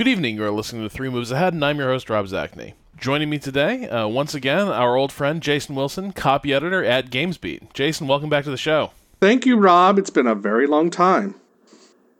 Good 0.00 0.08
evening. 0.08 0.36
You're 0.36 0.50
listening 0.50 0.82
to 0.82 0.88
Three 0.88 1.10
Moves 1.10 1.30
Ahead, 1.30 1.52
and 1.52 1.62
I'm 1.62 1.76
your 1.76 1.90
host, 1.90 2.08
Rob 2.08 2.24
Zacny. 2.24 2.72
Joining 2.96 3.28
me 3.28 3.38
today, 3.38 3.86
uh, 3.86 4.08
once 4.08 4.34
again, 4.34 4.66
our 4.66 4.96
old 4.96 5.12
friend 5.12 5.42
Jason 5.42 5.74
Wilson, 5.74 6.12
copy 6.12 6.54
editor 6.54 6.82
at 6.82 7.10
GamesBeat. 7.10 7.74
Jason, 7.74 8.06
welcome 8.06 8.30
back 8.30 8.44
to 8.44 8.50
the 8.50 8.56
show. 8.56 8.92
Thank 9.20 9.44
you, 9.44 9.58
Rob. 9.58 9.98
It's 9.98 10.08
been 10.08 10.26
a 10.26 10.34
very 10.34 10.66
long 10.66 10.88
time. 10.88 11.34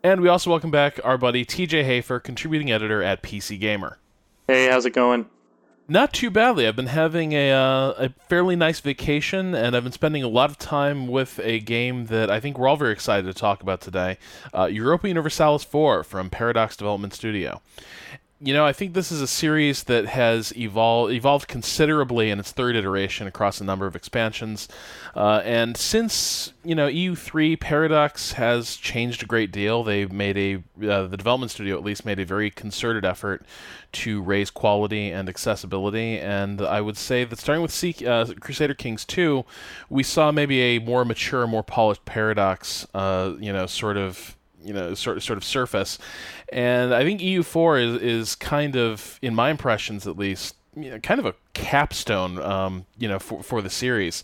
And 0.04 0.20
we 0.20 0.28
also 0.28 0.50
welcome 0.50 0.70
back 0.70 1.00
our 1.02 1.16
buddy 1.16 1.42
TJ 1.46 1.84
Hafer, 1.84 2.20
contributing 2.20 2.70
editor 2.70 3.02
at 3.02 3.22
PC 3.22 3.58
Gamer. 3.58 3.96
Hey, 4.46 4.68
how's 4.68 4.84
it 4.84 4.92
going? 4.92 5.24
Not 5.90 6.12
too 6.12 6.30
badly. 6.30 6.68
I've 6.68 6.76
been 6.76 6.86
having 6.86 7.32
a, 7.32 7.50
uh, 7.50 7.94
a 7.98 8.08
fairly 8.28 8.54
nice 8.54 8.78
vacation, 8.78 9.56
and 9.56 9.74
I've 9.74 9.82
been 9.82 9.90
spending 9.90 10.22
a 10.22 10.28
lot 10.28 10.48
of 10.48 10.56
time 10.56 11.08
with 11.08 11.40
a 11.42 11.58
game 11.58 12.06
that 12.06 12.30
I 12.30 12.38
think 12.38 12.56
we're 12.56 12.68
all 12.68 12.76
very 12.76 12.92
excited 12.92 13.26
to 13.26 13.34
talk 13.34 13.60
about 13.60 13.80
today 13.80 14.16
uh, 14.54 14.66
Europa 14.66 15.08
Universalis 15.08 15.64
4 15.64 16.04
from 16.04 16.30
Paradox 16.30 16.76
Development 16.76 17.12
Studio 17.12 17.60
you 18.42 18.54
know, 18.54 18.64
I 18.64 18.72
think 18.72 18.94
this 18.94 19.12
is 19.12 19.20
a 19.20 19.26
series 19.26 19.84
that 19.84 20.06
has 20.06 20.56
evolved 20.56 21.12
evolved 21.12 21.46
considerably 21.46 22.30
in 22.30 22.40
its 22.40 22.52
third 22.52 22.74
iteration 22.74 23.26
across 23.26 23.60
a 23.60 23.64
number 23.64 23.86
of 23.86 23.94
expansions. 23.94 24.66
Uh, 25.14 25.42
and 25.44 25.76
since 25.76 26.54
you 26.64 26.74
know 26.74 26.88
EU3 26.88 27.60
Paradox 27.60 28.32
has 28.32 28.76
changed 28.76 29.22
a 29.22 29.26
great 29.26 29.52
deal, 29.52 29.84
they've 29.84 30.10
made 30.10 30.38
a 30.38 30.54
uh, 30.88 31.06
the 31.06 31.18
development 31.18 31.50
studio 31.50 31.76
at 31.76 31.84
least 31.84 32.06
made 32.06 32.18
a 32.18 32.24
very 32.24 32.50
concerted 32.50 33.04
effort 33.04 33.44
to 33.92 34.22
raise 34.22 34.48
quality 34.48 35.10
and 35.10 35.28
accessibility. 35.28 36.18
And 36.18 36.62
I 36.62 36.80
would 36.80 36.96
say 36.96 37.24
that 37.24 37.38
starting 37.38 37.60
with 37.60 37.72
C- 37.72 38.06
uh, 38.06 38.24
Crusader 38.40 38.74
Kings 38.74 39.04
2, 39.04 39.44
we 39.90 40.02
saw 40.02 40.32
maybe 40.32 40.60
a 40.62 40.78
more 40.78 41.04
mature, 41.04 41.46
more 41.46 41.62
polished 41.62 42.06
Paradox. 42.06 42.86
Uh, 42.94 43.34
you 43.38 43.52
know, 43.52 43.66
sort 43.66 43.98
of 43.98 44.36
you 44.64 44.72
know 44.72 44.94
sort 44.94 45.22
sort 45.22 45.36
of 45.36 45.44
surface, 45.44 45.98
and 46.52 46.94
I 46.94 47.02
think 47.04 47.20
EU4 47.20 47.82
is 47.82 48.02
is 48.02 48.34
kind 48.34 48.76
of 48.76 49.18
in 49.22 49.34
my 49.34 49.50
impressions 49.50 50.06
at 50.06 50.16
least 50.16 50.56
you 50.76 50.90
know, 50.90 50.98
kind 50.98 51.18
of 51.18 51.26
a 51.26 51.34
capstone 51.52 52.38
um, 52.38 52.86
you 52.98 53.08
know 53.08 53.18
for 53.18 53.42
for 53.42 53.62
the 53.62 53.70
series, 53.70 54.22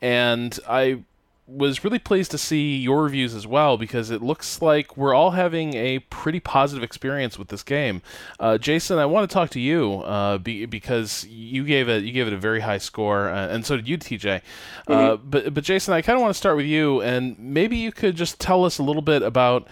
and 0.00 0.58
I 0.68 1.02
was 1.46 1.82
really 1.82 1.98
pleased 1.98 2.30
to 2.30 2.38
see 2.38 2.76
your 2.76 3.02
reviews 3.02 3.34
as 3.34 3.46
well 3.46 3.76
because 3.76 4.10
it 4.10 4.22
looks 4.22 4.62
like 4.62 4.96
we're 4.96 5.12
all 5.12 5.32
having 5.32 5.74
a 5.74 5.98
pretty 5.98 6.38
positive 6.38 6.84
experience 6.84 7.38
with 7.38 7.48
this 7.48 7.62
game. 7.62 8.00
Uh, 8.38 8.58
Jason, 8.58 8.98
I 8.98 9.06
want 9.06 9.28
to 9.28 9.32
talk 9.32 9.50
to 9.50 9.60
you 9.60 10.02
uh, 10.02 10.38
be, 10.38 10.66
because 10.66 11.24
you 11.26 11.64
gave 11.64 11.88
it 11.88 12.04
you 12.04 12.12
gave 12.12 12.26
it 12.26 12.32
a 12.32 12.38
very 12.38 12.60
high 12.60 12.78
score, 12.78 13.28
uh, 13.28 13.48
and 13.48 13.66
so 13.66 13.76
did 13.76 13.88
you, 13.88 13.98
TJ. 13.98 14.40
Uh, 14.86 14.92
mm-hmm. 14.92 15.30
but 15.30 15.52
but 15.52 15.64
Jason, 15.64 15.94
I 15.94 16.02
kind 16.02 16.16
of 16.16 16.22
want 16.22 16.32
to 16.32 16.38
start 16.38 16.56
with 16.56 16.66
you, 16.66 17.00
and 17.02 17.36
maybe 17.38 17.76
you 17.76 17.90
could 17.90 18.14
just 18.14 18.38
tell 18.38 18.64
us 18.64 18.78
a 18.78 18.82
little 18.82 19.02
bit 19.02 19.22
about. 19.22 19.66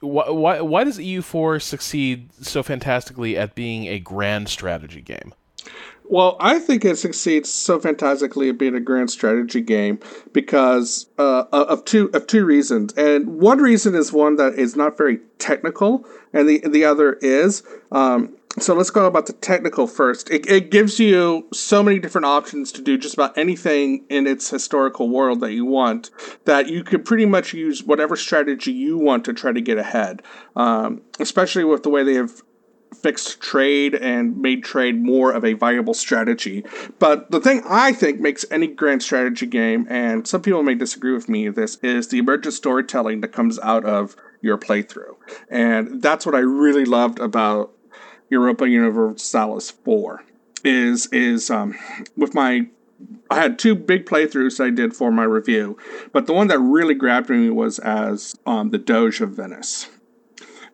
Why, 0.00 0.30
why, 0.30 0.60
why 0.60 0.84
does 0.84 0.96
EU4 0.98 1.60
succeed 1.60 2.32
so 2.40 2.62
fantastically 2.62 3.36
at 3.36 3.56
being 3.56 3.88
a 3.88 3.98
grand 3.98 4.48
strategy 4.48 5.00
game? 5.00 5.34
Well, 6.10 6.36
I 6.40 6.58
think 6.58 6.86
it 6.86 6.96
succeeds 6.96 7.52
so 7.52 7.78
fantastically 7.78 8.48
at 8.48 8.56
being 8.56 8.74
a 8.74 8.80
grand 8.80 9.10
strategy 9.10 9.60
game 9.60 10.00
because 10.32 11.06
uh, 11.18 11.44
of 11.52 11.84
two 11.84 12.10
of 12.14 12.26
two 12.26 12.46
reasons, 12.46 12.94
and 12.94 13.40
one 13.40 13.58
reason 13.58 13.94
is 13.94 14.10
one 14.10 14.36
that 14.36 14.54
is 14.54 14.74
not 14.74 14.96
very 14.96 15.18
technical, 15.38 16.06
and 16.32 16.48
the 16.48 16.60
the 16.66 16.84
other 16.84 17.14
is. 17.20 17.62
Um, 17.92 18.34
so 18.58 18.74
let's 18.74 18.90
go 18.90 19.06
about 19.06 19.26
the 19.26 19.34
technical 19.34 19.86
first. 19.86 20.30
It, 20.30 20.48
it 20.50 20.70
gives 20.70 20.98
you 20.98 21.46
so 21.52 21.82
many 21.82 21.98
different 21.98 22.24
options 22.24 22.72
to 22.72 22.82
do 22.82 22.96
just 22.96 23.14
about 23.14 23.36
anything 23.36 24.04
in 24.08 24.26
its 24.26 24.48
historical 24.48 25.10
world 25.10 25.40
that 25.40 25.52
you 25.52 25.64
want 25.64 26.10
that 26.44 26.68
you 26.68 26.82
could 26.82 27.04
pretty 27.04 27.26
much 27.26 27.52
use 27.52 27.84
whatever 27.84 28.16
strategy 28.16 28.72
you 28.72 28.98
want 28.98 29.24
to 29.26 29.32
try 29.32 29.52
to 29.52 29.60
get 29.60 29.78
ahead. 29.78 30.22
Um, 30.56 31.02
especially 31.20 31.64
with 31.64 31.82
the 31.82 31.90
way 31.90 32.02
they 32.02 32.14
have 32.14 32.42
fixed 32.94 33.40
trade 33.40 33.94
and 33.94 34.36
made 34.36 34.64
trade 34.64 35.02
more 35.02 35.32
of 35.32 35.44
a 35.44 35.52
viable 35.52 35.94
strategy. 35.94 36.64
But 36.98 37.30
the 37.30 37.40
thing 37.40 37.62
I 37.68 37.92
think 37.92 38.20
makes 38.20 38.44
any 38.50 38.66
grand 38.66 39.02
strategy 39.02 39.46
game, 39.46 39.86
and 39.88 40.26
some 40.26 40.42
people 40.42 40.62
may 40.62 40.74
disagree 40.74 41.12
with 41.12 41.28
me, 41.28 41.48
this 41.48 41.76
is 41.76 42.08
the 42.08 42.18
emergent 42.18 42.54
storytelling 42.54 43.20
that 43.20 43.28
comes 43.28 43.58
out 43.60 43.84
of 43.84 44.16
your 44.40 44.58
playthrough. 44.58 45.16
And 45.50 46.02
that's 46.02 46.26
what 46.26 46.34
I 46.34 46.40
really 46.40 46.84
loved 46.84 47.18
about 47.18 47.72
Europa 48.30 48.68
Universalis 48.68 49.70
4 49.70 50.24
is 50.64 51.06
is 51.12 51.50
um, 51.50 51.74
with 52.16 52.34
my 52.34 52.66
I 53.30 53.36
had 53.36 53.58
two 53.58 53.74
big 53.74 54.06
playthroughs 54.06 54.62
I 54.62 54.70
did 54.70 54.94
for 54.94 55.12
my 55.12 55.22
review, 55.22 55.78
but 56.12 56.26
the 56.26 56.32
one 56.32 56.48
that 56.48 56.58
really 56.58 56.94
grabbed 56.94 57.30
me 57.30 57.48
was 57.48 57.78
as 57.78 58.34
um, 58.44 58.70
the 58.70 58.78
Doge 58.78 59.20
of 59.20 59.30
Venice 59.30 59.88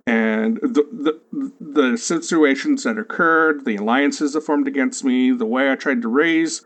and 0.06 0.56
the, 0.56 0.86
the 0.92 1.20
the 1.60 1.96
situations 1.96 2.84
that 2.84 2.98
occurred, 2.98 3.64
the 3.64 3.76
alliances 3.76 4.34
that 4.34 4.42
formed 4.42 4.68
against 4.68 5.04
me, 5.04 5.32
the 5.32 5.46
way 5.46 5.70
I 5.70 5.76
tried 5.76 6.02
to 6.02 6.08
raise 6.08 6.62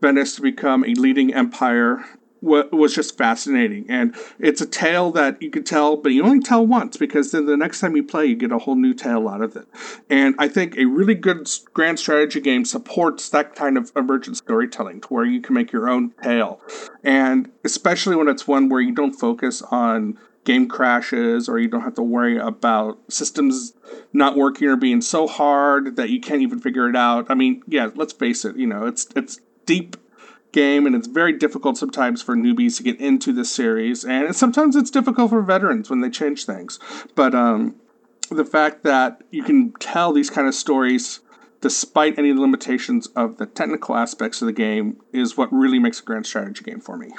Venice 0.00 0.36
to 0.36 0.42
become 0.42 0.84
a 0.84 0.94
leading 0.94 1.32
empire 1.32 2.04
was 2.42 2.94
just 2.94 3.18
fascinating. 3.18 3.84
And 3.88 4.14
it's 4.38 4.60
a 4.60 4.66
tale 4.66 5.10
that 5.12 5.40
you 5.42 5.50
can 5.50 5.62
tell, 5.62 5.96
but 5.96 6.12
you 6.12 6.24
only 6.24 6.40
tell 6.40 6.66
once 6.66 6.96
because 6.96 7.32
then 7.32 7.46
the 7.46 7.56
next 7.56 7.80
time 7.80 7.96
you 7.96 8.02
play, 8.02 8.26
you 8.26 8.34
get 8.36 8.50
a 8.50 8.58
whole 8.58 8.76
new 8.76 8.94
tale 8.94 9.28
out 9.28 9.42
of 9.42 9.56
it. 9.56 9.66
And 10.08 10.34
I 10.38 10.48
think 10.48 10.76
a 10.76 10.86
really 10.86 11.14
good 11.14 11.50
grand 11.74 11.98
strategy 11.98 12.40
game 12.40 12.64
supports 12.64 13.28
that 13.30 13.54
kind 13.54 13.76
of 13.76 13.92
emergent 13.94 14.38
storytelling 14.38 15.02
to 15.02 15.08
where 15.08 15.26
you 15.26 15.40
can 15.42 15.54
make 15.54 15.70
your 15.70 15.88
own 15.90 16.12
tale. 16.22 16.60
And 17.04 17.50
especially 17.64 18.16
when 18.16 18.28
it's 18.28 18.48
one 18.48 18.68
where 18.68 18.80
you 18.80 18.94
don't 18.94 19.12
focus 19.12 19.62
on 19.70 20.18
game 20.44 20.68
crashes 20.68 21.48
or 21.48 21.58
you 21.58 21.68
don't 21.68 21.82
have 21.82 21.94
to 21.94 22.02
worry 22.02 22.38
about 22.38 22.98
systems 23.08 23.74
not 24.12 24.36
working 24.36 24.68
or 24.68 24.76
being 24.76 25.00
so 25.00 25.26
hard 25.26 25.96
that 25.96 26.10
you 26.10 26.20
can't 26.20 26.42
even 26.42 26.58
figure 26.58 26.88
it 26.88 26.96
out. 26.96 27.26
I 27.28 27.34
mean, 27.34 27.62
yeah, 27.66 27.90
let's 27.94 28.12
face 28.12 28.44
it, 28.44 28.56
you 28.56 28.66
know, 28.66 28.86
it's 28.86 29.06
it's 29.14 29.40
deep 29.66 29.96
game 30.52 30.86
and 30.86 30.96
it's 30.96 31.06
very 31.06 31.32
difficult 31.32 31.76
sometimes 31.76 32.22
for 32.22 32.34
newbies 32.34 32.76
to 32.76 32.82
get 32.82 32.98
into 33.00 33.32
this 33.32 33.52
series 33.52 34.04
and 34.04 34.34
sometimes 34.34 34.74
it's 34.74 34.90
difficult 34.90 35.30
for 35.30 35.42
veterans 35.42 35.88
when 35.90 36.00
they 36.00 36.10
change 36.10 36.44
things. 36.44 36.78
But 37.14 37.34
um 37.34 37.76
the 38.30 38.44
fact 38.44 38.84
that 38.84 39.22
you 39.30 39.42
can 39.42 39.72
tell 39.80 40.12
these 40.12 40.30
kind 40.30 40.46
of 40.48 40.54
stories 40.54 41.20
despite 41.60 42.18
any 42.18 42.32
limitations 42.32 43.06
of 43.08 43.36
the 43.36 43.46
technical 43.46 43.94
aspects 43.94 44.40
of 44.40 44.46
the 44.46 44.52
game 44.52 44.96
is 45.12 45.36
what 45.36 45.52
really 45.52 45.78
makes 45.78 46.00
a 46.00 46.04
grand 46.04 46.26
strategy 46.26 46.64
game 46.64 46.80
for 46.80 46.96
me. 46.96 47.10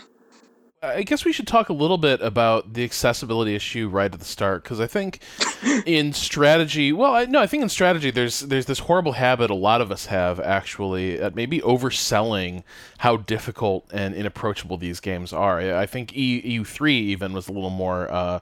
I 0.84 1.04
guess 1.04 1.26
we 1.26 1.32
should 1.32 1.46
talk 1.46 1.70
a 1.70 1.74
little 1.74 2.00
bit 2.00 2.22
about 2.22 2.74
the 2.74 2.84
accessibility 2.84 3.54
issue 3.54 3.88
right 3.88 4.12
at 4.12 4.20
the 4.20 4.26
start 4.26 4.64
because 4.64 4.80
I 4.80 4.88
think 4.88 5.20
in 5.86 6.12
strategy, 6.12 6.92
well, 6.92 7.14
I, 7.14 7.26
no, 7.26 7.40
I 7.40 7.46
think 7.46 7.62
in 7.62 7.70
strategy 7.70 8.10
there's 8.10 8.40
there's 8.40 8.66
this 8.66 8.80
horrible 8.80 9.12
habit 9.12 9.52
a 9.52 9.56
lot 9.56 9.82
of 9.82 9.92
us 9.92 10.08
have 10.08 10.40
actually 10.40 11.20
at 11.20 11.36
maybe 11.36 11.60
overselling 11.60 12.64
how 12.98 13.18
difficult 13.18 13.86
and 13.94 14.16
inapproachable 14.16 14.78
these 14.78 15.00
games 15.00 15.32
are. 15.32 15.60
I 15.60 15.86
think 15.86 16.16
EU 16.16 16.64
three 16.64 16.98
even 16.98 17.34
was 17.34 17.48
a 17.48 17.52
little 17.52 17.70
more. 17.70 18.12
Uh, 18.12 18.40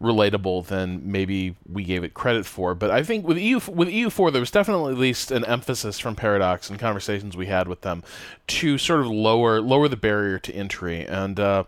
relatable 0.00 0.66
than 0.66 1.10
maybe 1.10 1.56
we 1.70 1.84
gave 1.84 2.04
it 2.04 2.14
credit 2.14 2.46
for. 2.46 2.74
But 2.74 2.90
I 2.90 3.02
think 3.02 3.26
with 3.26 3.38
EU 3.38 3.60
with 3.68 3.88
EU4, 3.88 4.32
there 4.32 4.40
was 4.40 4.50
definitely 4.50 4.92
at 4.92 4.98
least 4.98 5.30
an 5.30 5.44
emphasis 5.44 5.98
from 5.98 6.14
Paradox 6.14 6.68
and 6.68 6.78
conversations 6.78 7.36
we 7.36 7.46
had 7.46 7.68
with 7.68 7.80
them 7.80 8.02
to 8.48 8.78
sort 8.78 9.00
of 9.00 9.06
lower 9.06 9.60
lower 9.60 9.88
the 9.88 9.96
barrier 9.96 10.38
to 10.40 10.52
entry. 10.54 11.06
And 11.06 11.40
uh, 11.40 11.64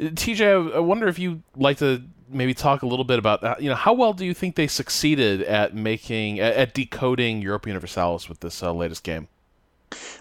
TJ, 0.00 0.74
I 0.74 0.78
wonder 0.78 1.08
if 1.08 1.18
you'd 1.18 1.42
like 1.54 1.78
to 1.78 2.02
maybe 2.28 2.54
talk 2.54 2.82
a 2.82 2.86
little 2.86 3.04
bit 3.04 3.18
about 3.18 3.40
that. 3.42 3.62
You 3.62 3.68
know, 3.68 3.76
how 3.76 3.92
well 3.92 4.12
do 4.12 4.24
you 4.24 4.34
think 4.34 4.56
they 4.56 4.66
succeeded 4.66 5.42
at 5.42 5.74
making 5.74 6.40
at, 6.40 6.54
at 6.56 6.74
decoding 6.74 7.42
Europa 7.42 7.68
Universalis 7.68 8.28
with 8.28 8.40
this 8.40 8.62
uh, 8.62 8.72
latest 8.72 9.02
game? 9.02 9.28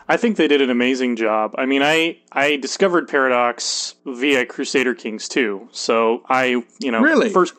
I 0.08 0.18
think 0.18 0.38
they 0.38 0.48
did 0.48 0.62
an 0.62 0.70
amazing 0.70 1.16
job. 1.16 1.56
I 1.58 1.66
mean, 1.66 1.82
I 1.82 2.20
I 2.32 2.58
discovered 2.58 3.08
Paradox 3.08 3.96
via 4.06 4.46
Crusader 4.46 4.94
Kings 4.94 5.28
2. 5.28 5.70
So 5.72 6.24
I, 6.30 6.64
you 6.80 6.92
know, 6.92 7.02
really? 7.02 7.30
first 7.30 7.56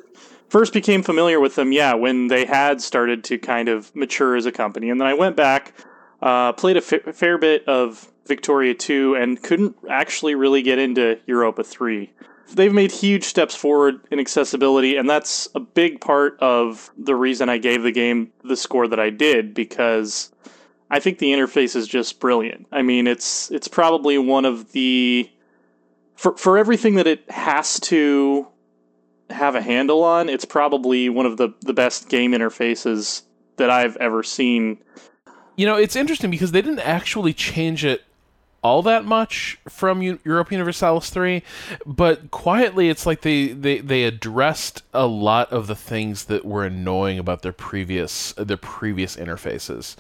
first 0.49 0.73
became 0.73 1.03
familiar 1.03 1.41
with 1.41 1.57
them, 1.57 1.73
yeah, 1.73 1.95
when 1.95 2.29
they 2.29 2.45
had 2.45 2.81
started 2.81 3.25
to 3.25 3.39
kind 3.39 3.69
of 3.69 3.95
mature 3.97 4.37
as 4.37 4.47
a 4.47 4.53
company. 4.53 4.91
And 4.91 5.01
then 5.01 5.09
I 5.09 5.15
went 5.15 5.37
back, 5.37 5.75
uh, 6.23 6.53
played 6.53 6.77
a 6.77 6.81
fair 6.81 7.37
bit 7.39 7.67
of 7.67 8.13
Victoria 8.27 8.75
2 8.75 9.17
and 9.17 9.43
couldn't 9.43 9.77
actually 9.91 10.35
really 10.35 10.63
get 10.63 10.79
into 10.79 11.19
Europa 11.27 11.65
3. 11.65 12.13
They've 12.55 12.73
made 12.73 12.93
huge 12.93 13.25
steps 13.25 13.57
forward 13.57 14.01
in 14.13 14.21
accessibility, 14.21 14.97
and 14.97 15.11
that's 15.11 15.49
a 15.57 15.61
big 15.61 16.01
part 16.01 16.39
of 16.41 16.93
the 16.97 17.17
reason 17.17 17.49
I 17.49 17.59
gave 17.59 17.83
the 17.83 17.91
game 17.91 18.31
the 18.45 18.57
score 18.57 18.87
that 18.87 19.01
I 19.01 19.11
did 19.11 19.53
because 19.53 20.31
I 20.91 21.01
think 21.01 21.19
the 21.19 21.33
interface 21.33 21.75
is 21.75 21.89
just 21.89 22.21
brilliant. 22.21 22.67
I 22.71 22.83
mean, 22.83 23.07
it's 23.07 23.51
it's 23.51 23.69
probably 23.69 24.19
one 24.19 24.45
of 24.45 24.73
the 24.73 25.31
for 26.15 26.37
for 26.37 26.59
everything 26.59 26.95
that 26.97 27.07
it 27.07 27.29
has 27.31 27.81
to 27.81 28.47
have 29.31 29.55
a 29.55 29.63
handle 29.63 30.05
on, 30.05 30.29
it's 30.29 30.45
probably 30.45 31.09
one 31.09 31.27
of 31.27 31.37
the 31.37 31.53
the 31.61 31.75
best 31.75 32.09
game 32.09 32.33
interfaces 32.33 33.23
that 33.57 33.71
I've 33.71 33.97
ever 33.97 34.23
seen. 34.23 34.79
You 35.57 35.67
know, 35.67 35.77
it's 35.77 35.97
interesting 35.97 36.31
because 36.31 36.53
they 36.53 36.63
didn't 36.63 36.81
actually 36.81 37.33
change 37.33 37.85
it 37.85 38.03
all 38.63 38.83
that 38.83 39.05
much 39.05 39.59
from 39.69 40.03
U- 40.03 40.19
Europa 40.25 40.53
Universalis 40.53 41.09
3, 41.11 41.43
but 41.87 42.31
quietly 42.33 42.89
it's 42.89 43.07
like 43.07 43.21
they, 43.21 43.49
they, 43.49 43.79
they 43.79 44.03
addressed 44.03 44.83
a 44.93 45.07
lot 45.07 45.53
of 45.53 45.69
the 45.69 45.77
things 45.77 46.25
that 46.25 46.45
were 46.45 46.65
annoying 46.65 47.17
about 47.17 47.43
their 47.43 47.53
previous 47.53 48.33
their 48.33 48.57
previous 48.57 49.15
interfaces. 49.17 49.95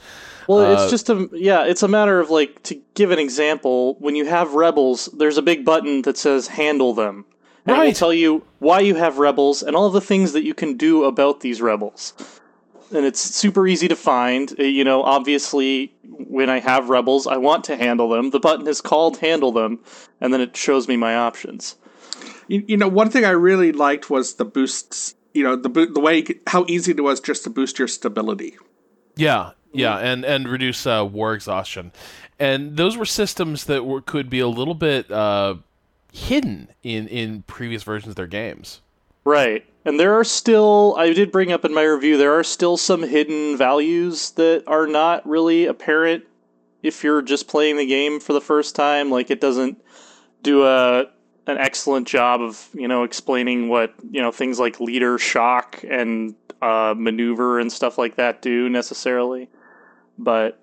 Well, 0.48 0.64
Uh, 0.64 0.74
it's 0.74 0.90
just 0.90 1.08
a 1.10 1.28
yeah, 1.32 1.64
it's 1.64 1.82
a 1.82 1.88
matter 1.88 2.20
of 2.20 2.30
like 2.30 2.62
to 2.64 2.80
give 2.94 3.10
an 3.10 3.18
example, 3.18 3.96
when 3.98 4.14
you 4.16 4.26
have 4.26 4.54
rebels, 4.54 5.08
there's 5.18 5.38
a 5.38 5.42
big 5.42 5.64
button 5.64 6.02
that 6.02 6.16
says 6.16 6.48
handle 6.48 6.94
them. 6.94 7.24
And 7.66 7.76
it 7.76 7.80
will 7.80 7.92
tell 7.94 8.14
you 8.14 8.44
why 8.60 8.78
you 8.78 8.94
have 8.94 9.18
rebels 9.18 9.60
and 9.62 9.74
all 9.74 9.90
the 9.90 10.00
things 10.00 10.32
that 10.32 10.44
you 10.44 10.54
can 10.54 10.76
do 10.76 11.02
about 11.02 11.40
these 11.40 11.60
rebels. 11.60 12.12
And 12.94 13.04
it's 13.04 13.20
super 13.20 13.66
easy 13.66 13.88
to 13.88 13.96
find. 13.96 14.54
Uh, 14.58 14.62
You 14.62 14.84
know, 14.84 15.02
obviously 15.02 15.92
when 16.04 16.48
I 16.48 16.60
have 16.60 16.88
rebels, 16.88 17.26
I 17.26 17.36
want 17.38 17.64
to 17.64 17.76
handle 17.76 18.08
them. 18.08 18.30
The 18.30 18.38
button 18.38 18.68
is 18.68 18.80
called 18.80 19.16
handle 19.18 19.50
them, 19.50 19.80
and 20.20 20.32
then 20.32 20.40
it 20.40 20.56
shows 20.56 20.86
me 20.86 20.96
my 20.96 21.16
options. 21.16 21.76
You, 22.46 22.62
you 22.68 22.76
know, 22.76 22.86
one 22.86 23.10
thing 23.10 23.24
I 23.24 23.30
really 23.30 23.72
liked 23.72 24.08
was 24.10 24.34
the 24.34 24.44
boosts. 24.44 25.14
You 25.34 25.42
know, 25.42 25.56
the 25.56 25.86
the 25.86 26.00
way 26.00 26.24
how 26.46 26.64
easy 26.68 26.92
it 26.92 27.00
was 27.00 27.20
just 27.20 27.42
to 27.44 27.50
boost 27.50 27.78
your 27.78 27.88
stability. 27.88 28.56
Yeah, 29.16 29.50
yeah, 29.78 29.98
and 29.98 30.24
and 30.24 30.48
reduce 30.48 30.86
uh, 30.86 31.06
war 31.10 31.34
exhaustion, 31.34 31.92
and 32.38 32.76
those 32.76 32.96
were 32.96 33.04
systems 33.04 33.64
that 33.64 33.84
were 33.84 34.00
could 34.00 34.28
be 34.30 34.40
a 34.40 34.48
little 34.48 34.74
bit 34.74 35.10
uh, 35.10 35.56
hidden 36.12 36.68
in 36.82 37.08
in 37.08 37.42
previous 37.42 37.82
versions 37.82 38.10
of 38.10 38.16
their 38.16 38.26
games. 38.26 38.80
Right. 39.24 39.64
And 39.84 40.00
there 40.00 40.14
are 40.14 40.24
still, 40.24 40.96
I 40.98 41.12
did 41.12 41.30
bring 41.30 41.52
up 41.52 41.64
in 41.64 41.74
my 41.74 41.82
review, 41.82 42.16
there 42.16 42.36
are 42.36 42.44
still 42.44 42.76
some 42.76 43.02
hidden 43.02 43.56
values 43.56 44.30
that 44.32 44.64
are 44.66 44.86
not 44.86 45.28
really 45.28 45.66
apparent 45.66 46.24
if 46.82 47.04
you're 47.04 47.22
just 47.22 47.48
playing 47.48 47.76
the 47.76 47.86
game 47.86 48.20
for 48.20 48.32
the 48.32 48.40
first 48.40 48.74
time. 48.74 49.10
Like, 49.10 49.30
it 49.30 49.40
doesn't 49.40 49.82
do 50.42 50.64
a 50.64 51.06
an 51.48 51.58
excellent 51.58 52.08
job 52.08 52.40
of, 52.40 52.68
you 52.72 52.88
know, 52.88 53.04
explaining 53.04 53.68
what, 53.68 53.94
you 54.10 54.20
know, 54.20 54.32
things 54.32 54.58
like 54.58 54.80
leader 54.80 55.18
shock 55.18 55.84
and 55.88 56.34
uh, 56.62 56.94
maneuver 56.96 57.60
and 57.60 57.72
stuff 57.72 57.98
like 57.98 58.16
that 58.16 58.42
do 58.42 58.68
necessarily. 58.68 59.48
But 60.18 60.60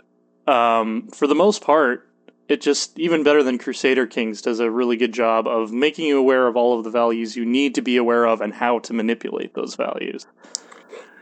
um, 0.47 1.07
for 1.09 1.27
the 1.27 1.35
most 1.35 1.63
part, 1.63 2.09
it 2.49 2.61
just 2.61 2.97
even 2.99 3.23
better 3.23 3.43
than 3.43 3.57
Crusader 3.57 4.05
Kings 4.05 4.41
does 4.41 4.59
a 4.59 4.69
really 4.69 4.97
good 4.97 5.13
job 5.13 5.47
of 5.47 5.71
making 5.71 6.05
you 6.05 6.19
aware 6.19 6.47
of 6.47 6.55
all 6.55 6.77
of 6.77 6.83
the 6.83 6.89
values 6.89 7.35
you 7.35 7.45
need 7.45 7.75
to 7.75 7.81
be 7.81 7.97
aware 7.97 8.25
of 8.25 8.41
and 8.41 8.53
how 8.53 8.79
to 8.79 8.93
manipulate 8.93 9.53
those 9.53 9.75
values. 9.75 10.25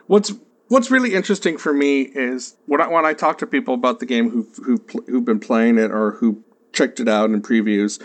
What's 0.07 0.33
What's 0.71 0.89
really 0.89 1.15
interesting 1.15 1.57
for 1.57 1.73
me 1.73 2.03
is 2.03 2.55
when 2.65 2.79
I, 2.79 2.87
when 2.87 3.05
I 3.05 3.13
talk 3.13 3.39
to 3.39 3.45
people 3.45 3.73
about 3.73 3.99
the 3.99 4.05
game 4.05 4.29
who've 4.29 4.55
who've, 4.55 5.05
who've 5.05 5.25
been 5.25 5.41
playing 5.41 5.77
it 5.77 5.91
or 5.91 6.11
who 6.11 6.45
checked 6.73 6.99
it 6.99 7.07
out 7.07 7.29
in 7.29 7.41
previews, 7.41 7.99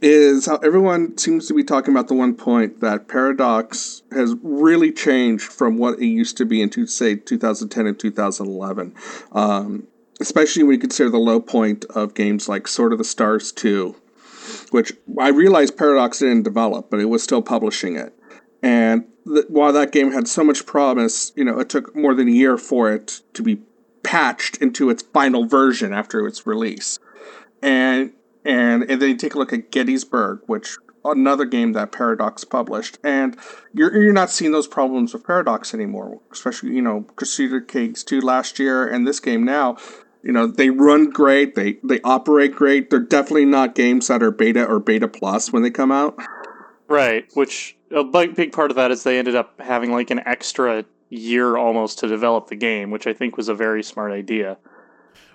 is 0.00 0.46
how 0.46 0.56
everyone 0.58 1.16
seems 1.18 1.48
to 1.48 1.54
be 1.54 1.64
talking 1.64 1.92
about 1.92 2.08
the 2.08 2.14
one 2.14 2.34
point 2.34 2.80
that 2.80 3.08
Paradox 3.08 4.02
has 4.12 4.34
really 4.42 4.92
changed 4.92 5.52
from 5.52 5.78
what 5.78 5.98
it 5.98 6.06
used 6.06 6.36
to 6.36 6.44
be 6.44 6.62
in 6.62 6.70
to 6.70 6.86
say 6.86 7.16
2010 7.16 7.86
and 7.86 7.98
2011. 7.98 8.94
Um, 9.32 9.86
especially 10.20 10.62
when 10.62 10.74
you 10.74 10.78
consider 10.78 11.10
the 11.10 11.18
low 11.18 11.40
point 11.40 11.84
of 11.86 12.14
games 12.14 12.48
like 12.48 12.66
Sword 12.66 12.92
of 12.92 12.98
the 12.98 13.04
Stars 13.04 13.52
2, 13.52 13.94
which 14.70 14.92
I 15.18 15.28
realized 15.28 15.76
Paradox 15.76 16.18
didn't 16.18 16.42
develop, 16.42 16.90
but 16.90 17.00
it 17.00 17.06
was 17.06 17.22
still 17.22 17.42
publishing 17.42 17.96
it. 17.96 18.14
And 18.62 19.04
th- 19.26 19.46
while 19.48 19.72
that 19.72 19.92
game 19.92 20.12
had 20.12 20.26
so 20.26 20.42
much 20.42 20.66
promise, 20.66 21.32
you 21.36 21.44
know, 21.44 21.58
it 21.60 21.68
took 21.68 21.94
more 21.94 22.14
than 22.14 22.28
a 22.28 22.32
year 22.32 22.56
for 22.56 22.92
it 22.92 23.20
to 23.34 23.42
be 23.42 23.60
patched 24.02 24.56
into 24.58 24.90
its 24.90 25.02
final 25.02 25.46
version 25.46 25.92
after 25.92 26.26
its 26.26 26.46
release. 26.46 26.98
And 27.62 28.12
and 28.44 28.84
and 28.88 29.02
then 29.02 29.10
you 29.10 29.16
take 29.16 29.34
a 29.34 29.38
look 29.38 29.52
at 29.52 29.70
Gettysburg, 29.70 30.40
which 30.46 30.76
another 31.04 31.44
game 31.44 31.72
that 31.72 31.92
Paradox 31.92 32.44
published, 32.44 32.98
and 33.02 33.36
you're 33.74 33.94
you're 34.02 34.12
not 34.12 34.30
seeing 34.30 34.52
those 34.52 34.66
problems 34.66 35.12
with 35.12 35.24
Paradox 35.24 35.74
anymore. 35.74 36.20
Especially 36.32 36.74
you 36.74 36.82
know 36.82 37.02
Crusader 37.16 37.60
Kings 37.60 38.04
two 38.04 38.20
last 38.20 38.58
year 38.58 38.86
and 38.86 39.06
this 39.06 39.20
game 39.20 39.44
now. 39.44 39.76
You 40.22 40.32
know 40.32 40.46
they 40.46 40.70
run 40.70 41.10
great, 41.10 41.54
they 41.54 41.78
they 41.84 42.00
operate 42.02 42.54
great. 42.54 42.90
They're 42.90 43.00
definitely 43.00 43.44
not 43.44 43.74
games 43.74 44.08
that 44.08 44.22
are 44.22 44.30
beta 44.30 44.64
or 44.64 44.80
beta 44.80 45.08
plus 45.08 45.52
when 45.52 45.62
they 45.62 45.70
come 45.70 45.92
out. 45.92 46.18
Right, 46.88 47.26
which 47.34 47.76
a 47.90 48.02
big, 48.02 48.34
big 48.34 48.52
part 48.52 48.70
of 48.70 48.76
that 48.76 48.90
is 48.90 49.02
they 49.02 49.18
ended 49.18 49.36
up 49.36 49.60
having 49.60 49.92
like 49.92 50.10
an 50.10 50.20
extra 50.26 50.84
year 51.10 51.56
almost 51.56 51.98
to 52.00 52.08
develop 52.08 52.48
the 52.48 52.56
game, 52.56 52.90
which 52.90 53.06
I 53.06 53.12
think 53.12 53.36
was 53.36 53.48
a 53.48 53.54
very 53.54 53.82
smart 53.82 54.12
idea. 54.12 54.58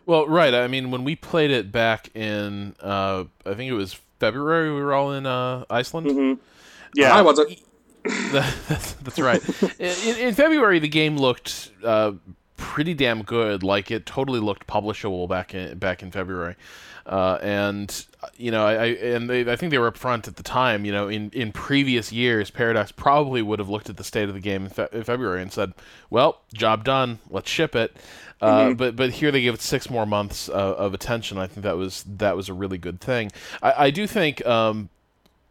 Well, 0.05 0.27
right. 0.27 0.53
I 0.53 0.67
mean, 0.67 0.91
when 0.91 1.03
we 1.03 1.15
played 1.15 1.51
it 1.51 1.71
back 1.71 2.09
in, 2.15 2.75
uh, 2.81 3.25
I 3.45 3.53
think 3.53 3.69
it 3.69 3.73
was 3.73 3.99
February. 4.19 4.73
We 4.73 4.81
were 4.81 4.93
all 4.93 5.11
in 5.13 5.25
uh, 5.25 5.65
Iceland. 5.69 6.07
hmm 6.07 6.33
Yeah, 6.95 7.13
I 7.13 7.21
wasn't. 7.21 7.59
that's, 8.31 8.93
that's 9.03 9.19
right. 9.19 9.41
in, 9.79 10.17
in 10.17 10.33
February, 10.33 10.79
the 10.79 10.89
game 10.89 11.17
looked 11.17 11.71
uh, 11.83 12.13
pretty 12.57 12.93
damn 12.93 13.23
good. 13.23 13.63
Like 13.63 13.91
it 13.91 14.05
totally 14.05 14.39
looked 14.39 14.67
publishable 14.67 15.27
back 15.29 15.53
in 15.53 15.77
back 15.77 16.03
in 16.03 16.11
February. 16.11 16.55
Uh, 17.05 17.37
and 17.41 18.05
you 18.37 18.49
know, 18.51 18.65
I, 18.65 18.73
I 18.73 18.85
and 18.85 19.29
they, 19.29 19.41
I 19.51 19.55
think 19.57 19.71
they 19.71 19.77
were 19.77 19.91
upfront 19.91 20.27
at 20.27 20.37
the 20.37 20.43
time. 20.43 20.85
You 20.85 20.91
know, 20.93 21.07
in, 21.09 21.29
in 21.31 21.51
previous 21.51 22.11
years, 22.13 22.49
Paradox 22.49 22.91
probably 22.93 23.41
would 23.41 23.59
have 23.59 23.67
looked 23.69 23.89
at 23.89 23.97
the 23.97 24.03
state 24.05 24.29
of 24.29 24.35
the 24.35 24.39
game 24.41 24.63
in, 24.65 24.69
fe- 24.69 24.87
in 24.93 25.03
February 25.03 25.41
and 25.41 25.51
said, 25.51 25.73
"Well, 26.09 26.41
job 26.53 26.85
done. 26.85 27.19
Let's 27.29 27.49
ship 27.49 27.75
it." 27.75 27.97
Uh, 28.41 28.73
But 28.73 28.95
but 28.95 29.11
here 29.11 29.31
they 29.31 29.41
give 29.41 29.53
it 29.55 29.61
six 29.61 29.89
more 29.89 30.05
months 30.05 30.47
uh, 30.49 30.53
of 30.53 30.93
attention. 30.93 31.37
I 31.37 31.47
think 31.47 31.63
that 31.63 31.75
was 31.77 32.03
that 32.07 32.35
was 32.37 32.47
a 32.47 32.53
really 32.53 32.77
good 32.77 33.01
thing. 33.01 33.31
I, 33.61 33.85
I 33.85 33.89
do 33.91 34.07
think 34.07 34.45
um, 34.45 34.87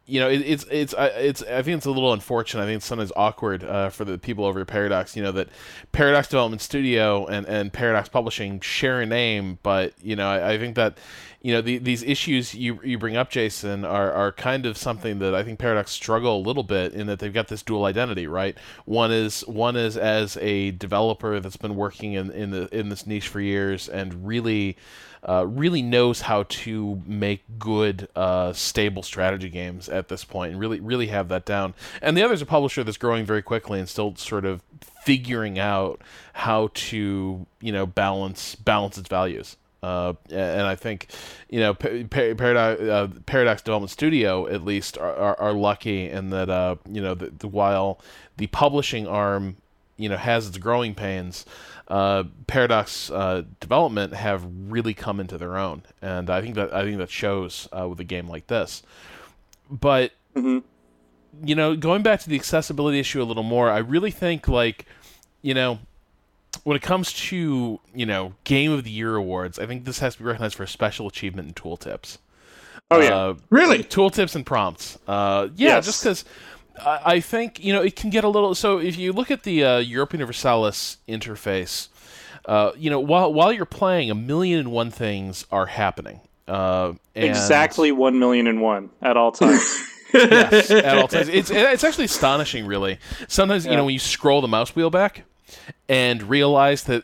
you 0.05 0.19
know, 0.19 0.29
it, 0.29 0.41
it's 0.41 0.65
it's 0.69 0.93
I- 0.95 1.07
it's 1.07 1.41
I 1.43 1.61
think 1.61 1.77
it's 1.77 1.85
a 1.85 1.91
little 1.91 2.13
unfortunate. 2.13 2.63
I 2.63 2.65
think 2.65 2.77
it's 2.77 2.85
sometimes 2.85 3.11
awkward 3.15 3.63
uh, 3.63 3.89
for 3.89 4.05
the 4.05 4.17
people 4.17 4.43
over 4.45 4.59
at 4.61 4.67
Paradox. 4.67 5.15
You 5.15 5.23
know 5.23 5.31
that 5.33 5.49
Paradox 5.91 6.27
Development 6.27 6.61
Studio 6.61 7.25
and, 7.27 7.47
and 7.47 7.71
Paradox 7.71 8.09
Publishing 8.09 8.59
share 8.59 9.01
a 9.01 9.05
name, 9.05 9.59
but 9.63 9.93
you 10.03 10.15
know 10.15 10.27
I, 10.27 10.53
I 10.53 10.57
think 10.57 10.75
that 10.75 10.97
you 11.43 11.53
know 11.53 11.61
the, 11.61 11.77
these 11.77 12.03
issues 12.03 12.55
you 12.55 12.79
you 12.83 12.97
bring 12.97 13.17
up, 13.17 13.29
Jason, 13.29 13.83
are 13.83 14.11
are 14.11 14.31
kind 14.31 14.65
of 14.65 14.77
something 14.77 15.19
that 15.19 15.35
I 15.35 15.43
think 15.43 15.59
Paradox 15.59 15.91
struggle 15.91 16.37
a 16.37 16.41
little 16.41 16.63
bit 16.63 16.93
in 16.93 17.07
that 17.07 17.19
they've 17.19 17.33
got 17.33 17.49
this 17.49 17.61
dual 17.61 17.83
identity, 17.83 18.27
right? 18.27 18.57
One 18.85 19.11
is 19.11 19.41
one 19.41 19.75
is 19.75 19.97
as 19.97 20.37
a 20.37 20.71
developer 20.71 21.41
that's 21.41 21.57
been 21.57 21.75
working 21.75 22.13
in 22.13 22.31
in 22.31 22.51
the 22.51 22.73
in 22.75 22.87
this 22.87 23.05
niche 23.05 23.27
for 23.27 23.41
years 23.41 23.89
and 23.89 24.25
really 24.25 24.77
uh, 25.27 25.45
really 25.47 25.81
knows 25.81 26.21
how 26.21 26.43
to 26.43 27.01
make 27.05 27.43
good, 27.57 28.07
uh, 28.15 28.53
stable 28.53 29.03
strategy 29.03 29.49
games 29.49 29.87
at 29.89 30.07
this 30.07 30.23
point, 30.23 30.51
and 30.51 30.59
really, 30.59 30.79
really 30.79 31.07
have 31.07 31.29
that 31.29 31.45
down. 31.45 31.73
And 32.01 32.17
the 32.17 32.23
other 32.23 32.33
is 32.33 32.41
a 32.41 32.45
publisher 32.45 32.83
that's 32.83 32.97
growing 32.97 33.25
very 33.25 33.41
quickly 33.41 33.79
and 33.79 33.87
still 33.87 34.15
sort 34.15 34.45
of 34.45 34.61
figuring 35.03 35.59
out 35.59 36.01
how 36.33 36.69
to, 36.73 37.45
you 37.61 37.71
know, 37.71 37.85
balance 37.85 38.55
balance 38.55 38.97
its 38.97 39.09
values. 39.09 39.57
Uh, 39.83 40.13
and 40.29 40.61
I 40.61 40.75
think, 40.75 41.09
you 41.49 41.59
know, 41.59 41.73
Pa- 41.73 42.03
Pa- 42.09 42.35
Paradox, 42.35 42.81
uh, 42.81 43.07
Paradox 43.25 43.61
Development 43.61 43.91
Studio 43.91 44.47
at 44.47 44.63
least 44.63 44.97
are, 44.97 45.13
are, 45.13 45.39
are 45.39 45.53
lucky 45.53 46.09
in 46.09 46.29
that, 46.29 46.49
uh, 46.49 46.77
you 46.89 47.01
know, 47.01 47.13
the, 47.13 47.31
the, 47.31 47.47
while 47.49 47.99
the 48.37 48.47
publishing 48.47 49.05
arm, 49.05 49.57
you 49.97 50.07
know, 50.07 50.15
has 50.15 50.47
its 50.47 50.57
growing 50.57 50.95
pains, 50.95 51.45
uh, 51.89 52.23
Paradox 52.47 53.11
uh, 53.11 53.43
development 53.59 54.13
have 54.13 54.45
really 54.69 54.93
come 54.93 55.19
into 55.19 55.37
their 55.37 55.57
own, 55.57 55.83
and 56.01 56.29
I 56.29 56.41
think 56.41 56.55
that 56.55 56.73
I 56.73 56.83
think 56.83 56.97
that 56.97 57.09
shows 57.09 57.67
uh, 57.77 57.87
with 57.89 57.99
a 57.99 58.05
game 58.05 58.29
like 58.29 58.47
this. 58.47 58.83
But 59.69 60.13
hmm 60.33 60.59
you 61.43 61.55
know, 61.55 61.75
going 61.75 62.03
back 62.03 62.19
to 62.21 62.29
the 62.29 62.35
accessibility 62.35 62.99
issue 62.99 63.21
a 63.21 63.25
little 63.25 63.43
more, 63.43 63.69
I 63.69 63.79
really 63.79 64.11
think 64.11 64.47
like, 64.47 64.85
you 65.41 65.53
know, 65.53 65.79
when 66.63 66.75
it 66.77 66.81
comes 66.81 67.11
to 67.13 67.79
you 67.93 68.05
know 68.05 68.33
Game 68.43 68.71
of 68.71 68.83
the 68.83 68.91
Year 68.91 69.15
awards, 69.15 69.59
I 69.59 69.65
think 69.65 69.85
this 69.85 69.99
has 69.99 70.13
to 70.15 70.19
be 70.19 70.25
recognized 70.25 70.55
for 70.55 70.63
a 70.63 70.67
special 70.67 71.07
achievement 71.07 71.47
in 71.47 71.53
tooltips. 71.53 72.17
Oh 72.91 72.99
yeah, 73.01 73.15
Uh, 73.15 73.33
Really? 73.49 73.83
tooltips 73.83 74.35
and 74.35 74.45
prompts. 74.45 74.97
Uh, 75.07 75.47
yeah, 75.55 75.75
Yes. 75.75 75.85
just 75.85 76.03
because 76.03 76.25
I, 76.79 76.99
I 77.15 77.19
think 77.19 77.63
you 77.63 77.73
know 77.73 77.81
it 77.81 77.95
can 77.95 78.09
get 78.09 78.23
a 78.23 78.29
little. 78.29 78.53
So 78.55 78.77
if 78.77 78.97
you 78.97 79.13
look 79.13 79.31
at 79.31 79.43
the 79.43 79.63
uh, 79.63 79.77
Europe 79.79 80.13
Universalis 80.13 80.97
interface, 81.07 81.87
uh, 82.45 82.71
you 82.77 82.89
know 82.89 82.99
while 82.99 83.33
while 83.33 83.51
you're 83.51 83.65
playing, 83.65 84.11
a 84.11 84.15
million 84.15 84.59
and 84.59 84.71
one 84.71 84.91
things 84.91 85.45
are 85.51 85.65
happening. 85.67 86.19
Uh, 86.47 86.93
and- 87.15 87.25
exactly 87.25 87.91
one 87.91 88.19
million 88.19 88.47
and 88.47 88.61
one 88.61 88.89
at 89.01 89.17
all 89.17 89.31
times. 89.31 89.89
yes, 90.13 90.69
at 90.69 90.95
all 90.97 91.07
times. 91.07 91.27
It's 91.29 91.49
it's 91.49 91.83
actually 91.83 92.05
astonishing, 92.05 92.67
really. 92.67 92.99
Sometimes 93.27 93.65
you 93.65 93.75
know 93.75 93.85
when 93.85 93.93
you 93.93 93.99
scroll 93.99 94.41
the 94.41 94.47
mouse 94.47 94.75
wheel 94.75 94.91
back 94.91 95.23
and 95.89 96.23
realize 96.23 96.83
that 96.85 97.03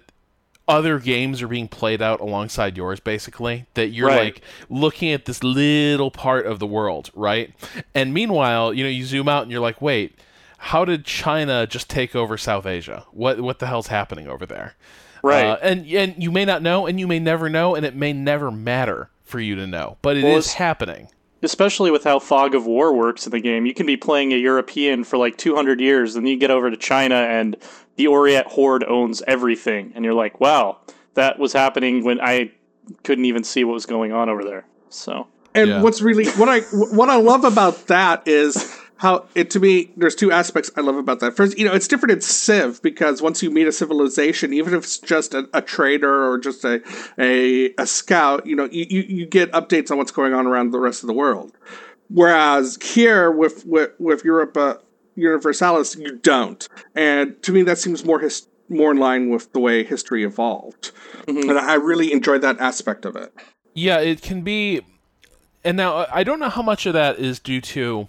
other 0.68 1.00
games 1.00 1.42
are 1.42 1.48
being 1.48 1.68
played 1.68 2.00
out 2.02 2.20
alongside 2.20 2.78
yours 2.78 3.00
basically 3.00 3.66
that 3.74 3.88
you're 3.88 4.08
Right. 4.08 4.36
like 4.36 4.42
looking 4.70 5.12
at 5.12 5.26
this 5.26 5.44
little 5.44 6.12
part 6.12 6.46
of 6.46 6.60
the 6.60 6.68
world 6.68 7.10
right 7.16 7.52
and 7.96 8.14
meanwhile 8.14 8.72
you 8.74 8.84
know 8.84 8.90
you 8.90 9.04
zoom 9.04 9.28
out 9.28 9.42
and 9.44 9.52
you're 9.52 9.62
like 9.62 9.82
wait 9.82 10.14
how 10.60 10.86
did 10.86 11.06
china 11.06 11.66
just 11.66 11.90
take 11.90 12.16
over 12.16 12.38
south 12.38 12.68
asia 12.68 13.04
what 13.12 13.42
what 13.42 13.58
the 13.58 13.66
hell's 13.66 13.88
happening 13.88 14.28
over 14.28 14.46
there 14.46 14.76
Right. 15.24 15.46
uh, 15.48 15.58
and 15.64 15.88
and 15.88 16.22
you 16.22 16.32
may 16.32 16.46
not 16.46 16.62
know 16.62 16.86
and 16.86 17.00
you 17.00 17.08
may 17.08 17.20
never 17.20 17.50
know 17.50 17.74
and 17.76 17.84
it 17.86 17.96
may 17.96 18.14
never 18.14 18.52
matter 18.52 19.10
for 19.24 19.40
you 19.40 19.56
to 19.56 19.68
know, 19.68 19.98
but 20.02 20.18
it 20.18 20.24
well, 20.24 20.38
is 20.38 20.54
happening. 20.54 21.10
Especially 21.44 21.92
with 21.92 22.04
how 22.04 22.20
fog 22.20 22.56
of 22.56 22.66
war 22.66 22.94
works 22.94 23.26
in 23.26 23.32
the 23.32 23.40
game, 23.40 23.66
you 23.66 23.74
can 23.74 23.86
be 23.86 23.96
playing 23.98 24.34
a 24.34 24.38
European 24.38 25.04
for 25.04 25.18
like 25.18 25.38
200 25.38 25.80
years, 25.82 26.16
and 26.16 26.26
then 26.26 26.32
you 26.32 26.38
get 26.40 26.50
over 26.52 26.72
to 26.72 26.78
China, 26.78 27.16
and 27.16 27.56
the 28.00 28.06
Oirat 28.06 28.46
Horde 28.46 28.86
owns 28.86 29.22
everything, 29.28 29.92
and 29.94 30.06
you're 30.06 30.14
like, 30.14 30.40
wow, 30.40 30.78
that 31.16 31.38
was 31.38 31.52
happening 31.52 32.06
when 32.06 32.22
I 32.22 32.50
couldn't 33.04 33.26
even 33.26 33.44
see 33.44 33.66
what 33.66 33.74
was 33.74 33.86
going 33.86 34.14
on 34.14 34.30
over 34.30 34.42
there. 34.42 34.66
So, 34.88 35.28
and 35.54 35.68
yeah. 35.68 35.82
what's 35.82 36.02
really 36.02 36.26
what 36.32 36.48
I 36.48 36.62
what 36.62 37.10
I 37.10 37.18
love 37.18 37.44
about 37.44 37.88
that 37.88 38.26
is 38.26 38.74
how 38.96 39.26
it 39.36 39.50
to 39.52 39.60
me 39.60 39.92
there's 39.98 40.16
two 40.16 40.32
aspects 40.32 40.72
I 40.78 40.82
love 40.82 40.96
about 40.96 41.20
that. 41.20 41.36
First, 41.36 41.58
you 41.58 41.66
know, 41.66 41.74
it's 41.74 41.90
different 41.90 42.14
in 42.14 42.22
Civ 42.22 42.82
because 42.82 43.22
once 43.22 43.44
you 43.44 43.52
meet 43.52 43.68
a 43.68 43.72
civilization, 43.74 44.54
even 44.54 44.74
if 44.74 44.86
it's 44.86 44.98
just 44.98 45.34
a, 45.34 45.50
a 45.54 45.62
trader 45.62 46.32
or 46.32 46.38
just 46.38 46.64
a, 46.64 46.82
a 47.18 47.74
a 47.78 47.86
scout, 47.86 48.46
you 48.46 48.56
know, 48.56 48.70
you, 48.72 48.86
you, 48.90 49.02
you 49.02 49.26
get 49.26 49.52
updates 49.52 49.92
on 49.92 49.98
what's 49.98 50.12
going 50.12 50.34
on 50.34 50.48
around 50.48 50.72
the 50.72 50.80
rest 50.80 51.04
of 51.04 51.08
the 51.08 51.14
world. 51.14 51.52
Whereas 52.08 52.78
here 52.82 53.30
with 53.30 53.66
with, 53.66 53.92
with 54.00 54.24
Europe 54.24 54.56
uh, 54.56 54.76
Universalis, 55.20 55.96
you 55.96 56.18
don't. 56.18 56.68
And 56.96 57.42
to 57.44 57.52
me, 57.52 57.64
that 57.64 57.78
seems 57.78 58.06
more 58.06 58.20
his, 58.20 58.48
more 58.70 58.92
in 58.92 58.98
line 58.98 59.30
with 59.30 59.52
the 59.54 59.60
way 59.60 59.84
history 59.84 60.24
evolved. 60.24 60.92
Mm-hmm. 61.28 61.50
And 61.50 61.60
I 61.60 61.76
really 61.76 62.12
enjoyed 62.12 62.42
that 62.42 62.60
aspect 62.60 63.06
of 63.06 63.16
it. 63.16 63.34
Yeah, 63.74 64.00
it 64.00 64.22
can 64.22 64.42
be. 64.42 64.82
And 65.64 65.78
now 65.78 66.06
I 66.12 66.24
don't 66.24 66.40
know 66.40 66.50
how 66.50 66.62
much 66.62 66.86
of 66.86 66.94
that 66.94 67.20
is 67.20 67.40
due 67.40 67.62
to 67.62 68.08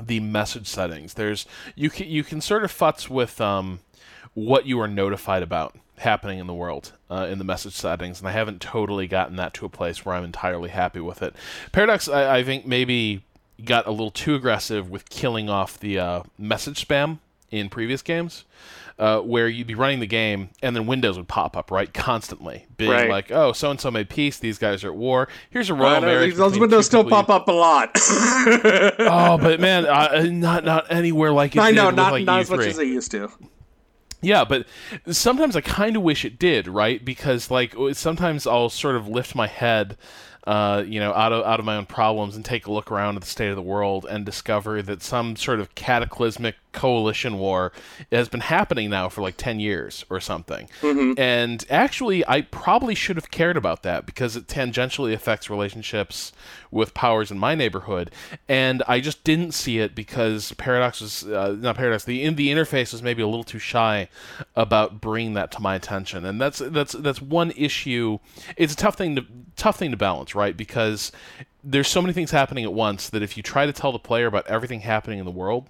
the 0.00 0.20
message 0.20 0.66
settings. 0.66 1.14
There's 1.14 1.46
you 1.74 1.90
can 1.90 2.08
you 2.08 2.22
can 2.22 2.40
sort 2.40 2.64
of 2.64 2.72
futz 2.72 3.08
with 3.08 3.40
um, 3.40 3.80
what 4.34 4.66
you 4.66 4.80
are 4.80 4.88
notified 4.88 5.42
about 5.42 5.76
happening 5.96 6.38
in 6.38 6.46
the 6.46 6.54
world 6.54 6.92
uh, 7.10 7.26
in 7.30 7.38
the 7.38 7.44
message 7.44 7.72
settings, 7.72 8.20
and 8.20 8.28
I 8.28 8.32
haven't 8.32 8.60
totally 8.60 9.08
gotten 9.08 9.36
that 9.36 9.54
to 9.54 9.66
a 9.66 9.68
place 9.68 10.04
where 10.04 10.14
I'm 10.14 10.24
entirely 10.24 10.70
happy 10.70 11.00
with 11.00 11.22
it. 11.22 11.34
Paradox, 11.72 12.08
I, 12.08 12.38
I 12.38 12.44
think 12.44 12.66
maybe 12.66 13.24
got 13.64 13.86
a 13.86 13.90
little 13.90 14.10
too 14.10 14.34
aggressive 14.34 14.90
with 14.90 15.08
killing 15.08 15.48
off 15.50 15.78
the 15.78 15.98
uh, 15.98 16.22
message 16.38 16.86
spam 16.86 17.18
in 17.50 17.68
previous 17.68 18.02
games 18.02 18.44
uh, 18.98 19.20
where 19.20 19.48
you'd 19.48 19.66
be 19.66 19.74
running 19.74 20.00
the 20.00 20.06
game 20.06 20.50
and 20.60 20.74
then 20.74 20.86
windows 20.86 21.16
would 21.16 21.28
pop 21.28 21.56
up 21.56 21.70
right 21.70 21.92
constantly, 21.94 22.66
being 22.76 22.90
right. 22.90 23.08
like, 23.08 23.30
"Oh, 23.30 23.52
so 23.52 23.70
and 23.70 23.80
so 23.80 23.90
made 23.90 24.08
peace. 24.08 24.38
These 24.38 24.58
guys 24.58 24.82
are 24.84 24.88
at 24.88 24.96
war. 24.96 25.28
Here's 25.50 25.70
a 25.70 25.74
royal 25.74 26.00
marriage." 26.00 26.34
Those 26.34 26.58
windows 26.58 26.86
still 26.86 27.08
pop 27.08 27.30
up 27.30 27.46
a 27.48 27.52
lot. 27.52 27.90
oh, 27.96 29.38
but 29.40 29.60
man, 29.60 29.86
uh, 29.86 30.26
not 30.30 30.64
not 30.64 30.90
anywhere 30.90 31.32
like 31.32 31.54
it 31.54 31.60
I 31.60 31.70
know, 31.70 31.90
not 31.90 32.12
like 32.12 32.24
not 32.24 32.40
as 32.40 32.50
much 32.50 32.66
as 32.66 32.76
they 32.76 32.84
used 32.84 33.10
to. 33.12 33.30
Yeah, 34.20 34.44
but 34.44 34.66
sometimes 35.08 35.54
I 35.54 35.60
kind 35.60 35.96
of 35.96 36.02
wish 36.02 36.24
it 36.24 36.40
did, 36.40 36.66
right? 36.66 37.04
Because 37.04 37.52
like 37.52 37.74
sometimes 37.92 38.48
I'll 38.48 38.68
sort 38.68 38.96
of 38.96 39.06
lift 39.06 39.36
my 39.36 39.46
head 39.46 39.96
uh, 40.48 40.82
you 40.86 40.98
know, 40.98 41.12
out 41.12 41.30
of 41.30 41.44
out 41.44 41.60
of 41.60 41.66
my 41.66 41.76
own 41.76 41.84
problems 41.84 42.34
and 42.34 42.42
take 42.42 42.66
a 42.66 42.72
look 42.72 42.90
around 42.90 43.16
at 43.16 43.20
the 43.20 43.28
state 43.28 43.50
of 43.50 43.56
the 43.56 43.60
world 43.60 44.06
and 44.08 44.24
discover 44.24 44.80
that 44.80 45.02
some 45.02 45.36
sort 45.36 45.60
of 45.60 45.74
cataclysmic 45.74 46.56
coalition 46.78 47.38
war 47.38 47.72
has 48.12 48.28
been 48.28 48.40
happening 48.40 48.88
now 48.88 49.08
for 49.08 49.20
like 49.20 49.36
10 49.36 49.58
years 49.58 50.04
or 50.08 50.20
something. 50.20 50.68
Mm-hmm. 50.80 51.18
And 51.18 51.64
actually, 51.68 52.26
I 52.28 52.42
probably 52.42 52.94
should 52.94 53.16
have 53.16 53.32
cared 53.32 53.56
about 53.56 53.82
that 53.82 54.06
because 54.06 54.36
it 54.36 54.46
tangentially 54.46 55.12
affects 55.12 55.50
relationships 55.50 56.32
with 56.70 56.94
powers 56.94 57.32
in 57.32 57.38
my 57.38 57.56
neighborhood. 57.56 58.12
And 58.48 58.84
I 58.86 59.00
just 59.00 59.24
didn't 59.24 59.54
see 59.54 59.80
it 59.80 59.96
because 59.96 60.52
Paradox 60.52 61.00
was, 61.00 61.24
uh, 61.24 61.56
not 61.58 61.74
Paradox, 61.74 62.04
the, 62.04 62.22
in, 62.22 62.36
the 62.36 62.48
interface 62.48 62.92
was 62.92 63.02
maybe 63.02 63.22
a 63.22 63.26
little 63.26 63.42
too 63.42 63.58
shy 63.58 64.08
about 64.54 65.00
bringing 65.00 65.34
that 65.34 65.50
to 65.52 65.60
my 65.60 65.74
attention. 65.74 66.24
And 66.24 66.40
that's, 66.40 66.60
that's, 66.60 66.92
that's 66.92 67.20
one 67.20 67.50
issue. 67.56 68.20
It's 68.56 68.72
a 68.72 68.76
tough 68.76 68.94
thing 68.94 69.16
to, 69.16 69.26
tough 69.56 69.78
thing 69.78 69.90
to 69.90 69.96
balance, 69.96 70.36
right? 70.36 70.56
Because 70.56 71.10
there's 71.64 71.88
so 71.88 72.00
many 72.00 72.14
things 72.14 72.30
happening 72.30 72.64
at 72.64 72.72
once 72.72 73.10
that 73.10 73.22
if 73.22 73.36
you 73.36 73.42
try 73.42 73.66
to 73.66 73.72
tell 73.72 73.90
the 73.90 73.98
player 73.98 74.26
about 74.26 74.46
everything 74.46 74.80
happening 74.80 75.18
in 75.18 75.24
the 75.24 75.32
world, 75.32 75.68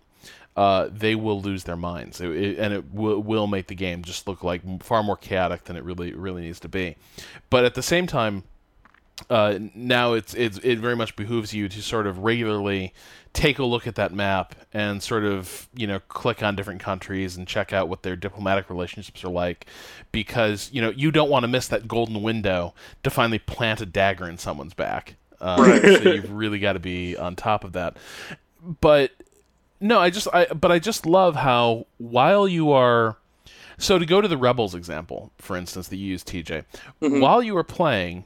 uh, 0.58 0.90
they 0.90 1.14
will 1.14 1.40
lose 1.40 1.62
their 1.62 1.76
minds, 1.76 2.20
it, 2.20 2.30
it, 2.30 2.58
and 2.58 2.74
it 2.74 2.92
w- 2.92 3.20
will 3.20 3.46
make 3.46 3.68
the 3.68 3.76
game 3.76 4.02
just 4.02 4.26
look 4.26 4.42
like 4.42 4.82
far 4.82 5.04
more 5.04 5.16
chaotic 5.16 5.62
than 5.62 5.76
it 5.76 5.84
really 5.84 6.12
really 6.12 6.42
needs 6.42 6.58
to 6.58 6.68
be. 6.68 6.96
But 7.48 7.64
at 7.64 7.76
the 7.76 7.82
same 7.82 8.08
time, 8.08 8.42
uh, 9.30 9.60
now 9.72 10.14
it's, 10.14 10.34
it's 10.34 10.58
it 10.64 10.80
very 10.80 10.96
much 10.96 11.14
behooves 11.14 11.54
you 11.54 11.68
to 11.68 11.80
sort 11.80 12.08
of 12.08 12.18
regularly 12.18 12.92
take 13.34 13.60
a 13.60 13.64
look 13.64 13.86
at 13.86 13.94
that 13.94 14.12
map 14.12 14.56
and 14.72 15.00
sort 15.00 15.22
of 15.22 15.68
you 15.76 15.86
know 15.86 16.00
click 16.08 16.42
on 16.42 16.56
different 16.56 16.80
countries 16.80 17.36
and 17.36 17.46
check 17.46 17.72
out 17.72 17.88
what 17.88 18.02
their 18.02 18.16
diplomatic 18.16 18.68
relationships 18.68 19.22
are 19.22 19.30
like 19.30 19.66
because 20.10 20.70
you 20.72 20.82
know 20.82 20.90
you 20.90 21.12
don't 21.12 21.30
want 21.30 21.44
to 21.44 21.48
miss 21.48 21.68
that 21.68 21.86
golden 21.86 22.20
window 22.20 22.74
to 23.04 23.10
finally 23.10 23.38
plant 23.38 23.80
a 23.80 23.86
dagger 23.86 24.28
in 24.28 24.36
someone's 24.36 24.74
back. 24.74 25.14
Uh, 25.40 25.78
so 25.82 26.10
you've 26.14 26.32
really 26.32 26.58
got 26.58 26.72
to 26.72 26.80
be 26.80 27.16
on 27.16 27.36
top 27.36 27.62
of 27.62 27.74
that. 27.74 27.96
But 28.80 29.12
no, 29.80 30.00
I 30.00 30.10
just 30.10 30.28
I 30.32 30.46
but 30.46 30.70
I 30.72 30.78
just 30.78 31.06
love 31.06 31.36
how 31.36 31.86
while 31.98 32.48
you 32.48 32.72
are 32.72 33.16
so 33.78 33.98
to 33.98 34.04
go 34.04 34.20
to 34.20 34.28
the 34.28 34.36
Rebels 34.36 34.74
example, 34.74 35.32
for 35.38 35.56
instance, 35.56 35.88
that 35.88 35.96
you 35.96 36.06
used 36.06 36.28
TJ, 36.28 36.64
mm-hmm. 37.00 37.20
while 37.20 37.42
you 37.42 37.56
are 37.56 37.64
playing, 37.64 38.24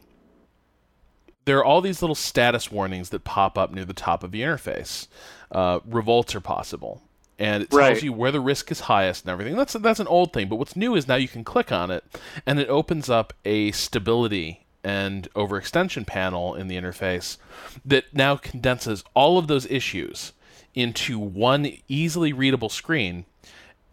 there 1.44 1.58
are 1.58 1.64
all 1.64 1.82
these 1.82 2.00
little 2.02 2.14
status 2.14 2.72
warnings 2.72 3.10
that 3.10 3.24
pop 3.24 3.58
up 3.58 3.72
near 3.72 3.84
the 3.84 3.92
top 3.92 4.24
of 4.24 4.30
the 4.30 4.40
interface. 4.40 5.08
Uh, 5.50 5.80
revolts 5.84 6.34
are 6.34 6.40
possible, 6.40 7.02
and 7.38 7.62
it 7.62 7.70
tells 7.70 7.80
right. 7.80 8.02
you 8.02 8.12
where 8.14 8.32
the 8.32 8.40
risk 8.40 8.70
is 8.70 8.80
highest 8.80 9.24
and 9.24 9.30
everything. 9.30 9.56
That's 9.56 9.74
that's 9.74 10.00
an 10.00 10.06
old 10.06 10.32
thing, 10.32 10.48
but 10.48 10.56
what's 10.56 10.74
new 10.74 10.94
is 10.94 11.06
now 11.06 11.16
you 11.16 11.28
can 11.28 11.44
click 11.44 11.70
on 11.70 11.90
it, 11.90 12.04
and 12.46 12.58
it 12.58 12.68
opens 12.70 13.10
up 13.10 13.34
a 13.44 13.72
stability 13.72 14.64
and 14.84 15.30
overextension 15.34 16.06
panel 16.06 16.54
in 16.54 16.66
the 16.66 16.76
interface 16.76 17.36
that 17.84 18.04
now 18.12 18.36
condenses 18.36 19.04
all 19.14 19.38
of 19.38 19.46
those 19.46 19.66
issues 19.66 20.32
into 20.74 21.18
one 21.18 21.72
easily 21.88 22.32
readable 22.32 22.68
screen 22.68 23.24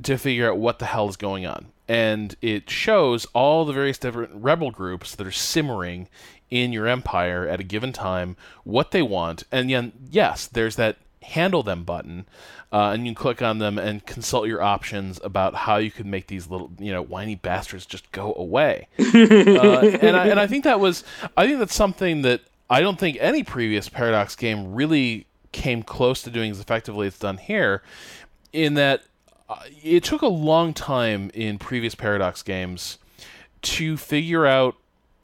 to 0.04 0.18
figure 0.18 0.50
out 0.50 0.58
what 0.58 0.80
the 0.80 0.86
hell 0.86 1.10
is 1.10 1.18
going 1.18 1.46
on. 1.46 1.68
And 1.88 2.36
it 2.42 2.70
shows 2.70 3.26
all 3.34 3.66
the 3.66 3.74
various 3.74 3.98
different 3.98 4.32
rebel 4.34 4.72
groups 4.72 5.16
that 5.16 5.26
are 5.26 5.32
simmering 5.32 6.08
in 6.50 6.72
your 6.72 6.88
empire 6.88 7.48
at 7.48 7.60
a 7.60 7.64
given 7.64 7.92
time, 7.92 8.38
what 8.64 8.92
they 8.92 9.02
want. 9.02 9.44
And 9.52 9.70
then, 9.70 9.94
yes, 10.10 10.46
there's 10.48 10.76
that 10.78 10.98
handle 11.22 11.64
them 11.64 11.84
button, 11.84 12.26
uh, 12.72 12.92
and 12.92 13.06
you 13.06 13.10
can 13.14 13.16
click 13.16 13.42
on 13.42 13.60
them 13.60 13.78
and 13.78 14.06
consult 14.06 14.48
your 14.48 14.62
options 14.62 15.20
about 15.24 15.54
how 15.54 15.78
you 15.78 15.92
could 15.92 16.06
make 16.06 16.28
these 16.28 16.50
little, 16.50 16.72
you 16.80 16.92
know, 16.92 17.02
whiny 17.02 17.36
bastards 17.36 17.86
just 17.86 18.12
go 18.12 18.34
away. 18.36 18.88
uh, 19.00 19.04
and, 20.02 20.16
I, 20.16 20.28
and 20.28 20.40
I 20.40 20.48
think 20.48 20.64
that 20.64 20.80
was, 20.80 21.04
I 21.36 21.46
think 21.46 21.60
that's 21.60 21.76
something 21.76 22.22
that 22.22 22.42
I 22.70 22.82
don't 22.82 23.00
think 23.00 23.18
any 23.20 23.44
previous 23.44 23.90
Paradox 23.90 24.36
game 24.36 24.74
really 24.74 25.26
came 25.52 25.84
close 25.84 26.22
to 26.24 26.30
doing 26.30 26.52
as 26.52 26.60
effectively 26.60 27.08
as 27.08 27.14
it's 27.14 27.20
done 27.20 27.38
here, 27.38 27.82
in 28.54 28.76
that 28.76 29.04
uh, 29.50 29.62
it 29.84 30.04
took 30.04 30.22
a 30.22 30.28
long 30.28 30.74
time 30.74 31.32
in 31.34 31.58
previous 31.58 31.96
Paradox 31.96 32.44
games 32.44 32.98
to 33.62 33.98
figure 33.98 34.46
out 34.46 34.76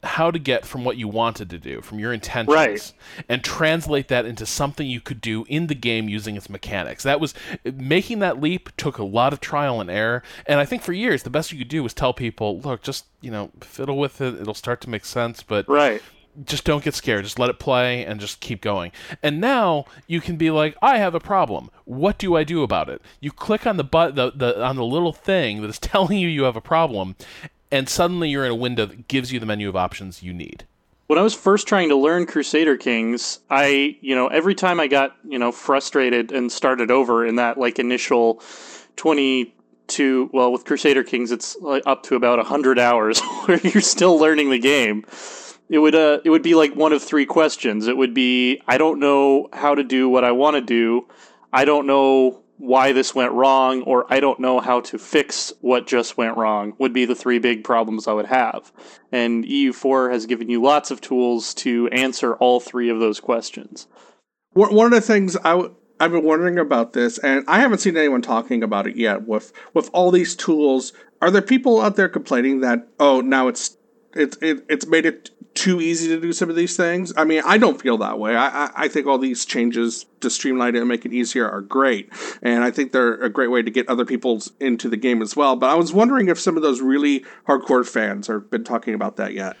how 0.02 0.30
to 0.30 0.38
get 0.38 0.64
from 0.64 0.84
what 0.84 0.96
you 0.96 1.08
wanted 1.08 1.50
to 1.50 1.58
do, 1.58 1.80
from 1.80 1.98
your 1.98 2.12
intentions, 2.12 2.54
right. 2.54 2.92
and 3.28 3.42
translate 3.42 4.08
that 4.08 4.24
into 4.24 4.46
something 4.46 4.86
you 4.86 5.00
could 5.00 5.20
do 5.20 5.44
in 5.48 5.66
the 5.66 5.74
game 5.74 6.08
using 6.08 6.36
its 6.36 6.48
mechanics. 6.48 7.02
That 7.02 7.20
was 7.20 7.34
making 7.64 8.20
that 8.20 8.40
leap 8.40 8.70
took 8.76 8.98
a 8.98 9.04
lot 9.04 9.32
of 9.32 9.40
trial 9.40 9.80
and 9.80 9.90
error, 9.90 10.22
and 10.46 10.60
I 10.60 10.64
think 10.64 10.82
for 10.82 10.92
years 10.92 11.22
the 11.22 11.30
best 11.30 11.52
you 11.52 11.58
could 11.58 11.68
do 11.68 11.82
was 11.82 11.94
tell 11.94 12.12
people, 12.12 12.60
look, 12.60 12.82
just 12.82 13.06
you 13.20 13.30
know, 13.30 13.50
fiddle 13.60 13.98
with 13.98 14.20
it; 14.20 14.40
it'll 14.40 14.54
start 14.54 14.80
to 14.82 14.90
make 14.90 15.04
sense. 15.04 15.42
But 15.42 15.68
right 15.68 16.02
just 16.44 16.64
don't 16.64 16.84
get 16.84 16.94
scared. 16.94 17.24
Just 17.24 17.38
let 17.38 17.50
it 17.50 17.58
play 17.58 18.04
and 18.04 18.20
just 18.20 18.40
keep 18.40 18.60
going. 18.60 18.92
And 19.22 19.40
now 19.40 19.86
you 20.06 20.20
can 20.20 20.36
be 20.36 20.50
like, 20.50 20.76
I 20.82 20.98
have 20.98 21.14
a 21.14 21.20
problem. 21.20 21.70
What 21.84 22.18
do 22.18 22.36
I 22.36 22.44
do 22.44 22.62
about 22.62 22.88
it? 22.88 23.02
You 23.20 23.30
click 23.30 23.66
on 23.66 23.76
the 23.76 23.84
but 23.84 24.14
the, 24.14 24.32
the 24.32 24.62
on 24.62 24.76
the 24.76 24.84
little 24.84 25.12
thing 25.12 25.62
that 25.62 25.68
is 25.68 25.78
telling 25.80 26.18
you 26.18 26.28
you 26.28 26.44
have 26.44 26.56
a 26.56 26.60
problem, 26.60 27.16
and 27.70 27.88
suddenly 27.88 28.30
you're 28.30 28.44
in 28.44 28.52
a 28.52 28.56
window 28.56 28.86
that 28.86 29.08
gives 29.08 29.32
you 29.32 29.40
the 29.40 29.46
menu 29.46 29.68
of 29.68 29.76
options 29.76 30.22
you 30.22 30.32
need. 30.32 30.66
When 31.06 31.20
I 31.20 31.22
was 31.22 31.34
first 31.34 31.68
trying 31.68 31.88
to 31.90 31.96
learn 31.96 32.26
Crusader 32.26 32.76
Kings, 32.76 33.38
I, 33.48 33.96
you 34.00 34.16
know, 34.16 34.26
every 34.26 34.56
time 34.56 34.80
I 34.80 34.88
got, 34.88 35.16
you 35.24 35.38
know, 35.38 35.52
frustrated 35.52 36.32
and 36.32 36.50
started 36.50 36.90
over 36.90 37.24
in 37.24 37.36
that 37.36 37.58
like 37.58 37.78
initial 37.78 38.42
22 38.96 40.30
well 40.32 40.50
with 40.50 40.64
Crusader 40.64 41.04
Kings 41.04 41.30
it's 41.30 41.56
up 41.86 42.02
to 42.04 42.16
about 42.16 42.38
100 42.38 42.78
hours 42.78 43.20
where 43.44 43.58
you're 43.58 43.80
still 43.80 44.18
learning 44.18 44.50
the 44.50 44.58
game 44.58 45.04
it 45.68 45.78
would 45.78 45.94
uh 45.94 46.20
it 46.24 46.30
would 46.30 46.42
be 46.42 46.54
like 46.54 46.74
one 46.74 46.92
of 46.92 47.02
three 47.02 47.26
questions. 47.26 47.86
It 47.86 47.96
would 47.96 48.14
be 48.14 48.60
I 48.66 48.78
don't 48.78 49.00
know 49.00 49.48
how 49.52 49.74
to 49.74 49.82
do 49.82 50.08
what 50.08 50.24
I 50.24 50.32
want 50.32 50.56
to 50.56 50.60
do. 50.60 51.06
I 51.52 51.64
don't 51.64 51.86
know 51.86 52.42
why 52.58 52.92
this 52.92 53.14
went 53.14 53.32
wrong 53.32 53.82
or 53.82 54.10
I 54.12 54.20
don't 54.20 54.40
know 54.40 54.60
how 54.60 54.80
to 54.80 54.98
fix 54.98 55.52
what 55.60 55.86
just 55.86 56.16
went 56.16 56.36
wrong 56.36 56.72
would 56.78 56.92
be 56.92 57.04
the 57.04 57.14
three 57.14 57.38
big 57.38 57.64
problems 57.64 58.08
I 58.08 58.12
would 58.12 58.26
have. 58.26 58.72
And 59.12 59.44
EU4 59.44 60.10
has 60.10 60.26
given 60.26 60.48
you 60.48 60.62
lots 60.62 60.90
of 60.90 61.00
tools 61.00 61.52
to 61.54 61.88
answer 61.88 62.34
all 62.36 62.60
three 62.60 62.88
of 62.88 62.98
those 62.98 63.20
questions. 63.20 63.86
One 64.54 64.86
of 64.86 64.92
the 64.92 65.02
things 65.02 65.36
I 65.36 65.50
w- 65.50 65.74
I've 66.00 66.12
been 66.12 66.24
wondering 66.24 66.58
about 66.58 66.92
this, 66.92 67.18
and 67.18 67.44
I 67.48 67.60
haven't 67.60 67.78
seen 67.78 67.96
anyone 67.96 68.22
talking 68.22 68.62
about 68.62 68.86
it 68.86 68.96
yet. 68.96 69.26
With 69.26 69.52
with 69.74 69.90
all 69.92 70.10
these 70.10 70.34
tools, 70.34 70.92
are 71.20 71.30
there 71.30 71.42
people 71.42 71.80
out 71.80 71.96
there 71.96 72.08
complaining 72.08 72.60
that 72.60 72.86
oh 72.98 73.20
now 73.20 73.48
it's 73.48 73.76
it's 74.14 74.36
it, 74.40 74.64
it's 74.68 74.86
made 74.86 75.06
it 75.06 75.30
too 75.56 75.80
easy 75.80 76.08
to 76.08 76.20
do 76.20 76.32
some 76.32 76.50
of 76.50 76.54
these 76.54 76.76
things. 76.76 77.12
I 77.16 77.24
mean, 77.24 77.42
I 77.44 77.58
don't 77.58 77.80
feel 77.80 77.98
that 77.98 78.18
way. 78.18 78.36
I, 78.36 78.66
I, 78.66 78.70
I 78.76 78.88
think 78.88 79.06
all 79.06 79.18
these 79.18 79.44
changes 79.44 80.06
to 80.20 80.30
streamline 80.30 80.76
it 80.76 80.80
and 80.80 80.88
make 80.88 81.04
it 81.04 81.12
easier 81.12 81.48
are 81.48 81.62
great. 81.62 82.12
And 82.42 82.62
I 82.62 82.70
think 82.70 82.92
they're 82.92 83.14
a 83.22 83.30
great 83.30 83.50
way 83.50 83.62
to 83.62 83.70
get 83.70 83.88
other 83.88 84.04
people 84.04 84.42
into 84.60 84.88
the 84.88 84.96
game 84.96 85.22
as 85.22 85.34
well. 85.34 85.56
But 85.56 85.70
I 85.70 85.74
was 85.74 85.92
wondering 85.92 86.28
if 86.28 86.38
some 86.38 86.56
of 86.56 86.62
those 86.62 86.80
really 86.80 87.24
hardcore 87.48 87.88
fans 87.88 88.26
have 88.28 88.50
been 88.50 88.64
talking 88.64 88.94
about 88.94 89.16
that 89.16 89.32
yet. 89.32 89.56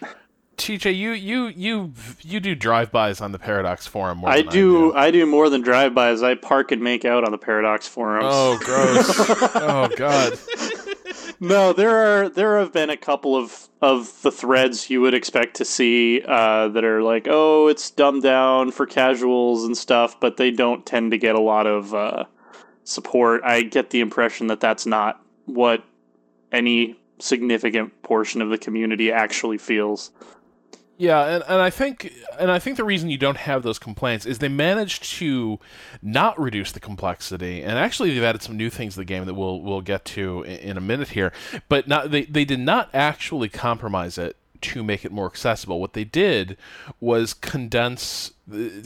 TJ, 0.56 0.96
you 0.96 1.10
you 1.12 1.48
you 1.48 1.92
you 2.22 2.40
do 2.40 2.54
drive-bys 2.54 3.20
on 3.20 3.32
the 3.32 3.38
Paradox 3.38 3.86
forum. 3.86 4.18
More 4.18 4.30
I 4.30 4.40
than 4.40 4.50
do. 4.50 4.92
I 4.92 4.92
do. 4.92 4.96
I 4.96 5.10
do 5.10 5.26
more 5.26 5.50
than 5.50 5.60
drive-bys. 5.60 6.22
I 6.22 6.34
park 6.34 6.72
and 6.72 6.82
make 6.82 7.04
out 7.04 7.24
on 7.24 7.30
the 7.30 7.38
Paradox 7.38 7.86
forums. 7.86 8.24
Oh, 8.26 8.58
gross! 8.64 9.06
oh 9.54 9.90
God. 9.96 10.38
no, 11.40 11.74
there 11.74 12.22
are 12.24 12.28
there 12.30 12.58
have 12.58 12.72
been 12.72 12.88
a 12.88 12.96
couple 12.96 13.36
of 13.36 13.65
of 13.82 14.20
the 14.22 14.32
threads 14.32 14.88
you 14.88 15.00
would 15.00 15.14
expect 15.14 15.56
to 15.56 15.64
see 15.64 16.22
uh, 16.26 16.68
that 16.68 16.84
are 16.84 17.02
like, 17.02 17.26
oh, 17.28 17.68
it's 17.68 17.90
dumbed 17.90 18.22
down 18.22 18.70
for 18.70 18.86
casuals 18.86 19.64
and 19.64 19.76
stuff, 19.76 20.18
but 20.18 20.36
they 20.36 20.50
don't 20.50 20.86
tend 20.86 21.10
to 21.10 21.18
get 21.18 21.34
a 21.34 21.40
lot 21.40 21.66
of 21.66 21.92
uh, 21.94 22.24
support. 22.84 23.42
I 23.44 23.62
get 23.62 23.90
the 23.90 24.00
impression 24.00 24.46
that 24.46 24.60
that's 24.60 24.86
not 24.86 25.20
what 25.44 25.84
any 26.52 26.98
significant 27.18 28.02
portion 28.02 28.40
of 28.40 28.48
the 28.48 28.58
community 28.58 29.12
actually 29.12 29.58
feels. 29.58 30.10
Yeah, 30.98 31.26
and, 31.26 31.44
and 31.46 31.60
I 31.60 31.68
think 31.68 32.12
and 32.38 32.50
I 32.50 32.58
think 32.58 32.78
the 32.78 32.84
reason 32.84 33.10
you 33.10 33.18
don't 33.18 33.36
have 33.36 33.62
those 33.62 33.78
complaints 33.78 34.24
is 34.24 34.38
they 34.38 34.48
managed 34.48 35.04
to 35.18 35.60
not 36.00 36.40
reduce 36.40 36.72
the 36.72 36.80
complexity, 36.80 37.62
and 37.62 37.78
actually 37.78 38.14
they've 38.14 38.22
added 38.22 38.42
some 38.42 38.56
new 38.56 38.70
things 38.70 38.94
to 38.94 39.00
the 39.00 39.04
game 39.04 39.26
that 39.26 39.34
we'll 39.34 39.60
we'll 39.60 39.82
get 39.82 40.06
to 40.06 40.42
in, 40.44 40.58
in 40.58 40.76
a 40.76 40.80
minute 40.80 41.08
here. 41.08 41.32
But 41.68 41.86
not 41.86 42.10
they 42.10 42.24
they 42.24 42.46
did 42.46 42.60
not 42.60 42.88
actually 42.94 43.50
compromise 43.50 44.16
it 44.16 44.36
to 44.62 44.82
make 44.82 45.04
it 45.04 45.12
more 45.12 45.26
accessible. 45.26 45.80
What 45.80 45.92
they 45.92 46.04
did 46.04 46.56
was 46.98 47.34
condense 47.34 48.32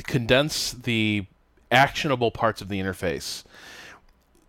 condense 0.05 0.73
the 0.73 1.27
actionable 1.71 2.33
parts 2.33 2.61
of 2.61 2.69
the 2.69 2.81
interface 2.81 3.45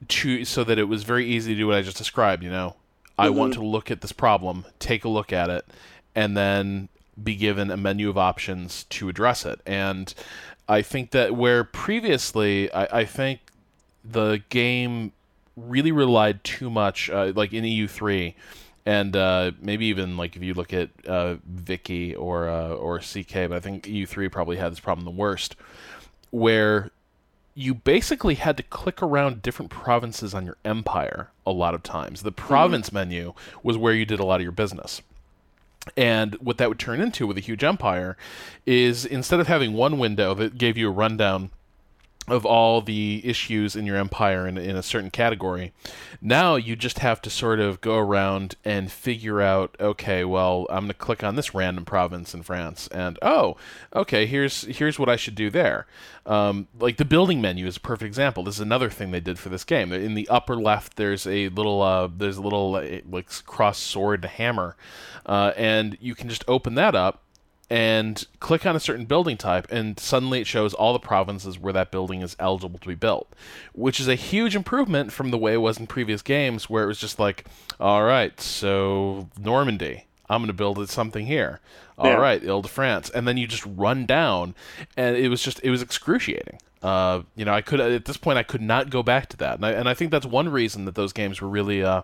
to 0.08 0.46
so 0.46 0.64
that 0.64 0.80
it 0.80 0.86
was 0.86 1.04
very 1.04 1.28
easy 1.28 1.54
to 1.54 1.60
do 1.60 1.68
what 1.68 1.76
I 1.76 1.84
just 1.84 1.98
described. 1.98 2.42
You 2.42 2.50
know, 2.50 2.76
I 3.20 3.30
want 3.30 3.54
mm-hmm. 3.54 3.62
to 3.62 3.68
look 3.68 3.92
at 3.92 4.02
this 4.02 4.12
problem, 4.12 4.66
take 4.80 5.06
a 5.06 5.10
look 5.10 5.32
at 5.32 5.52
it, 5.52 5.66
and 6.16 6.36
then 6.36 6.90
be 7.22 7.36
given 7.36 7.72
a 7.72 7.78
menu 7.78 8.10
of 8.10 8.18
options 8.18 8.86
to 8.86 9.10
address 9.10 9.46
it. 9.46 9.60
And 9.66 10.14
I 10.68 10.82
think 10.82 11.12
that 11.12 11.36
where 11.36 11.64
previously, 11.64 12.72
I, 12.74 13.00
I 13.00 13.06
think 13.06 13.40
the 14.04 14.42
game 14.50 15.12
really 15.56 15.92
relied 15.92 16.44
too 16.44 16.70
much, 16.70 17.10
uh, 17.10 17.34
like 17.36 17.54
in 17.54 17.64
EU3, 17.64 18.34
and 18.86 19.16
uh, 19.16 19.52
maybe 19.62 19.86
even 19.88 20.18
like 20.18 20.36
if 20.36 20.42
you 20.42 20.54
look 20.54 20.74
at 20.74 20.90
uh, 21.08 21.36
Viki 21.54 22.18
or 22.18 22.50
uh, 22.50 22.70
or 22.70 23.00
CK, 23.00 23.34
but 23.34 23.54
I 23.54 23.60
think 23.60 23.84
EU3 23.86 24.32
probably 24.32 24.58
had 24.58 24.72
this 24.72 24.80
problem 24.80 25.06
the 25.06 25.12
worst, 25.12 25.56
where 26.32 26.90
you 27.54 27.74
basically 27.74 28.36
had 28.36 28.58
to 28.58 28.64
click 28.64 29.02
around 29.04 29.42
different 29.42 29.70
provinces 29.70 30.34
on 30.34 30.46
your 30.46 30.58
empire 30.64 31.30
a 31.46 31.52
lot 31.52 31.74
of 31.74 31.84
times. 31.84 32.24
The 32.24 32.32
province 32.32 32.88
mm-hmm. 32.88 33.10
menu 33.10 33.34
was 33.62 33.78
where 33.78 33.94
you 33.94 34.06
did 34.06 34.20
a 34.20 34.26
lot 34.26 34.40
of 34.40 34.44
your 34.44 34.52
business. 34.52 35.02
And 35.98 36.36
what 36.36 36.58
that 36.58 36.70
would 36.70 36.80
turn 36.80 37.02
into 37.02 37.26
with 37.26 37.38
a 37.38 37.42
huge 37.42 37.64
empire 37.64 38.16
is 38.66 39.06
instead 39.06 39.40
of 39.40 39.48
having 39.48 39.74
one 39.74 39.98
window 39.98 40.34
that 40.36 40.58
gave 40.58 40.78
you 40.78 40.88
a 40.88 40.92
rundown 40.92 41.50
of 42.28 42.46
all 42.46 42.82
the 42.82 43.22
issues 43.24 43.76
in 43.76 43.86
your 43.86 43.98
empire 43.98 44.48
in, 44.48 44.58
in 44.58 44.76
a 44.76 44.84
certain 44.84 45.10
category. 45.10 45.74
Now 46.22 46.56
you 46.56 46.76
just 46.76 47.00
have 47.00 47.22
to 47.24 47.30
sort 47.30 47.60
of 47.60 47.82
go 47.82 47.98
around 47.98 48.56
and 48.64 48.92
figure 48.92 49.42
out, 49.42 49.76
okay, 49.80 50.24
well, 50.24 50.68
I'm 50.70 50.82
going 50.82 50.90
to 50.90 50.94
click 50.94 51.24
on 51.24 51.36
this 51.36 51.56
random 51.56 51.84
province 51.84 52.34
in 52.34 52.44
France, 52.44 52.88
and 52.90 53.18
oh, 53.22 53.58
okay, 53.96 54.26
here's 54.26 54.64
here's 54.64 55.00
what 55.00 55.10
I 55.10 55.16
should 55.16 55.36
do 55.36 55.50
there. 55.50 55.88
Um, 56.26 56.68
like 56.80 56.98
the 56.98 57.06
building 57.06 57.42
menu 57.42 57.66
is 57.66 57.78
a 57.78 57.82
perfect 57.82 58.08
example. 58.08 58.44
This 58.44 58.56
is 58.56 58.62
another 58.62 58.90
thing 58.90 59.12
they 59.12 59.20
did 59.20 59.40
for 59.40 59.50
this 59.50 59.64
game. 59.64 59.92
In 59.92 60.14
the 60.14 60.30
upper 60.30 60.56
left, 60.56 60.98
there's 60.98 61.26
a 61.26 61.50
little 61.50 61.82
uh, 61.82 62.08
there's 62.16 62.38
a 62.38 62.42
little 62.42 62.72
like 63.10 63.30
cross 63.46 63.80
sword 63.80 64.24
hammer, 64.26 64.76
uh, 65.26 65.54
and 65.58 65.98
you 66.00 66.14
can 66.14 66.30
just 66.30 66.44
open 66.48 66.76
that 66.76 66.94
up 66.94 67.24
and 67.72 68.28
click 68.42 68.66
on 68.66 68.76
a 68.76 68.82
certain 68.82 69.06
building 69.06 69.38
type, 69.38 69.66
and 69.72 69.98
suddenly 69.98 70.42
it 70.42 70.46
shows 70.46 70.74
all 70.74 70.92
the 70.92 71.00
provinces 71.00 71.58
where 71.58 71.72
that 71.72 71.90
building 71.90 72.22
is 72.22 72.36
eligible 72.38 72.78
to 72.78 72.88
be 72.88 72.96
built, 72.96 73.34
which 73.72 73.98
is 73.98 74.10
a 74.10 74.16
huge 74.16 74.58
improvement 74.58 75.14
from 75.14 75.32
the 75.32 75.38
way 75.38 75.54
it 75.54 75.62
was 75.62 75.80
in 75.80 75.88
previous 75.88 76.22
games, 76.22 76.70
where 76.70 76.84
it 76.84 76.88
was 76.88 77.00
just 77.00 77.18
like, 77.18 77.46
all 77.80 78.04
right, 78.04 78.42
so 78.42 79.30
Normandy, 79.40 80.04
I'm 80.30 80.42
going 80.42 80.48
to 80.48 80.54
build 80.54 80.90
something 80.90 81.26
here. 81.26 81.62
All 81.98 82.08
yeah. 82.08 82.18
right, 82.18 82.46
Ile-de-France, 82.46 83.10
and 83.12 83.26
then 83.26 83.38
you 83.38 83.48
just 83.48 83.66
run 83.66 84.06
down, 84.06 84.54
and 84.98 85.16
it 85.16 85.30
was 85.30 85.42
just 85.42 85.62
it 85.64 85.70
was 85.70 85.82
excruciating. 85.82 86.60
Uh, 86.84 87.22
you 87.36 87.46
know, 87.46 87.54
I 87.54 87.62
could 87.62 87.80
at 87.80 88.04
this 88.04 88.18
point 88.18 88.38
I 88.38 88.44
could 88.44 88.62
not 88.62 88.90
go 88.90 89.02
back 89.02 89.30
to 89.30 89.38
that, 89.38 89.56
and 89.56 89.66
I, 89.66 89.72
and 89.72 89.88
I 89.88 89.94
think 89.94 90.12
that's 90.12 90.26
one 90.26 90.50
reason 90.50 90.84
that 90.86 90.96
those 90.96 91.14
games 91.14 91.40
were 91.40 91.48
really 91.48 91.84
uh, 91.84 92.02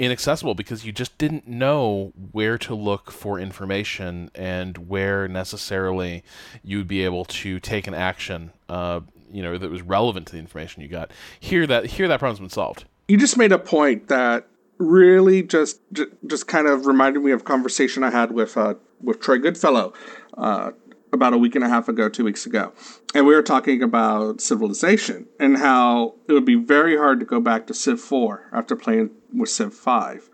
inaccessible 0.00 0.54
because 0.54 0.84
you 0.84 0.92
just 0.92 1.16
didn't 1.18 1.46
know 1.46 2.12
where 2.32 2.56
to 2.56 2.74
look 2.74 3.10
for 3.10 3.38
information 3.38 4.30
and 4.34 4.88
where 4.88 5.28
necessarily 5.28 6.24
you 6.64 6.78
would 6.78 6.88
be 6.88 7.04
able 7.04 7.26
to 7.26 7.60
take 7.60 7.86
an 7.86 7.92
action. 7.92 8.50
Uh, 8.68 9.00
you 9.30 9.42
know, 9.42 9.58
that 9.58 9.70
was 9.70 9.82
relevant 9.82 10.26
to 10.26 10.32
the 10.32 10.38
information 10.38 10.82
you 10.82 10.88
got. 10.88 11.12
Here, 11.38 11.66
that 11.66 11.84
here 11.84 12.08
that 12.08 12.18
problem's 12.18 12.40
been 12.40 12.48
solved. 12.48 12.86
You 13.08 13.18
just 13.18 13.36
made 13.36 13.52
a 13.52 13.58
point 13.58 14.08
that 14.08 14.46
really 14.78 15.42
just 15.42 15.78
just 16.26 16.48
kind 16.48 16.66
of 16.66 16.86
reminded 16.86 17.22
me 17.22 17.32
of 17.32 17.42
a 17.42 17.44
conversation 17.44 18.02
I 18.02 18.10
had 18.10 18.32
with 18.32 18.56
uh, 18.56 18.74
with 19.02 19.20
Troy 19.20 19.38
Goodfellow 19.38 19.92
uh, 20.38 20.70
about 21.12 21.32
a 21.32 21.38
week 21.38 21.54
and 21.54 21.64
a 21.64 21.68
half 21.68 21.88
ago, 21.88 22.08
two 22.08 22.24
weeks 22.24 22.46
ago. 22.46 22.72
And 23.14 23.26
we 23.26 23.34
were 23.34 23.42
talking 23.42 23.82
about 23.82 24.40
civilization 24.40 25.26
and 25.38 25.56
how 25.56 26.14
it 26.28 26.32
would 26.32 26.44
be 26.44 26.54
very 26.54 26.96
hard 26.96 27.20
to 27.20 27.26
go 27.26 27.40
back 27.40 27.66
to 27.66 27.74
Civ 27.74 28.00
4 28.00 28.50
after 28.52 28.76
playing 28.76 29.10
with 29.32 29.48
Civ 29.48 29.74
5. 29.74 30.28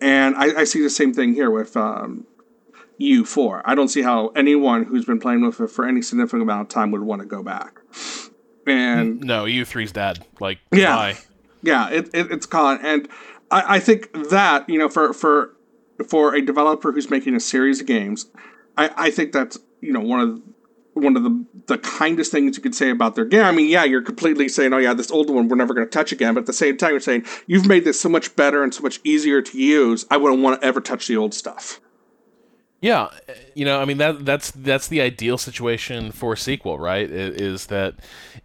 And 0.00 0.36
I, 0.36 0.60
I 0.60 0.64
see 0.64 0.82
the 0.82 0.90
same 0.90 1.12
thing 1.12 1.34
here 1.34 1.50
with 1.50 1.76
um, 1.76 2.26
EU4. 3.00 3.62
I 3.64 3.74
don't 3.74 3.88
see 3.88 4.02
how 4.02 4.28
anyone 4.28 4.84
who's 4.84 5.04
been 5.04 5.20
playing 5.20 5.44
with 5.44 5.60
it 5.60 5.70
for 5.70 5.86
any 5.86 6.02
significant 6.02 6.42
amount 6.42 6.62
of 6.62 6.68
time 6.68 6.90
would 6.92 7.02
want 7.02 7.20
to 7.22 7.26
go 7.26 7.42
back. 7.42 7.80
And 8.66 9.20
no, 9.20 9.44
EU3's 9.44 9.92
dead. 9.92 10.24
Like, 10.38 10.58
yeah, 10.72 10.94
bye. 10.94 11.18
yeah, 11.62 11.90
it, 11.90 12.10
it, 12.14 12.30
it's 12.30 12.46
gone. 12.46 12.78
And 12.82 13.08
I, 13.50 13.76
I 13.76 13.80
think 13.80 14.12
that 14.30 14.68
you 14.68 14.78
know, 14.78 14.88
for 14.88 15.12
for 15.12 15.56
for 16.06 16.34
a 16.34 16.42
developer 16.42 16.92
who's 16.92 17.10
making 17.10 17.34
a 17.34 17.40
series 17.40 17.80
of 17.80 17.86
games, 17.86 18.26
I, 18.76 18.90
I 18.96 19.10
think 19.10 19.32
that's 19.32 19.58
you 19.80 19.92
know 19.92 20.00
one 20.00 20.20
of 20.20 20.42
one 20.94 21.16
of 21.16 21.22
the 21.22 21.44
the 21.66 21.78
kindest 21.78 22.32
things 22.32 22.56
you 22.56 22.62
could 22.62 22.74
say 22.74 22.90
about 22.90 23.14
their 23.14 23.24
game. 23.24 23.44
I 23.44 23.52
mean, 23.52 23.68
yeah, 23.68 23.84
you're 23.84 24.02
completely 24.02 24.48
saying, 24.48 24.72
"Oh 24.72 24.78
yeah, 24.78 24.94
this 24.94 25.10
old 25.10 25.30
one 25.30 25.48
we're 25.48 25.56
never 25.56 25.74
going 25.74 25.86
to 25.86 25.90
touch 25.90 26.12
again," 26.12 26.34
but 26.34 26.40
at 26.40 26.46
the 26.46 26.52
same 26.52 26.76
time, 26.76 26.90
you're 26.90 27.00
saying 27.00 27.24
you've 27.46 27.66
made 27.66 27.84
this 27.84 28.00
so 28.00 28.08
much 28.08 28.34
better 28.36 28.62
and 28.62 28.74
so 28.74 28.82
much 28.82 29.00
easier 29.04 29.40
to 29.42 29.58
use. 29.58 30.04
I 30.10 30.16
wouldn't 30.16 30.42
want 30.42 30.60
to 30.60 30.66
ever 30.66 30.80
touch 30.80 31.06
the 31.06 31.16
old 31.16 31.34
stuff. 31.34 31.80
Yeah, 32.82 33.08
you 33.54 33.66
know, 33.66 33.78
I 33.82 33.84
mean 33.84 33.98
that 33.98 34.24
that's 34.24 34.52
that's 34.52 34.88
the 34.88 35.02
ideal 35.02 35.36
situation 35.36 36.12
for 36.12 36.32
a 36.32 36.36
sequel, 36.36 36.78
right? 36.78 37.10
It, 37.10 37.38
is 37.38 37.66
that 37.66 37.96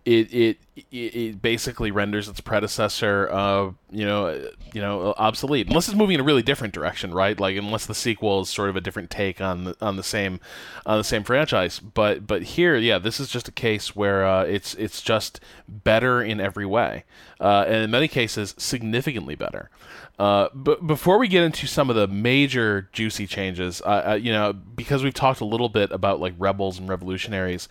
it, 0.03 0.33
it 0.33 0.57
it 0.91 1.41
basically 1.41 1.89
renders 1.89 2.27
its 2.27 2.41
predecessor, 2.41 3.29
uh, 3.31 3.71
you 3.91 4.05
know, 4.05 4.49
you 4.73 4.81
know, 4.81 5.13
obsolete 5.17 5.67
unless 5.69 5.87
it's 5.87 5.95
moving 5.95 6.15
in 6.15 6.19
a 6.19 6.23
really 6.23 6.41
different 6.41 6.73
direction, 6.73 7.13
right? 7.13 7.39
Like 7.39 7.55
unless 7.55 7.85
the 7.85 7.95
sequel 7.95 8.41
is 8.41 8.49
sort 8.49 8.69
of 8.69 8.75
a 8.75 8.81
different 8.81 9.09
take 9.09 9.39
on 9.39 9.63
the 9.63 9.77
on 9.79 9.95
the 9.95 10.03
same 10.03 10.41
on 10.85 10.97
the 10.97 11.05
same 11.05 11.23
franchise. 11.23 11.79
But 11.79 12.27
but 12.27 12.43
here, 12.43 12.75
yeah, 12.75 12.99
this 12.99 13.21
is 13.21 13.29
just 13.29 13.47
a 13.47 13.53
case 13.53 13.95
where 13.95 14.25
uh, 14.25 14.43
it's 14.43 14.73
it's 14.73 15.01
just 15.01 15.39
better 15.69 16.21
in 16.21 16.41
every 16.41 16.65
way, 16.65 17.05
uh, 17.39 17.63
and 17.67 17.85
in 17.85 17.89
many 17.89 18.09
cases, 18.09 18.53
significantly 18.57 19.35
better. 19.35 19.69
Uh, 20.17 20.47
but 20.53 20.85
before 20.87 21.17
we 21.17 21.27
get 21.27 21.43
into 21.43 21.67
some 21.67 21.89
of 21.89 21.95
the 21.95 22.07
major 22.07 22.89
juicy 22.93 23.27
changes, 23.27 23.81
uh, 23.81 24.17
you 24.21 24.31
know, 24.31 24.53
because 24.53 25.03
we've 25.03 25.13
talked 25.13 25.41
a 25.41 25.45
little 25.45 25.69
bit 25.69 25.91
about 25.91 26.19
like 26.19 26.33
rebels 26.37 26.79
and 26.79 26.87
revolutionaries, 26.87 27.67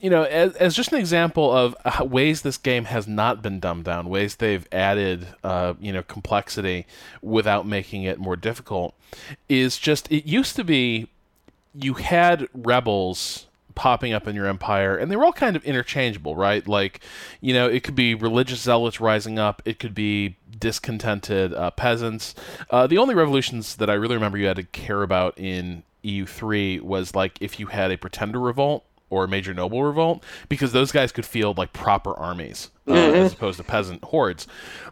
you 0.00 0.10
know, 0.10 0.22
as, 0.24 0.54
as 0.56 0.74
just 0.74 0.92
an 0.92 0.98
example 0.98 1.50
of 1.52 1.76
ways 2.10 2.42
this 2.42 2.56
game 2.56 2.84
has 2.84 3.06
not 3.06 3.42
been 3.42 3.60
dumbed 3.60 3.84
down, 3.84 4.08
ways 4.08 4.36
they've 4.36 4.66
added, 4.72 5.26
uh, 5.42 5.74
you 5.80 5.92
know, 5.92 6.02
complexity 6.02 6.86
without 7.22 7.66
making 7.66 8.04
it 8.04 8.18
more 8.18 8.36
difficult, 8.36 8.94
is 9.48 9.78
just 9.78 10.10
it 10.10 10.24
used 10.24 10.56
to 10.56 10.64
be 10.64 11.08
you 11.74 11.94
had 11.94 12.48
rebels 12.54 13.47
popping 13.78 14.12
up 14.12 14.26
in 14.26 14.34
your 14.34 14.46
empire, 14.46 14.96
and 14.96 15.08
they 15.10 15.14
were 15.14 15.24
all 15.24 15.32
kind 15.32 15.54
of 15.54 15.64
interchangeable, 15.64 16.34
right? 16.34 16.66
Like, 16.66 17.00
you 17.40 17.54
know, 17.54 17.68
it 17.68 17.84
could 17.84 17.94
be 17.94 18.12
religious 18.12 18.60
zealots 18.60 19.00
rising 19.00 19.38
up, 19.38 19.62
it 19.64 19.78
could 19.78 19.94
be 19.94 20.36
discontented 20.58 21.54
uh, 21.54 21.70
peasants. 21.70 22.34
Uh, 22.70 22.88
the 22.88 22.98
only 22.98 23.14
revolutions 23.14 23.76
that 23.76 23.88
I 23.88 23.94
really 23.94 24.16
remember 24.16 24.36
you 24.36 24.46
had 24.46 24.56
to 24.56 24.64
care 24.64 25.04
about 25.04 25.38
in 25.38 25.84
EU3 26.04 26.82
was 26.82 27.14
like 27.14 27.38
if 27.40 27.60
you 27.60 27.66
had 27.66 27.92
a 27.92 27.96
pretender 27.96 28.40
revolt 28.40 28.84
or 29.10 29.26
major 29.26 29.54
noble 29.54 29.82
revolt 29.82 30.22
because 30.48 30.72
those 30.72 30.92
guys 30.92 31.12
could 31.12 31.26
field 31.26 31.58
like 31.58 31.72
proper 31.72 32.14
armies 32.14 32.70
uh, 32.86 32.92
mm-hmm. 32.92 33.16
as 33.16 33.32
opposed 33.32 33.58
to 33.58 33.64
peasant 33.64 34.02
hordes. 34.04 34.46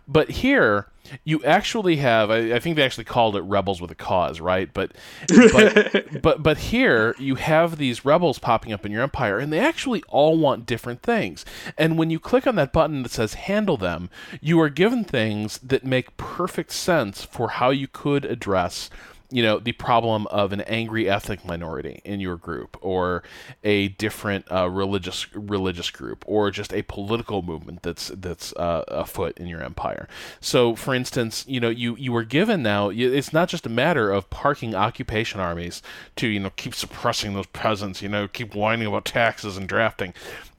But 0.09 0.31
here, 0.31 0.87
you 1.25 1.43
actually 1.45 1.97
have 1.97 2.31
I, 2.31 2.55
I, 2.55 2.59
think 2.59 2.77
they 2.77 2.83
actually 2.83 3.05
called 3.05 3.37
it 3.37 3.43
rebels 3.43 3.81
with 3.81 3.91
a 3.91 3.95
cause 3.95 4.41
right 4.41 4.73
but 4.73 4.93
but, 5.29 6.07
but 6.23 6.43
but 6.43 6.59
here 6.59 7.15
you 7.19 7.37
have 7.37 7.79
these 7.79 8.05
rebels 8.05 8.39
popping 8.39 8.73
up 8.73 8.85
in 8.85 8.93
your 8.93 9.03
empire 9.03 9.39
and 9.39 9.53
they 9.53 9.61
actually 9.61 10.03
all 10.09 10.37
want 10.37 10.67
different 10.67 11.03
things 11.03 11.45
and 11.79 11.99
when 11.99 12.11
you 12.11 12.19
click 12.19 12.47
on 12.47 12.57
that 12.57 12.73
button 12.73 13.03
that 13.03 13.13
says 13.13 13.35
handle 13.35 13.77
them 13.77 14.11
you 14.41 14.61
are 14.61 14.69
given 14.69 15.05
things 15.05 15.59
that 15.59 15.85
make 15.85 16.17
perfect 16.17 16.73
sense 16.73 17.25
for 17.25 17.51
how 17.51 17.71
you 17.71 17.87
could 17.87 18.25
address 18.25 18.91
you 19.37 19.43
know 19.43 19.59
the 19.59 19.73
problem 19.73 20.27
of 20.29 20.55
an 20.55 20.63
angry 20.63 21.11
ethnic 21.11 21.45
minority 21.45 22.01
in 22.07 22.21
your 22.21 22.39
group 22.39 22.79
or 22.81 23.23
a 23.63 23.89
different 23.89 24.51
uh, 24.51 24.67
religious 24.67 25.31
religious 25.35 25.91
group 25.91 26.25
or 26.27 26.51
just 26.51 26.73
a 26.73 26.81
political 26.81 27.43
movement 27.43 27.83
that's 27.83 28.09
that's 28.15 28.55
uh, 28.55 28.83
afoot 28.89 29.37
in 29.37 29.47
your 29.47 29.63
empire. 29.63 30.09
So 30.41 30.75
for 30.75 30.95
instance 30.95 31.45
you 31.47 31.61
know 31.61 31.69
you 31.69 31.97
you 31.97 32.13
were 32.13 32.25
given 32.25 32.63
now 32.63 32.89
it's 32.89 33.35
not 33.35 33.51
just 33.51 33.67
a 33.67 33.69
matter 33.69 34.11
of 34.11 34.31
parking 34.31 34.75
occupation 34.75 35.39
armies 35.39 35.83
to 36.17 36.29
you 36.29 36.41
know 36.41 36.51
keep 36.57 36.75
suppressing 36.75 37.35
those 37.35 37.47
peasants 37.49 38.01
you 38.01 38.09
know 38.09 38.27
keep 38.27 38.55
whining 38.55 38.87
about 38.87 39.05
taxes 39.05 39.59
and 39.59 39.69
drafting. 39.69 40.15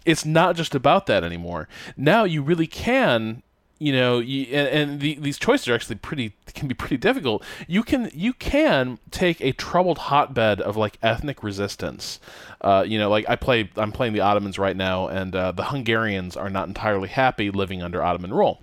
It's 0.05 0.23
not 0.23 0.55
just 0.55 0.75
about 0.75 1.07
that 1.07 1.23
anymore. 1.23 1.67
Now 1.97 2.25
you 2.25 2.43
really 2.43 2.67
can 2.67 3.41
you 3.79 3.91
know, 3.91 4.19
you, 4.19 4.45
and, 4.45 4.67
and 4.67 4.99
the, 4.99 5.15
these 5.15 5.37
choices 5.37 5.67
are 5.67 5.75
actually 5.75 5.97
pretty 5.97 6.33
can 6.53 6.67
be 6.67 6.73
pretty 6.73 6.97
difficult. 6.97 7.43
You 7.67 7.83
can 7.83 8.09
you 8.13 8.33
can 8.33 8.97
take 9.11 9.39
a 9.41 9.51
troubled 9.51 9.97
hotbed 9.97 10.59
of 10.59 10.75
like 10.75 10.97
ethnic 11.03 11.43
resistance. 11.43 12.19
Uh, 12.61 12.83
you 12.87 12.97
know, 12.97 13.09
like 13.09 13.25
I 13.29 13.35
play 13.35 13.69
I'm 13.77 13.91
playing 13.91 14.13
the 14.13 14.21
Ottomans 14.21 14.57
right 14.57 14.75
now, 14.75 15.07
and 15.07 15.35
uh, 15.35 15.51
the 15.51 15.65
Hungarians 15.65 16.35
are 16.35 16.49
not 16.49 16.67
entirely 16.67 17.09
happy 17.09 17.51
living 17.51 17.83
under 17.83 18.03
Ottoman 18.03 18.33
rule. 18.33 18.61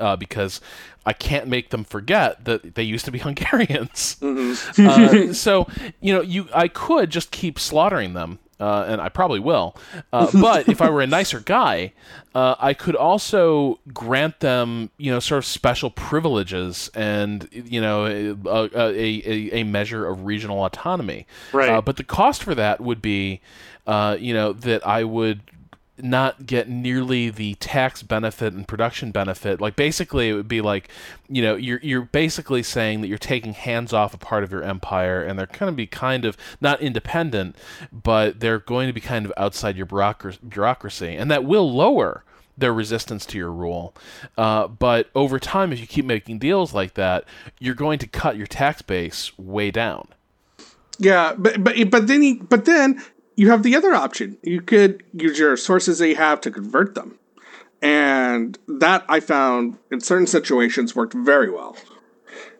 Uh, 0.00 0.16
because 0.16 0.62
I 1.04 1.12
can't 1.12 1.48
make 1.48 1.68
them 1.68 1.84
forget 1.84 2.46
that 2.46 2.76
they 2.76 2.82
used 2.82 3.04
to 3.04 3.10
be 3.10 3.18
Hungarians. 3.20 4.16
Mm-hmm. 4.20 4.86
uh, 5.30 5.32
so 5.34 5.68
you 6.00 6.14
know, 6.14 6.22
you 6.22 6.48
I 6.54 6.68
could 6.68 7.10
just 7.10 7.30
keep 7.30 7.58
slaughtering 7.58 8.14
them, 8.14 8.38
uh, 8.62 8.84
and 8.86 9.00
I 9.00 9.08
probably 9.08 9.40
will. 9.40 9.76
Uh, 10.12 10.28
but 10.40 10.68
if 10.68 10.82
I 10.82 10.90
were 10.90 11.00
a 11.00 11.06
nicer 11.06 11.40
guy, 11.40 11.94
uh, 12.34 12.54
I 12.58 12.74
could 12.74 12.94
also 12.94 13.78
grant 13.94 14.40
them, 14.40 14.90
you 14.98 15.10
know, 15.10 15.20
sort 15.20 15.38
of 15.38 15.46
special 15.46 15.88
privileges 15.90 16.90
and, 16.94 17.48
you 17.50 17.80
know, 17.80 18.04
a, 18.04 18.68
a, 18.74 19.60
a 19.60 19.64
measure 19.64 20.06
of 20.06 20.24
regional 20.24 20.64
autonomy. 20.66 21.26
Right. 21.50 21.70
Uh, 21.70 21.80
but 21.80 21.96
the 21.96 22.04
cost 22.04 22.42
for 22.42 22.54
that 22.54 22.82
would 22.82 23.00
be, 23.00 23.40
uh, 23.86 24.18
you 24.20 24.34
know, 24.34 24.52
that 24.52 24.86
I 24.86 25.04
would 25.04 25.40
not 25.98 26.46
get 26.46 26.68
nearly 26.68 27.28
the 27.28 27.54
tax 27.56 28.02
benefit 28.02 28.52
and 28.54 28.66
production 28.66 29.10
benefit. 29.10 29.60
Like 29.60 29.76
basically, 29.76 30.30
it 30.30 30.34
would 30.34 30.48
be 30.48 30.60
like, 30.60 30.88
you 31.28 31.42
know, 31.42 31.54
you're 31.54 31.80
you're 31.82 32.02
basically 32.02 32.62
saying 32.62 33.02
that 33.02 33.08
you're 33.08 33.18
taking 33.18 33.52
hands 33.52 33.92
off 33.92 34.14
a 34.14 34.18
part 34.18 34.44
of 34.44 34.50
your 34.50 34.62
empire, 34.62 35.22
and 35.22 35.38
they're 35.38 35.46
going 35.46 35.72
to 35.72 35.76
be 35.76 35.86
kind 35.86 36.24
of 36.24 36.36
not 36.60 36.80
independent, 36.80 37.56
but 37.92 38.40
they're 38.40 38.58
going 38.58 38.86
to 38.86 38.92
be 38.92 39.00
kind 39.00 39.26
of 39.26 39.32
outside 39.36 39.76
your 39.76 39.86
bureaucracy, 39.86 41.14
and 41.14 41.30
that 41.30 41.44
will 41.44 41.70
lower 41.70 42.24
their 42.56 42.72
resistance 42.72 43.24
to 43.26 43.38
your 43.38 43.52
rule. 43.52 43.94
Uh, 44.36 44.68
but 44.68 45.10
over 45.14 45.38
time, 45.38 45.72
if 45.72 45.80
you 45.80 45.86
keep 45.86 46.04
making 46.04 46.38
deals 46.38 46.74
like 46.74 46.94
that, 46.94 47.24
you're 47.58 47.74
going 47.74 47.98
to 47.98 48.06
cut 48.06 48.36
your 48.36 48.46
tax 48.46 48.82
base 48.82 49.36
way 49.38 49.70
down. 49.70 50.08
Yeah, 50.98 51.34
but 51.36 51.62
but 51.64 51.90
but 51.90 52.06
then 52.06 52.22
he, 52.22 52.34
but 52.34 52.64
then 52.64 53.02
you 53.36 53.50
have 53.50 53.62
the 53.62 53.76
other 53.76 53.94
option. 53.94 54.38
You 54.42 54.60
could 54.60 55.02
use 55.12 55.38
your 55.38 55.56
sources 55.56 55.98
that 55.98 56.08
you 56.08 56.16
have 56.16 56.40
to 56.42 56.50
convert 56.50 56.94
them. 56.94 57.18
And 57.80 58.58
that 58.68 59.04
I 59.08 59.20
found 59.20 59.78
in 59.90 60.00
certain 60.00 60.26
situations 60.26 60.94
worked 60.94 61.14
very 61.14 61.50
well. 61.50 61.76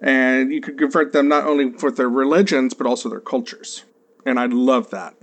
And 0.00 0.52
you 0.52 0.60
could 0.60 0.78
convert 0.78 1.12
them 1.12 1.28
not 1.28 1.44
only 1.44 1.72
for 1.72 1.90
their 1.90 2.08
religions, 2.08 2.74
but 2.74 2.86
also 2.86 3.08
their 3.08 3.20
cultures. 3.20 3.84
And 4.26 4.38
I 4.40 4.46
love 4.46 4.90
that. 4.90 5.14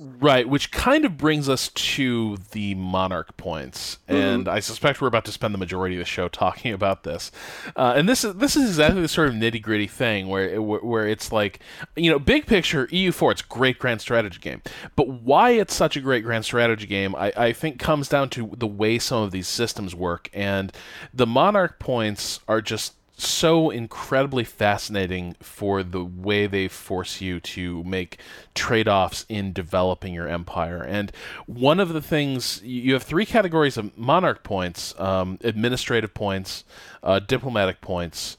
Right, 0.00 0.48
which 0.48 0.70
kind 0.70 1.04
of 1.04 1.16
brings 1.16 1.48
us 1.48 1.70
to 1.70 2.36
the 2.52 2.76
monarch 2.76 3.36
points, 3.36 3.98
mm-hmm. 4.08 4.14
and 4.14 4.48
I 4.48 4.60
suspect 4.60 5.00
we're 5.00 5.08
about 5.08 5.24
to 5.24 5.32
spend 5.32 5.52
the 5.52 5.58
majority 5.58 5.96
of 5.96 5.98
the 5.98 6.04
show 6.04 6.28
talking 6.28 6.72
about 6.72 7.02
this. 7.02 7.32
Uh, 7.74 7.94
and 7.96 8.08
this 8.08 8.22
is 8.22 8.36
this 8.36 8.54
is 8.54 8.68
exactly 8.68 9.02
the 9.02 9.08
sort 9.08 9.26
of 9.26 9.34
nitty 9.34 9.60
gritty 9.60 9.88
thing 9.88 10.28
where 10.28 10.50
it, 10.50 10.58
where 10.60 11.08
it's 11.08 11.32
like, 11.32 11.58
you 11.96 12.12
know, 12.12 12.20
big 12.20 12.46
picture 12.46 12.86
EU4, 12.86 13.32
it's 13.32 13.40
a 13.40 13.46
great 13.46 13.80
grand 13.80 14.00
strategy 14.00 14.38
game, 14.38 14.62
but 14.94 15.08
why 15.08 15.50
it's 15.50 15.74
such 15.74 15.96
a 15.96 16.00
great 16.00 16.22
grand 16.22 16.44
strategy 16.44 16.86
game, 16.86 17.16
I, 17.16 17.32
I 17.36 17.52
think 17.52 17.80
comes 17.80 18.08
down 18.08 18.30
to 18.30 18.52
the 18.56 18.68
way 18.68 19.00
some 19.00 19.24
of 19.24 19.32
these 19.32 19.48
systems 19.48 19.96
work, 19.96 20.30
and 20.32 20.72
the 21.12 21.26
monarch 21.26 21.80
points 21.80 22.38
are 22.46 22.60
just 22.60 22.94
so 23.20 23.70
incredibly 23.70 24.44
fascinating 24.44 25.34
for 25.40 25.82
the 25.82 26.04
way 26.04 26.46
they 26.46 26.68
force 26.68 27.20
you 27.20 27.40
to 27.40 27.82
make 27.84 28.18
trade-offs 28.54 29.26
in 29.28 29.52
developing 29.52 30.14
your 30.14 30.28
empire. 30.28 30.82
And 30.82 31.10
one 31.46 31.80
of 31.80 31.92
the 31.92 32.00
things 32.00 32.62
you 32.62 32.92
have 32.92 33.02
three 33.02 33.26
categories 33.26 33.76
of 33.76 33.96
monarch 33.98 34.44
points 34.44 34.98
um, 34.98 35.38
administrative 35.42 36.14
points 36.14 36.64
uh, 37.02 37.18
diplomatic 37.18 37.80
points 37.80 38.36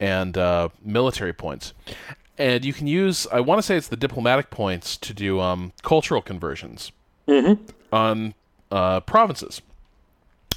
and 0.00 0.36
uh, 0.36 0.70
military 0.82 1.32
points. 1.32 1.74
And 2.38 2.64
you 2.64 2.72
can 2.72 2.86
use 2.86 3.26
i 3.30 3.40
want 3.40 3.58
to 3.58 3.62
say 3.62 3.76
it's 3.76 3.88
the 3.88 3.96
diplomatic 3.96 4.50
points 4.50 4.96
to 4.96 5.12
do 5.12 5.38
um, 5.40 5.72
cultural 5.82 6.22
conversions 6.22 6.90
mm-hmm. 7.28 7.62
on 7.92 8.34
uh, 8.70 9.00
provinces 9.00 9.60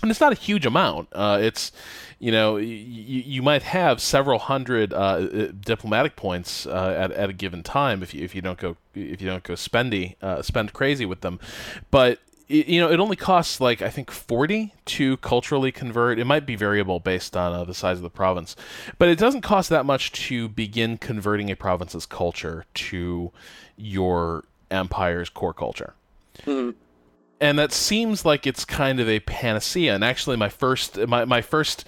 and 0.01 0.11
it's 0.11 0.21
not 0.21 0.31
a 0.31 0.35
huge 0.35 0.65
amount. 0.65 1.09
Uh, 1.11 1.39
it's 1.41 1.71
you 2.19 2.31
know, 2.31 2.53
y- 2.53 2.61
you 2.61 3.41
might 3.41 3.63
have 3.63 4.01
several 4.01 4.39
hundred 4.39 4.93
uh, 4.93 4.97
uh, 4.97 5.47
diplomatic 5.59 6.15
points 6.15 6.65
uh, 6.65 6.95
at, 6.97 7.11
at 7.11 7.29
a 7.29 7.33
given 7.33 7.61
time 7.63 8.01
if 8.01 8.13
you, 8.13 8.23
if 8.23 8.33
you 8.33 8.41
don't 8.41 8.57
go 8.57 8.77
if 8.93 9.21
you 9.21 9.27
don't 9.27 9.43
go 9.43 9.53
spendy 9.53 10.15
uh, 10.21 10.41
spend 10.41 10.73
crazy 10.73 11.05
with 11.05 11.21
them, 11.21 11.39
but 11.91 12.19
it, 12.47 12.67
you 12.67 12.79
know 12.79 12.89
it 12.89 12.99
only 12.99 13.15
costs 13.15 13.59
like 13.59 13.81
I 13.81 13.89
think 13.89 14.11
forty 14.11 14.73
to 14.85 15.17
culturally 15.17 15.71
convert. 15.71 16.19
It 16.19 16.25
might 16.25 16.45
be 16.45 16.55
variable 16.55 16.99
based 16.99 17.35
on 17.35 17.53
uh, 17.53 17.63
the 17.63 17.73
size 17.73 17.97
of 17.97 18.03
the 18.03 18.09
province, 18.09 18.55
but 18.97 19.09
it 19.09 19.17
doesn't 19.17 19.41
cost 19.41 19.69
that 19.69 19.85
much 19.85 20.11
to 20.27 20.47
begin 20.47 20.97
converting 20.97 21.51
a 21.51 21.55
province's 21.55 22.05
culture 22.05 22.65
to 22.75 23.31
your 23.75 24.45
empire's 24.71 25.29
core 25.29 25.53
culture. 25.53 25.93
Mm-hmm 26.45 26.79
and 27.39 27.59
that 27.59 27.71
seems 27.71 28.25
like 28.25 28.47
it's 28.47 28.65
kind 28.65 28.99
of 28.99 29.09
a 29.09 29.19
panacea. 29.21 29.93
And 29.93 30.03
actually, 30.03 30.37
my 30.37 30.49
first 30.49 30.97
my 31.07 31.25
my 31.25 31.41
first 31.41 31.85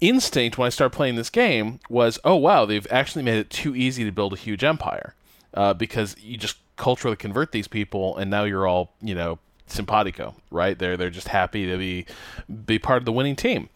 instinct 0.00 0.58
when 0.58 0.66
I 0.66 0.70
started 0.70 0.94
playing 0.94 1.16
this 1.16 1.30
game 1.30 1.80
was, 1.88 2.18
oh 2.24 2.36
wow, 2.36 2.64
they've 2.64 2.86
actually 2.90 3.22
made 3.22 3.38
it 3.38 3.50
too 3.50 3.74
easy 3.74 4.04
to 4.04 4.12
build 4.12 4.32
a 4.32 4.36
huge 4.36 4.64
empire 4.64 5.14
uh, 5.54 5.74
because 5.74 6.16
you 6.20 6.36
just 6.36 6.58
culturally 6.76 7.16
convert 7.16 7.52
these 7.52 7.68
people, 7.68 8.16
and 8.16 8.30
now 8.30 8.44
you're 8.44 8.66
all 8.66 8.92
you 9.00 9.14
know 9.14 9.38
simpatico, 9.66 10.34
right? 10.50 10.78
They're 10.78 10.96
they're 10.96 11.10
just 11.10 11.28
happy 11.28 11.66
to 11.66 11.78
be 11.78 12.06
be 12.66 12.78
part 12.78 12.98
of 12.98 13.06
the 13.06 13.12
winning 13.12 13.36
team. 13.36 13.70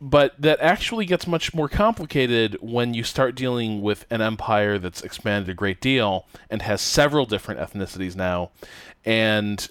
But 0.00 0.40
that 0.40 0.60
actually 0.60 1.06
gets 1.06 1.26
much 1.26 1.52
more 1.54 1.68
complicated 1.68 2.56
when 2.60 2.94
you 2.94 3.02
start 3.02 3.34
dealing 3.34 3.82
with 3.82 4.06
an 4.10 4.20
empire 4.20 4.78
that's 4.78 5.02
expanded 5.02 5.48
a 5.48 5.54
great 5.54 5.80
deal 5.80 6.26
and 6.48 6.62
has 6.62 6.80
several 6.80 7.26
different 7.26 7.60
ethnicities 7.60 8.14
now, 8.14 8.50
and 9.04 9.68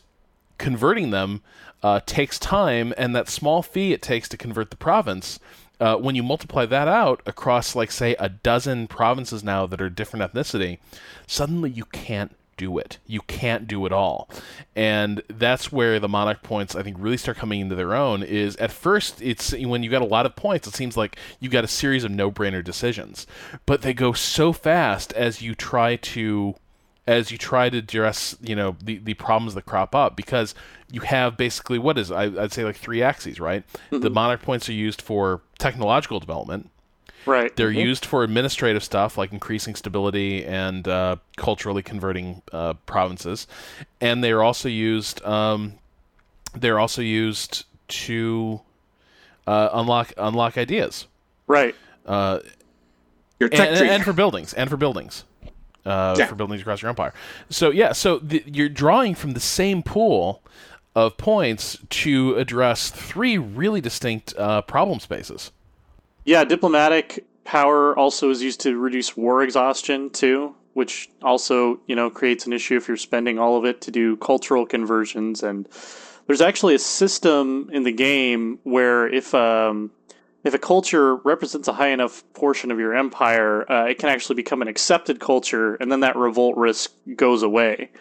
converting 0.61 1.09
them 1.09 1.41
uh, 1.83 1.99
takes 2.05 2.37
time, 2.37 2.93
and 2.97 3.15
that 3.15 3.27
small 3.27 3.61
fee 3.63 3.91
it 3.91 4.01
takes 4.01 4.29
to 4.29 4.37
convert 4.37 4.69
the 4.69 4.77
province. 4.77 5.39
Uh, 5.79 5.95
when 5.95 6.13
you 6.13 6.21
multiply 6.21 6.65
that 6.67 6.87
out 6.87 7.21
across, 7.25 7.75
like, 7.75 7.91
say, 7.91 8.15
a 8.19 8.29
dozen 8.29 8.87
provinces 8.87 9.43
now 9.43 9.65
that 9.65 9.81
are 9.81 9.89
different 9.89 10.31
ethnicity, 10.31 10.77
suddenly 11.25 11.71
you 11.71 11.85
can't 11.85 12.35
do 12.55 12.77
it. 12.77 12.99
You 13.07 13.21
can't 13.21 13.67
do 13.67 13.87
it 13.87 13.91
all. 13.91 14.29
And 14.75 15.23
that's 15.27 15.71
where 15.71 15.99
the 15.99 16.07
monarch 16.07 16.43
points 16.43 16.75
I 16.75 16.83
think 16.83 16.97
really 16.99 17.17
start 17.17 17.37
coming 17.37 17.59
into 17.59 17.73
their 17.73 17.95
own 17.95 18.21
is 18.21 18.55
at 18.57 18.71
first 18.71 19.19
it's 19.19 19.51
when 19.53 19.81
you 19.81 19.89
got 19.89 20.03
a 20.03 20.05
lot 20.05 20.27
of 20.27 20.35
points 20.35 20.67
it 20.67 20.75
seems 20.75 20.95
like 20.95 21.15
you 21.39 21.49
got 21.49 21.63
a 21.63 21.67
series 21.67 22.03
of 22.03 22.11
no-brainer 22.11 22.63
decisions. 22.63 23.25
But 23.65 23.81
they 23.81 23.95
go 23.95 24.13
so 24.13 24.53
fast 24.53 25.11
as 25.13 25.41
you 25.41 25.55
try 25.55 25.95
to 25.95 26.53
as 27.11 27.29
you 27.29 27.37
try 27.37 27.69
to 27.69 27.77
address 27.77 28.37
you 28.41 28.55
know 28.55 28.75
the, 28.83 28.97
the 28.99 29.13
problems 29.15 29.53
that 29.55 29.65
crop 29.65 29.93
up 29.93 30.15
because 30.15 30.55
you 30.91 31.01
have 31.01 31.35
basically 31.35 31.77
what 31.77 31.97
is 31.97 32.09
I, 32.09 32.27
would 32.27 32.53
say 32.53 32.63
like 32.63 32.77
three 32.77 33.03
axes 33.03 33.39
right? 33.39 33.67
Mm-hmm. 33.67 33.99
the 33.99 34.09
monarch 34.09 34.41
points 34.41 34.69
are 34.69 34.73
used 34.73 35.01
for 35.01 35.41
technological 35.59 36.19
development. 36.19 36.69
Right 37.25 37.55
they're 37.55 37.69
mm-hmm. 37.69 37.79
used 37.79 38.05
for 38.05 38.23
administrative 38.23 38.83
stuff 38.83 39.17
like 39.17 39.33
increasing 39.33 39.75
stability 39.75 40.45
and 40.45 40.87
uh, 40.87 41.17
culturally 41.35 41.83
converting 41.83 42.41
uh, 42.51 42.73
provinces. 42.85 43.45
And 43.99 44.23
they 44.23 44.31
are 44.31 44.41
also 44.41 44.69
used 44.69 45.23
um, 45.23 45.73
they're 46.55 46.79
also 46.79 47.01
used 47.01 47.65
to 47.89 48.61
uh, 49.45 49.69
unlock 49.73 50.13
unlock 50.17 50.57
ideas. 50.57 51.07
Right. 51.45 51.75
Uh, 52.05 52.39
Your 53.39 53.49
tech 53.49 53.67
and, 53.67 53.77
and, 53.77 53.89
and 53.89 54.03
for 54.03 54.13
buildings 54.13 54.53
and 54.53 54.69
for 54.69 54.77
buildings 54.77 55.25
uh, 55.85 56.15
Yeah. 56.17 56.25
for 56.27 56.35
buildings 56.35 56.61
across 56.61 56.81
your 56.81 56.89
empire. 56.89 57.13
So 57.49 57.69
yeah, 57.71 57.91
so 57.93 58.19
the, 58.19 58.43
you're 58.45 58.69
drawing 58.69 59.15
from 59.15 59.33
the 59.33 59.39
same 59.39 59.83
pool 59.83 60.41
of 60.95 61.17
points 61.17 61.77
to 61.89 62.35
address 62.35 62.89
three 62.89 63.37
really 63.37 63.81
distinct 63.81 64.33
uh, 64.37 64.61
problem 64.63 64.99
spaces. 64.99 65.51
Yeah, 66.25 66.43
diplomatic 66.43 67.25
power 67.45 67.97
also 67.97 68.29
is 68.29 68.43
used 68.43 68.61
to 68.61 68.77
reduce 68.77 69.17
war 69.17 69.41
exhaustion 69.41 70.09
too, 70.11 70.55
which 70.73 71.09
also, 71.21 71.79
you 71.87 71.95
know, 71.95 72.09
creates 72.09 72.45
an 72.45 72.53
issue 72.53 72.77
if 72.77 72.87
you're 72.87 72.97
spending 72.97 73.39
all 73.39 73.57
of 73.57 73.65
it 73.65 73.81
to 73.81 73.91
do 73.91 74.17
cultural 74.17 74.65
conversions 74.65 75.43
and 75.43 75.67
there's 76.27 76.41
actually 76.41 76.75
a 76.75 76.79
system 76.79 77.69
in 77.73 77.83
the 77.83 77.91
game 77.91 78.59
where 78.63 79.07
if 79.07 79.33
um 79.33 79.91
if 80.43 80.53
a 80.53 80.59
culture 80.59 81.15
represents 81.17 81.67
a 81.67 81.73
high 81.73 81.89
enough 81.89 82.23
portion 82.33 82.71
of 82.71 82.79
your 82.79 82.95
empire, 82.95 83.69
uh, 83.71 83.85
it 83.85 83.99
can 83.99 84.09
actually 84.09 84.35
become 84.35 84.61
an 84.61 84.67
accepted 84.67 85.19
culture, 85.19 85.75
and 85.75 85.91
then 85.91 85.99
that 85.99 86.15
revolt 86.15 86.57
risk 86.57 86.91
goes 87.15 87.43
away. 87.43 87.91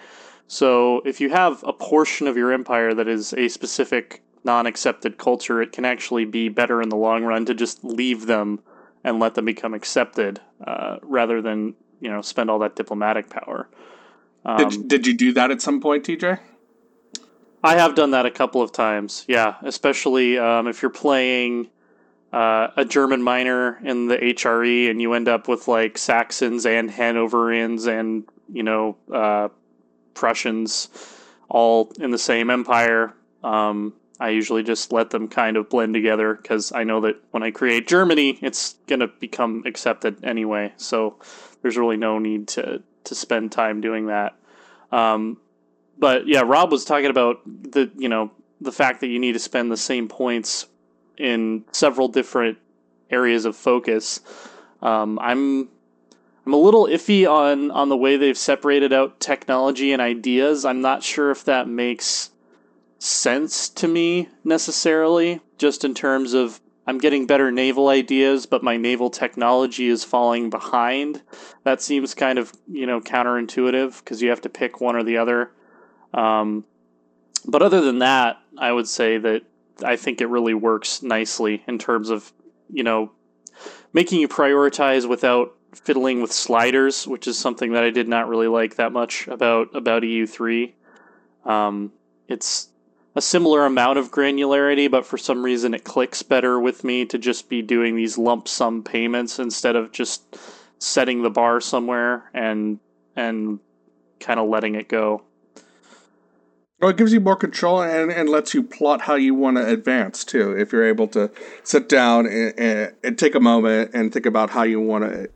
So 0.49 1.03
if 1.05 1.21
you 1.21 1.31
have 1.31 1.63
a 1.65 1.73
portion 1.73 2.27
of 2.27 2.37
your 2.37 2.53
empire 2.53 2.95
that 2.95 3.07
is 3.07 3.33
a 3.35 3.49
specific 3.49 4.23
non-accepted 4.43 5.19
culture, 5.19 5.61
it 5.61 5.73
can 5.73 5.85
actually 5.85 6.25
be 6.25 6.49
better 6.49 6.81
in 6.81 6.89
the 6.89 6.97
long 6.97 7.25
run 7.25 7.45
to 7.47 7.55
just 7.55 7.85
leave 7.85 8.27
them 8.27 8.61
and 9.05 9.19
let 9.19 9.35
them 9.35 9.45
become 9.45 9.75
accepted, 9.75 10.41
uh, 10.67 10.97
rather 11.03 11.43
than 11.43 11.75
you 12.01 12.11
know 12.11 12.23
spend 12.23 12.51
all 12.51 12.59
that 12.61 12.75
diplomatic 12.75 13.29
power. 13.29 13.69
Um, 14.45 14.57
Did, 14.57 14.89
did 14.89 15.07
you 15.07 15.15
do 15.15 15.33
that 15.35 15.51
at 15.51 15.61
some 15.61 15.81
point, 15.81 16.05
TJ? 16.05 16.41
I 17.63 17.77
have 17.77 17.95
done 17.95 18.13
that 18.13 18.25
a 18.25 18.31
couple 18.31 18.63
of 18.63 18.73
times. 18.73 19.27
Yeah, 19.29 19.57
especially 19.63 20.39
um, 20.39 20.67
if 20.67 20.81
you're 20.81 20.91
playing 20.91 21.69
uh, 22.33 22.69
a 22.77 22.85
German 22.85 23.23
minor 23.23 23.79
in 23.85 24.07
the 24.07 24.17
HRE 24.17 24.91
and 24.91 25.01
you 25.01 25.15
end 25.15 25.29
up 25.29 25.49
with 25.49 25.67
like 25.67 25.99
Saxons 25.99 26.65
and 26.65 26.89
Hanoverians 26.91 27.89
and 27.89 28.25
you 28.53 28.63
know 28.63 28.97
uh, 29.13 29.49
Prussians 30.15 30.89
all 31.49 31.93
in 31.99 32.11
the 32.11 32.19
same 32.19 32.51
empire. 32.51 33.15
Um, 33.43 33.95
I 34.21 34.29
usually 34.29 34.63
just 34.63 34.93
let 34.93 35.11
them 35.11 35.29
kind 35.29 35.57
of 35.57 35.69
blend 35.71 35.95
together 35.95 36.35
because 36.35 36.73
I 36.73 36.85
know 36.85 37.01
that 37.01 37.17
when 37.31 37.43
I 37.43 37.51
create 37.51 37.89
Germany, 37.89 38.39
it's 38.43 38.75
gonna 38.87 39.09
become 39.09 39.65
accepted 39.67 40.25
anyway. 40.25 40.73
So 40.77 41.17
there's 41.63 41.77
really 41.77 41.97
no 41.97 42.19
need 42.19 42.49
to 42.49 42.83
to 43.05 43.15
spend 43.15 43.51
time 43.51 43.81
doing 43.81 44.07
that. 44.07 44.37
Um, 44.93 45.39
but 45.99 46.29
yeah, 46.29 46.43
Rob 46.45 46.71
was 46.71 46.85
talking 46.85 47.11
about 47.11 47.41
the 47.45 47.91
you 47.97 48.09
know 48.09 48.31
the 48.61 48.73
fact 48.73 49.01
that 49.01 49.09
you 49.09 49.19
need 49.19 49.33
to 49.33 49.39
spend 49.39 49.73
the 49.73 49.77
same 49.77 50.07
points 50.07 50.67
in 51.17 51.65
several 51.73 52.09
different 52.09 52.59
areas 53.11 53.45
of 53.45 53.57
focus. 53.57 54.21
Um, 54.83 55.19
I'm 55.21 55.69
I'm 56.47 56.55
a 56.55 56.57
little 56.57 56.87
iffy 56.87 57.29
on 57.31 57.71
on 57.71 57.89
the 57.89 57.97
way 57.97 58.17
they've 58.17 58.39
separated 58.39 58.93
out 58.93 59.21
technology 59.21 59.93
and 59.93 60.01
ideas. 60.01 60.65
I'm 60.65 60.81
not 60.81 61.03
sure 61.03 61.31
if 61.31 61.45
that 61.45 61.69
makes 61.69 62.31
sense 62.99 63.69
to 63.71 63.89
me 63.89 64.29
necessarily, 64.45 65.41
just 65.59 65.85
in 65.85 65.95
terms 65.95 66.33
of 66.35 66.61
I'm 66.87 66.99
getting 66.99 67.27
better 67.27 67.53
naval 67.53 67.89
ideas, 67.89 68.47
but 68.47 68.65
my 68.65 68.77
naval 68.77 69.11
technology 69.11 69.89
is 69.89 70.03
falling 70.03 70.51
behind. 70.51 71.23
That 71.65 71.83
seems 71.83 72.15
kind 72.15 72.39
of 72.39 72.53
you 72.71 72.87
know 72.87 73.01
counterintuitive 73.01 73.99
because 73.99 74.23
you 74.23 74.31
have 74.31 74.41
to 74.43 74.49
pick 74.49 74.81
one 74.81 74.97
or 74.97 75.03
the 75.03 75.19
other. 75.19 75.51
Um, 76.15 76.65
but 77.47 77.63
other 77.63 77.81
than 77.81 78.01
that, 78.01 78.39
I 78.59 78.73
would 78.73 78.89
say 78.89 79.19
that 79.19 79.43
I 79.85 79.97
think 79.97 80.21
it 80.21 80.27
really 80.27 80.55
works 80.55 81.03
nicely 81.03 81.63
in 81.67 81.79
terms 81.79 82.11
of 82.11 82.33
you 82.73 82.83
know 82.83 83.13
making 83.93 84.21
you 84.21 84.29
prioritize 84.29 85.09
without 85.09 85.55
fiddling 85.75 86.21
with 86.21 86.33
sliders, 86.33 87.07
which 87.07 87.27
is 87.27 87.39
something 87.39 87.73
that 87.73 87.85
I 87.85 87.91
did 87.91 88.09
not 88.09 88.29
really 88.29 88.49
like 88.49 88.77
that 88.77 88.93
much 88.93 89.29
about 89.29 89.75
about 89.75 90.03
EU 90.03 90.27
three. 90.27 90.75
Um, 91.45 91.93
it's 92.29 92.69
a 93.17 93.21
similar 93.21 93.67
amount 93.67 93.99
of 93.99 94.11
granularity, 94.11 94.91
but 94.91 95.05
for 95.05 95.19
some 95.19 95.43
reason 95.43 95.75
it 95.75 95.85
clicks 95.85 96.23
better 96.23 96.61
with 96.61 96.85
me 96.85 97.05
to 97.07 97.19
just 97.19 97.49
be 97.49 97.63
doing 97.63 97.97
these 97.97 98.17
lump 98.17 98.47
sum 98.47 98.83
payments 98.83 99.39
instead 99.39 99.77
of 99.77 99.93
just 99.93 100.37
setting 100.79 101.23
the 101.23 101.31
bar 101.31 101.61
somewhere 101.61 102.31
and 102.33 102.79
and 103.17 103.59
kind 104.21 104.39
of 104.39 104.49
letting 104.49 104.75
it 104.75 104.89
go. 104.89 105.23
Well, 106.81 106.91
it 106.91 106.97
gives 106.97 107.13
you 107.13 107.21
more 107.21 107.37
control 107.37 107.83
and, 107.83 108.11
and 108.11 108.29
lets 108.29 108.55
you 108.55 108.63
plot 108.63 109.03
how 109.03 109.15
you 109.15 109.35
want 109.35 109.59
to 109.59 109.67
advance 109.67 110.25
too. 110.25 110.53
If 110.57 110.73
you're 110.73 110.87
able 110.87 111.09
to 111.09 111.31
sit 111.63 111.89
down 111.89 112.27
and, 112.27 112.59
and, 112.59 112.95
and 113.05 113.19
take 113.19 113.35
a 113.35 113.41
moment 113.41 113.91
and 113.93 114.13
think 114.13 114.25
about 114.25 114.49
how 114.51 114.63
you 114.63 114.81
want 114.81 115.05
to 115.05 115.31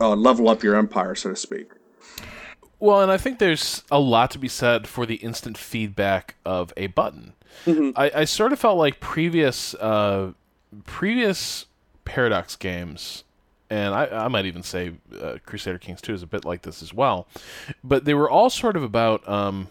uh, 0.00 0.16
level 0.16 0.48
up 0.48 0.62
your 0.64 0.74
empire, 0.74 1.14
so 1.14 1.30
to 1.30 1.36
speak. 1.36 1.70
Well, 2.80 3.00
and 3.00 3.12
I 3.12 3.16
think 3.16 3.38
there's 3.38 3.84
a 3.92 4.00
lot 4.00 4.32
to 4.32 4.40
be 4.40 4.48
said 4.48 4.88
for 4.88 5.06
the 5.06 5.14
instant 5.16 5.56
feedback 5.56 6.34
of 6.44 6.72
a 6.76 6.88
button. 6.88 7.34
I, 7.66 8.10
I 8.12 8.24
sort 8.24 8.52
of 8.52 8.58
felt 8.58 8.76
like 8.76 8.98
previous 8.98 9.74
uh, 9.74 10.32
previous 10.84 11.66
Paradox 12.04 12.56
games, 12.56 13.22
and 13.70 13.94
I, 13.94 14.06
I 14.06 14.28
might 14.28 14.46
even 14.46 14.64
say 14.64 14.94
uh, 15.20 15.36
Crusader 15.46 15.78
Kings 15.78 16.00
2 16.00 16.14
is 16.14 16.22
a 16.24 16.26
bit 16.26 16.44
like 16.44 16.62
this 16.62 16.82
as 16.82 16.92
well, 16.92 17.28
but 17.84 18.04
they 18.04 18.14
were 18.14 18.28
all 18.28 18.50
sort 18.50 18.76
of 18.76 18.82
about 18.82 19.28
um, 19.28 19.68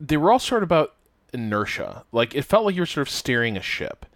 they 0.00 0.16
were 0.16 0.32
all 0.32 0.38
sort 0.38 0.62
of 0.62 0.68
about 0.68 0.94
inertia. 1.32 2.04
Like 2.12 2.34
it 2.34 2.42
felt 2.42 2.64
like 2.64 2.74
you 2.74 2.82
were 2.82 2.86
sort 2.86 3.06
of 3.06 3.12
steering 3.12 3.56
a 3.56 3.62
ship, 3.62 4.06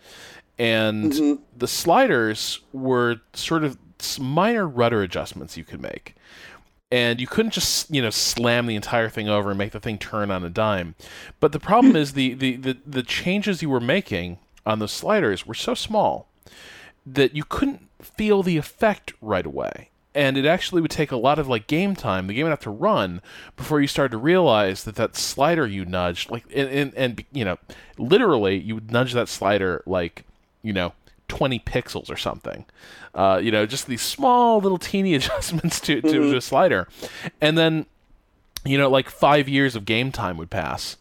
and 0.58 1.12
mm-hmm. 1.12 1.42
the 1.56 1.68
sliders 1.68 2.60
were 2.72 3.20
sort 3.32 3.64
of 3.64 3.78
minor 4.18 4.66
rudder 4.66 5.02
adjustments 5.02 5.56
you 5.56 5.64
could 5.64 5.80
make 5.80 6.14
and 6.94 7.20
you 7.20 7.26
couldn't 7.26 7.52
just 7.52 7.90
you 7.92 8.00
know 8.00 8.10
slam 8.10 8.66
the 8.66 8.76
entire 8.76 9.08
thing 9.08 9.28
over 9.28 9.50
and 9.50 9.58
make 9.58 9.72
the 9.72 9.80
thing 9.80 9.98
turn 9.98 10.30
on 10.30 10.44
a 10.44 10.48
dime. 10.48 10.94
But 11.40 11.50
the 11.50 11.58
problem 11.58 11.96
is 12.02 12.12
the, 12.12 12.34
the, 12.34 12.56
the, 12.56 12.76
the 12.86 13.02
changes 13.02 13.62
you 13.62 13.68
were 13.68 13.80
making 13.80 14.38
on 14.64 14.78
the 14.78 14.86
sliders 14.86 15.44
were 15.44 15.54
so 15.54 15.74
small 15.74 16.28
that 17.04 17.34
you 17.34 17.44
couldn't 17.44 17.88
feel 18.00 18.42
the 18.42 18.56
effect 18.56 19.12
right 19.20 19.44
away. 19.44 19.90
And 20.14 20.36
it 20.36 20.46
actually 20.46 20.80
would 20.80 20.92
take 20.92 21.10
a 21.10 21.16
lot 21.16 21.38
of 21.38 21.48
like 21.48 21.66
game 21.66 21.96
time. 21.96 22.28
The 22.28 22.34
game 22.34 22.44
would 22.44 22.50
have 22.50 22.60
to 22.60 22.70
run 22.70 23.20
before 23.56 23.80
you 23.80 23.88
started 23.88 24.12
to 24.12 24.18
realize 24.18 24.84
that 24.84 24.94
that 24.94 25.16
slider 25.16 25.66
you 25.66 25.84
nudged, 25.84 26.30
like, 26.30 26.44
and, 26.54 26.68
and, 26.68 26.94
and 26.94 27.24
you 27.32 27.44
know, 27.44 27.58
literally 27.98 28.56
you 28.56 28.76
would 28.76 28.92
nudge 28.92 29.12
that 29.12 29.28
slider 29.28 29.82
like, 29.86 30.24
you 30.62 30.72
know, 30.72 30.92
20 31.28 31.58
pixels 31.60 32.10
or 32.10 32.16
something. 32.16 32.64
Uh, 33.14 33.40
you 33.42 33.50
know, 33.50 33.66
just 33.66 33.86
these 33.86 34.02
small 34.02 34.60
little 34.60 34.78
teeny 34.78 35.14
adjustments 35.16 35.80
to, 35.80 36.00
to, 36.00 36.36
a 36.36 36.40
slider. 36.40 36.88
And 37.40 37.56
then, 37.58 37.86
you 38.64 38.78
know, 38.78 38.88
like 38.88 39.08
five 39.10 39.48
years 39.48 39.76
of 39.76 39.84
game 39.84 40.12
time 40.12 40.36
would 40.36 40.50
pass. 40.50 40.96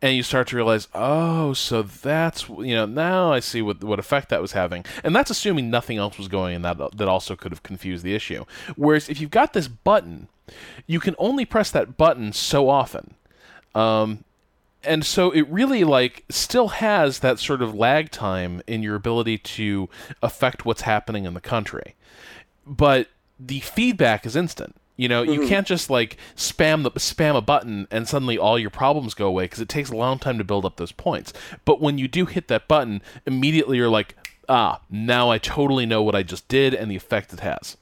And 0.00 0.16
you 0.16 0.22
start 0.22 0.48
to 0.48 0.56
realize, 0.56 0.88
oh, 0.94 1.52
so 1.52 1.82
that's 1.82 2.48
you 2.48 2.74
know 2.74 2.86
now 2.86 3.32
I 3.32 3.40
see 3.40 3.62
what 3.62 3.82
what 3.82 3.98
effect 3.98 4.28
that 4.30 4.40
was 4.40 4.52
having, 4.52 4.84
and 5.02 5.14
that's 5.14 5.30
assuming 5.30 5.70
nothing 5.70 5.98
else 5.98 6.18
was 6.18 6.28
going 6.28 6.54
in 6.54 6.62
that 6.62 6.78
that 6.96 7.08
also 7.08 7.36
could 7.36 7.52
have 7.52 7.62
confused 7.62 8.04
the 8.04 8.14
issue. 8.14 8.44
Whereas 8.76 9.08
if 9.08 9.20
you've 9.20 9.30
got 9.30 9.52
this 9.52 9.68
button, 9.68 10.28
you 10.86 11.00
can 11.00 11.14
only 11.18 11.44
press 11.44 11.70
that 11.70 11.96
button 11.96 12.32
so 12.32 12.68
often, 12.68 13.14
um, 13.74 14.24
and 14.84 15.04
so 15.04 15.30
it 15.30 15.48
really 15.48 15.84
like 15.84 16.24
still 16.28 16.68
has 16.68 17.18
that 17.20 17.38
sort 17.38 17.62
of 17.62 17.74
lag 17.74 18.10
time 18.10 18.62
in 18.66 18.82
your 18.82 18.94
ability 18.94 19.38
to 19.38 19.88
affect 20.22 20.64
what's 20.64 20.82
happening 20.82 21.24
in 21.24 21.34
the 21.34 21.40
country. 21.40 21.94
But 22.66 23.08
the 23.38 23.60
feedback 23.60 24.26
is 24.26 24.36
instant 24.36 24.76
you 24.98 25.08
know 25.08 25.22
you 25.22 25.46
can't 25.46 25.66
just 25.66 25.88
like 25.88 26.18
spam 26.36 26.82
the 26.82 26.90
spam 26.92 27.34
a 27.36 27.40
button 27.40 27.86
and 27.90 28.06
suddenly 28.06 28.36
all 28.36 28.58
your 28.58 28.68
problems 28.68 29.14
go 29.14 29.26
away 29.26 29.44
because 29.44 29.60
it 29.60 29.68
takes 29.68 29.88
a 29.88 29.96
long 29.96 30.18
time 30.18 30.36
to 30.36 30.44
build 30.44 30.66
up 30.66 30.76
those 30.76 30.92
points. 30.92 31.32
But 31.64 31.80
when 31.80 31.96
you 31.96 32.08
do 32.08 32.26
hit 32.26 32.48
that 32.48 32.68
button 32.68 33.00
immediately 33.24 33.78
you're 33.78 33.88
like 33.88 34.16
ah 34.50 34.80
now 34.90 35.30
i 35.30 35.38
totally 35.38 35.86
know 35.86 36.02
what 36.02 36.14
i 36.14 36.22
just 36.22 36.48
did 36.48 36.74
and 36.74 36.90
the 36.90 36.96
effect 36.96 37.32
it 37.32 37.40
has. 37.40 37.78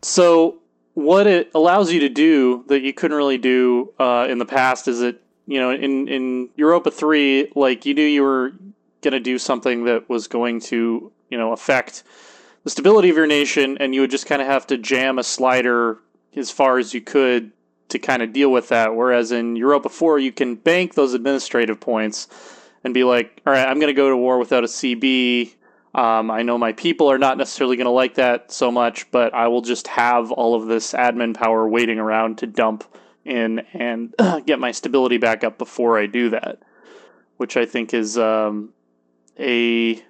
So 0.00 0.56
what 0.94 1.28
it 1.28 1.50
allows 1.54 1.92
you 1.92 2.00
to 2.00 2.08
do 2.08 2.64
that 2.66 2.82
you 2.82 2.92
couldn't 2.92 3.16
really 3.16 3.38
do 3.38 3.92
uh, 4.00 4.26
in 4.28 4.38
the 4.38 4.46
past 4.46 4.88
is 4.88 5.00
it 5.00 5.22
you 5.46 5.60
know 5.60 5.70
in 5.70 6.08
in 6.08 6.48
Europa 6.56 6.90
three 6.90 7.52
like 7.54 7.86
you 7.86 7.94
knew 7.94 8.02
you 8.04 8.22
were 8.22 8.52
going 9.02 9.12
to 9.12 9.20
do 9.20 9.38
something 9.38 9.84
that 9.84 10.08
was 10.08 10.26
going 10.28 10.60
to 10.60 11.12
you 11.28 11.38
know 11.38 11.52
affect 11.52 12.04
the 12.64 12.70
stability 12.70 13.10
of 13.10 13.16
your 13.16 13.26
nation, 13.26 13.76
and 13.78 13.94
you 13.94 14.00
would 14.00 14.10
just 14.10 14.26
kind 14.26 14.40
of 14.40 14.48
have 14.48 14.66
to 14.68 14.78
jam 14.78 15.18
a 15.18 15.24
slider 15.24 15.98
as 16.36 16.50
far 16.50 16.78
as 16.78 16.94
you 16.94 17.00
could 17.00 17.52
to 17.92 17.98
kind 17.98 18.22
of 18.22 18.32
deal 18.32 18.50
with 18.50 18.68
that. 18.68 18.94
Whereas 18.94 19.32
in 19.32 19.56
Europa 19.56 19.88
four, 19.88 20.18
you 20.18 20.32
can 20.32 20.56
bank 20.56 20.94
those 20.94 21.14
administrative 21.14 21.78
points 21.80 22.28
and 22.84 22.92
be 22.92 23.04
like, 23.04 23.40
all 23.46 23.52
right, 23.52 23.68
I'm 23.68 23.78
going 23.78 23.94
to 23.94 23.96
go 23.96 24.10
to 24.10 24.16
war 24.16 24.38
without 24.38 24.64
a 24.64 24.66
CB. 24.66 25.54
Um, 25.94 26.30
I 26.30 26.42
know 26.42 26.56
my 26.56 26.72
people 26.72 27.10
are 27.10 27.18
not 27.18 27.36
necessarily 27.36 27.76
going 27.76 27.84
to 27.84 27.90
like 27.90 28.14
that 28.14 28.50
so 28.50 28.70
much, 28.70 29.10
but 29.10 29.34
I 29.34 29.48
will 29.48 29.60
just 29.60 29.86
have 29.88 30.32
all 30.32 30.54
of 30.54 30.66
this 30.66 30.92
admin 30.94 31.34
power 31.34 31.68
waiting 31.68 31.98
around 31.98 32.38
to 32.38 32.46
dump 32.46 32.84
in 33.24 33.60
and 33.74 34.14
get 34.46 34.58
my 34.58 34.72
stability 34.72 35.18
back 35.18 35.44
up 35.44 35.58
before 35.58 35.98
I 35.98 36.06
do 36.06 36.30
that, 36.30 36.62
which 37.36 37.56
I 37.58 37.66
think 37.66 37.92
is 37.94 38.16
um, 38.16 38.70
a 39.38 40.02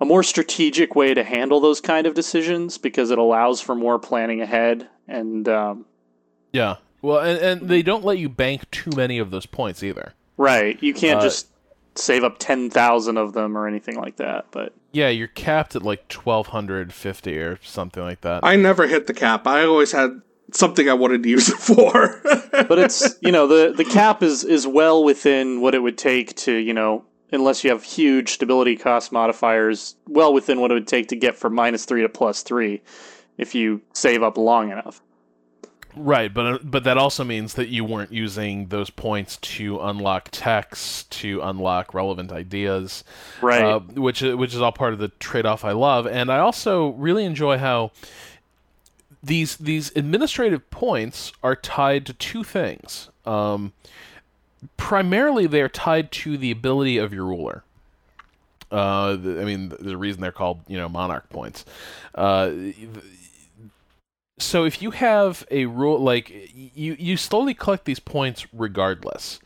a 0.00 0.04
more 0.04 0.22
strategic 0.22 0.94
way 0.94 1.14
to 1.14 1.22
handle 1.22 1.60
those 1.60 1.80
kind 1.80 2.06
of 2.06 2.14
decisions 2.14 2.78
because 2.78 3.10
it 3.10 3.18
allows 3.18 3.60
for 3.60 3.74
more 3.74 3.98
planning 3.98 4.40
ahead 4.40 4.88
and 5.08 5.48
um, 5.48 5.86
yeah. 6.52 6.76
Well 7.02 7.18
and, 7.18 7.38
and 7.38 7.68
they 7.68 7.82
don't 7.82 8.04
let 8.04 8.18
you 8.18 8.28
bank 8.28 8.70
too 8.70 8.90
many 8.96 9.18
of 9.18 9.30
those 9.30 9.46
points 9.46 9.82
either. 9.82 10.14
Right. 10.36 10.82
You 10.82 10.94
can't 10.94 11.20
Uh, 11.20 11.24
just 11.24 11.48
save 11.96 12.24
up 12.24 12.36
10,000 12.38 13.16
of 13.16 13.34
them 13.34 13.56
or 13.56 13.68
anything 13.68 13.94
like 13.96 14.16
that 14.16 14.46
but 14.50 14.72
yeah 14.90 15.08
you're 15.08 15.28
capped 15.28 15.76
at 15.76 15.82
like 15.84 16.12
1250 16.12 17.38
or 17.38 17.58
something 17.62 18.02
like 18.02 18.20
that. 18.22 18.40
I 18.42 18.56
never 18.56 18.88
hit 18.88 19.06
the 19.06 19.14
cap. 19.14 19.46
I 19.46 19.64
always 19.64 19.92
had 19.92 20.20
something 20.52 20.88
I 20.88 20.94
wanted 20.94 21.22
to 21.22 21.28
use 21.28 21.48
it 21.48 21.58
for. 21.58 22.20
but 22.50 22.78
it's 22.80 23.14
you 23.20 23.30
know 23.30 23.46
the 23.46 23.72
the 23.76 23.84
cap 23.84 24.22
is 24.24 24.42
is 24.42 24.66
well 24.66 25.04
within 25.04 25.60
what 25.60 25.74
it 25.74 25.80
would 25.84 25.96
take 25.98 26.34
to 26.36 26.52
you 26.52 26.74
know 26.74 27.04
unless 27.30 27.62
you 27.62 27.70
have 27.70 27.84
huge 27.84 28.30
stability 28.32 28.76
cost 28.76 29.12
modifiers 29.12 29.94
well 30.08 30.32
within 30.32 30.60
what 30.60 30.70
it 30.72 30.74
would 30.74 30.88
take 30.88 31.08
to 31.08 31.16
get 31.16 31.36
from 31.36 31.54
minus 31.54 31.84
three 31.84 32.02
to 32.02 32.08
plus 32.08 32.42
three 32.42 32.82
if 33.38 33.54
you 33.54 33.80
save 33.92 34.22
up 34.22 34.36
long 34.36 34.70
enough 34.70 35.02
Right, 35.96 36.32
but 36.32 36.46
uh, 36.46 36.58
but 36.64 36.84
that 36.84 36.98
also 36.98 37.22
means 37.22 37.54
that 37.54 37.68
you 37.68 37.84
weren't 37.84 38.12
using 38.12 38.66
those 38.66 38.90
points 38.90 39.36
to 39.36 39.78
unlock 39.80 40.28
techs, 40.32 41.04
to 41.04 41.40
unlock 41.40 41.94
relevant 41.94 42.32
ideas, 42.32 43.04
right 43.40 43.62
uh, 43.62 43.78
which 43.78 44.20
which 44.20 44.54
is 44.54 44.60
all 44.60 44.72
part 44.72 44.92
of 44.92 44.98
the 44.98 45.08
trade-off 45.08 45.64
I 45.64 45.72
love, 45.72 46.06
and 46.06 46.32
I 46.32 46.38
also 46.38 46.88
really 46.90 47.24
enjoy 47.24 47.58
how 47.58 47.92
these 49.22 49.56
these 49.56 49.92
administrative 49.94 50.68
points 50.70 51.32
are 51.44 51.54
tied 51.54 52.06
to 52.06 52.12
two 52.12 52.42
things. 52.42 53.08
Um, 53.24 53.72
primarily, 54.76 55.46
they 55.46 55.62
are 55.62 55.68
tied 55.68 56.10
to 56.12 56.36
the 56.36 56.50
ability 56.50 56.98
of 56.98 57.14
your 57.14 57.24
ruler. 57.24 57.62
Uh, 58.74 59.12
I 59.12 59.44
mean, 59.44 59.72
a 59.86 59.96
reason 59.96 60.20
they're 60.20 60.32
called, 60.32 60.60
you 60.66 60.76
know, 60.76 60.88
monarch 60.88 61.28
points. 61.30 61.64
Uh, 62.14 62.50
so 64.38 64.64
if 64.64 64.82
you 64.82 64.90
have 64.90 65.46
a 65.50 65.66
rule 65.66 65.98
like 65.98 66.30
you 66.54 66.96
you 66.98 67.16
slowly 67.16 67.54
collect 67.54 67.84
these 67.84 68.00
points 68.00 68.46
regardless. 68.52 69.38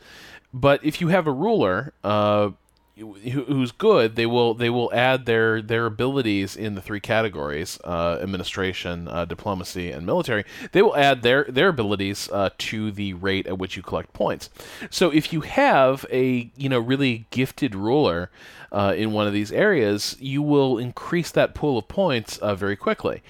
But 0.52 0.82
if 0.82 1.00
you 1.00 1.08
have 1.08 1.26
a 1.26 1.32
ruler 1.32 1.92
uh 2.02 2.50
who, 2.96 3.44
who's 3.44 3.70
good 3.70 4.16
they 4.16 4.26
will 4.26 4.54
they 4.54 4.70
will 4.70 4.92
add 4.92 5.26
their 5.26 5.62
their 5.62 5.86
abilities 5.86 6.56
in 6.56 6.74
the 6.74 6.80
three 6.80 7.00
categories 7.00 7.78
uh, 7.84 8.18
administration 8.20 9.08
uh, 9.08 9.24
diplomacy 9.24 9.92
and 9.92 10.06
military. 10.06 10.44
They 10.72 10.82
will 10.82 10.96
add 10.96 11.22
their 11.22 11.44
their 11.44 11.68
abilities 11.68 12.28
uh, 12.32 12.50
to 12.58 12.90
the 12.90 13.12
rate 13.14 13.46
at 13.46 13.58
which 13.58 13.76
you 13.76 13.82
collect 13.82 14.12
points. 14.14 14.50
So 14.90 15.10
if 15.10 15.32
you 15.32 15.42
have 15.42 16.06
a 16.10 16.50
you 16.56 16.68
know 16.68 16.80
really 16.80 17.26
gifted 17.30 17.74
ruler 17.74 18.30
uh, 18.72 18.94
in 18.96 19.12
one 19.12 19.26
of 19.26 19.33
these 19.33 19.52
areas 19.52 20.16
you 20.18 20.42
will 20.42 20.78
increase 20.78 21.31
that 21.31 21.54
pool 21.54 21.78
of 21.78 21.88
points 21.88 22.38
uh, 22.38 22.54
very 22.54 22.76
quickly 22.76 23.22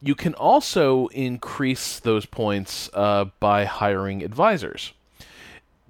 you 0.00 0.14
can 0.14 0.34
also 0.34 1.08
increase 1.08 1.98
those 1.98 2.24
points 2.26 2.88
uh, 2.94 3.26
by 3.40 3.64
hiring 3.64 4.22
advisors. 4.22 4.92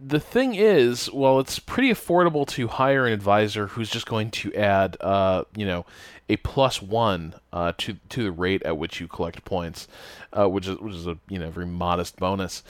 The 0.01 0.21
thing 0.21 0.55
is, 0.55 1.11
well, 1.13 1.41
it's 1.41 1.59
pretty 1.59 1.91
affordable 1.91 2.47
to 2.49 2.69
hire 2.69 3.07
an 3.07 3.13
advisor 3.13 3.67
who's 3.67 3.91
just 3.91 4.07
going 4.07 4.31
to 4.31 4.55
add, 4.55 4.97
uh, 5.01 5.45
you 5.57 5.67
know, 5.67 5.85
a 6.29 6.37
plus 6.37 6.81
one 6.81 7.35
uh, 7.53 7.73
to 7.79 7.97
to 8.11 8.23
the 8.23 8.31
rate 8.31 8.63
at 8.63 8.79
which 8.79 9.01
you 9.01 9.09
collect 9.09 9.45
points, 9.45 9.89
uh, 10.33 10.49
which 10.49 10.69
is 10.69 10.79
which 10.79 10.95
is 10.95 11.07
a 11.07 11.19
you 11.29 11.39
know 11.39 11.51
very 11.51 11.67
modest 11.67 12.17
bonus. 12.17 12.63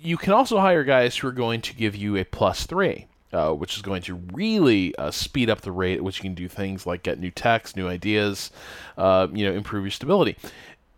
You 0.00 0.18
can 0.18 0.34
also 0.34 0.58
hire 0.58 0.84
guys 0.84 1.16
who 1.16 1.28
are 1.28 1.32
going 1.32 1.62
to 1.62 1.74
give 1.74 1.96
you 1.96 2.16
a 2.16 2.24
plus 2.24 2.66
three. 2.66 3.06
Uh, 3.34 3.52
which 3.52 3.74
is 3.74 3.82
going 3.82 4.00
to 4.00 4.14
really 4.32 4.94
uh, 4.96 5.10
speed 5.10 5.50
up 5.50 5.60
the 5.62 5.72
rate 5.72 5.96
at 5.96 6.02
which 6.04 6.18
you 6.18 6.22
can 6.22 6.34
do 6.34 6.46
things 6.48 6.86
like 6.86 7.02
get 7.02 7.18
new 7.18 7.32
techs, 7.32 7.74
new 7.74 7.88
ideas, 7.88 8.52
uh, 8.96 9.26
you 9.32 9.44
know, 9.44 9.52
improve 9.52 9.82
your 9.84 9.90
stability 9.90 10.36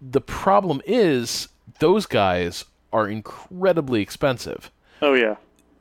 the 0.01 0.21
problem 0.21 0.83
is 0.85 1.49
those 1.81 2.05
guys 2.05 2.67
are 2.93 3.09
incredibly 3.09 4.03
expensive. 4.03 4.71
oh 5.01 5.15
yeah 5.15 5.37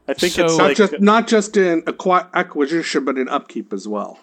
i 0.07 0.13
think 0.13 0.31
So- 0.33 0.45
it's 0.45 0.57
not 0.57 0.63
like 0.69 0.77
just 0.77 0.99
not 1.01 1.27
just 1.27 1.57
in 1.57 1.81
acqui- 1.83 2.27
acquisition, 2.33 3.03
but 3.03 3.17
in 3.17 3.27
upkeep 3.27 3.73
as 3.73 3.87
well. 3.87 4.17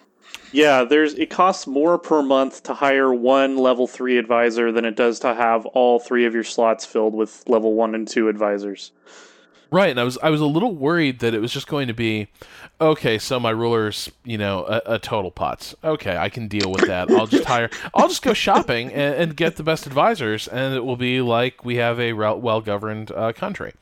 yeah 0.51 0.83
there's 0.83 1.13
it 1.13 1.29
costs 1.29 1.67
more 1.67 1.99
per 1.99 2.23
month 2.23 2.63
to 2.63 2.73
hire 2.73 3.13
one 3.13 3.57
level 3.57 3.85
three 3.87 4.17
advisor 4.17 4.71
than 4.71 4.85
it 4.85 4.95
does 4.95 5.19
to 5.19 5.35
have 5.35 5.65
all 5.67 5.99
three 5.99 6.25
of 6.25 6.33
your 6.33 6.43
slots 6.43 6.85
filled 6.85 7.13
with 7.13 7.43
level 7.47 7.75
one 7.75 7.93
and 7.93 8.07
two 8.07 8.27
advisors 8.27 8.91
Right, 9.73 9.89
and 9.89 9.99
I 9.99 10.03
was 10.03 10.19
I 10.21 10.29
was 10.29 10.39
a 10.39 10.45
little 10.45 10.75
worried 10.75 11.17
that 11.19 11.33
it 11.33 11.39
was 11.39 11.51
just 11.51 11.65
going 11.65 11.87
to 11.87 11.95
be, 11.95 12.27
okay, 12.79 13.17
so 13.17 13.39
my 13.39 13.49
ruler's 13.49 14.07
you 14.23 14.37
know 14.37 14.65
a, 14.65 14.81
a 14.85 14.99
total 14.99 15.31
pots. 15.31 15.73
Okay, 15.83 16.15
I 16.15 16.29
can 16.29 16.47
deal 16.47 16.71
with 16.71 16.85
that. 16.85 17.09
I'll 17.09 17.25
just 17.25 17.45
hire. 17.45 17.71
I'll 17.95 18.07
just 18.07 18.21
go 18.21 18.33
shopping 18.33 18.93
and, 18.93 19.15
and 19.15 19.35
get 19.35 19.55
the 19.55 19.63
best 19.63 19.87
advisors, 19.87 20.47
and 20.47 20.75
it 20.75 20.85
will 20.85 20.95
be 20.95 21.21
like 21.21 21.65
we 21.65 21.77
have 21.77 21.99
a 21.99 22.13
well 22.13 22.61
governed 22.61 23.11
uh, 23.13 23.33
country. 23.33 23.73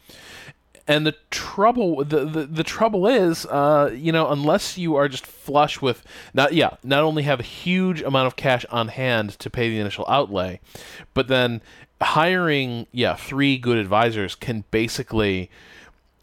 And 0.88 1.06
the 1.06 1.16
trouble, 1.30 2.06
the, 2.06 2.26
the, 2.26 2.46
the 2.46 2.64
trouble 2.64 3.06
is, 3.06 3.46
uh, 3.46 3.92
you 3.94 4.12
know, 4.12 4.30
unless 4.30 4.78
you 4.78 4.96
are 4.96 5.08
just 5.08 5.26
flush 5.26 5.82
with 5.82 6.04
not, 6.34 6.54
yeah, 6.54 6.72
not 6.84 7.04
only 7.04 7.24
have 7.24 7.40
a 7.40 7.44
huge 7.44 8.02
amount 8.02 8.28
of 8.28 8.36
cash 8.36 8.66
on 8.72 8.88
hand 8.88 9.32
to 9.40 9.50
pay 9.50 9.70
the 9.70 9.80
initial 9.80 10.06
outlay, 10.08 10.60
but 11.14 11.28
then 11.28 11.62
hiring, 12.02 12.88
yeah, 12.92 13.16
three 13.16 13.58
good 13.58 13.78
advisors 13.78 14.36
can 14.36 14.64
basically, 14.72 15.50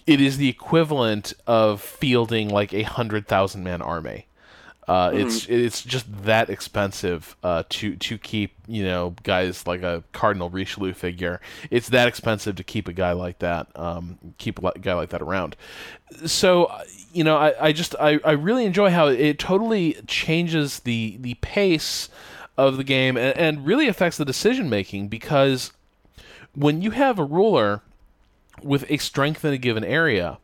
it 0.09 0.23
is 0.23 0.39
the 0.39 0.49
equivalent 0.49 1.35
of 1.47 1.83
fielding 1.83 2.49
like 2.49 2.73
a 2.73 2.83
hundred 2.83 3.29
thousand 3.29 3.63
man 3.63 3.83
army. 3.83 4.25
Uh, 4.89 5.11
It's 5.13 5.47
it's 5.51 5.83
just 5.83 6.07
that 6.25 6.49
expensive 6.49 7.37
uh, 7.43 7.65
to 7.69 7.95
to 7.97 8.17
keep 8.17 8.55
you 8.67 8.83
know 8.83 9.15
guys 9.23 9.67
like 9.67 9.83
a 9.83 10.03
Cardinal 10.13 10.49
Richelieu 10.49 10.95
figure. 10.95 11.43
It's 11.71 11.91
that 11.91 12.09
expensive 12.09 12.57
to 12.57 12.65
keep 12.65 12.89
a 12.89 12.95
guy 12.95 13.13
like 13.13 13.41
that 13.41 13.67
um, 13.77 14.19
keep 14.39 14.59
a 14.65 14.79
guy 14.79 14.95
like 14.95 15.11
that 15.11 15.21
around. 15.21 15.57
So 16.25 16.73
you 17.13 17.23
know 17.23 17.37
I, 17.37 17.67
I 17.67 17.73
just 17.73 17.95
I, 18.01 18.19
I 18.25 18.33
really 18.33 18.65
enjoy 18.65 18.89
how 18.91 19.09
it 19.09 19.39
totally 19.39 19.99
changes 20.07 20.81
the 20.81 21.19
the 21.21 21.35
pace 21.35 22.09
of 22.57 22.79
the 22.79 22.85
game 22.85 23.19
and, 23.19 23.37
and 23.37 23.67
really 23.67 23.89
affects 23.89 24.17
the 24.17 24.25
decision 24.25 24.71
making 24.71 25.09
because 25.09 25.71
when 26.55 26.81
you 26.81 26.93
have 26.93 27.19
a 27.19 27.25
ruler 27.25 27.83
with 28.63 28.85
a 28.91 28.97
strength 28.99 29.45
in 29.45 29.53
a 29.53 29.59
given 29.59 29.85
area, 29.85 30.39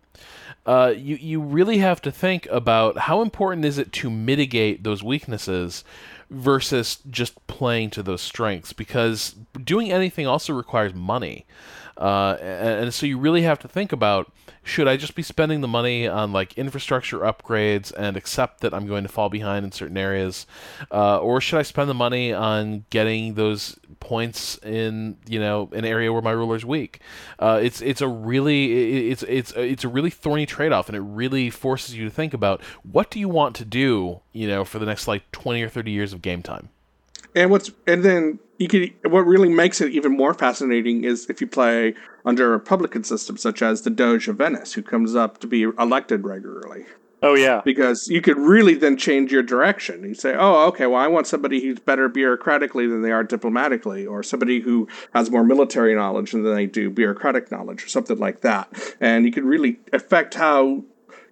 uh, 0.67 0.95
you 0.97 1.17
you 1.17 1.41
really 1.41 1.79
have 1.79 2.01
to 2.03 2.11
think 2.11 2.47
about 2.51 2.97
how 2.99 3.21
important 3.21 3.65
is 3.65 3.79
it 3.79 3.93
to 3.93 4.11
mitigate 4.11 4.83
those 4.83 5.03
weaknesses 5.03 5.85
versus 6.31 6.99
just 7.11 7.47
playing 7.47 7.91
to 7.91 8.03
those 8.03 8.23
strengths 8.23 8.73
because 8.73 9.35
doing 9.63 9.93
anything 9.93 10.27
also 10.27 10.53
requires 10.53 10.95
money, 10.95 11.45
uh, 11.97 12.37
and, 12.41 12.93
so 12.93 13.07
you 13.07 13.19
really 13.19 13.43
have 13.43 13.59
to 13.61 13.69
think 13.69 13.93
about 13.93 14.33
should 14.63 14.89
I 14.89 14.97
just 14.97 15.15
be 15.15 15.23
spending 15.23 15.61
the 15.61 15.69
money 15.69 16.09
on 16.09 16.33
like 16.33 16.57
infrastructure 16.59 17.21
upgrades 17.21 17.93
and 17.97 18.17
accept 18.17 18.61
that 18.61 18.73
I'm 18.73 18.87
going 18.87 19.03
to 19.05 19.09
fall 19.09 19.29
behind 19.29 19.65
in 19.65 19.73
certain 19.73 19.97
areas, 19.97 20.47
uh, 20.91 21.19
or 21.19 21.41
should 21.41 21.59
I 21.59 21.63
spend 21.63 21.89
the 21.89 21.95
money 21.95 22.33
on 22.33 22.85
getting 22.91 23.35
those 23.35 23.79
points 24.01 24.59
in 24.59 25.19
you 25.29 25.39
know 25.39 25.69
an 25.73 25.85
area 25.85 26.13
where 26.13 26.23
my 26.23 26.33
ruler's 26.33 26.65
weak? 26.65 27.01
Uh, 27.39 27.61
it's 27.63 27.81
it's 27.81 28.01
a 28.01 28.09
really 28.09 29.09
it's 29.11 29.23
it's 29.25 29.53
it's 29.53 29.85
a 29.85 29.89
really 29.89 30.11
thorny 30.11 30.47
trade 30.47 30.73
off, 30.73 30.89
and 30.89 30.97
it 30.97 31.03
really 31.03 31.51
forces 31.51 31.95
you 31.97 32.05
to 32.05 32.11
think 32.11 32.35
about 32.35 32.63
what 32.83 33.11
do 33.11 33.21
you 33.21 33.29
want 33.29 33.55
to 33.57 33.65
do 33.65 34.21
you 34.33 34.49
know 34.49 34.65
for 34.65 34.79
the 34.79 34.87
next 34.87 35.07
like 35.07 35.31
twenty 35.31 35.63
or 35.63 35.69
thirty 35.69 35.91
years 35.91 36.13
of 36.13 36.23
game 36.23 36.43
time. 36.43 36.71
And 37.35 37.51
what's 37.51 37.71
and 37.87 38.05
then 38.05 38.39
you 38.59 38.69
could 38.69 38.93
what 39.11 39.27
really 39.27 39.49
makes 39.49 39.81
it 39.81 39.91
even 39.93 40.17
more 40.17 40.35
fascinating 40.35 41.05
is 41.05 41.29
if 41.29 41.41
you 41.41 41.47
play 41.47 41.95
under 42.25 42.47
a 42.47 42.51
Republican 42.51 43.05
system 43.05 43.37
such 43.37 43.63
as 43.63 43.83
the 43.83 43.91
Doge 43.91 44.29
of 44.29 44.37
Venice, 44.37 44.73
who 44.73 44.83
comes 44.83 45.15
up 45.15 45.39
to 45.39 45.47
be 45.47 45.63
elected 45.63 46.25
regularly. 46.25 46.87
oh 47.23 47.35
yeah 47.35 47.61
Because 47.65 48.07
you 48.09 48.21
could 48.21 48.39
really 48.39 48.75
then 48.75 48.97
change 48.97 49.33
your 49.33 49.43
direction. 49.43 50.05
You 50.05 50.15
say, 50.15 50.35
"Oh, 50.39 50.67
okay, 50.69 50.87
well, 50.87 51.01
I 51.01 51.09
want 51.09 51.27
somebody 51.27 51.61
who's 51.61 51.81
better 51.81 52.09
bureaucratically 52.09 52.89
than 52.89 53.03
they 53.03 53.13
are 53.13 53.25
diplomatically, 53.25 54.07
or 54.07 54.23
somebody 54.23 54.61
who 54.61 54.89
has 55.15 55.31
more 55.31 55.45
military 55.45 55.95
knowledge 55.95 56.33
than 56.33 56.45
they 56.45 56.67
do 56.67 56.91
bureaucratic 56.91 57.51
knowledge, 57.51 57.85
or 57.85 57.89
something 57.89 58.19
like 58.19 58.43
that." 58.43 58.69
And 59.01 59.25
you 59.25 59.33
could 59.33 59.45
really 59.45 59.81
affect 59.93 60.35
how 60.35 60.85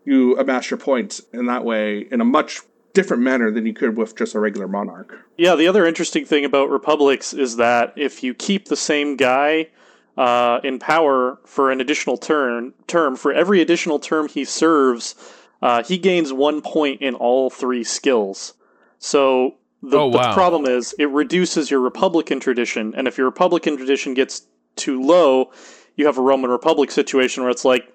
you 0.05 0.37
amass 0.39 0.69
your 0.71 0.79
points 0.79 1.23
in 1.33 1.47
that 1.47 1.65
way 1.65 2.09
in 2.11 2.21
a 2.21 2.25
much 2.25 2.61
different 2.95 3.23
manner 3.23 3.51
than 3.51 3.67
you 3.67 3.73
could 3.73 3.97
with 3.97 4.17
just 4.17 4.35
a 4.35 4.41
regular 4.41 4.69
monarch. 4.69 5.19
Yeah, 5.37 5.55
the 5.55 5.67
other 5.67 5.87
interesting 5.87 6.25
thing 6.25 6.45
about 6.45 6.69
republics 6.69 7.33
is 7.33 7.57
that 7.57 7.93
if 7.97 8.23
you 8.23 8.35
keep 8.35 8.67
the 8.67 8.77
same 8.77 9.17
guy 9.17 9.69
uh, 10.17 10.61
in 10.63 10.79
power 10.79 11.39
for 11.47 11.71
an 11.71 11.81
additional 11.81 12.17
turn 12.17 12.75
term, 12.87 13.17
for 13.17 13.33
every 13.33 13.61
additional 13.61 13.99
term 13.99 14.29
he 14.29 14.45
serves, 14.45 15.15
uh, 15.63 15.83
he 15.83 15.97
gains 15.97 16.33
one 16.33 16.61
point 16.61 17.01
in 17.01 17.15
all 17.15 17.49
three 17.49 17.85
skills. 17.85 18.55
So 18.99 19.57
the, 19.83 19.99
Oh, 19.99 20.11
the 20.11 20.33
problem 20.33 20.67
is 20.67 20.95
it 20.99 21.09
reduces 21.09 21.71
your 21.71 21.81
republican 21.81 22.41
tradition, 22.41 22.95
and 22.97 23.09
if 23.09 23.17
your 23.17 23.27
republican 23.27 23.77
tradition 23.77 24.15
gets 24.15 24.43
too 24.77 25.03
low, 25.03 25.51
you 25.97 26.07
have 26.07 26.19
a 26.19 26.23
Roman 26.23 26.51
Republic 26.51 26.91
situation 26.91 27.43
where 27.43 27.51
it's 27.51 27.65
like, 27.65 27.89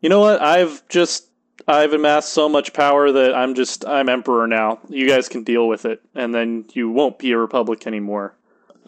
you 0.00 0.08
know 0.08 0.20
what, 0.20 0.40
I've 0.42 0.86
just 0.88 1.28
I've 1.66 1.92
amassed 1.92 2.32
so 2.32 2.48
much 2.48 2.72
power 2.72 3.10
that 3.10 3.34
I'm 3.34 3.54
just 3.54 3.86
I'm 3.86 4.08
emperor 4.08 4.46
now. 4.46 4.80
You 4.88 5.08
guys 5.08 5.28
can 5.28 5.44
deal 5.44 5.66
with 5.66 5.84
it, 5.84 6.02
and 6.14 6.34
then 6.34 6.66
you 6.72 6.90
won't 6.90 7.18
be 7.18 7.32
a 7.32 7.38
republic 7.38 7.86
anymore. 7.86 8.36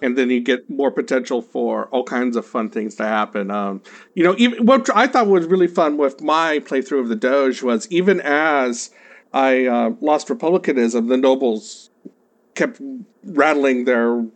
And 0.02 0.16
then 0.18 0.28
you 0.28 0.40
get 0.40 0.68
more 0.68 0.90
potential 0.90 1.40
for 1.40 1.86
all 1.86 2.04
kinds 2.04 2.36
of 2.36 2.44
fun 2.44 2.68
things 2.68 2.96
to 2.96 3.04
happen. 3.04 3.50
Um, 3.50 3.82
you 4.14 4.24
know, 4.24 4.34
even 4.36 4.66
what 4.66 4.94
I 4.94 5.06
thought 5.06 5.26
was 5.26 5.46
really 5.46 5.68
fun 5.68 5.96
with 5.96 6.20
my 6.20 6.58
playthrough 6.58 7.00
of 7.00 7.08
the 7.08 7.16
Doge 7.16 7.62
was 7.62 7.90
even 7.90 8.20
as 8.20 8.90
I 9.32 9.64
uh, 9.64 9.90
lost 10.02 10.28
republicanism, 10.28 11.06
the 11.06 11.16
nobles 11.16 11.88
kept 12.54 12.78
rattling 13.24 13.86
their 13.86 14.26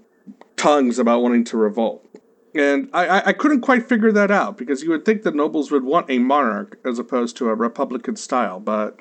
tongues 0.56 0.98
about 0.98 1.22
wanting 1.22 1.44
to 1.44 1.58
revolt. 1.58 2.09
And 2.54 2.88
I, 2.92 3.28
I 3.28 3.32
couldn't 3.32 3.60
quite 3.60 3.88
figure 3.88 4.10
that 4.12 4.30
out 4.30 4.56
because 4.58 4.82
you 4.82 4.90
would 4.90 5.04
think 5.04 5.22
the 5.22 5.30
nobles 5.30 5.70
would 5.70 5.84
want 5.84 6.10
a 6.10 6.18
monarch 6.18 6.78
as 6.84 6.98
opposed 6.98 7.36
to 7.36 7.48
a 7.48 7.54
republican 7.54 8.16
style, 8.16 8.58
but 8.58 8.98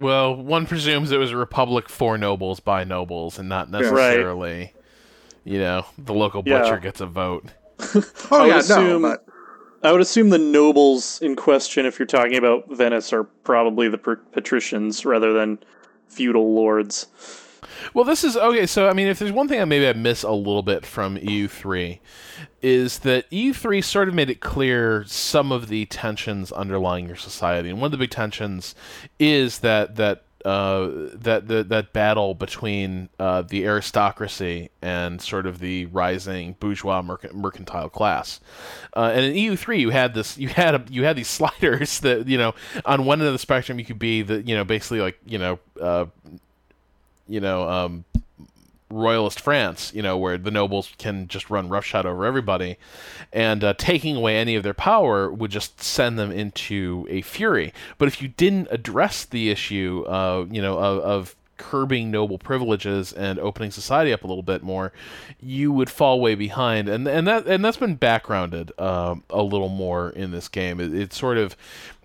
Well, 0.00 0.34
one 0.34 0.66
presumes 0.66 1.12
it 1.12 1.18
was 1.18 1.30
a 1.32 1.36
republic 1.36 1.88
for 1.88 2.16
nobles 2.18 2.60
by 2.60 2.84
nobles, 2.84 3.38
and 3.38 3.48
not 3.48 3.70
necessarily, 3.70 4.72
you 5.44 5.58
know, 5.58 5.84
the 5.98 6.14
local 6.14 6.42
Yeah. 6.46 6.60
butcher 6.62 6.78
gets 6.78 7.00
a 7.00 7.06
vote. 7.06 7.44
oh 7.80 8.02
I 8.30 8.38
would 8.40 8.48
yeah, 8.48 8.58
assume- 8.58 9.02
no, 9.02 9.08
but 9.10 9.26
I 9.82 9.92
would 9.92 10.00
assume 10.00 10.30
the 10.30 10.38
nobles 10.38 11.20
in 11.20 11.36
question, 11.36 11.84
if 11.84 11.98
you're 11.98 12.06
talking 12.06 12.36
about 12.36 12.70
Venice, 12.70 13.12
are 13.12 13.24
probably 13.24 13.86
the 13.88 13.98
patricians 13.98 15.04
rather 15.04 15.34
than 15.34 15.58
feudal 16.08 16.54
lords. 16.54 17.06
Well, 17.92 18.04
this 18.04 18.24
is 18.24 18.36
okay. 18.36 18.66
So, 18.66 18.88
I 18.88 18.92
mean, 18.92 19.08
if 19.08 19.18
there's 19.18 19.32
one 19.32 19.48
thing 19.48 19.60
I 19.60 19.64
maybe 19.64 19.88
I 19.88 19.92
miss 19.92 20.22
a 20.22 20.32
little 20.32 20.62
bit 20.62 20.84
from 20.86 21.16
EU3, 21.16 21.98
is 22.62 23.00
that 23.00 23.30
EU3 23.30 23.82
sort 23.82 24.08
of 24.08 24.14
made 24.14 24.30
it 24.30 24.40
clear 24.40 25.04
some 25.06 25.52
of 25.52 25.68
the 25.68 25.86
tensions 25.86 26.52
underlying 26.52 27.06
your 27.06 27.16
society, 27.16 27.70
and 27.70 27.80
one 27.80 27.86
of 27.88 27.92
the 27.92 27.98
big 27.98 28.10
tensions 28.10 28.74
is 29.18 29.60
that 29.60 29.96
that 29.96 30.24
uh, 30.44 31.08
that 31.14 31.48
that 31.48 31.70
that 31.70 31.92
battle 31.94 32.34
between 32.34 33.08
uh, 33.18 33.40
the 33.40 33.64
aristocracy 33.64 34.68
and 34.82 35.22
sort 35.22 35.46
of 35.46 35.58
the 35.58 35.86
rising 35.86 36.54
bourgeois 36.60 37.00
merc- 37.00 37.32
mercantile 37.32 37.88
class. 37.88 38.40
Uh, 38.94 39.10
and 39.14 39.24
in 39.24 39.32
EU3, 39.34 39.78
you 39.78 39.88
had 39.90 40.12
this, 40.12 40.36
you 40.36 40.48
had 40.48 40.74
a, 40.74 40.84
you 40.90 41.04
had 41.04 41.16
these 41.16 41.28
sliders 41.40 42.00
that 42.00 42.28
you 42.28 42.36
know, 42.36 42.54
on 42.84 43.06
one 43.06 43.20
end 43.20 43.26
of 43.26 43.32
the 43.32 43.38
spectrum, 43.38 43.78
you 43.78 43.86
could 43.86 43.98
be 43.98 44.20
the, 44.20 44.42
you 44.42 44.54
know, 44.54 44.64
basically 44.64 45.00
like 45.00 45.18
you 45.24 45.38
know. 45.38 45.58
You 47.28 47.40
know, 47.40 47.68
um, 47.68 48.04
royalist 48.90 49.40
France, 49.40 49.92
you 49.94 50.02
know, 50.02 50.16
where 50.16 50.38
the 50.38 50.50
nobles 50.50 50.92
can 50.98 51.26
just 51.28 51.50
run 51.50 51.68
roughshod 51.68 52.06
over 52.06 52.24
everybody, 52.24 52.76
and 53.32 53.64
uh, 53.64 53.74
taking 53.76 54.16
away 54.16 54.36
any 54.36 54.54
of 54.54 54.62
their 54.62 54.74
power 54.74 55.30
would 55.30 55.50
just 55.50 55.82
send 55.82 56.18
them 56.18 56.30
into 56.30 57.06
a 57.10 57.22
fury. 57.22 57.72
But 57.98 58.08
if 58.08 58.22
you 58.22 58.28
didn't 58.28 58.68
address 58.70 59.24
the 59.24 59.50
issue, 59.50 60.04
uh, 60.06 60.46
you 60.50 60.62
know, 60.62 60.78
of, 60.78 60.98
of 61.00 61.36
curbing 61.56 62.10
noble 62.10 62.38
privileges 62.38 63.12
and 63.12 63.38
opening 63.38 63.70
society 63.70 64.12
up 64.12 64.24
a 64.24 64.26
little 64.26 64.42
bit 64.42 64.62
more, 64.62 64.92
you 65.40 65.72
would 65.72 65.88
fall 65.90 66.20
way 66.20 66.34
behind, 66.34 66.88
and 66.88 67.06
and 67.06 67.26
that 67.26 67.46
and 67.46 67.64
that's 67.64 67.76
been 67.76 67.94
backgrounded 67.94 68.72
um, 68.78 69.22
a 69.30 69.42
little 69.42 69.68
more 69.68 70.10
in 70.10 70.30
this 70.30 70.48
game. 70.48 70.80
It, 70.80 70.94
it's 70.94 71.18
sort 71.18 71.38
of 71.38 71.56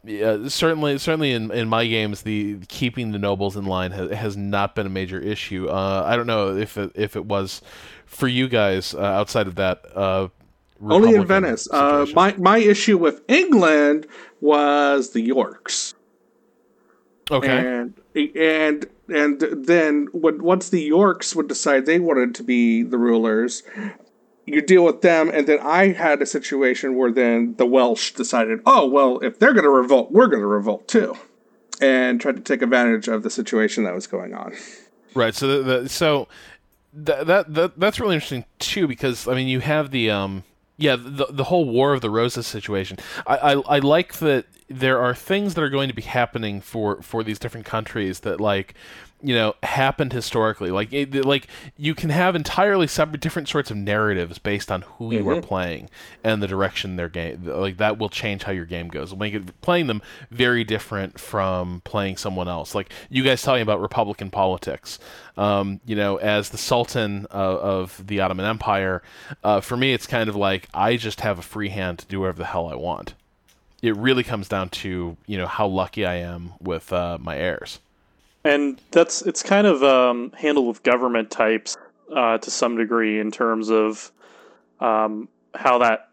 yeah, 0.04 0.48
certainly, 0.48 0.98
certainly 0.98 1.32
in, 1.32 1.52
in 1.52 1.68
my 1.68 1.86
games, 1.86 2.22
the 2.22 2.58
keeping 2.68 3.12
the 3.12 3.20
nobles 3.20 3.56
in 3.56 3.66
line 3.66 3.92
has, 3.92 4.12
has 4.12 4.38
not 4.38 4.76
been 4.76 4.86
a 4.86 4.90
major 4.90 5.20
issue. 5.20 5.68
Uh, 5.70 6.04
I 6.06 6.16
don't 6.16 6.28
know 6.28 6.56
if 6.56 6.78
it, 6.78 6.92
if 6.96 7.16
it 7.16 7.26
was 7.26 7.62
for 8.06 8.28
you 8.28 8.48
guys 8.48 8.94
uh, 8.94 9.00
outside 9.00 9.48
of 9.48 9.56
that. 9.56 9.82
Uh, 9.94 10.30
only 10.82 11.16
in 11.16 11.26
Venice. 11.26 11.68
Uh, 11.70 12.06
my 12.14 12.34
my 12.38 12.58
issue 12.58 12.98
with 12.98 13.22
England 13.28 14.08
was 14.42 15.12
the 15.12 15.22
Yorks. 15.22 15.94
okay, 17.30 17.58
And 17.58 17.94
and 18.16 18.86
and 19.10 19.42
then 19.66 20.08
when, 20.14 20.42
once 20.42 20.70
the 20.70 20.82
Yorks 20.82 21.36
would 21.36 21.48
decide 21.48 21.86
they 21.86 22.00
wanted 22.00 22.36
to 22.36 22.44
be 22.44 22.84
the 22.84 22.98
rulers, 22.98 23.64
you 24.54 24.62
deal 24.62 24.84
with 24.84 25.02
them. 25.02 25.30
And 25.34 25.48
then 25.48 25.60
I 25.62 25.94
had 25.94 26.22
a 26.22 26.26
situation 26.26 26.96
where 26.96 27.12
then 27.12 27.56
the 27.58 27.66
Welsh 27.66 28.14
decided, 28.14 28.62
oh 28.66 28.88
well, 28.88 29.20
if 29.20 29.40
they're 29.40 29.54
going 29.54 29.64
to 29.64 29.70
revolt, 29.70 30.12
we're 30.12 30.28
going 30.28 30.42
to 30.42 30.48
revolt 30.48 30.88
too, 30.88 31.18
and 31.82 32.20
tried 32.20 32.36
to 32.36 32.42
take 32.42 32.62
advantage 32.62 33.08
of 33.08 33.24
the 33.24 33.30
situation 33.30 33.84
that 33.84 33.94
was 33.94 34.08
going 34.08 34.34
on. 34.34 34.54
right. 35.14 35.34
So 35.34 35.48
the, 35.48 35.82
the 35.82 35.90
so 35.90 36.28
that, 36.94 37.28
that 37.28 37.54
that 37.54 37.80
that's 37.80 38.00
really 38.00 38.16
interesting 38.16 38.46
too 38.58 38.88
because 38.88 39.28
I 39.28 39.36
mean 39.36 39.48
you 39.48 39.60
have 39.60 39.92
the 39.92 40.10
um 40.10 40.44
yeah 40.78 40.96
the 40.96 41.28
the 41.30 41.46
whole 41.46 41.66
War 41.66 41.94
of 41.94 42.02
the 42.02 42.10
Roses 42.10 42.48
situation. 42.48 42.98
I 43.28 43.38
I, 43.38 43.52
I 43.76 43.80
like 43.80 44.16
that 44.16 44.46
there 44.70 45.00
are 45.00 45.16
things 45.16 45.56
that 45.56 45.64
are 45.64 45.70
going 45.70 45.90
to 45.90 45.96
be 45.96 46.02
happening 46.02 46.62
for 46.62 47.02
for 47.02 47.24
these 47.24 47.40
different 47.40 47.66
countries 47.66 48.22
that 48.22 48.40
like 48.40 48.74
you 49.22 49.36
know 49.36 49.56
happened 49.64 50.14
historically. 50.14 50.72
Like 50.72 50.94
it, 50.94 51.14
like 51.26 51.48
you 51.78 51.94
can 51.94 52.10
have 52.10 52.36
entirely 52.36 52.88
separate 52.88 53.22
different 53.22 53.50
sorts 53.50 53.70
of 53.70 53.78
narratives 53.78 54.38
based 54.38 54.72
on 54.72 54.82
who 54.84 55.14
you 55.14 55.28
are 55.30 55.42
playing 55.42 55.90
and 56.24 56.42
the 56.42 56.48
direction 56.48 56.96
their 56.96 57.10
game 57.10 57.44
like 57.46 57.78
that 57.78 57.98
will 57.98 58.10
change 58.10 58.44
how 58.44 58.52
your 58.52 58.66
game 58.66 58.88
goes. 58.88 59.10
It'll 59.10 59.20
make 59.20 59.34
it 59.34 59.62
playing 59.62 59.88
them 59.88 60.02
very 60.32 60.64
different 60.64 61.20
from 61.20 61.82
playing 61.84 62.18
someone 62.18 62.48
else. 62.48 62.74
Like 62.74 62.92
you 63.10 63.24
guys 63.24 63.42
talking 63.42 63.62
about 63.62 63.82
republican 63.82 64.32
politics. 64.32 65.00
Um, 65.38 65.80
you 65.86 65.96
know 65.96 66.18
as 66.18 66.50
the 66.50 66.58
sultan 66.58 67.26
of, 67.32 67.60
of 67.60 68.08
the 68.08 68.20
ottoman 68.20 68.46
empire 68.46 69.02
uh, 69.42 69.62
for 69.62 69.78
me 69.78 69.94
it's 69.94 70.06
kind 70.06 70.28
of 70.28 70.36
like 70.36 70.68
i 70.74 70.98
just 70.98 71.22
have 71.22 71.40
a 71.40 71.42
free 71.42 71.70
hand 71.70 72.00
to 72.00 72.06
do 72.08 72.20
whatever 72.20 72.40
the 72.40 72.46
hell 72.46 72.68
i 72.68 72.76
want. 72.76 73.14
It 73.82 73.96
really 73.96 74.24
comes 74.24 74.50
down 74.50 74.68
to 74.70 75.16
you 75.26 75.38
know 75.38 75.48
how 75.48 75.68
lucky 75.68 76.06
i 76.06 76.16
am 76.16 76.54
with 76.60 76.92
uh, 76.92 77.18
my 77.22 77.38
heirs 77.38 77.80
and 78.44 78.82
that's 78.92 79.22
it's 79.22 79.44
kind 79.44 79.68
of 79.68 79.84
um, 79.84 80.32
handled 80.38 80.68
with 80.68 80.84
government 80.84 81.32
types 81.32 81.78
uh, 82.16 82.38
to 82.38 82.52
some 82.52 82.78
degree 82.78 83.20
in 83.20 83.32
terms 83.32 83.70
of 83.70 84.12
um, 84.80 85.28
how 85.54 85.80
that 85.80 86.10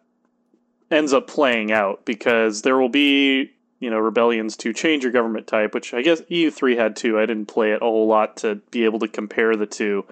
ends 0.90 1.12
up 1.12 1.26
playing 1.26 1.72
out 1.72 2.04
because 2.04 2.62
there 2.62 2.76
will 2.76 2.88
be 2.88 3.52
you 3.80 3.90
know 3.90 3.98
rebellions 3.98 4.56
to 4.56 4.72
change 4.72 5.02
your 5.02 5.12
government 5.12 5.46
type 5.46 5.74
which 5.74 5.92
i 5.92 6.00
guess 6.00 6.20
eu3 6.22 6.76
had 6.76 6.96
too. 6.96 7.18
I 7.18 7.26
didn't 7.26 7.46
play 7.46 7.72
it 7.72 7.82
a 7.82 7.84
whole 7.84 8.06
lot 8.06 8.38
to 8.38 8.56
be 8.70 8.84
able 8.84 8.98
to 9.00 9.08
compare 9.08 9.56
the 9.56 9.66
two. 9.66 10.04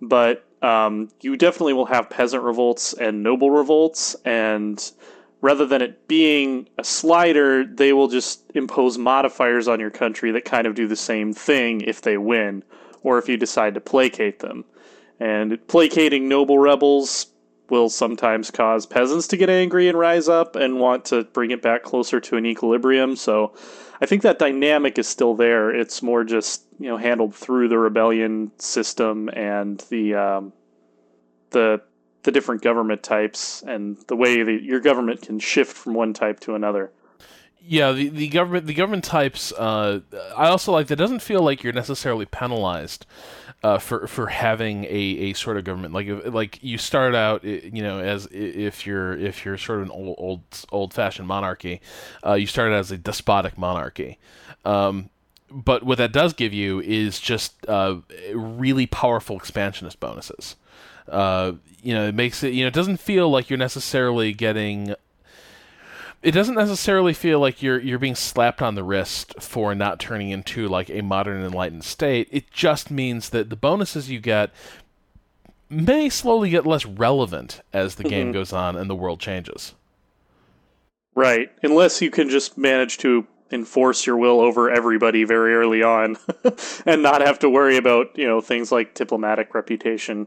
But 0.00 0.44
um, 0.62 1.10
you 1.20 1.36
definitely 1.36 1.74
will 1.74 1.86
have 1.86 2.10
peasant 2.10 2.42
revolts 2.42 2.94
and 2.94 3.22
noble 3.22 3.50
revolts 3.50 4.16
and 4.24 4.92
rather 5.44 5.66
than 5.66 5.82
it 5.82 6.08
being 6.08 6.66
a 6.78 6.82
slider, 6.84 7.66
they 7.66 7.92
will 7.92 8.08
just 8.08 8.50
impose 8.54 8.96
modifiers 8.96 9.68
on 9.68 9.78
your 9.78 9.90
country 9.90 10.30
that 10.30 10.46
kind 10.46 10.66
of 10.66 10.74
do 10.74 10.88
the 10.88 10.96
same 10.96 11.34
thing 11.34 11.82
if 11.82 12.00
they 12.00 12.16
win, 12.16 12.64
or 13.02 13.18
if 13.18 13.28
you 13.28 13.36
decide 13.36 13.74
to 13.74 13.80
placate 13.80 14.38
them. 14.38 14.64
And 15.20 15.58
placating 15.68 16.28
noble 16.28 16.58
rebels 16.58 17.26
will 17.68 17.90
sometimes 17.90 18.50
cause 18.50 18.86
peasants 18.86 19.26
to 19.28 19.36
get 19.36 19.50
angry 19.50 19.86
and 19.86 19.98
rise 19.98 20.30
up 20.30 20.56
and 20.56 20.80
want 20.80 21.04
to 21.04 21.24
bring 21.24 21.50
it 21.50 21.60
back 21.60 21.82
closer 21.82 22.20
to 22.20 22.38
an 22.38 22.46
equilibrium. 22.46 23.14
So 23.14 23.54
I 24.00 24.06
think 24.06 24.22
that 24.22 24.38
dynamic 24.38 24.98
is 24.98 25.06
still 25.06 25.34
there. 25.34 25.68
It's 25.68 26.02
more 26.02 26.24
just 26.24 26.64
you 26.78 26.88
know 26.88 26.96
handled 26.96 27.34
through 27.34 27.68
the 27.68 27.78
rebellion 27.78 28.50
system 28.56 29.28
and 29.28 29.78
the 29.90 30.14
um, 30.14 30.52
the 31.50 31.82
the 32.24 32.32
different 32.32 32.62
government 32.62 33.02
types 33.02 33.62
and 33.62 33.96
the 34.08 34.16
way 34.16 34.42
that 34.42 34.62
your 34.62 34.80
government 34.80 35.22
can 35.22 35.38
shift 35.38 35.76
from 35.76 35.94
one 35.94 36.12
type 36.12 36.40
to 36.40 36.54
another. 36.54 36.90
Yeah, 37.66 37.92
the, 37.92 38.08
the 38.10 38.28
government 38.28 38.66
the 38.66 38.74
government 38.74 39.04
types. 39.04 39.50
Uh, 39.52 40.00
I 40.36 40.48
also 40.48 40.70
like 40.72 40.88
that. 40.88 40.96
Doesn't 40.96 41.22
feel 41.22 41.40
like 41.40 41.62
you're 41.62 41.72
necessarily 41.72 42.26
penalized 42.26 43.06
uh, 43.62 43.78
for 43.78 44.06
for 44.06 44.26
having 44.26 44.84
a, 44.84 44.88
a 44.88 45.32
sort 45.32 45.56
of 45.56 45.64
government. 45.64 45.94
Like 45.94 46.08
like 46.26 46.62
you 46.62 46.76
start 46.76 47.14
out, 47.14 47.42
you 47.42 47.82
know, 47.82 48.00
as 48.00 48.28
if 48.30 48.86
you're 48.86 49.16
if 49.16 49.46
you're 49.46 49.56
sort 49.56 49.80
of 49.80 49.86
an 49.86 49.90
old 49.92 50.14
old 50.18 50.42
old 50.72 50.92
fashioned 50.92 51.26
monarchy, 51.26 51.80
uh, 52.26 52.34
you 52.34 52.46
start 52.46 52.70
out 52.70 52.80
as 52.80 52.90
a 52.90 52.98
despotic 52.98 53.56
monarchy. 53.56 54.18
Um, 54.66 55.08
but 55.50 55.84
what 55.84 55.96
that 55.98 56.12
does 56.12 56.34
give 56.34 56.52
you 56.52 56.80
is 56.80 57.18
just 57.18 57.54
uh, 57.66 57.96
really 58.34 58.86
powerful 58.86 59.36
expansionist 59.36 60.00
bonuses. 60.00 60.56
Uh, 61.08 61.52
you 61.82 61.94
know, 61.94 62.06
it 62.08 62.14
makes 62.14 62.42
it. 62.42 62.54
You 62.54 62.64
know, 62.64 62.68
it 62.68 62.74
doesn't 62.74 62.98
feel 62.98 63.30
like 63.30 63.50
you're 63.50 63.58
necessarily 63.58 64.32
getting 64.32 64.94
it 66.22 66.32
doesn't 66.32 66.54
necessarily 66.54 67.12
feel 67.12 67.38
like 67.38 67.62
you're 67.62 67.78
you're 67.78 67.98
being 67.98 68.14
slapped 68.14 68.62
on 68.62 68.74
the 68.74 68.82
wrist 68.82 69.34
for 69.40 69.74
not 69.74 70.00
turning 70.00 70.30
into 70.30 70.66
like 70.66 70.88
a 70.88 71.02
modern 71.02 71.44
enlightened 71.44 71.84
state. 71.84 72.28
It 72.30 72.50
just 72.50 72.90
means 72.90 73.28
that 73.30 73.50
the 73.50 73.56
bonuses 73.56 74.10
you 74.10 74.20
get 74.20 74.50
may 75.68 76.08
slowly 76.08 76.48
get 76.48 76.64
less 76.66 76.86
relevant 76.86 77.60
as 77.74 77.96
the 77.96 78.04
game 78.04 78.30
Mhm. 78.30 78.32
goes 78.34 78.52
on 78.54 78.74
and 78.76 78.88
the 78.88 78.94
world 78.94 79.20
changes. 79.20 79.74
Right. 81.14 81.50
Unless 81.62 82.00
you 82.00 82.10
can 82.10 82.28
just 82.30 82.56
manage 82.56 82.98
to 82.98 83.26
enforce 83.52 84.06
your 84.06 84.16
will 84.16 84.40
over 84.40 84.70
everybody 84.70 85.24
very 85.24 85.54
early 85.54 85.82
on 85.82 86.16
and 86.86 87.02
not 87.02 87.20
have 87.20 87.38
to 87.40 87.50
worry 87.50 87.76
about, 87.76 88.16
you 88.18 88.26
know, 88.26 88.40
things 88.40 88.72
like 88.72 88.94
diplomatic 88.94 89.54
reputation. 89.54 90.26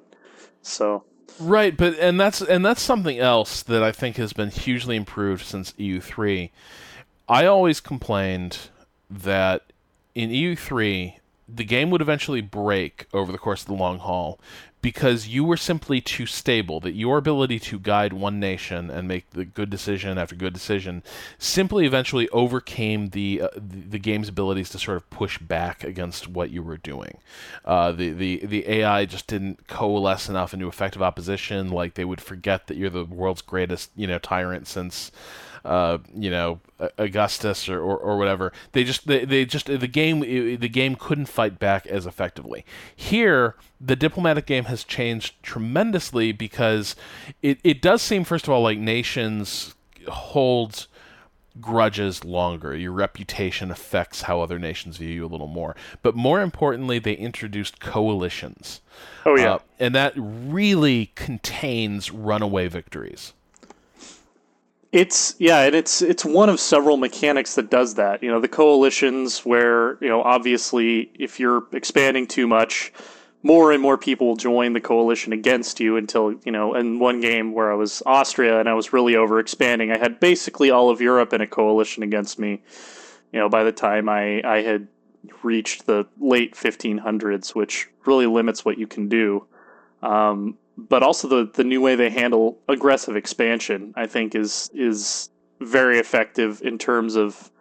So, 0.68 1.04
Right, 1.40 1.78
but 1.78 2.00
and 2.00 2.20
that's 2.20 2.42
and 2.42 2.66
that's 2.66 2.82
something 2.82 3.20
else 3.20 3.62
that 3.64 3.84
I 3.84 3.92
think 3.92 4.18
has 4.18 4.34
been 4.34 4.50
hugely 4.50 4.96
improved 4.96 5.46
since 5.46 5.72
EU3. 5.74 6.50
I 7.30 7.46
always 7.46 7.80
complained 7.80 8.70
that 9.10 9.72
in 10.16 10.30
EU3 10.30 11.16
the 11.48 11.64
game 11.64 11.90
would 11.92 12.02
eventually 12.02 12.42
break 12.42 13.06
over 13.14 13.32
the 13.32 13.38
course 13.38 13.62
of 13.62 13.68
the 13.68 13.74
long 13.74 14.00
haul 14.00 14.40
because 14.88 15.28
you 15.28 15.44
were 15.44 15.58
simply 15.58 16.00
too 16.00 16.26
stable 16.26 16.80
that 16.80 16.94
your 16.94 17.18
ability 17.18 17.60
to 17.60 17.78
guide 17.78 18.14
one 18.14 18.40
nation 18.40 18.90
and 18.90 19.06
make 19.06 19.30
the 19.32 19.44
good 19.44 19.70
decision 19.70 20.18
after 20.18 20.34
good 20.34 20.54
decision 20.54 21.04
simply 21.38 21.86
eventually 21.86 22.30
overcame 22.30 23.10
the 23.10 23.42
uh, 23.42 23.50
the, 23.58 24.00
game's 24.00 24.30
abilities 24.30 24.70
to 24.70 24.80
sort 24.80 24.96
of 24.96 25.10
push 25.10 25.40
back 25.40 25.84
against 25.84 26.30
what 26.30 26.52
you 26.52 26.64
were 26.64 26.78
doing. 26.78 27.18
Uh, 27.66 27.92
the, 27.92 28.14
the 28.14 28.46
the 28.46 28.66
AI 28.66 29.04
just 29.04 29.28
didn't 29.28 29.68
coalesce 29.68 30.30
enough 30.30 30.54
into 30.54 30.70
effective 30.70 31.02
opposition. 31.02 31.70
Like 31.70 31.96
they 31.96 32.06
would 32.06 32.22
forget 32.22 32.68
that 32.68 32.78
you're 32.78 32.90
the 32.90 33.04
world's 33.04 33.42
greatest 33.42 33.92
you 33.94 34.08
know 34.08 34.20
tyrant 34.20 34.68
since 34.68 35.12
uh, 35.68 35.98
you 36.16 36.30
know 36.30 36.62
Augustus 36.98 37.68
or, 37.68 37.80
or, 37.80 37.98
or, 37.98 38.18
whatever. 38.18 38.54
They 38.72 38.86
just 38.86 39.06
they, 39.06 39.26
they 39.26 39.44
just 39.44 39.66
the 39.66 39.88
game 39.88 40.22
the 40.22 40.70
game 40.70 40.96
couldn't 40.96 41.26
fight 41.26 41.60
back 41.60 41.86
as 41.88 42.06
effectively. 42.06 42.66
Here, 42.96 43.56
the 43.80 43.98
diplomatic 43.98 44.46
game 44.46 44.66
has 44.66 44.86
changed 44.86 45.36
tremendously 45.44 46.32
because 46.32 46.96
it, 47.42 47.60
it 47.66 47.82
does 47.82 48.02
seem 48.02 48.24
first 48.24 48.48
of 48.48 48.54
all 48.54 48.62
like 48.62 48.78
nations 48.78 49.76
hold 50.08 50.88
grudges 51.60 52.24
longer. 52.24 52.74
Your 52.74 52.94
reputation 52.94 53.70
affects 53.70 54.22
how 54.22 54.40
other 54.40 54.60
nations 54.60 54.98
view 54.98 55.10
you 55.10 55.26
a 55.26 55.28
little 55.28 55.48
more. 55.48 55.76
But 56.02 56.16
more 56.16 56.42
importantly, 56.42 56.98
they 57.00 57.14
introduced 57.14 57.82
coalitions. 57.82 58.80
Oh 59.26 59.36
yeah, 59.36 59.56
uh, 59.56 59.60
and 59.80 59.94
that 59.96 60.14
really 60.16 61.12
contains 61.16 62.10
runaway 62.10 62.70
victories. 62.70 63.34
It's 64.92 65.36
yeah, 65.38 65.64
and 65.64 65.76
it's 65.76 66.02
it's 66.02 66.24
one 66.24 66.50
of 66.50 66.60
several 66.60 66.98
mechanics 66.98 67.56
that 67.56 67.70
does 67.70 67.96
that. 67.96 68.24
You 68.24 68.32
know, 68.32 68.40
the 68.40 68.48
coalitions 68.48 69.40
where 69.40 69.98
you 70.02 70.08
know 70.08 70.22
obviously 70.22 71.12
if 71.16 71.40
you're 71.40 71.64
expanding 71.74 72.26
too 72.26 72.48
much, 72.48 72.94
more 73.44 73.74
and 73.74 73.82
more 73.82 73.98
people 73.98 74.28
will 74.28 74.38
join 74.38 74.74
the 74.74 74.80
coalition 74.80 75.34
against 75.34 75.82
you 75.82 75.98
until 75.98 76.36
you 76.46 76.52
know. 76.54 76.74
In 76.74 77.00
one 77.00 77.20
game 77.20 77.54
where 77.54 77.70
I 77.72 77.76
was 77.76 78.02
Austria 78.06 78.60
and 78.60 78.70
I 78.70 78.74
was 78.76 78.94
really 78.94 79.18
over 79.18 79.40
expanding, 79.40 79.92
I 79.92 79.98
had 79.98 80.22
basically 80.22 80.72
all 80.72 80.90
of 80.90 81.02
Europe 81.02 81.34
in 81.34 81.42
a 81.42 81.48
coalition 81.48 82.02
against 82.02 82.40
me. 82.40 82.62
You 83.34 83.40
know, 83.40 83.50
by 83.50 83.66
the 83.66 83.74
time 83.74 84.08
I 84.08 84.42
I 84.44 84.62
had 84.62 84.88
reached 85.44 85.86
the 85.86 86.08
late 86.20 86.56
1500s, 86.56 87.54
which 87.54 87.90
really 88.06 88.26
limits 88.26 88.64
what 88.64 88.78
you 88.78 88.88
can 88.88 89.10
do. 89.10 89.46
Um, 90.02 90.58
but 90.78 91.04
also 91.04 91.28
the 91.28 91.52
the 91.54 91.64
new 91.64 91.82
way 91.82 91.96
they 91.96 92.10
handle 92.10 92.60
aggressive 92.68 93.16
expansion, 93.16 93.94
I 93.96 94.08
think 94.08 94.36
is 94.36 94.70
is 94.74 95.30
very 95.60 95.98
effective 95.98 96.62
in 96.64 96.78
terms 96.78 97.16
of 97.16 97.52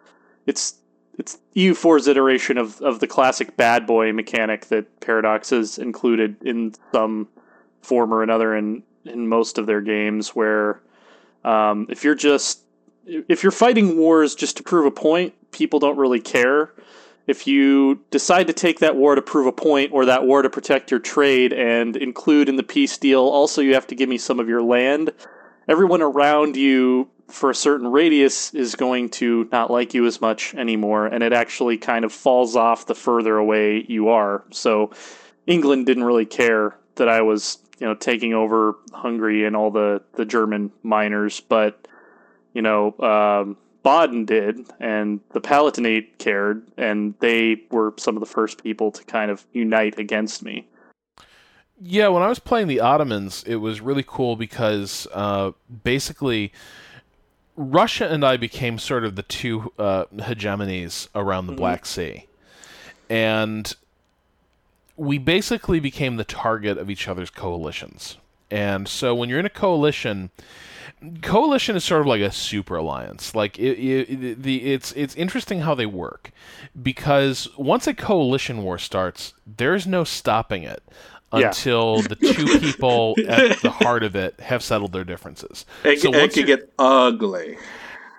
it's 0.45 0.75
it's 1.17 1.39
EU4's 1.55 2.07
iteration 2.07 2.59
of, 2.59 2.79
of 2.81 2.99
the 2.99 3.07
classic 3.07 3.57
bad 3.57 3.87
boy 3.87 4.13
mechanic 4.13 4.67
that 4.67 4.99
Paradox 4.99 5.49
has 5.49 5.79
included 5.79 6.35
in 6.43 6.75
some 6.91 7.27
form 7.81 8.13
or 8.13 8.21
another 8.21 8.55
in 8.55 8.83
in 9.05 9.27
most 9.27 9.57
of 9.57 9.65
their 9.65 9.81
games 9.81 10.29
where 10.29 10.81
um, 11.43 11.87
if 11.89 12.03
you're 12.03 12.15
just 12.15 12.61
if 13.05 13.41
you're 13.41 13.51
fighting 13.51 13.97
wars 13.97 14.35
just 14.35 14.57
to 14.57 14.63
prove 14.63 14.85
a 14.85 14.91
point, 14.91 15.33
people 15.51 15.79
don't 15.79 15.97
really 15.97 16.19
care 16.19 16.71
if 17.27 17.45
you 17.45 17.99
decide 18.09 18.47
to 18.47 18.53
take 18.53 18.79
that 18.79 18.95
war 18.95 19.13
to 19.13 19.21
prove 19.21 19.47
a 19.47 19.51
point 19.51 19.91
or 19.93 20.05
that 20.05 20.25
war 20.25 20.41
to 20.41 20.49
protect 20.49 20.89
your 20.89 20.99
trade 20.99 21.51
and 21.51 21.97
include 21.97 22.47
in 22.47 22.55
the 22.55 22.63
peace 22.63 22.97
deal, 22.97 23.21
also 23.21 23.61
you 23.61 23.73
have 23.73 23.87
to 23.87 23.95
give 23.95 24.07
me 24.07 24.17
some 24.17 24.39
of 24.39 24.47
your 24.47 24.61
land, 24.61 25.11
everyone 25.67 26.01
around 26.01 26.55
you 26.55 27.09
for 27.27 27.49
a 27.49 27.55
certain 27.55 27.87
radius 27.87 28.53
is 28.53 28.75
going 28.75 29.09
to 29.09 29.49
not 29.51 29.69
like 29.69 29.93
you 29.93 30.05
as 30.05 30.21
much 30.21 30.55
anymore, 30.55 31.05
and 31.05 31.21
it 31.21 31.33
actually 31.33 31.77
kind 31.77 32.05
of 32.05 32.13
falls 32.13 32.55
off 32.55 32.85
the 32.85 32.95
further 32.95 33.37
away 33.37 33.85
you 33.89 34.07
are. 34.07 34.45
So 34.51 34.91
England 35.45 35.85
didn't 35.85 36.05
really 36.05 36.25
care 36.25 36.77
that 36.95 37.09
I 37.09 37.21
was, 37.21 37.57
you 37.79 37.85
know, 37.85 37.95
taking 37.95 38.33
over 38.33 38.77
Hungary 38.93 39.45
and 39.45 39.57
all 39.57 39.71
the, 39.71 40.01
the 40.13 40.25
German 40.25 40.71
minors, 40.83 41.41
but 41.41 41.87
you 42.53 42.61
know, 42.61 42.97
um, 42.99 43.57
Baden 43.83 44.25
did, 44.25 44.59
and 44.79 45.19
the 45.31 45.41
Palatinate 45.41 46.17
cared, 46.17 46.67
and 46.77 47.13
they 47.19 47.61
were 47.71 47.93
some 47.97 48.15
of 48.15 48.19
the 48.19 48.25
first 48.25 48.63
people 48.63 48.91
to 48.91 49.03
kind 49.05 49.31
of 49.31 49.45
unite 49.53 49.97
against 49.97 50.43
me. 50.43 50.67
Yeah, 51.79 52.07
when 52.07 52.23
I 52.23 52.27
was 52.27 52.39
playing 52.39 52.67
the 52.67 52.79
Ottomans, 52.79 53.43
it 53.45 53.57
was 53.57 53.81
really 53.81 54.03
cool 54.05 54.35
because 54.35 55.07
uh, 55.13 55.51
basically 55.83 56.51
Russia 57.55 58.07
and 58.07 58.23
I 58.23 58.37
became 58.37 58.79
sort 58.79 59.03
of 59.03 59.15
the 59.15 59.23
two 59.23 59.71
uh, 59.77 60.05
hegemonies 60.15 61.07
around 61.13 61.47
the 61.47 61.53
mm-hmm. 61.53 61.59
Black 61.59 61.85
Sea. 61.85 62.25
And 63.09 63.73
we 64.95 65.17
basically 65.17 65.79
became 65.79 66.17
the 66.17 66.23
target 66.23 66.77
of 66.77 66.89
each 66.89 67.07
other's 67.07 67.29
coalitions. 67.29 68.17
And 68.49 68.87
so 68.87 69.13
when 69.13 69.29
you're 69.29 69.39
in 69.39 69.45
a 69.45 69.49
coalition, 69.49 70.31
coalition 71.21 71.75
is 71.75 71.83
sort 71.83 72.01
of 72.01 72.07
like 72.07 72.21
a 72.21 72.31
super 72.31 72.75
alliance. 72.75 73.35
Like 73.35 73.57
it, 73.59 73.79
it, 73.79 74.43
the 74.43 74.73
it's 74.73 74.91
it's 74.93 75.15
interesting 75.15 75.61
how 75.61 75.75
they 75.75 75.85
work 75.85 76.31
because 76.81 77.47
once 77.57 77.87
a 77.87 77.93
coalition 77.93 78.63
war 78.63 78.77
starts, 78.77 79.33
there's 79.45 79.87
no 79.87 80.03
stopping 80.03 80.63
it 80.63 80.83
until 81.31 81.97
yeah. 81.97 82.07
the 82.07 82.15
two 82.15 82.59
people 82.59 83.15
at 83.27 83.61
the 83.61 83.71
heart 83.71 84.03
of 84.03 84.15
it 84.15 84.39
have 84.39 84.63
settled 84.63 84.93
their 84.93 85.03
differences. 85.03 85.65
It, 85.83 85.99
so 85.99 86.13
it 86.13 86.33
can 86.33 86.45
get 86.45 86.71
ugly. 86.79 87.57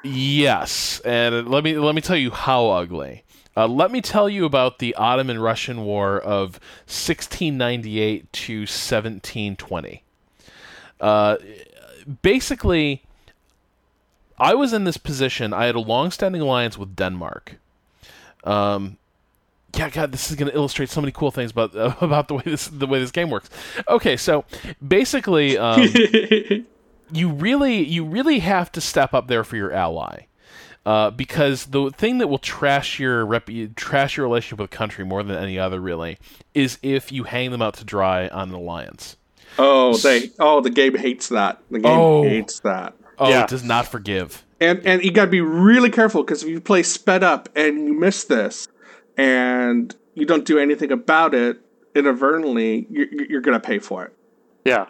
Yes, 0.05 1.01
and 1.01 1.49
let 1.49 1.65
me 1.65 1.79
let 1.79 1.95
me 1.95 2.01
tell 2.01 2.17
you 2.17 2.31
how 2.31 2.71
ugly. 2.71 3.25
Uh, 3.57 3.67
let 3.67 3.91
me 3.91 4.01
tell 4.01 4.29
you 4.29 4.45
about 4.45 4.79
the 4.79 4.95
Ottoman 4.95 5.41
Russian 5.41 5.85
War 5.85 6.21
of 6.21 6.61
1698 6.87 8.33
to 8.33 8.59
1720. 8.61 10.05
Uh, 11.01 11.37
basically, 12.23 13.03
I 14.39 14.55
was 14.55 14.73
in 14.73 14.85
this 14.85 14.97
position. 14.97 15.53
I 15.53 15.67
had 15.67 15.75
a 15.75 15.81
long-standing 15.81 16.41
alliance 16.41 16.79
with 16.79 16.97
Denmark. 16.97 17.57
Um, 18.45 18.97
yeah, 19.77 19.91
God, 19.91 20.13
this 20.13 20.31
is 20.31 20.37
going 20.37 20.51
to 20.51 20.57
illustrate 20.57 20.89
so 20.89 21.01
many 21.01 21.13
cool 21.13 21.31
things 21.31 21.51
about 21.51 21.77
uh, 21.77 21.95
about 22.01 22.29
the 22.29 22.35
way 22.35 22.43
this 22.45 22.69
the 22.69 22.87
way 22.87 22.99
this 22.99 23.11
game 23.11 23.31
works. 23.31 23.51
Okay, 23.89 24.17
so 24.17 24.45
basically, 24.87 25.59
um, 25.59 25.83
you 27.13 27.29
really 27.29 27.85
you 27.85 28.05
really 28.05 28.39
have 28.39 28.73
to 28.73 28.81
step 28.81 29.13
up 29.15 29.29
there 29.29 29.45
for 29.45 29.57
your 29.57 29.73
ally. 29.73 30.23
Uh, 30.87 31.11
because 31.11 31.67
the 31.67 31.91
thing 31.91 32.17
that 32.17 32.29
will 32.29 32.39
trash 32.39 32.99
your 32.99 33.27
rep- 33.27 33.51
trash 33.77 34.17
your 34.17 34.27
relationship 34.27 34.59
with 34.59 34.73
a 34.73 34.77
country 34.77 35.05
more 35.05 35.23
than 35.23 35.37
any 35.37 35.59
other 35.59 35.79
really 35.81 36.17
is 36.55 36.79
if 36.81 37.13
you 37.13 37.25
hang 37.25 37.51
them 37.51 37.61
out 37.61 37.75
to 37.75 37.85
dry 37.85 38.27
on 38.29 38.49
an 38.49 38.55
alliance. 38.55 39.17
Oh, 39.59 39.97
they 39.97 40.31
oh 40.39 40.61
the 40.61 40.71
game 40.71 40.97
hates 40.97 41.29
that. 41.29 41.63
The 41.71 41.81
game 41.81 41.99
oh. 41.99 42.23
hates 42.23 42.61
that. 42.61 42.95
Oh, 43.19 43.29
yeah. 43.29 43.43
it 43.43 43.49
does 43.49 43.65
not 43.65 43.87
forgive. 43.87 44.45
And 44.61 44.85
and 44.87 45.03
you 45.03 45.11
got 45.11 45.27
to 45.27 45.31
be 45.31 45.41
really 45.41 45.91
careful 45.91 46.23
because 46.23 46.43
if 46.43 46.49
you 46.49 46.61
play 46.61 46.83
sped 46.83 47.23
up 47.23 47.49
and 47.57 47.87
you 47.87 47.95
miss 47.95 48.25
this, 48.25 48.69
and 49.17 49.95
you 50.15 50.25
don't 50.25 50.45
do 50.45 50.59
anything 50.59 50.93
about 50.93 51.35
it 51.35 51.61
inadvertently, 51.95 52.87
you're, 52.89 53.25
you're 53.29 53.41
going 53.41 53.61
to 53.61 53.67
pay 53.67 53.79
for 53.79 54.05
it. 54.05 54.15
Yeah. 54.65 54.87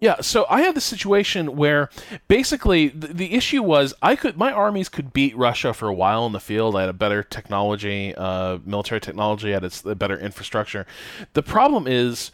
Yeah, 0.00 0.20
so 0.20 0.44
I 0.50 0.60
had 0.60 0.74
the 0.74 0.82
situation 0.82 1.56
where 1.56 1.88
basically 2.28 2.88
the, 2.88 3.06
the, 3.06 3.32
issue 3.32 3.62
was 3.62 3.94
I 4.02 4.16
could 4.16 4.36
my 4.36 4.52
armies 4.52 4.90
could 4.90 5.14
beat 5.14 5.34
Russia 5.34 5.72
for 5.72 5.88
a 5.88 5.94
while 5.94 6.26
in 6.26 6.32
the 6.32 6.40
field. 6.40 6.76
I 6.76 6.80
had 6.80 6.90
a 6.90 6.94
better 6.94 7.22
technology, 7.22 8.14
uh, 8.14 8.58
military 8.66 9.00
technology, 9.00 9.54
I 9.54 9.60
had 9.60 9.72
a 9.86 9.94
better 9.94 10.18
infrastructure. 10.18 10.84
The 11.32 11.42
problem 11.42 11.86
is 11.86 12.32